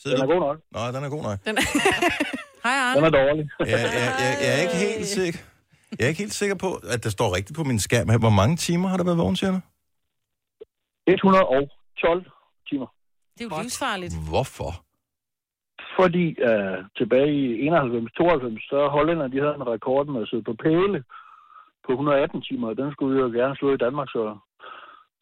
den 0.03 0.21
er 0.21 0.25
god 0.25 0.39
nok. 0.39 0.57
Nå, 0.71 0.87
den 0.97 1.03
er 1.03 1.09
god 1.09 1.23
nok. 1.23 1.39
Hej, 2.65 2.73
Arne. 2.73 2.95
Den 2.97 3.05
er 3.05 3.09
dårlig. 3.09 3.49
jeg, 3.59 3.67
jeg, 3.69 3.79
jeg, 4.19 4.37
jeg 4.41 4.57
er 4.57 4.61
ikke 4.61 4.75
helt 4.75 5.07
sikker. 5.07 5.39
Jeg 5.99 6.05
er 6.05 6.09
ikke 6.09 6.19
helt 6.21 6.33
sikker 6.33 6.55
på, 6.55 6.73
at 6.89 7.03
der 7.03 7.09
står 7.09 7.35
rigtigt 7.35 7.55
på 7.57 7.63
min 7.63 7.79
skærm 7.79 8.09
her. 8.09 8.17
Hvor 8.17 8.29
mange 8.29 8.57
timer 8.57 8.89
har 8.89 8.97
der 8.97 9.03
været 9.03 9.17
vågen, 9.17 9.35
siger 9.35 9.51
du? 9.51 9.59
112 11.07 12.25
timer. 12.69 12.87
Det 13.37 13.41
er 13.45 13.49
jo 13.51 13.61
livsfarligt. 13.61 14.13
Hvorfor? 14.29 14.71
Fordi 15.99 16.25
uh, 16.49 16.77
tilbage 16.99 17.31
i 17.63 17.69
91-92, 17.69 18.69
så 18.71 18.79
hollænder 18.95 19.27
de 19.27 19.39
havde 19.43 19.55
en 19.61 19.67
rekord 19.73 20.05
med 20.07 20.21
at 20.21 20.29
sidde 20.29 20.43
på 20.49 20.53
pæle 20.63 20.99
på 21.85 21.91
118 21.91 22.41
timer, 22.41 22.67
og 22.71 22.77
den 22.77 22.91
skulle 22.91 23.11
vi 23.15 23.21
jo 23.21 23.29
gerne 23.39 23.55
slå 23.55 23.67
i 23.73 23.83
Danmark, 23.85 24.09
så, 24.15 24.23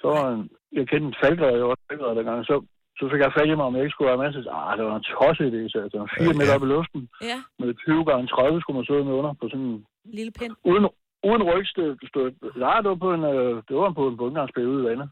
så 0.01 0.05
var 0.15 0.23
en, 0.33 0.41
jeg 0.77 0.85
kendte 0.89 1.07
en 1.07 1.19
falkred, 1.23 1.57
jeg 1.61 1.67
var 1.71 1.77
falkred 1.89 2.15
dengang, 2.17 2.45
så, 2.49 2.55
så 2.99 3.03
fik 3.11 3.21
jeg 3.23 3.35
fat 3.37 3.49
i 3.49 3.55
mig, 3.59 3.65
om 3.65 3.75
jeg 3.75 3.83
ikke 3.83 3.93
skulle 3.95 4.11
være 4.11 4.21
med, 4.23 4.29
så 4.33 4.39
ah, 4.59 4.71
det 4.77 4.85
var 4.85 4.95
en 4.95 5.07
tosset 5.11 5.47
idé, 5.51 5.61
så 5.73 5.77
altså, 5.85 5.99
4 6.17 6.27
Ja, 6.27 6.33
meter 6.39 6.55
op 6.55 6.65
i 6.67 6.71
luften, 6.75 7.01
Ja, 7.31 7.37
med 7.59 7.69
20 7.73 8.05
gange 8.09 8.25
30 8.27 8.61
skulle 8.61 8.77
man 8.79 8.87
sidde 8.89 9.05
med 9.07 9.15
under 9.19 9.33
på 9.41 9.45
sådan 9.51 9.67
en 9.73 9.79
lille 10.17 10.31
pind. 10.39 10.53
uden, 10.69 10.85
uden 11.29 11.43
rygstød. 11.51 11.91
Stød. 12.11 12.27
Nej, 12.65 12.77
det 12.81 12.89
var 12.93 12.99
på 13.05 13.11
en, 13.17 13.23
øh, 13.33 13.53
det 13.67 13.75
var 13.81 13.91
på 13.99 14.03
en 14.07 14.17
bundgangsperiode 14.21 14.73
ude 14.75 14.83
i 14.83 14.89
vandet. 14.89 15.09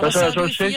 Der 0.00 0.08
sad 0.10 0.22
jeg 0.26 0.32
så, 0.38 0.44
i 0.50 0.54
seks, 0.62 0.76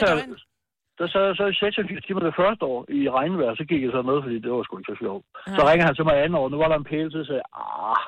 der 1.00 1.06
sad 1.12 1.22
jeg 1.28 1.36
så 1.40 1.44
i 1.52 1.54
86 1.54 2.04
timer 2.06 2.20
det 2.28 2.38
første 2.40 2.62
år 2.72 2.80
i 2.98 3.00
regnvejr, 3.16 3.54
så 3.60 3.64
gik 3.70 3.82
jeg 3.84 3.92
så 3.96 4.00
med, 4.08 4.16
fordi 4.24 4.36
det 4.44 4.50
var 4.52 4.62
sgu 4.64 4.74
ikke 4.78 4.92
så 4.92 4.98
sjovt. 5.04 5.22
Så 5.56 5.62
ringer 5.68 5.84
han 5.88 5.94
til 5.96 6.04
mig 6.08 6.14
anden 6.16 6.38
år, 6.40 6.46
nu 6.48 6.56
var 6.62 6.68
der 6.70 6.76
en 6.78 6.88
pæl 6.92 7.06
til, 7.10 7.20
så 7.24 7.28
sagde 7.30 7.46
ah, 7.64 8.02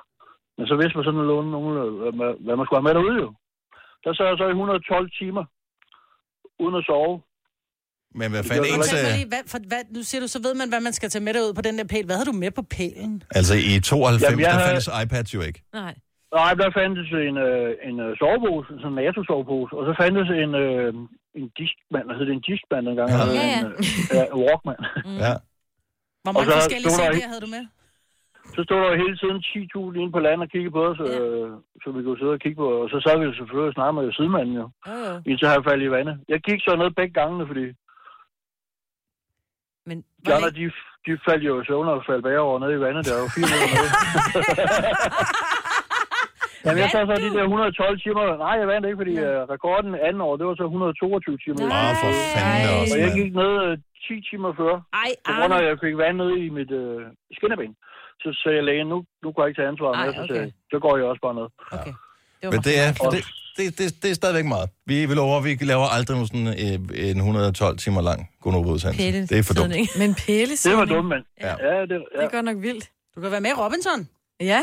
men 0.57 0.65
så 0.71 0.75
vidste 0.81 0.97
man 0.97 1.05
sådan 1.05 1.19
nogenlunde, 1.21 1.51
nogen, 1.57 1.75
hvad, 2.45 2.55
man- 2.57 2.67
skulle 2.67 2.81
have 2.81 2.89
med 2.89 2.95
derude 2.99 3.17
jo. 3.25 3.29
Der 4.05 4.11
sad 4.15 4.27
jeg 4.31 4.39
så 4.39 4.47
i 4.49 4.57
112 4.57 5.11
timer, 5.21 5.45
uden 6.63 6.77
at 6.81 6.85
sove. 6.91 7.15
Men 8.21 8.27
hvad 8.33 8.43
fanden 8.49 8.67
ens... 8.75 8.91
Hvad, 8.93 9.03
øh, 9.09 9.15
lige, 9.19 9.29
hvad, 9.33 9.43
for, 9.53 9.59
hvad, 9.71 9.83
nu 9.97 10.01
siger 10.09 10.21
du, 10.25 10.29
så 10.35 10.39
ved 10.47 10.55
man, 10.61 10.69
hvad 10.73 10.83
man 10.89 10.95
skal 10.99 11.09
tage 11.11 11.25
med 11.27 11.33
derud 11.37 11.55
på 11.59 11.63
den 11.69 11.75
der 11.79 11.87
pæl. 11.93 12.05
Hvad 12.09 12.17
havde 12.19 12.31
du 12.33 12.39
med 12.45 12.51
på 12.59 12.63
pælen? 12.77 13.15
Altså 13.39 13.55
i 13.71 13.73
92, 13.81 14.23
Jamen, 14.23 14.39
der 14.45 14.51
havde- 14.51 14.67
fandtes 14.69 14.89
iPads 15.03 15.29
jo 15.37 15.41
ikke. 15.49 15.61
Nej. 15.81 15.95
Nej, 16.41 16.53
der 16.61 16.69
fandtes 16.81 17.09
en, 17.29 17.37
øh, 17.49 17.69
en 17.89 17.97
øh, 18.07 18.11
sovepose, 18.21 18.69
sådan 18.83 18.93
en 18.93 18.99
NATO-sovepose, 19.05 19.73
og 19.79 19.83
så 19.89 19.93
fandtes 20.03 20.29
en, 20.43 20.51
øh, 20.65 20.91
en 21.39 21.49
diskmand, 21.61 22.07
altså 22.11 22.23
det 22.25 22.31
er 22.35 22.39
en 22.41 22.47
diskmand 22.53 22.83
dengang, 22.89 23.09
Ja. 23.11 23.17
ja. 23.19 23.25
Ja, 23.41 23.59
en, 23.59 23.65
ja. 23.65 23.71
øh, 23.71 24.17
ja, 24.19 24.25
en 24.33 24.39
Walkman. 24.45 24.81
Ja. 25.25 25.35
Hvor 26.23 26.33
mange 26.33 26.47
så 26.51 26.53
forskellige 26.59 26.91
der- 26.91 27.11
CD'er 27.11 27.29
havde 27.33 27.45
du 27.47 27.53
med? 27.57 27.65
Så 28.55 28.61
stod 28.67 28.79
der 28.83 28.89
jo 28.93 28.97
hele 29.05 29.17
tiden 29.23 29.39
10.000 29.39 30.01
inde 30.01 30.13
på 30.17 30.21
land 30.27 30.41
og 30.45 30.49
kiggede 30.55 30.75
på 30.79 30.83
os, 30.91 30.99
øh, 31.11 31.49
så 31.83 31.87
vi 31.97 32.01
kunne 32.03 32.19
sidde 32.21 32.37
og 32.39 32.43
kigge 32.45 32.59
på, 32.63 32.69
og 32.83 32.87
så 32.93 32.97
sad 33.05 33.15
vi 33.19 33.25
jo 33.29 33.35
selvfølgelig 33.39 33.69
og 33.73 33.77
snakke 33.79 33.93
med 33.99 34.13
sidemanden 34.19 34.55
jo, 34.61 34.67
Jo, 34.89 34.95
jo. 35.09 35.15
indtil 35.31 35.49
han 35.49 35.65
faldt 35.69 35.83
i 35.89 35.91
vandet. 35.97 36.17
Jeg 36.33 36.41
gik 36.49 36.61
så 36.67 36.73
ned 36.77 36.91
begge 36.99 37.15
gangene, 37.21 37.47
fordi 37.51 37.67
Men 39.89 39.97
de 40.27 40.35
andre, 40.37 40.51
de, 40.59 40.65
de 41.07 41.11
faldt 41.29 41.45
jo 41.49 41.53
i 41.61 41.65
søvn 41.69 41.89
og 41.89 42.03
faldt 42.09 42.23
bagover 42.27 42.59
ned 42.63 42.71
i 42.79 42.81
vandet. 42.87 43.03
Der 43.09 43.15
var 43.21 43.29
fire 43.37 43.49
meter 43.53 43.69
nede. 43.77 43.91
Jamen, 46.65 46.79
jeg 46.83 46.89
sad 46.95 47.03
så 47.11 47.15
de 47.25 47.31
der 47.39 47.45
112 47.45 48.01
timer. 48.05 48.25
Nej, 48.45 48.55
jeg 48.61 48.67
vandt 48.73 48.85
ikke, 48.89 49.01
fordi 49.03 49.15
uh, 49.27 49.39
rekorden 49.55 49.91
anden 50.09 50.21
år, 50.29 50.35
det 50.41 50.45
var 50.49 50.57
så 50.61 50.65
122 50.65 51.39
timer. 51.45 51.63
Åh, 51.77 51.93
for 52.03 52.11
fanden 52.35 52.69
også, 52.81 52.95
Og 52.95 52.99
jeg 53.05 53.11
gik 53.21 53.31
ned 53.43 53.53
uh, 53.67 53.73
10 54.07 54.29
timer 54.31 54.51
før. 54.61 54.73
Ej, 55.03 55.11
På 55.27 55.31
grund 55.39 55.53
af, 55.55 55.59
at 55.63 55.67
jeg 55.71 55.77
fik 55.85 55.95
vand 56.03 56.17
ned 56.23 56.31
i 56.47 56.49
mit 56.59 56.71
uh, 56.83 57.01
skinneben. 57.37 57.73
Så 58.23 58.29
sagde 58.41 58.57
jeg 58.59 58.65
lægen, 58.69 58.87
nu, 58.93 58.99
nu 59.23 59.27
kan 59.33 59.39
jeg 59.43 59.49
ikke 59.51 59.59
tage 59.61 59.71
ansvar 59.73 59.91
Ej, 59.93 60.07
med. 60.07 60.15
Så 60.15 60.23
okay. 60.23 60.29
sagde 60.33 60.45
jeg, 60.47 60.53
så 60.73 60.77
går 60.85 60.93
jeg 60.99 61.05
også 61.13 61.23
bare 61.27 61.37
ned. 61.41 61.49
Okay. 61.77 61.95
Men 62.53 62.61
det 62.69 62.75
er, 62.85 62.89
det, 63.15 63.23
det, 63.59 63.79
det, 63.79 63.87
det 64.03 64.11
er 64.11 64.15
stadigvæk 64.15 64.45
meget. 64.45 64.69
Vi 64.87 65.07
vil 65.11 65.19
over, 65.19 65.41
vi 65.41 65.53
laver 65.73 65.87
aldrig 65.97 66.15
nogen 66.17 66.29
sådan 66.33 66.49
øh, 66.65 67.11
en 67.11 67.17
112 67.17 67.79
timer 67.85 68.03
lang 68.09 68.21
Gonova-udsendelse. 68.43 69.35
Det 69.35 69.39
er 69.39 69.43
for 69.43 69.55
dumt. 69.55 69.75
Men 70.03 70.11
pæle 70.27 70.55
Det 70.67 70.77
var 70.81 70.85
dumt, 70.85 71.09
mand. 71.09 71.25
Ja. 71.41 71.55
Ja, 71.67 71.81
det, 71.81 71.91
ja. 71.91 72.19
Det 72.19 72.25
er 72.29 72.33
godt 72.37 72.45
nok 72.45 72.57
vildt. 72.67 72.85
Du 73.15 73.21
kan 73.21 73.31
være 73.31 73.41
med 73.41 73.51
i 73.51 73.59
Robinson. 73.63 74.09
Ja. 74.41 74.63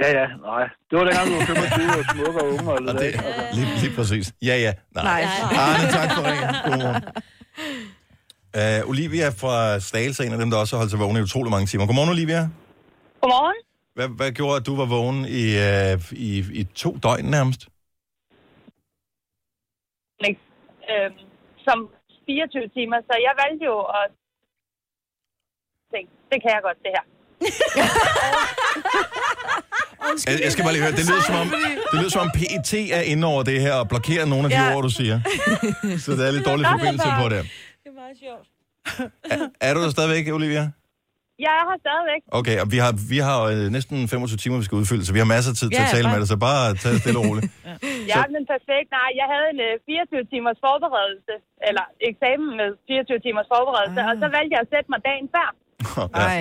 Ja, 0.00 0.08
ja, 0.20 0.26
nej. 0.50 0.64
Det 0.90 0.94
var 0.98 1.04
dengang, 1.04 1.26
du 1.30 1.34
var 1.34 1.44
25 1.44 1.98
og 2.00 2.04
smukke 2.12 2.40
og 2.42 2.48
unge 2.48 2.72
og 2.72 2.78
det 2.78 2.86
der. 2.94 3.00
lige, 3.56 3.68
lige 3.82 3.96
præcis. 3.96 4.32
Ja, 4.42 4.56
ja. 4.66 4.72
Nej. 4.94 5.04
Nej. 5.04 5.22
Arne, 5.64 5.84
tak 5.96 6.08
for 6.16 6.22
ringen. 6.30 6.50
Godmorgen. 6.64 7.02
Uh, 8.60 8.90
Olivia 8.90 9.28
fra 9.28 9.80
Slagelse 9.80 10.22
er 10.22 10.26
en 10.26 10.32
af 10.32 10.38
dem, 10.38 10.50
der 10.50 10.58
også 10.58 10.76
har 10.76 10.78
holdt 10.80 10.90
sig 10.90 11.00
vågen 11.00 11.16
i 11.16 11.20
utrolig 11.20 11.50
mange 11.50 11.66
timer. 11.66 11.86
Godmorgen, 11.86 12.10
Olivia. 12.10 12.40
Godmorgen. 13.20 13.56
Hvad, 13.94 14.08
hvad 14.08 14.32
gjorde, 14.32 14.56
at 14.56 14.66
du 14.66 14.76
var 14.76 14.84
vågen 14.96 15.18
i, 15.40 15.44
uh, 15.68 16.12
i, 16.12 16.30
i 16.60 16.64
to 16.64 16.96
døgn 17.02 17.24
nærmest? 17.24 17.68
Øhm, 20.92 21.14
som 21.66 21.78
24 22.26 22.68
timer, 22.76 22.98
så 23.08 23.14
jeg 23.26 23.34
valgte 23.42 23.64
jo 23.64 23.76
at 24.00 24.08
tænke, 25.92 26.12
det 26.30 26.38
kan 26.42 26.50
jeg 26.54 26.62
godt, 26.62 26.78
det 26.84 26.92
her. 26.96 27.04
Jeg, 30.28 30.34
jeg 30.46 30.52
skal 30.52 30.62
bare 30.66 30.72
lige 30.76 30.82
høre, 30.86 30.94
det 31.00 31.04
lyder 31.10 31.22
som 31.30 31.36
om, 31.42 31.48
det 31.92 31.96
lyder 32.00 32.12
som 32.16 32.22
om 32.26 32.30
PET 32.38 32.72
er 32.98 33.02
inde 33.12 33.24
over 33.32 33.42
det 33.50 33.56
her 33.66 33.74
og 33.80 33.86
blokerer 33.92 34.24
nogle 34.32 34.44
af 34.46 34.50
de 34.50 34.56
Ja. 34.64 34.74
ord, 34.74 34.82
du 34.88 34.92
siger. 35.00 35.16
Så 36.04 36.10
der 36.18 36.24
er 36.28 36.32
lidt 36.36 36.46
dårlig 36.50 36.66
forbindelse 36.76 37.08
på 37.22 37.26
det. 37.32 37.40
Det 37.82 37.88
er 37.92 37.96
meget 38.02 38.16
sjovt. 38.24 38.46
Er 39.66 39.70
du 39.74 39.78
der 39.84 39.90
stadigvæk, 39.96 40.24
Olivia? 40.38 40.64
Jeg 41.46 41.52
er 41.60 41.64
her 41.70 41.78
stadigvæk. 41.86 42.22
Okay, 42.40 42.56
og 42.62 42.66
vi 42.74 42.78
har, 42.84 42.92
vi 43.14 43.18
har 43.28 43.38
øh, 43.52 43.64
næsten 43.76 43.96
25 44.08 44.36
timer, 44.42 44.56
vi 44.62 44.66
skal 44.68 44.76
udfylde, 44.82 45.04
så 45.08 45.12
vi 45.16 45.20
har 45.24 45.28
masser 45.36 45.50
af 45.52 45.56
tid 45.60 45.68
til 45.70 45.80
Ja, 45.82 45.86
at 45.86 45.92
tale 45.96 46.04
bare- 46.06 46.12
med 46.14 46.20
dig, 46.22 46.28
så 46.34 46.38
bare 46.48 46.64
tag 46.82 46.90
det 46.94 47.00
stille 47.04 47.18
og 47.20 47.24
roligt. 47.28 47.46
Ja, 48.12 48.20
men 48.34 48.42
perfekt. 48.54 48.88
Nej, 48.98 49.08
jeg 49.20 49.26
havde 49.32 49.46
en 49.54 49.60
øh, 49.68 49.72
24 49.86 50.24
timers 50.32 50.58
forberedelse, 50.66 51.34
eller 51.68 51.84
eksamen 52.10 52.50
med 52.60 52.68
24 52.88 53.20
timers 53.26 53.48
forberedelse, 53.54 54.00
og 54.10 54.14
så 54.22 54.26
valgte 54.36 54.52
jeg 54.56 54.60
at 54.66 54.70
sætte 54.74 54.88
mig 54.92 55.00
dagen 55.10 55.26
før. 55.36 55.48
Nej. 56.22 56.40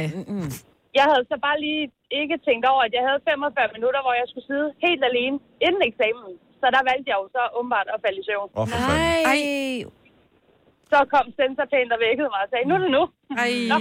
Jeg 0.99 1.05
havde 1.11 1.23
så 1.31 1.35
bare 1.47 1.57
lige 1.65 1.83
ikke 2.21 2.35
tænkt 2.47 2.63
over, 2.71 2.81
at 2.87 2.93
jeg 2.97 3.03
havde 3.07 3.19
45 3.31 3.75
minutter, 3.77 3.99
hvor 4.05 4.13
jeg 4.21 4.27
skulle 4.31 4.47
sidde 4.51 4.67
helt 4.85 5.03
alene 5.09 5.35
inden 5.65 5.81
eksamen. 5.89 6.31
Så 6.61 6.65
der 6.75 6.81
valgte 6.89 7.07
jeg 7.11 7.17
jo 7.21 7.25
så 7.35 7.41
åbenbart 7.57 7.87
at 7.95 7.99
falde 8.05 8.17
i 8.21 8.25
søvn. 8.29 8.49
For 8.55 8.65
fanden. 8.71 9.25
Ej. 9.31 9.41
Så 10.91 10.97
kom 11.13 11.25
sensor 11.39 11.65
pænt 11.73 11.91
og 11.95 11.99
vækkede 12.07 12.29
mig 12.33 12.41
og 12.45 12.49
sagde, 12.51 12.65
nu 12.69 12.73
er 12.77 12.81
det 12.85 12.91
nu. 12.97 13.03
Ej. 13.43 13.51
Nå, 13.71 13.77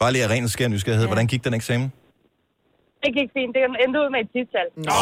Bare 0.00 0.12
lige 0.14 0.24
af 0.26 0.30
ren 0.34 0.48
skær 0.54 0.68
nysgerrighed. 0.74 1.06
Hvordan 1.12 1.26
gik 1.32 1.42
den 1.46 1.54
eksamen? 1.60 1.88
det 3.04 3.10
gik 3.18 3.30
fint. 3.38 3.50
Det 3.54 3.60
endte 3.84 3.98
ud 4.04 4.08
med 4.14 4.20
et 4.24 4.28
tidstal. 4.34 4.68
Nå, 4.88 4.92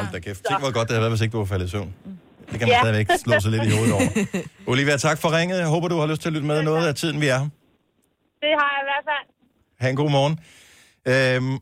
Hold 0.00 0.12
da 0.16 0.18
kæft. 0.26 0.40
Tænk, 0.48 0.60
hvor 0.64 0.72
godt 0.78 0.86
det 0.88 0.94
havde 0.94 1.04
været, 1.06 1.14
hvis 1.14 1.22
ikke 1.24 1.34
du 1.36 1.40
var 1.44 1.50
faldet 1.52 1.66
i 1.66 1.70
søvn. 1.76 1.90
Det 2.50 2.56
kan 2.58 2.64
man 2.68 2.74
Ja. 2.76 2.80
stadigvæk 2.84 3.06
slå 3.24 3.32
sig 3.44 3.50
lidt 3.54 3.64
i 3.68 3.70
hovedet 3.76 3.92
over. 3.98 4.08
Olivia, 4.72 4.96
tak 5.06 5.18
for 5.22 5.28
ringet. 5.38 5.56
Jeg 5.64 5.68
håber, 5.74 5.86
du 5.92 5.96
har 6.02 6.06
lyst 6.12 6.20
til 6.22 6.28
at 6.30 6.34
lytte 6.36 6.46
med 6.52 6.58
noget 6.70 6.84
af 6.90 6.94
tiden, 7.02 7.16
vi 7.24 7.28
er. 7.36 7.40
Det 8.44 8.52
har 8.60 8.68
jeg 8.74 8.80
i 8.84 8.88
hvert 8.90 9.04
fald. 9.10 9.26
Ha' 9.80 9.88
en 9.90 9.96
god 9.96 10.10
morgen. 10.10 10.34
Øhm, 11.06 11.54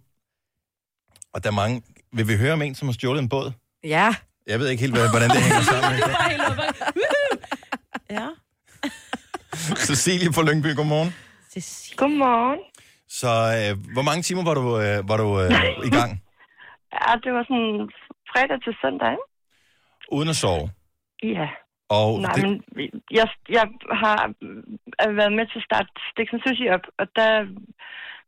og 1.32 1.44
der 1.44 1.50
er 1.50 1.54
mange... 1.54 1.82
Vil 2.12 2.28
vi 2.28 2.36
høre 2.36 2.52
om 2.52 2.62
en, 2.62 2.74
som 2.74 2.88
har 2.88 2.92
stjålet 2.92 3.22
en 3.22 3.28
båd? 3.28 3.52
Ja. 3.84 4.14
Jeg 4.46 4.58
ved 4.60 4.68
ikke 4.68 4.80
helt, 4.80 4.94
hvad- 4.96 5.10
hvordan 5.10 5.30
det 5.30 5.40
hænger 5.42 5.62
sammen. 5.72 6.00
Ja. 8.10 8.28
Cecilie 9.88 10.32
fra 10.32 10.42
Lyngby, 10.42 10.76
godmorgen. 10.76 11.14
Godmorgen. 11.96 12.58
Så 13.08 13.28
øh, 13.28 13.92
hvor 13.92 14.02
mange 14.02 14.22
timer 14.22 14.44
var 14.44 14.54
du, 14.54 14.80
øh, 14.80 15.08
var 15.08 15.16
du 15.16 15.40
øh, 15.40 15.50
i 15.86 15.90
gang? 15.90 16.10
Ja, 16.92 17.12
det 17.24 17.32
var 17.32 17.42
sådan 17.50 17.90
fredag 18.32 18.58
til 18.64 18.74
søndag? 18.82 19.16
Uden 20.12 20.28
at 20.28 20.36
sove? 20.36 20.70
Ja. 21.22 21.48
Og 21.89 22.20
Nej, 22.20 22.32
det, 22.32 22.45
men 22.45 22.62
jeg, 23.11 23.28
jeg 23.49 23.66
har 24.03 24.32
øh, 25.03 25.16
været 25.16 25.32
med 25.32 25.47
til 25.47 25.59
at 25.59 25.64
starte 25.64 25.89
Stiksen 26.11 26.41
Sushi 26.41 26.68
op, 26.68 26.87
og 26.99 27.07
der 27.16 27.32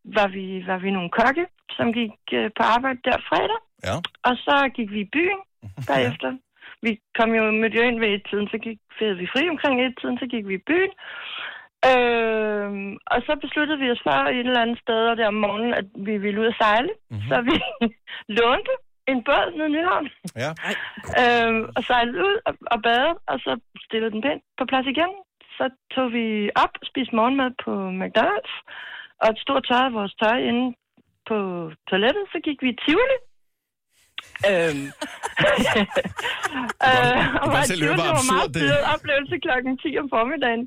var 0.04 0.28
vi, 0.28 0.64
var 0.66 0.78
vi 0.78 0.90
nogle 0.90 1.10
kokke, 1.10 1.46
som 1.76 1.92
gik 1.92 2.16
øh, 2.32 2.50
på 2.56 2.62
arbejde 2.62 3.00
der 3.04 3.26
fredag. 3.28 3.60
Ja. 3.86 3.96
Og 4.28 4.34
så 4.36 4.70
gik 4.76 4.90
vi 4.90 5.00
i 5.00 5.12
byen 5.16 5.40
bagefter. 5.90 6.30
Vi 6.82 7.00
kom 7.18 7.30
jo 7.34 7.50
mødte 7.50 7.76
jo 7.76 7.82
ind 7.82 8.00
ved 8.00 8.08
et 8.08 8.26
tiden, 8.30 8.48
så 8.48 8.58
gik, 8.58 8.78
vi 9.20 9.26
fri 9.32 9.48
omkring 9.48 9.76
et 9.86 9.94
tiden, 10.00 10.18
så 10.18 10.26
gik 10.32 10.44
vi 10.48 10.54
i 10.54 10.66
byen. 10.70 10.92
Øh, 11.90 12.68
og 13.12 13.18
så 13.26 13.32
besluttede 13.44 13.78
vi 13.82 13.90
os 13.90 14.02
for 14.06 14.10
et 14.10 14.46
eller 14.46 14.64
andet 14.64 14.78
sted 14.84 15.16
der 15.16 15.26
om 15.26 15.34
morgenen, 15.34 15.74
at 15.74 15.86
vi 16.08 16.14
ville 16.18 16.40
ud 16.40 16.46
og 16.46 16.58
sejle. 16.62 16.92
Mm-hmm. 17.10 17.28
Så 17.28 17.36
vi 17.48 17.56
lånte 18.38 18.74
en 19.12 19.20
båd 19.28 19.48
nede 19.56 19.68
i 19.70 19.72
Nyhavn. 19.72 20.06
Ja. 20.42 20.50
Øh, 21.20 21.54
og 21.76 21.82
sejlede 21.88 22.20
ud 22.28 22.36
og, 22.48 22.54
og 22.72 22.78
badede, 22.86 23.14
og 23.30 23.36
så 23.44 23.52
stillede 23.86 24.12
den 24.14 24.22
pænt 24.22 24.42
på 24.58 24.64
plads 24.70 24.86
igen. 24.94 25.12
Så 25.58 25.64
tog 25.94 26.06
vi 26.18 26.26
op 26.64 26.74
og 26.80 26.86
spiste 26.90 27.16
morgenmad 27.16 27.50
på 27.64 27.72
McDonald's, 28.00 28.54
og 29.22 29.28
et 29.32 29.38
stort 29.44 29.64
tørrede 29.68 29.96
vores 29.98 30.14
tøj 30.22 30.38
inde 30.50 30.66
på 31.28 31.36
toilettet. 31.90 32.24
Så 32.32 32.38
gik 32.46 32.58
vi 32.64 32.68
i 32.70 32.80
Tivoli. 32.84 33.18
Øhm. 34.50 34.86
øh, 36.88 37.18
og 37.42 37.46
var 37.54 37.62
det 37.70 37.88
var 38.02 38.10
absurd, 38.12 38.32
meget 38.32 38.50
fed 38.62 38.80
oplevelse 38.94 39.36
klokken 39.44 39.72
10 39.78 39.98
om 40.02 40.08
formiddagen. 40.16 40.64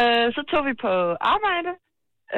Øh, 0.00 0.26
så 0.36 0.40
tog 0.50 0.62
vi 0.68 0.74
på 0.84 0.92
arbejde. 1.34 1.72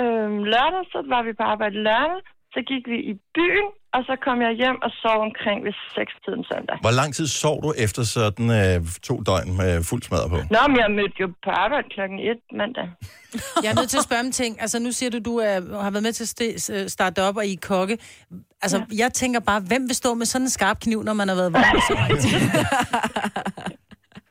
Øh, 0.01 0.31
lørdag, 0.53 0.85
så 0.93 0.99
var 1.13 1.23
vi 1.29 1.33
på 1.41 1.45
arbejde 1.53 1.77
lørdag. 1.89 2.21
Så 2.55 2.61
gik 2.71 2.85
vi 2.93 2.99
i 3.13 3.15
byen, 3.37 3.69
og 3.97 4.03
så 4.09 4.15
kom 4.27 4.37
jeg 4.47 4.53
hjem 4.63 4.79
og 4.87 4.91
sov 5.03 5.19
omkring 5.29 5.59
ved 5.67 5.75
6-tiden 5.97 6.43
søndag. 6.51 6.77
hvor 6.87 6.95
lang 7.01 7.11
tid 7.15 7.27
sov 7.27 7.57
du 7.65 7.71
efter 7.85 8.03
sådan 8.03 8.49
øh, 8.61 8.77
to 9.09 9.15
døgn 9.29 9.49
med 9.61 9.85
fuld 9.91 10.03
smadret 10.03 10.31
på? 10.31 10.39
Nå, 10.55 10.63
men 10.71 10.79
jeg 10.85 10.91
mødte 10.99 11.17
jo 11.23 11.27
på 11.45 11.51
arbejde 11.65 11.87
klokken 11.95 12.19
1 12.19 12.37
mandag. 12.61 12.87
Jeg 13.63 13.71
er 13.73 13.77
nødt 13.81 13.91
til 13.91 13.99
at 14.03 14.07
spørge 14.09 14.25
om 14.27 14.33
ting. 14.43 14.61
Altså, 14.61 14.79
nu 14.79 14.91
siger 14.93 15.11
du, 15.11 15.19
du 15.31 15.35
er, 15.49 15.83
har 15.83 15.91
været 15.91 16.03
med 16.03 16.13
til 16.13 16.25
at 16.25 16.71
øh, 16.75 16.89
starte 16.89 17.23
op, 17.23 17.37
og 17.37 17.47
I 17.47 17.53
er 17.53 17.59
kokke. 17.63 17.99
Altså, 18.63 18.79
ja. 18.79 18.85
jeg 19.03 19.13
tænker 19.13 19.41
bare, 19.41 19.61
hvem 19.61 19.83
vil 19.89 19.97
stå 19.97 20.15
med 20.15 20.27
sådan 20.27 20.45
en 20.45 20.51
skarp 20.51 20.81
kniv, 20.81 21.03
når 21.03 21.13
man 21.13 21.29
har 21.29 21.37
været 21.37 21.53
vågen? 21.53 21.77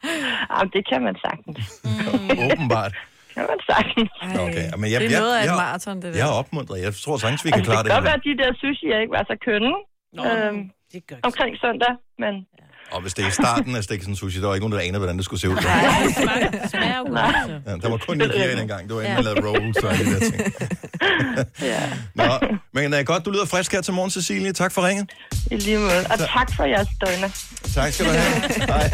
Jamen, 0.51 0.71
det 0.75 0.83
kan 0.89 1.01
man 1.07 1.15
sagtens. 1.25 1.59
Åbenbart. 2.51 2.93
Kan 3.35 3.43
man 3.51 3.59
sagtens. 3.71 4.11
Okay, 4.45 4.65
men 4.81 4.87
jeg, 4.91 4.99
Det 5.01 5.07
er 5.07 5.11
jeg, 5.11 5.19
noget 5.23 5.35
af 5.37 5.41
et 5.43 5.47
jeg, 5.51 5.55
maraton, 5.63 5.95
det 6.01 6.03
der. 6.13 6.19
Jeg 6.21 6.27
er 6.33 6.35
opmuntret. 6.41 6.77
Jeg 6.87 6.91
tror 7.05 7.17
sagtens, 7.23 7.41
vi 7.45 7.49
kan 7.49 7.59
Altså, 7.59 7.71
klare 7.71 7.83
det 7.83 7.85
det. 7.85 7.91
kan 7.91 8.01
godt 8.01 8.09
her. 8.09 8.11
være, 8.11 8.19
at 8.21 8.25
de 8.29 8.43
der 8.43 8.49
sushi 8.61 8.87
ikke 9.03 9.13
var 9.17 9.23
så 9.31 9.35
kønne 9.47 9.73
øhm, 10.27 10.61
omkring 11.29 11.51
søndag, 11.63 11.93
men... 12.23 12.33
Og 12.91 13.01
hvis 13.01 13.13
det 13.13 13.23
er 13.23 13.27
i 13.27 13.31
starten 13.31 13.75
af 13.75 13.83
Stiksen 13.83 14.15
Sushi, 14.15 14.41
der 14.41 14.47
var 14.47 14.53
ikke 14.55 14.67
nogen, 14.67 14.79
der 14.79 14.87
anede, 14.87 14.99
hvordan 14.99 15.17
det 15.17 15.25
skulle 15.25 15.39
se 15.39 15.49
ud. 15.49 15.55
Det 15.55 15.63
smager 16.69 16.97
jo 16.97 17.03
godt. 17.03 17.65
Ja, 17.67 17.71
der 17.83 17.89
var 17.89 17.97
kun 17.97 18.17
Nigeria 18.17 18.55
dengang. 18.59 18.87
Det 18.87 18.95
var 18.95 19.01
inden, 19.01 19.15
man 19.15 19.23
lavede 19.23 19.47
rolls 19.49 19.77
og 19.77 19.91
alle 19.93 20.05
de 20.05 20.13
der 20.13 20.19
ting. 20.19 20.41
Nå, 22.15 22.23
men 22.73 22.93
uh, 22.93 22.99
godt, 23.05 23.25
du 23.25 23.31
lyder 23.31 23.45
frisk 23.45 23.71
her 23.71 23.81
til 23.81 23.93
morgen, 23.93 24.11
Cecilie. 24.11 24.53
Tak 24.53 24.71
for 24.71 24.87
ringet. 24.87 25.09
I 25.51 25.55
lige 25.55 25.77
måde. 25.79 25.99
Og 26.11 26.19
tak 26.19 26.53
for 26.55 26.63
jeres 26.63 26.87
døgner. 27.01 27.29
Tak 27.75 27.93
skal 27.93 28.05
du 28.05 28.11
have. 28.11 28.41
Hej. 28.73 28.87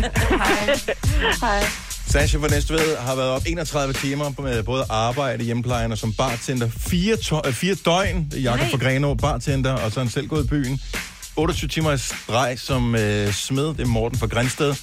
Hej. 1.42 1.64
Sasha 2.12 2.38
fra 2.38 2.48
Næstved 2.48 2.98
har 2.98 3.16
været 3.16 3.30
op 3.30 3.42
31 3.46 3.94
timer 3.94 4.42
med 4.42 4.64
både 4.64 4.86
arbejde, 4.90 5.44
hjemmeplejen 5.44 5.92
og 5.92 5.98
som 5.98 6.14
bartender. 6.14 6.70
Fire, 6.80 7.16
to- 7.18 7.42
øh, 7.46 7.54
fire 7.54 7.76
døgn, 7.76 8.34
Jakob 8.36 8.68
fra 8.72 8.78
Grenaa, 8.78 9.14
bartender, 9.14 9.72
og 9.74 9.92
så 9.92 10.00
er 10.00 10.04
han 10.04 10.12
selv 10.12 10.28
gået 10.28 10.44
i 10.46 10.48
byen. 10.48 10.82
28 11.36 11.68
timer 11.70 11.92
i 11.92 11.98
streg 11.98 12.60
som 12.60 12.96
øh, 12.96 13.34
smed, 13.34 13.66
det 13.68 13.80
er 13.80 13.86
Morten 13.86 14.20
fra 14.20 14.28
Grænsted. 14.28 14.76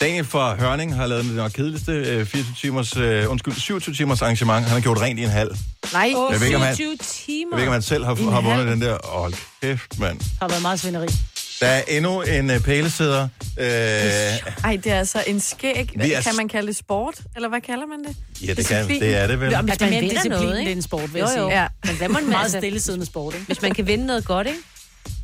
Daniel 0.00 0.24
fra 0.24 0.54
Hørning 0.60 0.94
har 0.94 1.06
lavet 1.06 1.24
det 1.24 1.32
nok 1.34 1.50
kedeligste 1.50 1.92
øh, 1.92 2.26
24 2.26 2.54
timers, 2.60 2.96
øh, 2.96 3.30
undskyld, 3.30 3.54
27 3.54 3.94
timers 3.94 4.22
arrangement. 4.22 4.64
Han 4.64 4.72
har 4.74 4.80
gjort 4.80 5.00
rent 5.00 5.18
i 5.18 5.22
en 5.22 5.28
halv. 5.30 5.56
Nej, 5.92 6.12
Jeg 6.30 6.40
ved 6.40 6.46
ikke, 6.46 6.56
om 6.56 6.62
han- 6.62 6.76
27 6.76 6.96
timer. 6.96 7.50
Jeg 7.52 7.56
ved 7.56 7.62
ikke, 7.62 7.68
om 7.68 7.72
han 7.72 7.82
selv 7.82 8.04
har, 8.04 8.30
har 8.30 8.40
vundet 8.40 8.66
den 8.66 8.80
der. 8.80 9.14
Åh, 9.16 9.22
oh, 9.22 9.32
kæft, 9.62 9.98
mand. 9.98 10.20
har 10.40 10.48
været 10.48 10.62
meget 10.62 10.80
svineri. 10.80 11.06
Der 11.62 11.68
er 11.68 11.82
endnu 11.88 12.22
en 12.22 12.50
øh, 12.50 12.60
pælesæder. 12.60 13.28
Øh, 13.58 13.66
Ej, 13.66 14.76
det 14.84 14.86
er 14.86 14.98
altså 14.98 15.24
en 15.26 15.40
skæg. 15.40 15.90
Vi 15.96 16.12
er- 16.12 16.20
Kan 16.20 16.36
man 16.36 16.48
kalde 16.48 16.66
det 16.68 16.76
sport? 16.76 17.20
Eller 17.36 17.48
hvad 17.48 17.60
kalder 17.60 17.86
man 17.86 18.04
det? 18.04 18.16
ja, 18.48 18.54
det, 18.54 18.66
kan, 18.66 18.88
det 18.88 19.16
er 19.16 19.26
det 19.26 19.40
vel. 19.40 19.50
Jamen, 19.50 19.68
hvis 19.70 19.80
man 19.80 19.90
man 19.90 20.00
vinder 20.00 20.14
noget, 20.24 20.30
noget, 20.30 20.48
det 20.48 20.54
er 20.54 20.58
ikke? 20.60 20.72
en 20.72 20.82
sport, 20.82 21.14
vil 21.14 21.20
Jo, 21.20 21.24
jeg 21.24 21.32
sige. 21.32 21.42
jo. 21.42 21.48
Ja. 21.50 21.66
Men 21.84 21.96
hvad 21.96 22.08
må 22.08 22.14
man 22.14 22.28
Meget 22.28 22.42
altså- 22.44 22.58
stillesiddende 22.58 23.06
sport, 23.06 23.34
ikke? 23.34 23.46
Hvis 23.46 23.62
man 23.62 23.74
kan 23.74 23.86
vinde 23.86 24.06
noget 24.06 24.24
godt, 24.24 24.46
ikke? 24.46 24.58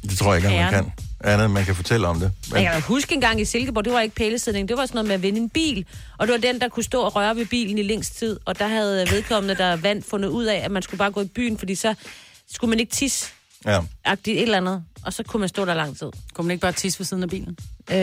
Det 0.03 0.19
tror 0.19 0.35
jeg 0.35 0.45
ikke, 0.45 0.57
at 0.59 0.73
man 0.73 0.85
kan. 0.85 0.93
Andet, 1.25 1.51
man 1.51 1.65
kan 1.65 1.75
fortælle 1.75 2.07
om 2.07 2.21
det. 2.21 2.33
Men... 2.53 2.63
Jeg 2.63 2.73
kan 2.73 2.83
huske 2.83 3.15
en 3.15 3.21
gang 3.21 3.41
i 3.41 3.45
Silkeborg, 3.45 3.85
det 3.85 3.93
var 3.93 4.01
ikke 4.01 4.15
pælesidning, 4.15 4.69
det 4.69 4.77
var 4.77 4.87
sådan 4.87 4.95
noget 4.95 5.09
med 5.09 5.15
at 5.15 5.23
vinde 5.23 5.39
en 5.41 5.49
bil. 5.49 5.87
Og 6.19 6.27
det 6.27 6.33
var 6.33 6.39
den, 6.39 6.61
der 6.61 6.69
kunne 6.69 6.85
stå 6.85 7.01
og 7.03 7.17
røre 7.17 7.37
ved 7.37 7.47
bilen 7.47 7.79
i 7.79 7.83
længst 7.83 8.19
tid. 8.19 8.39
Og 8.45 8.59
der 8.59 8.67
havde 8.69 9.07
vedkommende, 9.11 9.55
der 9.55 9.77
vandt, 9.77 10.07
fundet 10.11 10.29
ud 10.29 10.45
af, 10.45 10.57
at 10.65 10.71
man 10.71 10.83
skulle 10.83 10.99
bare 10.99 11.11
gå 11.11 11.21
i 11.21 11.25
byen, 11.27 11.59
fordi 11.59 11.75
så 11.75 11.95
skulle 12.53 12.69
man 12.69 12.81
ikke 12.81 12.93
tisse. 12.93 13.27
Ja. 13.67 13.81
Agtigt 14.05 14.37
et 14.37 14.43
eller 14.43 14.57
andet 14.57 14.83
og 15.07 15.13
så 15.13 15.23
kunne 15.23 15.41
man 15.41 15.49
stå 15.49 15.65
der 15.65 15.75
lang 15.75 15.97
tid. 15.97 16.11
Kunne 16.35 16.47
man 16.47 16.51
ikke 16.51 16.63
bare 16.63 16.73
tisse 16.73 16.99
ved 16.99 17.05
siden 17.05 17.23
af 17.23 17.29
bilen? 17.29 17.57
Øh, 17.91 17.97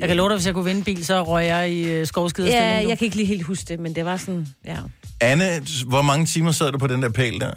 jeg 0.00 0.08
kan 0.08 0.16
love 0.16 0.28
dig, 0.28 0.36
hvis 0.36 0.46
jeg 0.46 0.54
kunne 0.54 0.64
vinde 0.64 0.84
bil, 0.84 1.04
så 1.06 1.22
røg 1.22 1.46
jeg 1.46 1.70
i 1.70 1.80
øh. 1.84 2.06
Ja, 2.38 2.82
nu. 2.82 2.88
jeg 2.88 2.98
kan 2.98 3.04
ikke 3.04 3.16
lige 3.16 3.26
helt 3.26 3.42
huske 3.42 3.64
det, 3.68 3.80
men 3.80 3.94
det 3.94 4.04
var 4.04 4.16
sådan, 4.16 4.46
ja. 4.64 4.78
Anne, 5.20 5.44
hvor 5.88 6.02
mange 6.02 6.26
timer 6.26 6.52
sad 6.52 6.72
du 6.72 6.78
på 6.78 6.86
den 6.86 7.02
der 7.02 7.10
pæl 7.12 7.40
der? 7.40 7.54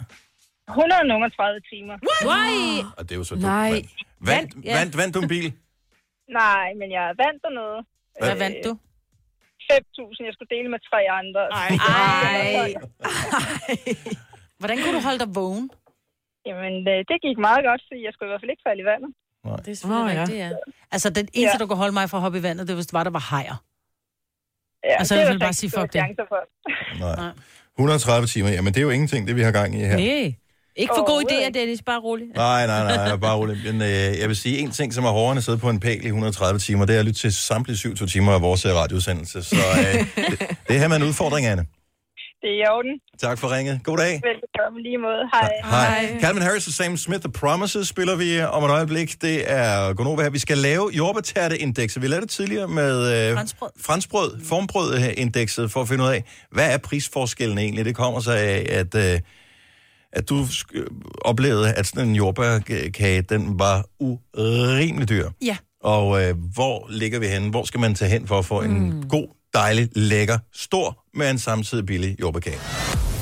139 0.68 1.60
timer. 1.72 1.94
What? 2.08 2.22
Why? 2.28 2.84
Og 2.96 3.02
det 3.06 3.12
er 3.12 3.18
jo 3.18 3.24
så 3.24 3.34
dumt. 3.34 3.42
Nej. 3.42 3.70
Vand, 3.70 3.84
vandt, 4.20 4.64
ja. 4.64 4.78
vandt, 4.78 4.96
vandt 4.96 5.14
du 5.14 5.20
en 5.20 5.28
bil? 5.28 5.46
Nej, 6.40 6.66
men 6.80 6.88
jeg 6.96 7.02
vandt 7.24 7.40
der 7.44 7.52
noget. 7.60 7.80
Hvad, 8.18 8.28
Hvad 8.28 8.38
vandt 8.44 8.58
du? 8.64 8.72
5.000, 9.72 10.26
jeg 10.28 10.34
skulle 10.36 10.52
dele 10.56 10.68
med 10.74 10.80
tre 10.90 11.00
andre. 11.20 11.42
Nej. 11.58 11.70
Hvordan 14.60 14.76
kunne 14.82 14.94
du 14.98 15.02
holde 15.08 15.18
dig 15.18 15.34
vågen? 15.34 15.70
Jamen, 16.48 16.74
øh, 16.92 16.98
det 17.10 17.16
gik 17.26 17.38
meget 17.48 17.62
godt, 17.68 17.82
fordi 17.88 18.00
jeg 18.06 18.12
skulle 18.12 18.28
i 18.28 18.32
hvert 18.32 18.42
fald 18.42 18.52
ikke 18.54 18.64
falde 18.68 18.82
i 18.84 18.88
vandet. 18.92 19.10
Nej. 19.46 19.56
Det 19.64 19.70
er 19.72 19.78
selvfølgelig 19.80 20.10
oh, 20.10 20.16
ja. 20.16 20.20
rigtigt, 20.20 20.38
ja. 20.38 20.50
Altså, 20.94 21.08
den 21.10 21.26
eneste, 21.38 21.56
ja. 21.56 21.62
du 21.62 21.66
kunne 21.68 21.82
holde 21.84 21.96
mig 22.00 22.06
fra 22.10 22.18
at 22.18 22.22
hoppe 22.26 22.38
i 22.38 22.42
vandet, 22.48 22.68
det 22.68 22.76
var, 22.76 22.84
var 22.92 23.04
der 23.04 23.14
var 23.18 23.24
hejer. 23.30 23.56
Ja, 24.84 24.96
altså, 25.00 25.14
det 25.14 25.20
jeg 25.20 25.28
vil 25.32 25.38
bare 25.38 25.52
sige, 25.52 25.70
fuck 25.70 25.92
det. 25.92 26.02
For. 26.32 26.42
Nej. 27.16 27.32
130 27.78 28.26
timer, 28.26 28.50
jamen 28.50 28.74
det 28.74 28.80
er 28.80 28.86
jo 28.88 28.90
ingenting, 28.90 29.28
det 29.28 29.36
vi 29.36 29.42
har 29.42 29.52
gang 29.60 29.74
i 29.74 29.78
her. 29.78 29.96
Nej. 29.96 30.34
Ikke 30.82 30.94
for 30.96 31.06
god 31.06 31.22
idéer, 31.22 31.50
Dennis, 31.50 31.82
bare 31.82 32.00
rolig. 32.00 32.26
Nej, 32.34 32.66
nej, 32.66 32.96
nej, 32.96 33.16
bare 33.16 33.36
rolig. 33.36 33.56
Men 33.64 33.82
øh, 33.82 33.88
jeg 34.20 34.28
vil 34.28 34.36
sige, 34.36 34.58
en 34.58 34.70
ting, 34.70 34.94
som 34.94 35.04
er 35.04 35.10
hårdere 35.10 35.32
end 35.32 35.38
at 35.38 35.44
sidde 35.44 35.58
på 35.58 35.70
en 35.70 35.80
pæl 35.80 36.04
i 36.04 36.06
130 36.06 36.60
timer, 36.60 36.84
det 36.86 36.94
er 36.94 36.98
at 36.98 37.04
lytte 37.04 37.20
til 37.20 37.32
samtlige 37.32 37.76
27 37.76 38.08
timer 38.08 38.32
af 38.32 38.42
vores 38.42 38.66
radiosendelse. 38.66 39.42
Så 39.42 39.56
øh, 39.56 40.06
det, 40.30 40.56
det 40.68 40.80
her 40.80 40.88
med 40.88 40.96
en 40.96 41.02
udfordring, 41.02 41.46
Anne. 41.46 41.66
Det 42.42 42.50
er 42.50 42.64
i 42.64 42.66
orden. 42.76 43.00
Tak 43.18 43.38
for 43.38 43.56
ringet. 43.56 43.80
God 43.84 43.96
dag. 43.96 44.20
Velkommen 44.32 44.82
lige 44.82 44.98
måde. 44.98 45.22
Hej. 45.34 45.50
Hej. 45.64 46.20
Calvin 46.20 46.42
Harris 46.42 46.66
og 46.66 46.72
Sam 46.72 46.96
Smith, 46.96 47.20
The 47.20 47.32
Promises, 47.32 47.88
spiller 47.88 48.16
vi 48.16 48.40
om 48.40 48.64
et 48.64 48.70
øjeblik. 48.70 49.22
Det 49.22 49.52
er 49.52 49.94
Gonova 49.94 50.22
her. 50.22 50.30
Vi 50.30 50.38
skal 50.38 50.58
lave 50.58 50.90
jordbærtærteindekset. 50.92 52.02
Vi 52.02 52.06
lavede 52.06 52.22
det 52.22 52.30
tidligere 52.30 52.68
med 52.68 53.30
øh, 53.30 53.36
fransbrød, 53.36 53.70
fransbrød 53.80 54.44
formbrødindekset, 54.44 55.70
for 55.72 55.80
at 55.80 55.88
finde 55.88 56.04
ud 56.04 56.08
af, 56.08 56.24
hvad 56.50 56.74
er 56.74 56.78
prisforskellen 56.78 57.58
egentlig? 57.58 57.84
Det 57.84 57.96
kommer 57.96 58.20
sig 58.20 58.38
af, 58.38 58.66
at, 58.68 58.94
øh, 58.94 59.20
at 60.12 60.28
du 60.28 60.44
øh, 60.74 60.86
oplevede, 61.22 61.72
at 61.74 61.86
sådan 61.86 62.08
en 62.08 62.14
jordbærkage, 62.14 63.22
den 63.22 63.58
var 63.58 63.84
urimelig 64.00 65.08
dyr. 65.08 65.30
Ja. 65.44 65.56
Og 65.80 66.24
øh, 66.24 66.34
hvor 66.54 66.86
ligger 66.90 67.18
vi 67.18 67.26
henne? 67.26 67.50
Hvor 67.50 67.64
skal 67.64 67.80
man 67.80 67.94
tage 67.94 68.10
hen 68.10 68.26
for 68.26 68.38
at 68.38 68.44
få 68.44 68.60
mm. 68.60 68.70
en 68.70 68.90
hmm. 68.90 69.08
god 69.08 69.37
dejlig, 69.54 69.88
lækker, 69.96 70.38
stor, 70.52 71.04
men 71.14 71.38
samtidig 71.38 71.86
billig 71.86 72.20
jordbærkage. 72.20 72.58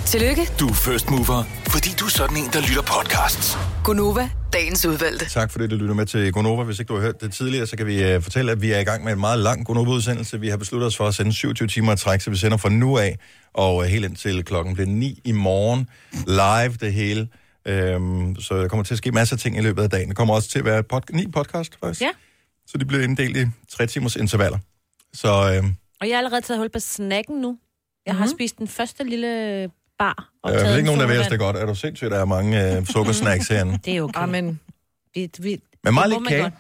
Tillykke. 0.07 0.43
Du 0.61 0.69
er 0.69 0.73
first 0.75 1.11
mover, 1.11 1.43
fordi 1.69 1.91
du 2.01 2.05
er 2.05 2.09
sådan 2.11 2.37
en, 2.37 2.45
der 2.53 2.61
lytter 2.61 2.83
podcasts. 2.83 3.59
Gunova, 3.85 4.31
dagens 4.53 4.87
udvalgte. 4.87 5.29
Tak 5.31 5.51
for 5.51 5.59
fordi 5.59 5.69
du 5.69 5.77
lytter 5.77 5.95
med 5.95 6.07
til 6.07 6.33
Gunova. 6.33 6.63
Hvis 6.63 6.79
ikke 6.79 6.89
du 6.89 6.95
har 6.95 7.01
hørt 7.03 7.21
det 7.21 7.33
tidligere, 7.33 7.67
så 7.67 7.77
kan 7.77 7.87
vi 7.87 8.15
uh, 8.17 8.23
fortælle, 8.23 8.53
at 8.53 8.63
vi 8.63 8.73
er 8.73 8.79
i 8.79 8.85
gang 8.85 9.05
med 9.05 9.13
en 9.13 9.21
meget 9.21 9.39
lang 9.39 9.67
Gunova-udsendelse. 9.67 10.41
Vi 10.41 10.49
har 10.49 10.57
besluttet 10.57 10.87
os 10.87 10.97
for 10.97 11.07
at 11.07 11.15
sende 11.15 11.33
27 11.33 11.69
timer 11.69 11.93
i 11.93 11.97
træk, 11.97 12.21
så 12.21 12.31
vi 12.31 12.37
sender 12.37 12.57
fra 12.57 12.69
nu 12.69 12.99
af 12.99 13.19
og 13.55 13.77
uh, 13.77 13.85
helt 13.85 14.05
indtil 14.05 14.45
klokken 14.45 14.75
bliver 14.75 14.89
9 14.89 15.21
i 15.25 15.33
morgen. 15.33 15.89
Live 16.27 16.77
det 16.81 16.93
hele. 16.93 17.29
Øhm, 17.69 18.37
så 18.41 18.57
der 18.63 18.69
kommer 18.69 18.85
til 18.85 18.95
at 18.95 18.99
ske 18.99 19.13
masser 19.13 19.37
af 19.37 19.41
ting 19.41 19.59
i 19.59 19.61
løbet 19.61 19.83
af 19.83 19.91
dagen. 19.91 20.09
Der 20.09 20.15
kommer 20.15 20.35
også 20.35 20.49
til 20.49 20.59
at 20.59 20.65
være 20.65 20.83
pod- 20.93 21.13
ni 21.17 21.27
podcast, 21.35 21.77
faktisk. 21.81 22.01
Ja. 22.01 22.11
Så 22.67 22.79
de 22.79 22.85
bliver 22.85 23.03
inddelt 23.03 23.37
i 23.37 23.47
tre 23.77 23.87
timers 23.87 24.17
intervaller. 24.17 24.59
Så 25.15 25.53
øhm, 25.55 25.75
og 26.01 26.09
jeg 26.09 26.17
har 26.17 26.19
allerede 26.19 26.41
taget 26.41 26.59
hul 26.59 26.69
på 26.69 26.79
snacken 26.79 27.41
nu. 27.41 27.49
Jeg 28.07 28.13
mm-hmm. 28.13 28.19
har 28.19 28.27
mhm. 28.27 28.37
spist 28.37 28.59
den 28.59 28.69
første 28.69 29.05
lille 29.05 29.71
bar. 29.99 30.31
Og 30.43 30.53
øh, 30.53 30.59
jeg 30.59 30.67
ved 30.67 30.77
ikke, 30.77 30.87
nogen 30.87 31.01
der 31.01 31.07
vil 31.07 31.31
det 31.31 31.39
godt. 31.39 31.57
Er 31.57 31.67
du 31.67 31.75
sindssygt, 31.75 32.11
der 32.11 32.19
er 32.19 32.25
mange 32.25 32.77
øh, 32.77 32.87
sukkersnacks 32.87 33.49
herinde? 33.49 33.79
Det 33.85 33.97
er 33.97 34.03
okay. 34.03 34.21
Amen. 34.21 34.61
Vi, 35.15 35.31
vi, 35.39 35.61
Men 35.85 35.95
meget 35.95 36.11
lidt 36.11 36.29
kage. 36.29 36.43
Godt. 36.43 36.55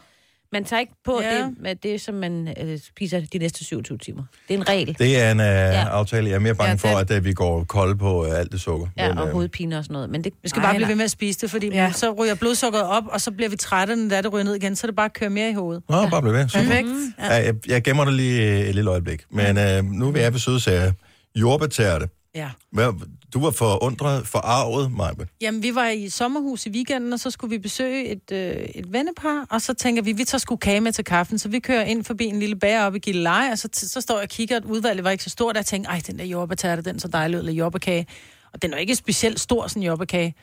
Man 0.52 0.64
tager 0.64 0.80
ikke 0.80 0.92
på 1.04 1.20
ja. 1.22 1.38
det, 1.38 1.54
med 1.60 1.76
det, 1.76 2.00
som 2.00 2.14
man 2.14 2.54
øh, 2.62 2.78
spiser 2.78 3.20
de 3.32 3.38
næste 3.38 3.64
27 3.64 3.98
timer. 3.98 4.22
Det 4.48 4.54
er 4.54 4.58
en 4.58 4.68
regel. 4.68 4.96
Det 4.98 5.20
er 5.20 5.30
en 5.30 5.40
øh, 5.40 5.46
ja. 5.46 5.88
aftale. 5.88 6.28
Jeg 6.28 6.34
er 6.34 6.38
mere 6.38 6.54
bange 6.54 6.88
ja, 6.88 6.94
for, 6.94 6.98
at 6.98 7.10
øh, 7.10 7.24
vi 7.24 7.32
går 7.32 7.64
kold 7.64 7.96
på 7.96 8.26
øh, 8.26 8.38
alt 8.38 8.52
det 8.52 8.60
sukker. 8.60 8.86
Ja, 8.96 9.08
men, 9.08 9.18
og 9.18 9.26
øh, 9.26 9.32
hovedpine 9.32 9.78
og 9.78 9.84
sådan 9.84 9.92
noget. 9.92 10.10
Men 10.10 10.24
det, 10.24 10.32
vi 10.42 10.48
skal 10.48 10.60
nej, 10.60 10.66
bare 10.66 10.76
blive 10.76 10.88
ved 10.88 10.94
med 10.94 11.04
at 11.04 11.10
spise 11.10 11.40
det, 11.40 11.50
fordi 11.50 11.68
ja. 11.68 11.92
så 11.92 12.12
ryger 12.12 12.34
blodsukkeret 12.34 12.84
op, 12.84 13.04
og 13.06 13.20
så 13.20 13.30
bliver 13.30 13.48
vi 13.48 13.56
trætte, 13.56 13.96
når 13.96 14.20
det 14.20 14.32
ryger 14.32 14.44
ned 14.44 14.54
igen, 14.54 14.76
så 14.76 14.86
det 14.86 14.96
bare 14.96 15.10
kører 15.10 15.28
køre 15.28 15.30
mere 15.30 15.50
i 15.50 15.54
hovedet. 15.54 15.82
Nå, 15.88 15.96
ja. 15.96 16.08
bare 16.08 16.22
blive 16.22 16.34
ved. 16.34 16.48
Perfekt. 16.48 16.88
Ja. 17.18 17.34
Ja, 17.34 17.44
jeg, 17.44 17.54
jeg 17.68 17.82
gemmer 17.82 18.04
dig 18.04 18.14
lige 18.14 18.42
øh, 18.42 18.68
et 18.68 18.74
lille 18.74 18.90
øjeblik. 18.90 19.22
Men 19.30 19.58
øh, 19.58 19.84
nu 19.84 20.10
vil 20.10 20.22
jeg 20.22 20.32
besøge 20.32 20.60
sager. 20.60 20.92
Jordbærterte. 21.36 22.08
Ja. 22.36 22.50
Hvad, 22.70 22.92
du 23.34 23.40
var 23.40 23.50
forundret, 23.50 24.26
forarvet, 24.26 24.92
Majbe. 24.92 25.28
Jamen, 25.40 25.62
vi 25.62 25.74
var 25.74 25.88
i 25.88 26.08
sommerhus 26.08 26.66
i 26.66 26.70
weekenden, 26.70 27.12
og 27.12 27.20
så 27.20 27.30
skulle 27.30 27.50
vi 27.50 27.58
besøge 27.58 28.08
et, 28.08 28.32
øh, 28.32 28.56
et 28.74 28.92
vennepar, 28.92 29.46
og 29.50 29.62
så 29.62 29.74
tænker 29.74 30.02
vi, 30.02 30.12
vi 30.12 30.24
tager 30.24 30.38
sgu 30.38 30.56
kage 30.56 30.80
med 30.80 30.92
til 30.92 31.04
kaffen, 31.04 31.38
så 31.38 31.48
vi 31.48 31.58
kører 31.58 31.84
ind 31.84 32.04
forbi 32.04 32.24
en 32.24 32.38
lille 32.38 32.56
bager 32.56 32.86
oppe 32.86 32.96
i 32.96 33.00
Gilleleje, 33.00 33.52
og 33.52 33.58
så, 33.58 33.68
så 33.72 34.00
står 34.00 34.14
jeg 34.14 34.22
og 34.22 34.28
kigger, 34.28 34.56
at 34.56 34.64
udvalget 34.64 35.04
var 35.04 35.10
ikke 35.10 35.24
så 35.24 35.30
stort, 35.30 35.56
og 35.56 35.58
jeg 35.58 35.66
tænker, 35.66 35.90
ej, 35.90 36.00
den 36.06 36.18
der 36.18 36.24
jordbærtærte, 36.24 36.82
den 36.82 36.98
så 36.98 37.08
dejlig, 37.08 37.38
eller 37.38 37.52
jordbærkage. 37.52 38.06
Og 38.52 38.62
den 38.62 38.72
er 38.72 38.76
ikke 38.76 38.94
specielt 38.94 39.40
stor, 39.40 39.66
sådan 39.66 39.82
en 39.82 39.86
jordbærkage. 39.86 40.34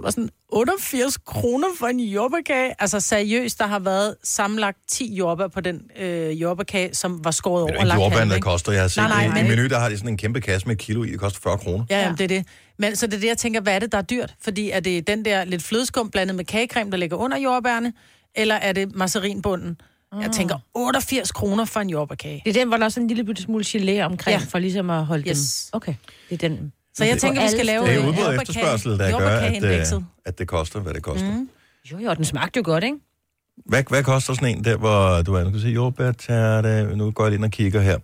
Og 0.00 0.04
var 0.04 0.10
sådan, 0.10 0.30
88 0.48 1.16
kroner 1.16 1.68
for 1.78 1.86
en 1.86 2.00
jordbærkage? 2.00 2.74
Altså 2.78 3.00
seriøst, 3.00 3.58
der 3.58 3.66
har 3.66 3.78
været 3.78 4.16
samlet 4.24 4.74
10 4.88 5.14
jordbær 5.14 5.48
på 5.48 5.60
den 5.60 5.80
øh, 5.98 6.42
jordbærkage, 6.42 6.94
som 6.94 7.24
var 7.24 7.30
skåret 7.30 7.62
over. 7.62 7.72
Men 7.72 7.86
det 7.86 7.92
er 7.92 7.94
jordbær, 7.94 8.24
der 8.24 8.40
koster. 8.40 8.72
Jeg 8.72 8.80
har 8.80 8.88
set 8.88 8.96
nej, 8.96 9.08
nej, 9.08 9.42
nej. 9.42 9.52
i 9.52 9.56
menu, 9.56 9.68
der 9.68 9.78
har 9.78 9.88
de 9.88 9.96
sådan 9.96 10.08
en 10.08 10.16
kæmpe 10.16 10.40
kasse 10.40 10.68
med 10.68 10.76
kilo 10.76 11.04
i, 11.04 11.10
det 11.10 11.20
koster 11.20 11.40
40 11.40 11.58
kroner. 11.58 11.84
Ja, 11.90 12.00
jamen, 12.00 12.18
det 12.18 12.24
er 12.24 12.28
det. 12.28 12.46
Men 12.78 12.96
så 12.96 13.06
det 13.06 13.14
er 13.14 13.20
det, 13.20 13.28
jeg 13.28 13.38
tænker, 13.38 13.60
hvad 13.60 13.74
er 13.74 13.78
det, 13.78 13.92
der 13.92 13.98
er 13.98 14.02
dyrt? 14.02 14.34
Fordi 14.42 14.70
er 14.70 14.80
det 14.80 15.06
den 15.06 15.24
der 15.24 15.44
lidt 15.44 15.62
flødeskum 15.62 16.10
blandet 16.10 16.36
med 16.36 16.44
kagecreme, 16.44 16.90
der 16.90 16.96
ligger 16.96 17.16
under 17.16 17.38
jordbærne? 17.38 17.92
Eller 18.34 18.54
er 18.54 18.72
det 18.72 18.94
masserinbunden? 18.94 19.80
Mm. 20.12 20.20
Jeg 20.20 20.30
tænker, 20.30 20.58
88 20.74 21.32
kroner 21.32 21.64
for 21.64 21.80
en 21.80 21.90
jordbærkage. 21.90 22.42
Det 22.44 22.56
er 22.56 22.60
den, 22.60 22.68
hvor 22.68 22.76
der 22.76 22.84
er 22.84 22.88
sådan 22.88 23.10
en 23.10 23.16
lille 23.16 23.36
smule 23.36 23.64
gelé 23.64 24.00
omkring, 24.00 24.40
ja. 24.40 24.46
for 24.48 24.58
ligesom 24.58 24.90
at 24.90 25.06
holde 25.06 25.28
yes. 25.30 25.68
dem. 25.72 25.76
Okay, 25.76 25.94
det 26.30 26.42
er 26.42 26.48
den. 26.48 26.72
Så 26.94 27.04
jeg 27.04 27.18
tænker, 27.18 27.42
vi 27.42 27.48
skal 27.48 27.66
lave... 27.66 27.86
Det 27.86 27.94
er 27.94 28.08
udbud 28.08 28.22
og 28.22 28.34
øh, 28.34 28.40
efterspørgsel, 28.40 28.98
der 28.98 29.18
gør, 29.18 29.28
at, 29.28 29.64
øh, 29.64 30.02
at 30.24 30.38
det 30.38 30.48
koster, 30.48 30.80
hvad 30.80 30.94
det 30.94 31.02
koster. 31.02 31.30
Mm. 31.32 31.48
Jo, 31.92 31.98
jo, 31.98 32.14
den 32.14 32.24
smagte 32.24 32.56
jo 32.56 32.62
godt, 32.64 32.84
ikke? 32.84 32.96
Hvad, 33.66 33.82
hvad 33.88 34.02
koster 34.02 34.34
sådan 34.34 34.56
en 34.56 34.64
der, 34.64 34.76
hvor 34.76 35.22
du 35.22 35.34
er, 35.34 35.44
nu 35.44 35.50
kan 35.50 35.60
se 35.60 35.68
jordbærtærte, 35.68 36.96
nu 36.96 37.10
går 37.10 37.24
jeg 37.24 37.34
ind 37.34 37.44
og 37.44 37.50
kigger 37.50 37.80
her. 37.80 37.98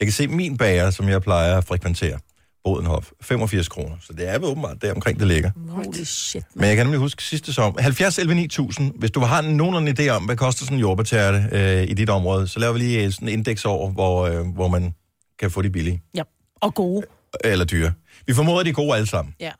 Jeg 0.00 0.06
kan 0.06 0.12
se 0.12 0.28
min 0.28 0.56
bager, 0.56 0.90
som 0.90 1.08
jeg 1.08 1.22
plejer 1.22 1.58
at 1.58 1.64
frekventere, 1.64 2.18
Bodenhof, 2.64 3.10
85 3.22 3.68
kroner. 3.68 3.96
Så 4.00 4.12
det 4.12 4.28
er 4.28 4.32
vel 4.38 4.44
åbenbart 4.44 4.82
der 4.82 4.94
omkring, 4.94 5.18
det 5.18 5.26
ligger. 5.28 5.50
Holy 5.68 6.04
shit, 6.04 6.44
man. 6.54 6.60
Men 6.60 6.68
jeg 6.68 6.76
kan 6.76 6.86
nemlig 6.86 7.00
huske 7.00 7.22
sidste 7.22 7.52
som 7.52 7.76
70 7.78 8.18
11 8.18 8.34
9000, 8.34 8.92
hvis 8.98 9.10
du 9.10 9.20
har 9.20 9.42
nogen 9.42 9.88
idé 9.88 10.08
om, 10.08 10.24
hvad 10.24 10.36
koster 10.36 10.64
sådan 10.64 10.76
en 10.76 10.80
jordbærtærte 10.80 11.48
øh, 11.52 11.82
i 11.82 11.94
dit 11.94 12.10
område, 12.10 12.48
så 12.48 12.58
laver 12.60 12.72
vi 12.72 12.78
lige 12.78 13.04
øh, 13.04 13.12
sådan 13.12 13.28
en 13.28 13.32
indeks 13.32 13.64
over, 13.64 13.90
hvor, 13.90 14.26
øh, 14.26 14.46
hvor 14.54 14.68
man 14.68 14.94
kan 15.38 15.50
få 15.50 15.62
de 15.62 15.70
billige. 15.70 16.02
Ja, 16.14 16.22
og 16.60 16.74
gode. 16.74 17.06
Eller 17.44 17.64
dyre. 17.64 17.92
Vi 18.30 18.34
formoder, 18.34 18.62
de 18.62 18.70
er 18.70 18.74
gode 18.74 18.94
alle 18.94 19.06
sammen. 19.06 19.34
Ja. 19.40 19.50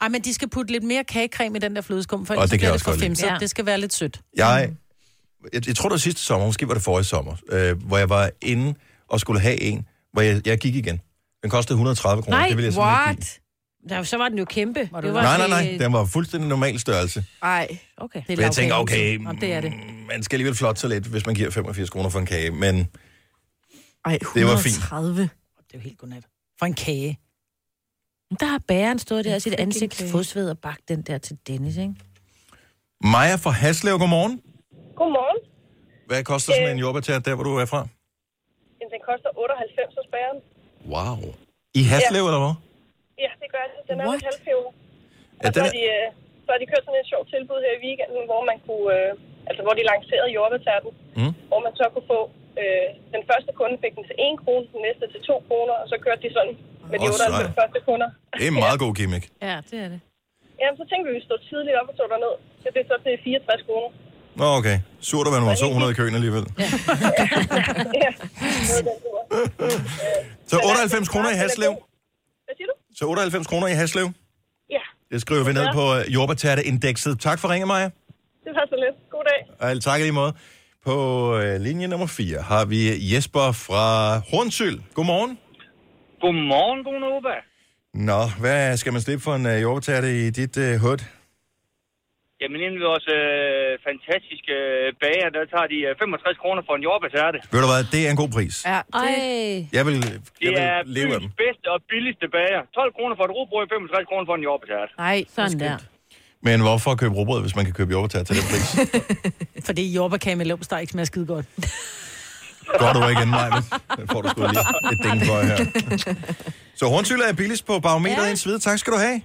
Ej, 0.00 0.08
men 0.08 0.22
de 0.22 0.34
skal 0.34 0.48
putte 0.48 0.72
lidt 0.72 0.84
mere 0.84 1.04
kagecreme 1.04 1.56
i 1.56 1.60
den 1.60 1.76
der 1.76 1.82
flødeskum, 1.82 2.26
for 2.26 2.34
ellers 2.34 2.50
det 2.50 2.58
kan 2.58 2.64
bliver 2.64 2.68
jeg 2.70 2.74
det 2.78 2.82
for 2.82 2.90
godt 2.90 3.00
lide. 3.00 3.32
Ja. 3.32 3.38
Det 3.40 3.50
skal 3.50 3.66
være 3.66 3.80
lidt 3.80 3.92
sødt. 3.92 4.20
Jeg, 4.36 4.70
jeg, 5.52 5.66
jeg 5.66 5.76
tror, 5.76 5.88
det 5.88 5.92
var 5.92 5.98
sidste 5.98 6.20
sommer, 6.20 6.46
måske 6.46 6.68
var 6.68 6.74
det 6.74 6.82
forrige 6.82 7.04
sommer, 7.04 7.36
øh, 7.48 7.82
hvor 7.82 7.98
jeg 7.98 8.08
var 8.08 8.30
inde 8.42 8.74
og 9.08 9.20
skulle 9.20 9.40
have 9.40 9.60
en, 9.60 9.86
hvor 10.12 10.22
jeg, 10.22 10.46
jeg 10.46 10.58
gik 10.58 10.76
igen. 10.76 11.00
Den 11.42 11.50
kostede 11.50 11.74
130 11.74 12.22
kroner. 12.22 12.38
Nej, 12.38 12.48
det 12.48 12.56
ville 12.56 12.64
jeg 12.64 12.72
simpelthen 12.72 13.10
ikke 13.10 13.22
give. 13.82 13.90
what? 13.90 13.98
Nå, 13.98 14.04
så 14.04 14.16
var 14.16 14.28
den 14.28 14.38
jo 14.38 14.44
kæmpe. 14.44 14.88
Var 14.92 15.00
det 15.00 15.14
var 15.14 15.22
Nej, 15.22 15.48
nej, 15.48 15.64
nej. 15.64 15.76
Den 15.80 15.92
var 15.92 16.04
fuldstændig 16.04 16.48
normal 16.48 16.80
størrelse. 16.80 17.24
Nej, 17.42 17.78
okay. 17.96 18.22
Det 18.28 18.38
er 18.38 18.42
jeg 18.42 18.52
tænkte, 18.52 18.74
okay, 18.74 19.16
Nå, 19.16 19.32
det 19.32 19.52
er 19.52 19.60
det. 19.60 19.72
Mm, 19.72 20.06
man 20.08 20.22
skal 20.22 20.36
alligevel 20.36 20.56
flot 20.56 20.78
sig 20.78 20.90
lidt, 20.90 21.04
hvis 21.06 21.26
man 21.26 21.34
giver 21.34 21.50
85 21.50 21.90
kroner 21.90 22.08
for 22.08 22.18
en 22.18 22.26
kage. 22.26 22.50
Men 22.50 22.88
Ej, 24.04 24.18
130. 24.22 24.40
Det 24.40 24.46
var 24.46 24.56
fint. 24.56 25.30
Det 25.68 25.74
er 25.74 25.78
jo 25.78 25.80
helt 25.80 25.98
godnat. 25.98 26.24
For 26.58 26.66
en 26.66 26.74
kage. 26.74 27.18
Der 28.30 28.46
har 28.54 28.62
bæren 28.68 28.98
stået 28.98 29.24
der 29.24 29.34
og 29.34 29.42
sit 29.46 29.60
ansigt 29.64 29.94
fodsved 30.12 30.46
og 30.54 30.58
bagt 30.66 30.88
den 30.92 31.00
der 31.08 31.18
til 31.18 31.34
Dennis, 31.48 31.76
ikke? 31.76 31.94
Maja 33.12 33.36
fra 33.44 33.52
Haslev, 33.62 33.94
godmorgen. 34.02 34.34
Godmorgen. 35.00 35.38
Hvad 36.08 36.20
koster 36.32 36.50
sådan 36.52 36.70
øh, 36.70 36.74
en 36.74 36.80
jordbær 36.84 37.18
der, 37.28 37.34
hvor 37.36 37.46
du 37.50 37.54
er 37.64 37.68
fra? 37.72 37.80
Jamen, 38.78 38.92
den 38.96 39.02
koster 39.10 39.30
98 39.36 39.94
hos 39.98 40.08
bæren. 40.14 40.38
Wow. 40.94 41.18
I 41.80 41.82
Haslev, 41.90 42.24
ja. 42.24 42.28
eller 42.30 42.42
hvad? 42.44 42.54
Ja, 43.24 43.30
det 43.42 43.48
gør 43.54 43.64
den. 43.72 43.78
Den 43.88 43.96
er 44.00 44.04
What? 44.08 44.20
halvpeber. 44.28 44.70
Ja, 45.42 45.46
og 45.46 45.50
den 45.56 45.62
så, 45.62 45.66
har 45.66 45.72
de, 45.78 45.82
øh, 45.96 46.06
så 46.44 46.48
har 46.52 46.58
de 46.62 46.66
kørt 46.72 46.84
sådan 46.86 47.00
et 47.04 47.08
sjovt 47.12 47.26
tilbud 47.34 47.58
her 47.64 47.72
i 47.78 47.80
weekenden, 47.86 48.22
hvor 48.30 48.42
man 48.50 48.58
kunne, 48.66 48.88
øh, 48.96 49.10
altså 49.48 49.60
hvor 49.64 49.74
de 49.78 49.82
lancerede 49.90 50.30
jordbærterten, 50.36 50.90
mm. 51.18 51.32
hvor 51.50 51.60
man 51.66 51.72
så 51.80 51.84
kunne 51.92 52.08
få 52.14 52.20
Øh, 52.60 52.86
den 53.14 53.22
første 53.30 53.50
kunde 53.58 53.76
fik 53.84 53.92
den 53.98 54.04
til 54.08 54.16
1 54.18 54.40
krone, 54.42 54.64
den 54.74 54.80
næste 54.86 55.04
til 55.14 55.20
2 55.30 55.34
kroner, 55.48 55.74
og 55.82 55.86
så 55.92 55.96
kørte 56.04 56.20
de 56.26 56.30
sådan 56.36 56.54
med 56.90 56.98
de 57.02 57.06
98 57.08 57.58
første 57.60 57.78
kunder. 57.88 58.08
Det 58.38 58.44
er 58.48 58.52
en 58.56 58.60
meget 58.66 58.78
god 58.84 58.92
gimmick. 58.98 59.24
ja, 59.48 59.56
det 59.70 59.78
er 59.84 59.88
det. 59.94 60.00
Jamen, 60.60 60.76
så 60.80 60.84
tænkte 60.90 61.04
vi, 61.06 61.10
at 61.14 61.18
vi 61.20 61.24
stod 61.28 61.38
tidligt 61.50 61.76
op 61.80 61.88
og 61.90 61.94
stod 61.98 62.08
derned. 62.14 62.34
Så 62.62 62.66
det 62.74 62.80
er 62.84 62.88
så 62.92 62.96
til 63.04 63.12
64 63.24 63.62
kroner. 63.68 63.90
Nå, 64.40 64.46
okay. 64.58 64.76
Surt 65.08 65.26
at 65.28 65.32
være 65.34 65.42
nummer 65.42 65.54
200 65.54 65.92
i 65.94 65.96
køen 66.00 66.14
alligevel. 66.18 66.44
Ja. 68.02 68.10
så 70.50 70.56
98 70.56 71.08
kroner 71.12 71.30
i 71.34 71.38
Haslev? 71.42 71.72
Hvad 72.46 72.54
siger 72.58 72.68
du? 72.70 72.74
Så 72.98 73.04
98 73.06 73.46
kroner 73.50 73.66
i 73.74 73.76
Haslev? 73.80 74.06
Ja. 74.76 74.84
Det 75.12 75.20
skriver 75.20 75.44
vi 75.44 75.52
ned 75.52 75.66
på 75.78 75.84
øh, 75.94 76.00
uh, 76.00 76.14
jordbærtærteindekset. 76.14 77.20
Tak 77.20 77.38
for 77.40 77.48
ringe, 77.52 77.66
Maja. 77.66 77.88
Det 78.44 78.52
var 78.58 78.66
så 78.72 78.76
lidt. 78.84 78.96
God 79.10 79.24
dag. 79.30 79.40
Ej, 79.66 79.74
tak 79.88 80.00
i 80.00 80.02
lige 80.02 80.12
måde. 80.12 80.32
På 80.88 80.96
øh, 81.40 81.60
linje 81.60 81.86
nummer 81.88 82.06
4 82.06 82.42
har 82.52 82.64
vi 82.72 82.80
Jesper 83.12 83.46
fra 83.66 83.84
Hornsyl. 84.30 84.76
Godmorgen. 84.96 85.32
Godmorgen, 86.22 86.80
Gunova. 86.86 87.36
Nå, 88.10 88.20
hvad 88.42 88.76
skal 88.80 88.92
man 88.92 89.02
slippe 89.06 89.22
for 89.26 89.34
en 89.40 89.46
øh, 89.52 89.56
jordbærtærte 89.64 90.08
i 90.22 90.30
dit 90.40 90.54
øh, 90.66 90.74
hud? 90.84 91.00
Jamen, 92.42 92.60
inden 92.66 92.80
vores 92.90 93.06
øh, 93.18 93.70
fantastiske 93.88 94.52
øh, 94.70 94.86
bager, 95.02 95.28
der 95.36 95.42
tager 95.52 95.68
de 95.74 95.78
øh, 95.88 95.92
65 95.98 96.38
kroner 96.42 96.62
for 96.68 96.74
en 96.78 96.82
jordbærtærte. 96.88 97.38
Ved 97.52 97.60
du 97.64 97.68
hvad, 97.72 97.82
det 97.94 98.00
er 98.06 98.10
en 98.14 98.20
god 98.22 98.30
pris. 98.36 98.54
Ja, 98.72 98.78
det... 99.00 99.14
Jeg 99.76 99.82
vil, 99.88 99.96
jeg 100.08 100.20
Det 100.42 100.48
vil 100.54 100.64
er 100.70 100.76
leve 100.98 101.12
af 101.16 101.20
dem. 101.24 101.30
bedste 101.44 101.66
og 101.74 101.78
billigste 101.92 102.26
bager. 102.36 102.62
12 102.78 102.92
kroner 102.96 103.14
for 103.18 103.24
et 103.28 103.32
robrød, 103.38 103.64
65 103.68 104.06
kroner 104.10 104.24
for 104.30 104.34
en 104.40 104.44
jordbærtærte. 104.48 104.90
Nej, 105.06 105.18
sådan 105.36 105.58
der. 105.64 105.76
Men 106.42 106.60
hvorfor 106.60 106.94
købe 106.94 107.14
råbrød, 107.14 107.40
hvis 107.40 107.56
man 107.56 107.64
kan 107.64 107.74
købe 107.74 107.92
jordbær 107.92 108.22
til 108.22 108.36
den 108.36 108.44
pris? 108.50 108.68
Fordi 109.68 109.92
jordbærkage 109.92 110.36
med 110.36 110.46
leverpostej 110.46 110.80
ikke 110.80 110.90
smager 110.90 111.04
skide 111.04 111.26
godt. 111.26 111.46
Går 112.78 112.92
du 112.92 113.08
ikke 113.08 113.20
igen, 113.20 113.30
Maja? 113.30 113.50
Den 113.96 114.08
får 114.12 114.22
du 114.22 114.28
sgu 114.28 114.40
lige 114.40 114.66
et 114.92 114.98
ding 115.04 115.18
for 115.28 115.36
her. 115.48 115.56
Så 116.74 116.86
Hornsyld 116.86 117.20
er 117.20 117.32
billigst 117.32 117.66
på 117.66 117.80
barometeret 117.80 118.24
ja. 118.24 118.30
indtil 118.30 118.46
videre. 118.48 118.60
Tak 118.60 118.78
skal 118.78 118.92
du 118.92 118.98
have. 118.98 119.22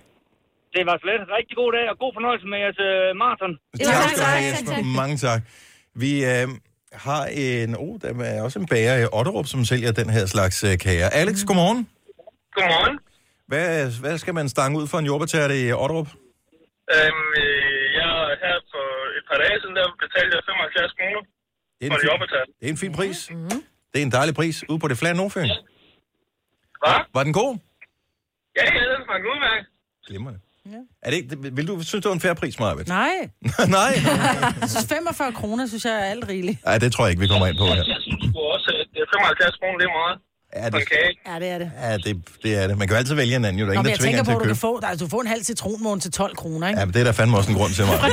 Det 0.74 0.86
var 0.86 0.97
slet 1.03 1.22
rigtig 1.38 1.55
god 1.61 1.72
dag, 1.78 1.86
og 1.91 1.97
god 2.03 2.11
fornøjelse 2.18 2.47
med 2.51 2.57
jeres 2.63 2.80
øh, 2.89 3.16
maraton. 3.24 3.51
Tak 3.84 4.09
skal 4.09 4.20
du 4.20 4.30
have, 4.32 4.43
Jesper. 4.43 4.84
Mange 5.01 5.18
tak. 5.18 5.41
Vi 5.95 6.26
øh, 6.26 6.47
har 6.93 7.26
en... 7.26 7.76
Oh, 7.76 7.99
der 8.01 8.24
er 8.24 8.41
også 8.41 8.59
en 8.59 8.66
bager 8.66 8.95
i 8.97 9.05
Otterup, 9.13 9.47
som 9.47 9.66
sælger 9.66 9.91
den 9.91 10.09
her 10.09 10.26
slags 10.26 10.63
øh, 10.63 10.78
kager. 10.78 11.09
Alex, 11.09 11.43
godmorgen. 11.47 11.88
Godmorgen. 12.55 12.99
Hvad, 13.47 13.99
hvad 13.99 14.18
skal 14.18 14.34
man 14.34 14.49
stange 14.49 14.80
ud 14.80 14.88
for 14.88 14.97
en 14.97 15.05
jordbærtærte 15.05 15.68
i 15.68 15.72
Otterup? 15.72 16.07
Øhm, 16.93 17.27
øh, 17.41 17.83
jeg 17.99 18.11
her 18.43 18.57
for 18.73 18.88
et 19.17 19.23
par 19.29 19.38
dage 19.43 19.55
siden, 19.61 19.75
der 19.79 19.86
betalte 20.03 20.31
jeg 20.38 20.43
75 20.49 20.91
kroner 20.97 21.21
Det 21.79 21.83
er 21.86 21.91
en 21.91 21.99
fin, 22.03 22.09
det 22.59 22.65
er 22.69 22.73
en 22.77 22.81
fin 22.83 22.93
pris. 22.99 23.17
Mm-hmm. 23.31 23.59
Det 23.91 23.97
er 24.01 24.05
en 24.09 24.15
dejlig 24.19 24.36
pris 24.39 24.55
ude 24.69 24.79
på 24.83 24.88
det 24.91 24.97
flade 25.01 25.15
Nordfyn. 25.21 25.49
Hvad? 26.81 26.97
Var 27.15 27.23
den 27.27 27.33
god? 27.41 27.51
Ja, 28.57 28.65
ja, 28.77 28.81
den 28.93 29.01
smagte 29.05 29.27
udmærket. 29.33 29.65
Glimrende. 30.07 30.39
Ja. 30.73 30.81
Er 31.03 31.09
det 31.09 31.17
ikke, 31.17 31.29
vil 31.57 31.67
du 31.67 31.73
synes, 31.89 32.01
det 32.03 32.09
var 32.11 32.17
en 32.21 32.25
færre 32.27 32.36
pris, 32.41 32.55
Marvitt? 32.63 32.88
Nej. 33.01 33.15
Nej. 33.79 33.91
Jeg 34.61 34.69
synes 34.73 34.88
45 34.89 35.33
kroner, 35.39 35.63
synes 35.71 35.86
jeg 35.86 35.95
er 36.01 36.05
alt 36.13 36.25
rigeligt. 36.33 36.57
Nej, 36.65 36.77
det 36.83 36.89
tror 36.93 37.03
jeg 37.05 37.11
ikke, 37.13 37.23
vi 37.25 37.29
kommer 37.33 37.47
ind 37.49 37.57
på 37.63 37.65
her. 37.71 37.75
Jeg 37.75 38.01
synes 38.07 38.25
også, 38.53 38.69
at 38.81 38.88
det 38.93 38.99
er 39.05 39.09
75 39.13 39.55
kroner, 39.59 39.77
det 39.81 39.88
er 39.91 39.95
meget. 40.01 40.17
Ja, 40.56 40.70
For 40.70 40.78
en 40.78 40.86
kage. 40.86 41.20
Ja, 41.28 41.39
det 41.39 41.49
er 41.49 41.58
det. 41.58 41.72
Ja, 41.82 41.97
det, 41.97 42.22
det 42.43 42.56
er 42.64 42.68
det. 42.68 42.78
Man 42.78 42.88
kan 42.88 42.95
jo 42.95 42.97
altid 42.97 43.16
vælge 43.16 43.36
en 43.36 43.45
anden. 43.45 43.60
Jo. 43.60 43.66
Der 43.66 43.72
er 43.72 43.76
Nå, 43.76 43.80
ingen, 43.82 43.84
men 43.84 43.86
der 43.86 43.91
jeg 43.91 43.99
tænker 43.99 44.24
på, 44.24 44.39
at 44.39 44.43
du 44.43 44.47
kan 44.47 44.56
få, 44.56 44.80
der, 44.80 44.88
altså, 44.88 45.06
du 45.06 45.10
får 45.10 45.22
en 45.22 45.28
halv 45.28 45.43
citronmåne 45.43 46.01
til 46.01 46.12
12 46.12 46.36
kroner, 46.36 46.68
ikke? 46.68 46.80
Ja, 46.80 46.86
men 46.86 46.93
det 46.93 46.99
er 46.99 47.03
der 47.03 47.12
fandme 47.12 47.38
også 47.38 47.49
en 47.49 47.56
grund 47.58 47.74
til 47.74 47.86
mig. 47.86 47.95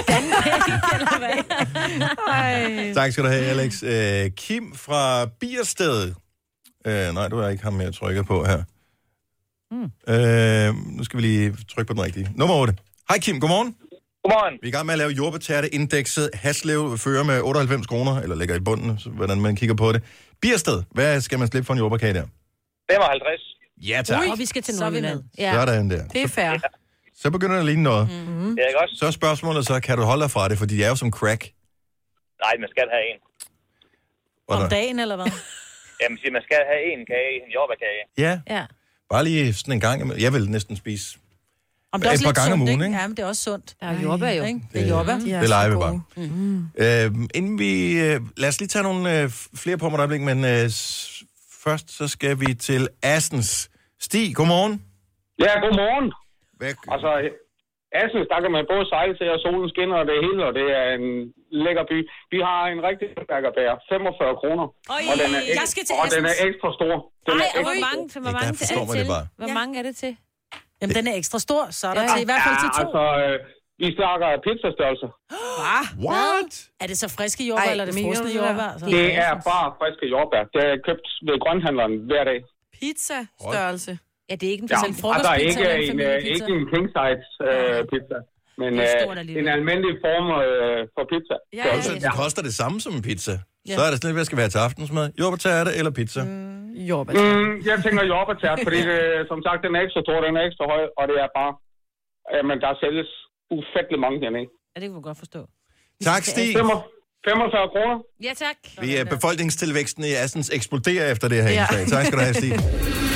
Ej. 2.28 2.92
tak 2.94 3.12
skal 3.12 3.24
du 3.24 3.28
have, 3.28 3.44
Alex. 3.44 3.82
Øh, 3.82 4.30
Kim 4.30 4.74
fra 4.74 5.24
Biersted. 5.26 6.12
Øh, 6.86 7.14
nej, 7.14 7.28
du 7.28 7.38
er 7.38 7.48
ikke 7.48 7.62
ham, 7.62 7.80
jeg 7.80 7.94
trykker 7.94 8.22
på 8.22 8.44
her. 8.44 8.62
Hmm. 9.70 10.14
Øh, 10.14 10.74
nu 10.96 11.04
skal 11.04 11.16
vi 11.16 11.22
lige 11.22 11.56
trykke 11.74 11.88
på 11.88 11.94
den 11.94 12.02
rigtige. 12.02 12.28
Nummer 12.36 12.54
8. 12.54 12.74
Hej 13.08 13.18
Kim, 13.18 13.40
godmorgen. 13.40 13.74
Godmorgen. 14.24 14.58
Vi 14.62 14.68
er 14.68 14.68
i 14.68 14.70
gang 14.70 14.86
med 14.86 14.94
at 14.94 14.98
lave 14.98 15.10
jordbærtærte-indekset. 15.10 16.30
Haslev 16.34 16.98
fører 16.98 17.24
med 17.24 17.40
98 17.40 17.86
kroner, 17.86 18.20
eller 18.20 18.36
ligger 18.36 18.54
i 18.54 18.60
bunden, 18.60 18.98
så 18.98 19.10
hvordan 19.10 19.40
man 19.40 19.56
kigger 19.56 19.74
på 19.74 19.92
det. 19.92 20.02
Biersted, 20.42 20.82
hvad 20.90 21.20
skal 21.20 21.38
man 21.38 21.48
slippe 21.48 21.66
for 21.66 21.72
en 21.72 21.78
jordbærkage 21.78 22.14
der? 22.14 22.26
55. 22.90 23.40
Ja, 23.76 24.02
tak. 24.04 24.20
Og 24.32 24.38
vi 24.38 24.46
skal 24.46 24.62
til 24.62 24.74
Så 24.76 24.84
er 24.84 24.90
vi 24.90 25.00
Nordjylland. 25.00 25.24
med. 25.38 25.66
Sådan 25.66 25.90
der. 25.90 26.08
Det 26.08 26.22
er 26.22 26.28
fair. 26.28 26.58
Så 27.14 27.30
begynder 27.30 27.54
det 27.54 27.60
at 27.60 27.66
ligne 27.66 27.82
noget. 27.82 28.08
Mm-hmm. 28.10 28.56
Det 28.56 28.62
er 28.64 28.68
ikke 28.68 28.80
også? 28.80 28.94
Så 28.98 29.06
er 29.06 29.10
spørgsmålet 29.10 29.66
så, 29.66 29.80
kan 29.80 29.98
du 29.98 30.04
holde 30.04 30.22
dig 30.22 30.30
fra 30.30 30.48
det, 30.48 30.58
fordi 30.58 30.76
de 30.76 30.84
er 30.84 30.88
jo 30.88 30.96
som 30.96 31.10
crack. 31.10 31.42
Nej, 32.44 32.52
man 32.60 32.68
skal 32.70 32.84
have 32.94 33.04
en. 33.14 33.18
Om 34.48 34.68
dagen, 34.70 34.98
eller 34.98 35.16
hvad? 35.16 35.26
Jamen, 36.02 36.18
siger, 36.18 36.32
man 36.32 36.42
skal 36.42 36.58
have 36.72 36.82
en 36.92 37.06
kage, 37.06 37.32
en 37.46 37.50
jordbærkage. 37.56 38.02
Ja, 38.18 38.40
Ja. 38.56 38.64
bare 39.10 39.24
lige 39.24 39.54
sådan 39.54 39.74
en 39.74 39.80
gang. 39.80 40.20
Jeg 40.20 40.32
vil 40.32 40.50
næsten 40.50 40.76
spise 40.76 41.18
Om 41.94 42.00
det 42.00 42.06
er 42.08 42.12
Et 42.12 42.14
også 42.14 42.24
par 42.24 42.32
gange 42.40 42.52
om 42.52 42.58
sundt, 42.58 42.70
ugen, 42.70 42.82
ikke? 42.86 42.98
Ja, 42.98 43.06
men 43.08 43.16
det 43.16 43.22
er 43.22 43.28
også 43.32 43.42
sundt. 43.50 43.68
Ja, 43.82 43.90
jordbær 44.06 44.30
jo. 44.30 44.42
Ikke? 44.50 44.60
Det 44.72 44.78
er 44.84 44.88
jordbær. 44.88 45.16
De 45.18 45.32
er 45.32 45.40
Det 45.40 45.48
så 45.48 45.54
leger 45.56 45.68
vi 45.72 45.76
bare. 45.84 45.96
Øh, 46.84 47.28
inden 47.38 47.58
vi... 47.58 47.72
Øh, 48.06 48.20
lad 48.42 48.48
os 48.52 48.58
lige 48.60 48.68
tage 48.74 48.82
nogle 48.88 49.02
øh, 49.22 49.24
flere 49.62 49.78
på 49.82 49.86
mig 49.88 49.98
øjeblik, 49.98 50.20
men 50.30 50.38
øh, 50.52 50.66
først 51.64 51.86
så 51.98 52.04
skal 52.14 52.40
vi 52.42 52.54
til 52.68 52.82
Assens. 53.02 53.70
Stig, 54.06 54.26
godmorgen. 54.36 54.74
Ja, 55.44 55.52
godmorgen. 55.64 56.06
Hvad? 56.58 56.74
Altså, 56.94 57.10
Assens, 58.00 58.26
der 58.32 58.38
kan 58.44 58.50
man 58.56 58.62
både 58.72 58.84
sejle 58.94 59.12
til, 59.18 59.26
og 59.34 59.38
solen 59.44 59.68
skinner 59.74 59.96
og 60.02 60.06
det 60.10 60.16
hele, 60.26 60.40
og 60.48 60.52
det 60.58 60.66
er 60.80 60.86
en 60.98 61.06
lækker 61.64 61.84
by. 61.90 61.98
Vi 62.34 62.38
har 62.48 62.60
en 62.74 62.80
rigtig 62.88 63.06
bær, 63.56 63.74
45 63.92 64.40
kroner. 64.42 64.66
Øj, 64.96 65.02
og 65.10 65.16
den 65.22 65.30
er, 65.38 65.42
jeg 65.60 65.66
skal 65.72 65.82
til 65.88 65.94
og 66.02 66.06
den 66.16 66.24
er 66.30 66.36
ekstra 66.48 66.68
stor. 66.78 66.94
Den 67.28 67.34
Ej, 67.34 67.46
er 67.46 67.58
og 67.58 67.62
hvor 67.66 67.74
ekstra 67.76 67.88
mange, 67.88 68.02
stor. 68.12 68.20
hvor 68.24 68.32
mange 68.38 68.48
er 68.48 68.52
det 68.52 68.60
det 68.60 68.68
til? 68.70 69.04
Hvor 69.42 69.52
mange 69.60 69.72
er 69.80 69.84
det 69.88 69.96
til? 70.04 70.12
Jamen, 70.82 70.94
den 70.98 71.06
er 71.10 71.14
ekstra 71.22 71.38
stor, 71.48 71.62
så 71.78 71.84
er 71.90 71.94
der 71.98 72.02
Ja. 72.02 72.08
til 72.14 72.22
i 72.26 72.28
hvert 72.30 72.42
fald 72.46 72.56
til 72.64 72.70
to. 72.78 72.80
altså, 72.82 73.02
øh, 73.22 73.36
vi 73.82 73.88
snakker 73.98 74.26
pizzastørrelse. 74.46 75.06
Hvad? 75.62 75.84
What? 76.08 76.52
Er 76.82 76.86
det 76.90 76.96
så 77.04 77.08
friske 77.18 77.42
jordbær, 77.50 77.64
Ej, 77.66 77.70
eller 77.74 77.84
er 77.84 77.90
det 77.90 77.96
frosne 78.04 78.30
jordbær? 78.40 78.70
Så? 78.80 78.84
Det 78.96 79.04
er 79.26 79.32
bare 79.50 79.66
friske 79.80 80.06
jordbær. 80.14 80.42
Det 80.54 80.62
er 80.70 80.76
købt 80.88 81.06
ved 81.28 81.36
grønhandleren 81.44 81.94
hver 82.10 82.24
dag. 82.30 82.38
Pizza-størrelse. 82.80 83.92
Ja, 84.30 84.34
det 84.40 84.46
er 84.48 84.52
ikke 84.54 84.62
en 84.66 84.70
Ja, 84.72 84.76
ja, 84.78 84.86
altså 84.86 85.00
frokostpizza 85.02 85.48
ikke 85.48 85.60
eller 85.60 85.74
en 85.74 85.82
en, 85.82 86.00
øh, 86.00 86.06
familiepizza? 86.06 86.44
ikke 86.44 86.52
en 86.60 86.64
king 86.72 86.86
size 86.96 87.24
øh, 87.48 87.78
pizza, 87.92 88.18
men 88.62 88.70
øh, 88.80 89.40
en 89.40 89.48
almindelig 89.56 89.94
form 90.06 90.26
øh, 90.46 90.80
for 90.94 91.04
pizza. 91.12 91.36
Ja, 91.58 91.64
Så 91.82 91.92
ja, 91.92 91.98
det 92.06 92.12
koster 92.22 92.42
det 92.48 92.54
samme 92.60 92.76
som 92.84 92.92
en 92.98 93.02
pizza. 93.10 93.34
Ja. 93.68 93.74
Så 93.76 93.80
er 93.86 93.88
det 93.90 93.96
sådan 93.98 94.08
lidt, 94.10 94.16
hvad 94.20 94.24
skal 94.30 94.38
være 94.42 94.50
til 94.54 94.58
aftensmad? 94.66 95.04
Jordbærtærte 95.20 95.70
eller 95.78 95.90
pizza? 96.00 96.20
Jordbær. 96.90 97.12
Mm, 97.20 97.50
jeg 97.70 97.76
tænker 97.84 98.02
jordbærtært, 98.12 98.58
fordi 98.66 98.80
det, 98.90 98.98
som 99.30 99.38
sagt, 99.46 99.58
den 99.64 99.72
er 99.76 99.80
ekstra 99.86 100.00
stor, 100.06 100.18
den 100.26 100.34
er 100.40 100.42
ekstra 100.48 100.64
høj, 100.72 100.82
og 100.98 101.04
det 101.10 101.16
er 101.24 101.28
bare, 101.38 101.52
jamen, 102.36 102.56
der 102.64 102.70
sælges 102.82 103.10
ufattelig 103.56 103.98
mange 104.04 104.16
dernede. 104.24 104.48
Ja, 104.72 104.76
det 104.80 104.86
kan 104.88 104.96
man 104.98 105.06
godt 105.10 105.18
forstå. 105.24 105.40
Tak, 106.10 106.22
Stig. 106.32 106.50
45 107.28 107.68
kroner. 107.74 107.96
Ja, 108.26 108.32
tak. 108.44 108.56
Vi 108.84 108.96
er 108.96 109.04
befolkningstilvæksten 109.04 110.04
i 110.04 110.12
Assens 110.24 110.50
eksploderer 110.58 111.12
efter 111.12 111.26
det 111.28 111.42
her 111.42 111.50
Ja. 111.50 111.60
indslag. 111.60 111.86
Tak 111.94 112.04
skal 112.06 112.18
du 112.18 112.22
have, 112.28 112.34
Stig. 112.34 112.52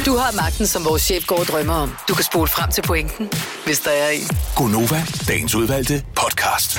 Du 0.08 0.12
har 0.22 0.30
magten, 0.42 0.66
som 0.74 0.80
vores 0.90 1.02
chef 1.02 1.22
går 1.26 1.38
og 1.44 1.46
drømmer 1.52 1.74
om. 1.84 1.90
Du 2.08 2.14
kan 2.18 2.24
spole 2.30 2.48
frem 2.56 2.68
til 2.76 2.82
pointen, 2.90 3.24
hvis 3.66 3.80
der 3.86 3.90
er 4.04 4.10
en. 4.18 4.26
Gonova, 4.58 5.00
dagens 5.30 5.54
udvalgte 5.60 5.96
podcast. 6.22 6.70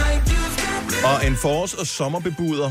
Og 1.10 1.16
en 1.28 1.36
forårs- 1.44 1.78
og 1.82 1.86
sommerbebuder 2.00 2.70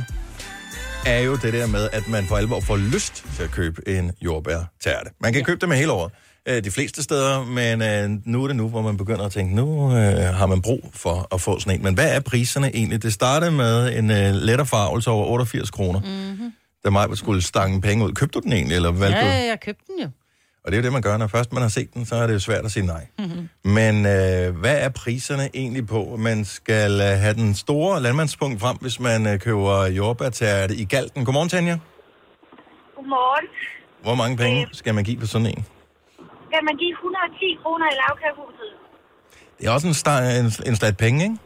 er 1.06 1.18
jo 1.18 1.36
det 1.36 1.52
der 1.52 1.66
med, 1.66 1.88
at 1.92 2.08
man 2.08 2.24
for 2.26 2.36
alvor 2.36 2.60
får 2.60 2.76
lyst 2.76 3.24
til 3.36 3.42
at 3.42 3.50
købe 3.50 3.88
en 3.88 4.12
jordbær-tærte. 4.22 5.10
Man 5.20 5.32
kan 5.32 5.40
ja. 5.40 5.46
købe 5.46 5.60
dem 5.60 5.70
hele 5.70 5.92
året. 5.92 6.12
øh, 6.48 6.64
De 6.64 6.70
fleste 6.70 7.02
steder, 7.02 7.44
men 7.44 7.82
øh, 7.82 8.20
nu 8.24 8.42
er 8.42 8.46
det 8.46 8.56
nu, 8.56 8.68
hvor 8.68 8.82
man 8.82 8.96
begynder 8.96 9.24
at 9.24 9.32
tænke, 9.32 9.54
nu 9.54 9.92
øh, 9.96 10.16
har 10.34 10.46
man 10.46 10.62
brug 10.62 10.90
for 10.94 11.28
at 11.34 11.40
få 11.40 11.58
sådan 11.60 11.78
en. 11.78 11.82
Men 11.84 11.94
hvad 11.94 12.16
er 12.16 12.20
priserne 12.20 12.76
egentlig? 12.76 13.02
Det 13.02 13.12
startede 13.12 13.50
med 13.50 13.98
en 13.98 14.10
øh, 14.10 14.34
letterfarvelse 14.34 15.10
over 15.10 15.26
88 15.26 15.70
kroner, 15.70 16.00
Mm-hmm. 16.00 16.52
da 16.84 16.90
mig 16.90 17.18
skulle 17.18 17.42
stange 17.42 17.80
penge 17.80 18.04
ud. 18.04 18.12
Købte 18.12 18.38
du 18.38 18.42
den 18.44 18.52
egentlig, 18.52 18.76
eller 18.76 18.90
valgte 18.92 19.18
Ja, 19.18 19.24
du? 19.24 19.30
ja, 19.30 19.46
jeg 19.48 19.58
købte 19.64 19.82
den 19.86 20.02
jo. 20.02 20.08
Og 20.66 20.72
det 20.72 20.78
er 20.78 20.82
jo 20.82 20.86
det, 20.86 20.92
man 20.92 21.02
gør, 21.02 21.16
når 21.16 21.26
først 21.26 21.52
man 21.52 21.62
har 21.62 21.68
set 21.68 21.94
den, 21.94 22.06
så 22.06 22.14
er 22.14 22.26
det 22.26 22.34
jo 22.34 22.38
svært 22.38 22.64
at 22.64 22.72
sige 22.72 22.86
nej. 22.86 23.06
Mm-hmm. 23.18 23.48
Men 23.64 23.94
øh, 24.06 24.56
hvad 24.62 24.76
er 24.86 24.88
priserne 24.88 25.44
egentlig 25.54 25.86
på? 25.86 26.16
Man 26.18 26.44
skal 26.44 26.92
øh, 27.00 27.18
have 27.24 27.34
den 27.34 27.54
store 27.54 28.02
landmandspunkt 28.02 28.60
frem, 28.60 28.76
hvis 28.80 29.00
man 29.00 29.26
øh, 29.26 29.38
køber 29.38 29.86
jordbærtærte 29.86 30.74
i 30.74 30.84
Galten. 30.84 31.24
Godmorgen, 31.24 31.48
Tanja. 31.48 31.78
Godmorgen. 32.96 33.46
Hvor 34.02 34.14
mange 34.14 34.36
penge 34.36 34.68
skal 34.72 34.94
man 34.94 35.04
give 35.04 35.20
på 35.20 35.26
sådan 35.26 35.46
en? 35.46 35.64
Skal 36.48 36.60
man 36.68 36.76
give 36.76 36.92
110 36.92 37.58
kroner 37.62 37.86
i 37.92 37.96
lavkagehuset? 38.02 38.70
Det 39.58 39.66
er 39.66 39.70
også 39.70 39.86
en, 39.86 39.94
star, 39.94 40.18
en, 40.20 40.50
en 40.68 40.76
slat 40.76 40.96
penge, 40.96 41.24
ikke? 41.24 41.36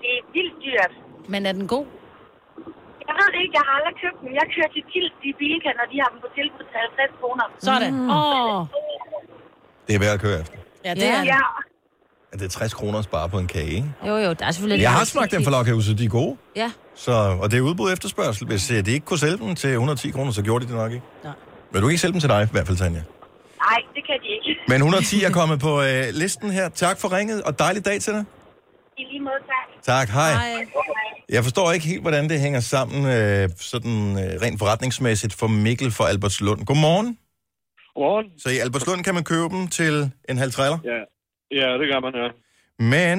Det 0.00 0.10
er 0.18 0.22
vildt 0.32 0.54
dyrt. 0.64 0.92
Men 1.28 1.46
er 1.46 1.52
den 1.52 1.66
god? 1.68 1.86
Jeg 3.08 3.14
ved 3.20 3.28
det 3.34 3.40
ikke, 3.44 3.54
jeg 3.58 3.64
har 3.68 3.74
aldrig 3.78 3.94
købt 4.04 4.18
dem. 4.22 4.30
Jeg 4.40 4.46
kører 4.54 4.70
til 4.76 4.82
Tilt 4.92 5.14
i 5.30 5.32
Bilka, 5.40 5.70
når 5.80 5.86
de 5.92 5.96
har 6.02 6.08
dem 6.12 6.18
på 6.24 6.28
tilbud 6.38 6.64
til 6.70 6.78
50 6.86 7.20
kroner. 7.20 7.44
Sådan. 7.68 7.94
Åh. 8.16 8.60
Det 9.86 9.92
er 9.96 10.00
værd 10.04 10.14
at 10.18 10.22
køre 10.26 10.36
efter. 10.42 10.56
Ja, 10.86 10.92
det 11.00 11.06
er 11.16 11.22
Ja. 11.34 11.42
Det 12.38 12.44
er 12.44 12.48
60 12.48 12.74
kroner 12.74 12.98
at 12.98 13.04
spare 13.04 13.28
på 13.28 13.38
en 13.38 13.46
kage, 13.46 13.70
ikke? 13.70 13.88
Jo, 14.08 14.16
jo, 14.16 14.32
der 14.32 14.46
er 14.46 14.50
selvfølgelig... 14.50 14.82
Jeg 14.82 14.92
har 14.92 15.04
smagt 15.04 15.30
dem 15.32 15.44
fra 15.44 15.50
Lokhuset, 15.50 15.98
de 15.98 16.04
er 16.04 16.08
gode. 16.08 16.36
Ja. 16.56 16.70
Så, 16.94 17.12
og 17.42 17.50
det 17.50 17.56
er 17.56 17.60
udbud 17.60 17.92
efterspørgsel. 17.92 18.46
Hvis 18.46 18.70
øh, 18.70 18.86
de 18.86 18.92
ikke 18.92 19.06
kunne 19.06 19.18
sælge 19.18 19.36
dem 19.36 19.54
til 19.54 19.70
110 19.70 20.10
kroner, 20.10 20.32
så 20.32 20.42
gjorde 20.42 20.64
de 20.64 20.68
det 20.70 20.76
nok 20.76 20.92
ikke. 20.92 21.04
Nej. 21.24 21.32
Men 21.70 21.80
du 21.80 21.86
kan 21.86 21.90
ikke 21.90 22.00
sælge 22.00 22.12
dem 22.12 22.20
til 22.20 22.28
dig, 22.28 22.42
i 22.42 22.52
hvert 22.52 22.66
fald, 22.66 22.78
Tanja. 22.78 23.02
Nej, 23.66 23.78
det 23.94 24.02
kan 24.06 24.16
de 24.22 24.28
ikke. 24.48 24.60
Men 24.68 24.76
110 24.76 25.24
er 25.24 25.30
kommet 25.30 25.60
på 25.60 25.82
øh, 25.82 26.04
listen 26.12 26.50
her. 26.50 26.68
Tak 26.68 27.00
for 27.00 27.12
ringet, 27.16 27.42
og 27.42 27.58
dejlig 27.58 27.84
dag 27.84 28.00
til 28.00 28.12
dig. 28.12 28.24
I 28.98 29.02
lige 29.10 29.20
måde, 29.20 29.40
tak. 29.52 29.82
Tak, 29.82 30.08
hej. 30.08 30.32
Jeg 31.28 31.42
forstår 31.42 31.72
ikke 31.72 31.86
helt, 31.86 32.00
hvordan 32.02 32.28
det 32.28 32.40
hænger 32.40 32.60
sammen 32.60 32.98
øh, 33.16 33.48
sådan 33.72 33.96
øh, 34.22 34.30
rent 34.44 34.58
forretningsmæssigt 34.58 35.34
for 35.34 35.46
Mikkel 35.46 35.90
fra 35.90 36.08
Albertslund. 36.08 36.60
Godmorgen. 36.66 37.18
Godmorgen. 37.94 38.26
Så 38.38 38.48
i 38.50 38.58
Albertslund 38.64 39.04
kan 39.04 39.14
man 39.14 39.24
købe 39.24 39.48
dem 39.54 39.68
til 39.68 39.94
en 40.28 40.38
halv 40.38 40.52
trailer, 40.52 40.78
Ja, 40.84 41.00
ja 41.60 41.68
det 41.80 41.86
kan 41.92 41.98
man, 42.06 42.12
ja. 42.22 42.28
men 42.94 43.16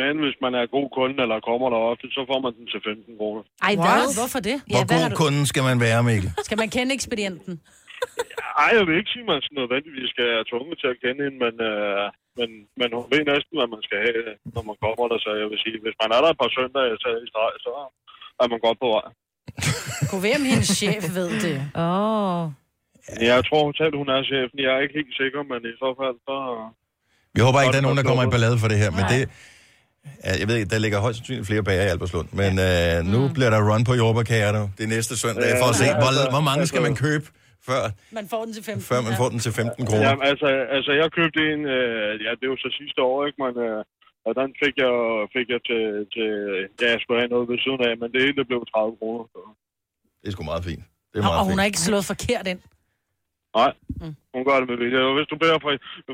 Men 0.00 0.12
hvis 0.24 0.36
man 0.44 0.52
er 0.60 0.64
god 0.76 0.88
kunde 0.98 1.16
eller 1.24 1.38
kommer 1.50 1.66
der 1.70 1.80
ofte, 1.90 2.06
så 2.16 2.20
får 2.30 2.38
man 2.44 2.52
den 2.58 2.66
til 2.72 2.80
15 2.84 3.18
kroner. 3.20 3.42
Ej, 3.68 3.74
hvad? 3.84 4.02
Hvorfor 4.20 4.40
det? 4.50 4.56
hvor 4.72 4.84
god 4.98 5.16
kunden 5.22 5.46
skal 5.52 5.62
man 5.70 5.80
være, 5.80 6.02
Mikkel? 6.02 6.30
Skal 6.48 6.58
man 6.62 6.70
kende 6.76 6.94
ekspedienten? 6.94 7.60
Ej, 8.62 8.70
jeg 8.76 8.84
vil 8.86 8.98
ikke 9.00 9.12
sige, 9.12 9.26
at 9.26 9.30
man 9.32 9.40
sådan 9.44 9.60
nødvendigvis 9.62 10.10
skal 10.14 10.26
være 10.32 10.48
tvunget 10.50 10.76
til 10.78 10.88
at 10.92 11.00
kende 11.02 11.20
hende, 11.24 11.38
men, 11.44 11.54
øh, 11.70 12.06
men, 12.38 12.48
men 12.80 12.88
hun 12.96 13.06
ved 13.12 13.22
næsten, 13.32 13.54
hvad 13.58 13.68
man 13.74 13.82
skal 13.86 13.98
have, 14.06 14.24
når 14.54 14.62
man 14.68 14.76
kommer 14.84 15.04
der. 15.10 15.18
Så 15.24 15.30
jeg 15.40 15.48
vil 15.50 15.62
sige, 15.64 15.78
hvis 15.84 15.98
man 16.02 16.10
er 16.16 16.20
der 16.22 16.30
et 16.32 16.40
par 16.42 16.52
søndage 16.56 16.94
så 17.02 17.08
i 17.26 17.28
streg, 17.32 17.52
så 17.66 17.72
er 18.42 18.46
man 18.52 18.60
godt 18.66 18.78
på 18.84 18.88
vej. 18.96 19.08
Kunne 20.10 20.24
være, 20.28 20.38
om 20.42 20.46
hendes 20.52 20.70
chef 20.80 21.02
ved 21.18 21.30
det. 21.44 21.58
Åh. 21.84 22.42
Oh. 22.42 22.42
Jeg 23.32 23.40
tror 23.48 23.62
selv, 23.80 23.94
hun 24.00 24.08
er 24.16 24.20
chefen. 24.30 24.56
Jeg 24.66 24.72
er 24.76 24.80
ikke 24.84 24.96
helt 25.00 25.14
sikker, 25.22 25.40
men 25.50 25.60
i 25.70 25.72
så 25.82 25.90
fald, 26.00 26.16
så... 26.28 26.36
Vi 27.34 27.40
håber 27.46 27.58
ikke, 27.60 27.72
der 27.76 27.82
er 27.82 27.86
nogen, 27.88 28.00
der 28.00 28.08
kommer 28.10 28.24
i 28.28 28.30
ballade 28.34 28.58
for 28.62 28.68
det 28.72 28.78
her, 28.84 28.90
men 28.98 29.04
det... 29.12 29.20
Ja, 30.26 30.32
jeg 30.40 30.46
ved 30.48 30.56
ikke, 30.56 30.70
der 30.74 30.78
ligger 30.78 30.98
højst 31.00 31.16
sandsynligt 31.18 31.46
flere 31.46 31.62
bager 31.68 31.82
i 31.82 31.90
Alberslund, 31.94 32.28
men 32.40 32.52
øh, 32.68 32.96
nu 33.14 33.20
bliver 33.36 33.50
der 33.54 33.60
run 33.68 33.84
på 33.84 33.94
jordbærkager 33.94 34.52
nu. 34.58 34.62
Det 34.76 34.84
er 34.84 34.88
næste 34.96 35.14
søndag, 35.24 35.50
for 35.62 35.68
at 35.72 35.76
se, 35.82 35.86
hvor, 36.02 36.30
hvor 36.34 36.44
mange 36.50 36.66
skal 36.66 36.82
man 36.86 36.94
købe, 37.04 37.24
før, 37.68 37.82
Man 38.18 38.26
får 38.32 38.42
den 38.46 38.52
til 38.56 38.64
15. 38.64 38.82
før 38.90 39.00
man 39.08 39.14
får 39.20 39.28
den 39.32 39.38
til 39.44 39.52
15 39.52 39.86
kroner. 39.88 40.04
Jamen, 40.08 40.24
altså, 40.30 40.48
altså, 40.76 40.92
jeg 41.00 41.06
købte 41.18 41.40
en, 41.52 41.62
øh, 41.76 42.10
ja, 42.24 42.30
det 42.40 42.46
var 42.50 42.56
så 42.66 42.70
sidste 42.80 43.00
år, 43.10 43.18
ikke, 43.26 43.38
men 43.44 43.54
øh, 43.66 43.80
og 44.26 44.32
den 44.40 44.48
fik 44.62 44.74
jeg, 44.84 44.94
fik 45.36 45.46
jeg 45.54 45.60
til, 45.70 45.82
til, 46.14 46.28
ja, 46.82 46.88
jeg 46.94 47.00
skulle 47.02 47.20
have 47.22 47.32
noget 47.34 47.46
ved 47.50 47.58
siden 47.64 47.80
af, 47.88 47.92
men 48.00 48.08
det 48.12 48.20
hele 48.26 48.44
blev 48.50 48.60
30 48.66 48.96
kroner. 49.00 49.24
Så. 49.34 49.40
Det 50.20 50.26
er 50.28 50.32
sgu 50.34 50.42
meget 50.52 50.64
fint. 50.70 50.84
Det 51.10 51.16
er 51.18 51.22
Og, 51.22 51.28
meget 51.28 51.38
og 51.40 51.44
hun 51.44 51.52
fint. 51.52 51.60
har 51.60 51.66
ikke 51.70 51.84
slået 51.88 52.04
forkert 52.12 52.46
ind. 52.52 52.60
Nej, 53.60 53.72
hun 54.34 54.42
gør 54.48 54.56
det 54.60 54.68
med 54.70 54.78
vilje. 54.82 55.00
Og 55.08 55.14
Hvis 55.18 55.30
du 55.32 55.36
beder 55.44 55.58
for, 55.64 55.70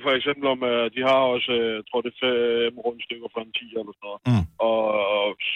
for 0.06 0.12
eksempel 0.18 0.44
om, 0.54 0.60
uh, 0.72 0.84
de 0.94 1.00
har 1.08 1.20
også, 1.34 1.50
uh, 1.60 1.70
jeg 1.78 1.84
tror 1.88 2.00
det 2.04 2.12
er 2.14 2.18
fem 2.24 2.76
rundstykker 2.86 3.28
for 3.34 3.40
en 3.46 3.52
10 3.52 3.64
eller 3.80 3.94
sådan 3.96 4.06
noget. 4.08 4.20
Mm. 4.30 4.44
Og, 4.68 4.78
og, 4.97 4.97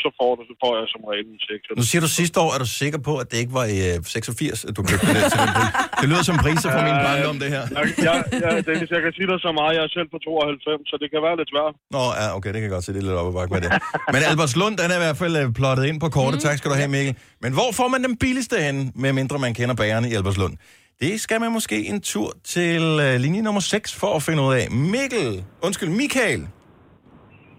så 0.03 0.09
får 0.19 0.31
du, 0.39 0.43
så 0.51 0.55
får 0.63 0.73
jeg 0.79 0.87
som 0.95 1.01
regel 1.11 1.27
en 1.35 1.41
6. 1.49 1.81
Nu 1.81 1.85
siger 1.91 2.03
du 2.07 2.11
sidste 2.21 2.37
år, 2.45 2.51
er 2.57 2.61
du 2.65 2.71
sikker 2.83 3.01
på, 3.09 3.13
at 3.23 3.27
det 3.31 3.37
ikke 3.43 3.55
var 3.61 3.67
i 3.77 3.79
øh, 3.89 3.97
86, 4.05 4.65
at 4.69 4.73
du 4.77 4.83
købte 4.91 5.07
det 5.17 5.25
til 5.33 5.41
den? 5.47 5.53
Det 6.01 6.07
lyder 6.11 6.25
som 6.31 6.37
priser 6.45 6.69
fra 6.77 6.83
min 6.89 6.99
barndom, 7.07 7.37
det 7.43 7.49
her. 7.55 7.65
Jeg, 7.79 7.85
jeg, 8.09 8.17
jeg, 8.45 8.53
Dennis, 8.69 8.89
jeg 8.97 9.03
kan 9.05 9.13
sige 9.19 9.27
dig 9.33 9.39
så 9.47 9.51
meget. 9.59 9.73
Jeg 9.79 9.83
er 9.89 9.93
selv 9.99 10.09
på 10.15 10.19
92, 10.19 10.91
så 10.91 10.95
det 11.03 11.09
kan 11.13 11.21
være 11.27 11.37
lidt 11.41 11.51
svært. 11.55 11.75
Nå, 11.97 12.05
ja, 12.21 12.27
okay, 12.37 12.51
det 12.53 12.59
kan 12.61 12.67
jeg 12.69 12.75
godt 12.77 12.85
se, 12.87 12.91
det 12.95 13.01
er 13.03 13.07
lidt 13.09 13.19
op 13.23 13.29
ad 13.33 13.35
bakke 13.39 13.51
med 13.55 13.61
det. 13.65 13.71
Men 14.15 14.21
Albertslund, 14.31 14.75
den 14.81 14.89
er 14.95 14.99
i 15.01 15.03
hvert 15.07 15.19
fald 15.23 15.35
øh, 15.41 15.47
plottet 15.61 15.85
ind 15.91 15.99
på 16.05 16.09
kortet. 16.19 16.39
Mm. 16.39 16.47
Tak 16.49 16.55
skal 16.59 16.69
du 16.73 16.77
have, 16.81 16.91
Mikkel. 16.97 17.15
Men 17.45 17.51
hvor 17.59 17.69
får 17.79 17.89
man 17.95 18.01
den 18.07 18.15
billigste 18.25 18.57
hen, 18.67 18.77
med 19.03 19.11
mindre 19.21 19.37
man 19.47 19.53
kender 19.59 19.75
bagerne 19.83 20.07
i 20.11 20.15
Albertslund? 20.21 20.55
Det 21.03 21.21
skal 21.21 21.41
man 21.41 21.51
måske 21.53 21.77
en 21.91 22.01
tur 22.01 22.33
til 22.45 22.83
øh, 23.07 23.15
linje 23.25 23.43
nummer 23.43 23.61
6 23.61 23.95
for 23.95 24.17
at 24.19 24.23
finde 24.23 24.43
ud 24.43 24.55
af. 24.55 24.71
Mikkel, 24.71 25.45
undskyld, 25.63 25.89
Michael. 25.89 26.41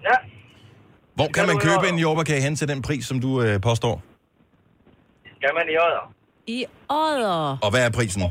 Ja. 0.09 0.15
Hvor 1.15 1.27
kan 1.27 1.47
man 1.47 1.59
købe 1.59 1.87
en 1.89 1.99
jordbærkage 1.99 2.41
hen 2.41 2.55
til 2.55 2.67
den 2.67 2.81
pris, 2.81 3.05
som 3.05 3.19
du 3.21 3.41
øh, 3.41 3.61
påstår? 3.61 4.01
Skal 5.37 5.49
man 5.53 5.63
i 5.69 5.77
Odder? 5.77 6.13
I 6.47 6.65
Odder. 6.89 7.57
Og 7.61 7.69
hvad 7.71 7.85
er 7.85 7.89
prisen? 7.89 8.21
39,95. 8.21 8.29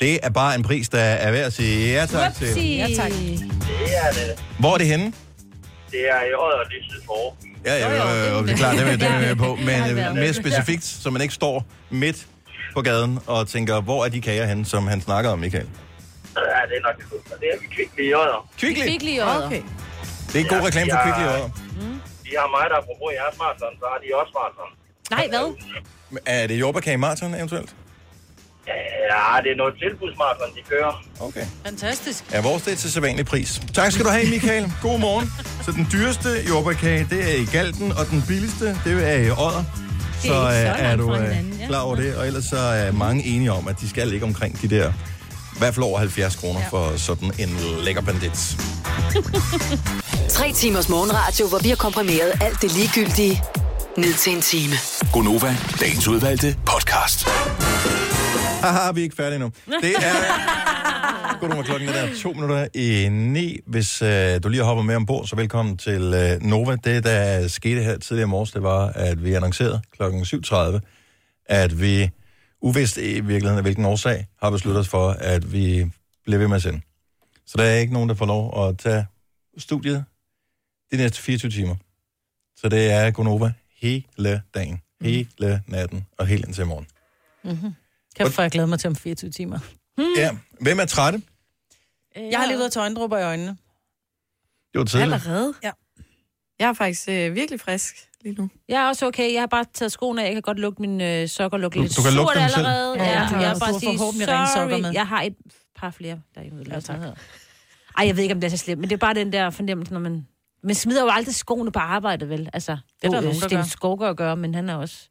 Det 0.00 0.18
er 0.22 0.30
bare 0.30 0.54
en 0.54 0.62
pris, 0.62 0.88
der 0.88 1.00
er 1.00 1.30
værd 1.32 1.46
at 1.46 1.52
sige 1.52 1.92
ja 1.94 2.06
tak 2.06 2.34
til. 2.34 2.76
Ja, 2.76 2.86
tak. 2.96 3.10
Det 3.10 3.90
er 4.04 4.10
det. 4.12 4.44
Hvor 4.58 4.74
er 4.74 4.78
det 4.78 4.86
henne? 4.86 5.12
Det 5.90 6.08
er 6.10 6.22
i 6.30 6.34
Odder, 6.34 6.64
det 6.68 6.76
er 6.78 6.82
syd 6.90 7.00
for. 7.06 7.36
Ja, 7.66 7.74
ja, 7.78 7.90
ja, 7.90 7.96
ja, 7.96 8.02
det 8.42 8.50
er 8.50 8.56
klart, 8.56 8.74
det 8.76 8.82
er, 8.82 8.86
det 8.96 9.02
er 9.02 9.18
jeg 9.18 9.28
med 9.28 9.36
på. 9.36 9.54
Men 9.54 9.98
øh, 9.98 10.14
mere 10.14 10.34
specifikt, 10.34 10.84
så 10.84 11.10
man 11.10 11.22
ikke 11.22 11.34
står 11.34 11.64
midt 11.90 12.26
på 12.74 12.82
gaden 12.82 13.18
og 13.26 13.48
tænker, 13.48 13.80
hvor 13.80 14.04
er 14.04 14.08
de 14.08 14.20
kager 14.20 14.46
henne, 14.46 14.64
som 14.64 14.86
han 14.86 15.00
snakker 15.00 15.30
om, 15.30 15.38
Michael? 15.38 15.68
Ja, 16.36 16.40
det 16.40 16.46
er 16.76 16.80
nok 16.82 16.96
det. 16.96 17.04
Det 17.40 17.48
er 17.54 17.58
vi 17.60 17.66
kvickly 17.66 18.10
i 18.10 18.14
Odder. 18.14 18.48
Kvickly? 18.58 18.82
Kvickly 18.82 19.08
i 19.08 19.20
Odder. 19.20 19.46
Okay. 19.46 19.62
Det 20.34 20.40
er 20.40 20.44
en 20.44 20.52
god 20.56 20.66
reklame 20.66 20.90
for 20.90 21.00
Kvickly 21.04 21.24
også. 21.24 21.48
De 22.24 22.30
har 22.40 22.48
mig, 22.56 22.64
der 22.70 22.76
apropos 22.82 23.08
jeres 23.20 23.36
maraton, 23.42 23.72
så 23.80 23.86
har 23.92 23.98
de 24.04 24.06
også 24.20 24.32
maraton. 24.38 24.70
Nej, 25.10 25.24
hvad? 25.32 25.46
Er 26.26 26.46
det 26.46 26.60
jordbærkage 26.60 26.96
maraton 26.96 27.34
eventuelt? 27.34 27.74
Ja, 28.66 29.40
det 29.44 29.50
er 29.52 29.56
noget 29.56 29.74
tilbudsmaraton, 29.82 30.48
de 30.56 30.60
kører. 30.68 31.04
Okay. 31.20 31.46
Fantastisk. 31.64 32.32
Ja, 32.32 32.40
vores 32.42 32.62
det 32.62 32.72
er 32.72 32.76
til 32.76 32.92
sædvanlig 32.92 33.26
pris. 33.26 33.62
Tak 33.74 33.92
skal 33.92 34.04
du 34.04 34.10
have, 34.10 34.30
Michael. 34.30 34.72
God 34.82 34.98
morgen. 34.98 35.32
Så 35.64 35.72
den 35.72 35.86
dyreste 35.92 36.28
jordbærkage, 36.48 37.06
det 37.10 37.20
er 37.32 37.36
i 37.42 37.44
Galten, 37.44 37.92
og 37.92 38.06
den 38.10 38.22
billigste, 38.28 38.66
det 38.84 39.08
er 39.12 39.16
i 39.16 39.30
Odder. 39.30 39.64
Det 40.22 40.30
Så, 40.30 40.34
er 40.34 40.50
ikke 40.50 40.70
så 40.70 40.74
øh, 40.76 40.80
er 40.80 40.96
langt 40.96 41.02
du 41.02 41.14
øh, 41.14 41.60
ja. 41.60 41.66
klar 41.66 41.80
over 41.80 41.96
det? 41.96 42.16
Og 42.16 42.26
ellers 42.26 42.44
så 42.44 42.56
er 42.58 42.92
mange 42.92 43.24
enige 43.24 43.52
om, 43.52 43.68
at 43.68 43.80
de 43.80 43.88
skal 43.90 44.08
ligge 44.08 44.26
omkring 44.26 44.62
de 44.62 44.68
der, 44.68 44.92
i 45.54 45.58
hvert 45.58 45.74
fald 45.74 45.84
over 45.84 45.98
70 45.98 46.36
kroner 46.36 46.60
ja. 46.60 46.68
for 46.68 46.96
sådan 46.96 47.32
en 47.38 47.56
lækker 47.84 48.02
bandit. 48.02 48.56
Tre 50.36 50.52
timers 50.52 50.88
morgenradio, 50.88 51.48
hvor 51.48 51.58
vi 51.58 51.68
har 51.68 51.76
komprimeret 51.76 52.32
alt 52.40 52.62
det 52.62 52.72
ligegyldige 52.72 53.42
ned 53.96 54.14
til 54.14 54.32
en 54.32 54.40
time. 54.40 54.74
Gonova, 55.12 55.56
dagens 55.80 56.08
udvalgte 56.08 56.56
podcast. 56.66 57.24
Haha, 58.62 58.92
vi 58.92 59.00
er 59.00 59.04
ikke 59.04 59.16
færdige 59.16 59.38
nu. 59.38 59.52
Det 59.82 59.94
er... 59.96 60.14
Goddag 61.40 61.56
med 61.56 61.64
klokken 61.64 61.88
er 61.88 61.92
der 61.92 62.08
to 62.22 62.32
minutter 62.32 62.66
i 62.74 63.08
ni. 63.08 63.58
Hvis 63.66 64.02
øh, 64.02 64.42
du 64.42 64.48
lige 64.48 64.60
har 64.60 64.66
hoppet 64.66 64.86
med 64.86 64.96
ombord, 64.96 65.26
så 65.26 65.36
velkommen 65.36 65.76
til 65.76 66.14
øh, 66.14 66.42
Nova. 66.42 66.76
Det, 66.84 67.04
der 67.04 67.48
skete 67.48 67.82
her 67.82 67.98
tidligere 67.98 68.28
i 68.28 68.30
morges, 68.30 68.52
det 68.52 68.62
var, 68.62 68.86
at 68.86 69.24
vi 69.24 69.34
annoncerede 69.34 69.80
klokken 69.96 70.22
7.30, 70.22 70.80
at 71.46 71.80
vi, 71.80 72.10
uvidst 72.64 72.96
i 72.96 73.20
virkeligheden 73.20 73.56
af 73.58 73.64
hvilken 73.64 73.84
årsag, 73.84 74.26
har 74.42 74.50
besluttet 74.50 74.80
os 74.80 74.88
for, 74.88 75.10
at 75.10 75.52
vi 75.52 75.90
bliver 76.24 76.38
ved 76.38 76.48
med 76.48 76.56
at 76.56 76.62
sende. 76.62 76.80
Så 77.46 77.58
der 77.58 77.64
er 77.64 77.76
ikke 77.76 77.92
nogen, 77.92 78.08
der 78.08 78.14
får 78.14 78.26
lov 78.26 78.68
at 78.68 78.78
tage 78.78 79.06
studiet 79.58 80.04
de 80.92 80.96
næste 80.96 81.20
24 81.20 81.50
timer. 81.50 81.76
Så 82.56 82.68
det 82.68 82.90
er 82.90 83.10
Gonova 83.10 83.52
hele 83.76 84.42
dagen, 84.54 84.80
hele 85.00 85.62
natten 85.66 86.06
og 86.18 86.26
helt 86.26 86.44
indtil 86.46 86.62
i 86.62 86.66
morgen. 86.66 86.86
Mm-hmm. 87.44 87.74
Kan 88.16 88.32
jeg 88.38 88.50
glæde 88.50 88.66
mig 88.66 88.80
til 88.80 88.88
om 88.88 88.96
24 88.96 89.30
timer. 89.30 89.58
Ja. 90.16 90.30
Hvem 90.60 90.78
er 90.80 90.84
trætte? 90.84 91.22
Jeg 92.16 92.38
har 92.38 92.46
lige 92.46 92.58
været 92.58 92.72
tøjendrupper 92.72 93.18
i 93.18 93.22
øjnene. 93.22 93.56
Det 94.72 94.78
var 94.78 94.84
tidligt. 94.84 95.12
Allerede? 95.12 95.54
Ja. 95.62 95.70
Jeg 96.60 96.68
er 96.68 96.72
faktisk 96.72 97.08
øh, 97.08 97.34
virkelig 97.34 97.60
frisk 97.60 97.94
lige 98.24 98.34
nu. 98.38 98.48
Jeg 98.68 98.82
er 98.84 98.88
også 98.88 99.06
okay. 99.06 99.32
Jeg 99.32 99.42
har 99.42 99.46
bare 99.46 99.64
taget 99.74 99.92
skoene 99.92 100.22
af. 100.22 100.26
Jeg 100.26 100.32
kan 100.34 100.42
godt 100.42 100.58
lugte 100.58 100.80
mine 100.80 101.20
øh, 101.22 101.28
sokker 101.28 101.58
lugte 101.58 101.78
Du- 101.78 101.82
lidt 101.82 101.96
du 101.96 102.02
kan 102.02 102.12
surt 102.12 102.34
dem 102.36 102.48
selv? 102.48 102.58
allerede. 102.66 102.96
Ja, 102.98 103.04
Ja, 103.04 103.18
du 103.28 103.34
har- 103.34 103.42
jeg 103.42 103.54
du 103.54 103.58
bare 103.60 103.72
har 103.72 103.78
sige, 103.78 103.98
sokker 103.98 104.18
med. 104.72 104.82
sorry. 104.82 104.94
Jeg 104.94 105.06
har 105.06 105.22
et 105.22 105.34
par 105.76 105.90
flere 105.90 106.18
derinde. 106.34 106.64
Ja, 106.74 106.80
tak. 106.80 106.98
Ej, 107.98 108.06
jeg 108.06 108.16
ved 108.16 108.22
ikke, 108.22 108.34
om 108.34 108.40
det 108.40 108.46
er 108.46 108.50
så 108.50 108.56
slemt, 108.56 108.80
men 108.80 108.90
det 108.90 108.94
er 108.96 108.98
bare 108.98 109.14
den 109.14 109.32
der 109.32 109.50
fornemmelse, 109.50 109.92
når 109.92 110.00
man... 110.00 110.26
Man 110.64 110.74
smider 110.74 111.02
jo 111.02 111.08
aldrig 111.12 111.34
skoene 111.34 111.72
på 111.72 111.78
arbejdet, 111.78 112.28
vel? 112.28 112.48
Altså, 112.52 112.72
det 112.72 112.78
er 113.06 113.10
der 113.10 113.16
jo, 113.16 113.22
nogen, 113.22 113.40
der 113.40 113.46
Sten 113.46 113.58
gør. 113.58 113.64
Skovgaard 113.64 114.10
at 114.10 114.16
gøre, 114.16 114.36
men 114.36 114.54
han 114.54 114.68
er 114.68 114.74
også... 114.74 115.08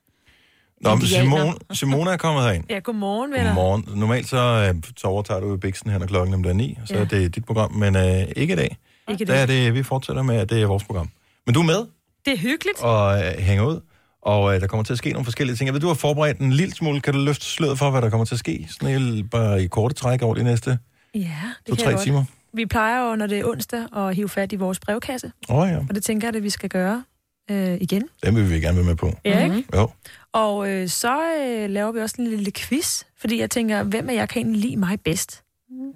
Nå, 0.81 0.95
men. 0.95 1.05
Simone, 1.07 1.53
Simone 1.73 2.11
er 2.11 2.17
kommet 2.17 2.43
herind. 2.43 2.63
Ja, 2.69 2.79
godmorgen, 2.79 3.31
venner. 3.31 3.45
Godmorgen. 3.45 3.85
Normalt 3.99 4.27
så, 4.29 4.71
øh, 4.75 4.83
så 4.97 5.07
overtager 5.07 5.39
du 5.39 5.49
jo 5.49 5.57
Bixen 5.57 5.91
her, 5.91 5.97
når 5.97 6.05
klokken 6.05 6.45
er 6.45 6.53
9, 6.53 6.77
og 6.81 6.87
så 6.87 6.93
Ja. 6.95 7.01
er 7.01 7.05
det 7.05 7.35
dit 7.35 7.45
program, 7.45 7.71
men 7.73 7.95
øh, 7.95 8.03
ikke 8.35 8.53
i 8.53 8.55
dag. 8.55 8.77
Ikke 9.09 9.21
i 9.21 9.25
Der 9.25 9.33
er 9.33 9.45
det, 9.45 9.73
vi 9.73 9.83
fortsætter 9.83 10.21
med, 10.21 10.35
at 10.37 10.49
det 10.49 10.61
er 10.61 10.65
vores 10.65 10.83
program. 10.83 11.09
Men 11.45 11.53
du 11.53 11.59
er 11.59 11.65
med 11.65 11.85
Det 12.25 12.33
er 12.33 12.37
hyggeligt. 12.37 12.79
og 12.81 13.17
øh, 13.25 13.31
hænger 13.39 13.65
ud, 13.65 13.79
og 14.21 14.55
øh, 14.55 14.61
der 14.61 14.67
kommer 14.67 14.83
til 14.83 14.93
at 14.93 14.97
ske 14.97 15.11
nogle 15.11 15.25
forskellige 15.25 15.55
ting. 15.55 15.65
Jeg 15.67 15.73
ved, 15.73 15.81
du 15.81 15.87
har 15.87 15.93
forberedt 15.93 16.37
en 16.39 16.51
lille 16.53 16.73
smule. 16.73 17.01
Kan 17.01 17.13
du 17.13 17.19
løfte 17.19 17.45
sløret 17.45 17.77
for, 17.77 17.91
hvad 17.91 18.01
der 18.01 18.09
kommer 18.09 18.25
til 18.25 18.35
at 18.35 18.39
ske? 18.39 18.67
Sådan 18.71 18.99
helt 19.01 19.31
bare 19.31 19.63
i 19.63 19.67
korte 19.67 19.95
træk 19.95 20.21
over 20.21 20.35
de 20.35 20.43
næste 20.43 20.69
Ja, 21.15 21.19
det 21.19 21.29
kan 21.65 21.75
to-tre 21.75 21.85
jeg 21.87 21.93
godt. 21.95 22.03
timer. 22.03 22.23
Vi 22.53 22.65
plejer 22.65 23.09
jo, 23.09 23.15
når 23.15 23.27
det 23.27 23.39
er 23.39 23.45
onsdag, 23.45 23.85
at 23.95 24.15
hive 24.15 24.29
fat 24.29 24.51
i 24.51 24.55
vores 24.55 24.79
brevkasse. 24.79 25.31
Åh 25.49 25.55
oh, 25.57 25.69
ja, 25.69 25.77
Og 25.89 25.95
det 25.95 26.03
tænker 26.03 26.27
jeg, 26.27 26.35
at 26.35 26.43
vi 26.43 26.49
skal 26.49 26.69
gøre 26.69 27.03
øh, 27.51 27.77
igen. 27.81 28.03
den 28.25 28.35
vil 28.35 28.49
vi 28.49 28.59
gerne 28.59 28.77
være 28.77 28.85
med 28.85 28.95
på. 28.95 29.11
Ja, 29.25 29.43
ikke? 29.43 29.63
Jo. 29.75 29.89
Og 30.33 30.69
øh, 30.69 30.89
så 30.89 31.19
øh, 31.41 31.69
laver 31.69 31.91
vi 31.91 31.99
også 31.99 32.15
en 32.19 32.27
lille 32.27 32.51
quiz, 32.51 33.03
fordi 33.17 33.39
jeg 33.39 33.49
tænker, 33.51 33.83
hvem 33.83 34.09
af 34.09 34.13
jer 34.13 34.25
kan 34.25 34.39
egentlig 34.41 34.61
lide 34.61 34.77
mig 34.77 34.99
bedst? 35.01 35.43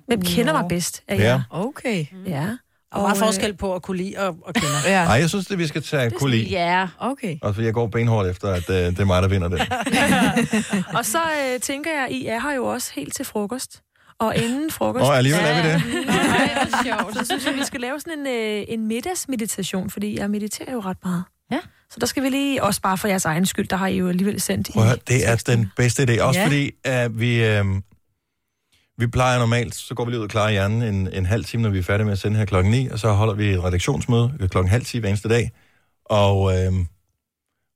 Hvem 0.07 0.21
kender 0.21 0.53
mig 0.53 0.65
bedst 0.69 1.03
af 1.07 1.17
Ja. 1.17 1.23
jer? 1.23 1.41
Okay. 1.49 2.05
Ja. 2.27 2.47
Og 2.91 3.01
meget 3.01 3.17
forskel 3.17 3.53
på 3.57 3.75
at 3.75 3.81
kunne 3.81 3.97
lide 3.97 4.13
og, 4.17 4.35
og 4.45 4.53
kende. 4.53 4.67
Ja. 4.93 5.03
Ej, 5.03 5.13
jeg 5.13 5.29
synes, 5.29 5.45
det 5.45 5.57
vi 5.57 5.67
skal 5.67 5.83
tage 5.83 6.11
kunne 6.11 6.31
lide. 6.31 6.43
Ja. 6.49 6.87
Okay. 6.99 7.37
Også 7.41 7.53
fordi 7.53 7.65
jeg 7.65 7.73
går 7.73 7.87
benhårdt 7.87 8.29
efter, 8.29 8.47
at 8.53 8.69
øh, 8.69 8.75
det 8.75 8.99
er 8.99 9.05
mig, 9.05 9.21
der 9.21 9.27
vinder 9.27 9.47
det. 9.47 9.61
Og 10.97 11.05
så 11.05 11.17
øh, 11.17 11.59
tænker 11.59 11.91
jeg, 11.91 12.11
I 12.11 12.25
er 12.27 12.39
her 12.39 12.53
jo 12.55 12.65
også 12.65 12.91
helt 12.95 13.15
til 13.15 13.25
frokost. 13.25 13.81
Og 14.19 14.35
inden 14.35 14.71
frokost... 14.71 15.03
Nå, 15.03 15.11
alligevel 15.11 15.41
er 15.45 15.61
vi 15.63 15.69
det. 15.69 15.81
Nej, 16.05 16.49
hvor 16.53 16.83
sjovt. 16.83 17.13
Så 17.15 17.25
synes 17.25 17.45
jeg, 17.45 17.55
vi 17.55 17.63
skal 17.63 17.79
lave 17.81 17.99
sådan 17.99 18.19
en, 18.19 18.27
øh, 18.27 18.65
en 18.67 18.87
middagsmeditation, 18.87 19.89
fordi 19.89 20.19
jeg 20.19 20.29
mediterer 20.29 20.71
jo 20.71 20.79
ret 20.79 20.97
meget. 21.03 21.23
Ja. 21.51 21.59
Så 21.89 21.97
der 21.99 22.05
skal 22.05 22.23
vi 22.23 22.29
lige, 22.29 22.63
også 22.63 22.81
bare 22.81 22.97
for 22.97 23.07
jeres 23.07 23.25
egen 23.25 23.45
skyld, 23.45 23.67
der 23.67 23.75
har 23.75 23.87
I 23.87 23.97
jo 23.97 24.09
alligevel 24.09 24.41
sendt 24.41 24.69
Prøv 24.73 24.83
at 24.87 24.95
i... 24.97 25.01
det 25.07 25.27
er 25.27 25.35
den 25.35 25.71
bedste 25.77 26.03
idé. 26.03 26.21
Også 26.21 26.39
Ja. 26.39 26.43
ja. 26.43 26.45
fordi, 26.45 26.71
at 26.83 27.19
vi, 27.19 27.45
øh, 27.45 27.65
vi 28.97 29.07
plejer 29.07 29.39
normalt, 29.39 29.75
så 29.75 29.95
går 29.95 30.05
vi 30.05 30.11
lige 30.11 30.19
ud 30.19 30.23
og 30.23 30.29
klarer 30.29 30.51
hjernen 30.51 30.81
en, 30.81 31.13
en 31.13 31.25
halv 31.25 31.45
time, 31.45 31.63
når 31.63 31.69
vi 31.69 31.79
er 31.79 31.83
færdige 31.83 32.05
med 32.05 32.13
at 32.13 32.19
sende 32.19 32.37
her 32.37 32.45
klokken 32.45 32.71
9, 32.71 32.87
og 32.87 32.99
så 32.99 33.11
holder 33.11 33.33
vi 33.33 33.49
et 33.49 33.63
redaktionsmøde 33.63 34.47
klokken 34.51 34.69
halv 34.71 34.85
10 34.85 34.97
hver 34.97 35.09
eneste 35.09 35.29
dag. 35.29 35.51
Og, 36.05 36.57
øh, 36.57 36.71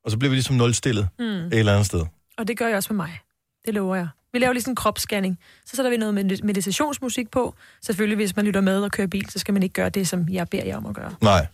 og 0.06 0.11
så 0.11 0.18
bliver 0.18 0.30
vi 0.30 0.35
ligesom 0.35 0.56
nulstillet 0.56 1.07
Mm. 1.19 1.26
et 1.26 1.53
eller 1.53 1.72
andet 1.73 1.85
sted. 1.85 2.03
Og 2.38 2.48
det 2.48 2.57
gør 2.57 2.68
jeg 2.68 2.77
også 2.77 2.93
med 2.93 2.98
mig. 3.06 3.19
Det 3.65 3.73
lover 3.73 3.95
jeg. 3.95 4.07
Vi 4.34 4.39
laver 4.39 4.53
lige 4.53 4.61
sådan 4.61 4.72
en 4.72 4.76
kropsscanning. 4.76 5.39
Så 5.65 5.76
sætter 5.76 5.91
vi 5.91 5.98
noget 5.98 6.14
med- 6.14 6.43
meditationsmusik 6.43 7.31
på. 7.31 7.56
Selvfølgelig, 7.85 8.15
hvis 8.15 8.35
man 8.35 8.45
lytter 8.45 8.61
med 8.61 8.84
og 8.84 8.91
kører 8.91 9.07
bil, 9.07 9.30
så 9.30 9.39
skal 9.39 9.53
man 9.53 9.64
ikke 9.64 9.73
gøre 9.73 9.89
det, 9.89 10.07
som 10.07 10.30
jeg 10.30 10.48
beder 10.49 10.65
jer 10.65 10.77
om 10.77 10.85
at 10.85 10.95
gøre. 10.95 11.14
Nej. 11.22 11.48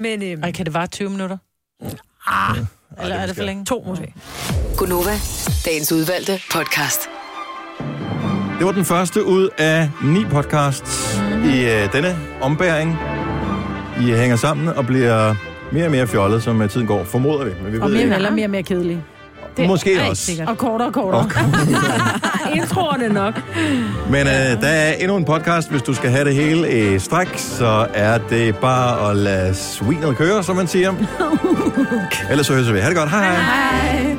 Men, 0.00 0.22
øhm, 0.22 0.42
Ej, 0.42 0.52
kan 0.52 0.66
det 0.66 0.74
vare 0.74 0.86
20 0.86 1.10
minutter? 1.10 1.38
Ah, 2.26 2.56
eller 3.02 3.16
er 3.16 3.26
det 3.26 3.36
for 3.36 3.42
længe? 3.44 3.64
To 3.64 3.84
måske. 3.86 4.14
Gunova, 4.76 5.12
dagens 5.64 5.92
udvalgte 5.92 6.40
podcast. 6.52 7.00
Det 8.60 8.66
var 8.66 8.72
den 8.72 8.84
første 8.84 9.24
ud 9.24 9.48
af 9.58 9.90
ni 10.02 10.24
podcasts 10.24 11.20
i 11.44 11.64
uh, 11.64 11.92
denne 11.92 12.16
ombæring. 12.40 12.98
I 14.00 14.12
hænger 14.12 14.36
sammen 14.36 14.68
og 14.68 14.86
bliver 14.86 15.34
mere 15.72 15.84
og 15.84 15.90
mere 15.90 16.06
fjollet, 16.06 16.42
som 16.42 16.60
uh, 16.60 16.68
tiden 16.68 16.86
går, 16.86 17.04
formoder 17.04 17.44
vi. 17.44 17.50
Men 17.64 17.72
vi 17.72 17.78
Og 17.78 17.86
ved 17.86 17.92
mere 17.94 18.02
ikke. 18.02 18.14
eller 18.14 18.30
mere 18.30 18.46
og 18.46 18.50
mere 18.50 18.62
kedelig. 18.62 19.02
Måske 19.66 19.94
er 19.96 20.08
også. 20.10 20.22
sikkert. 20.22 20.48
Og 20.48 20.58
kortere 20.58 20.88
og 20.88 20.94
kortere. 20.94 21.20
Og 21.20 22.56
Introerne 22.56 23.08
nok. 23.08 23.34
Men 24.10 24.26
uh, 24.26 24.60
der 24.62 24.68
er 24.68 24.92
endnu 24.92 25.16
en 25.16 25.24
podcast, 25.24 25.70
hvis 25.70 25.82
du 25.82 25.94
skal 25.94 26.10
have 26.10 26.24
det 26.24 26.34
hele 26.34 26.94
i 26.94 26.98
stræk, 26.98 27.28
så 27.36 27.86
er 27.94 28.18
det 28.18 28.56
bare 28.56 29.10
at 29.10 29.16
lade 29.16 29.54
svinet 29.54 30.16
køre, 30.16 30.42
som 30.42 30.56
man 30.56 30.66
siger. 30.66 30.92
Ellers 32.30 32.46
så 32.46 32.52
høres 32.54 32.72
vi. 32.72 32.78
Ha' 32.78 32.88
det 32.88 32.96
godt. 32.96 33.10
Hej 33.10 33.24
hej. 33.24 33.34
Hej. 33.36 34.16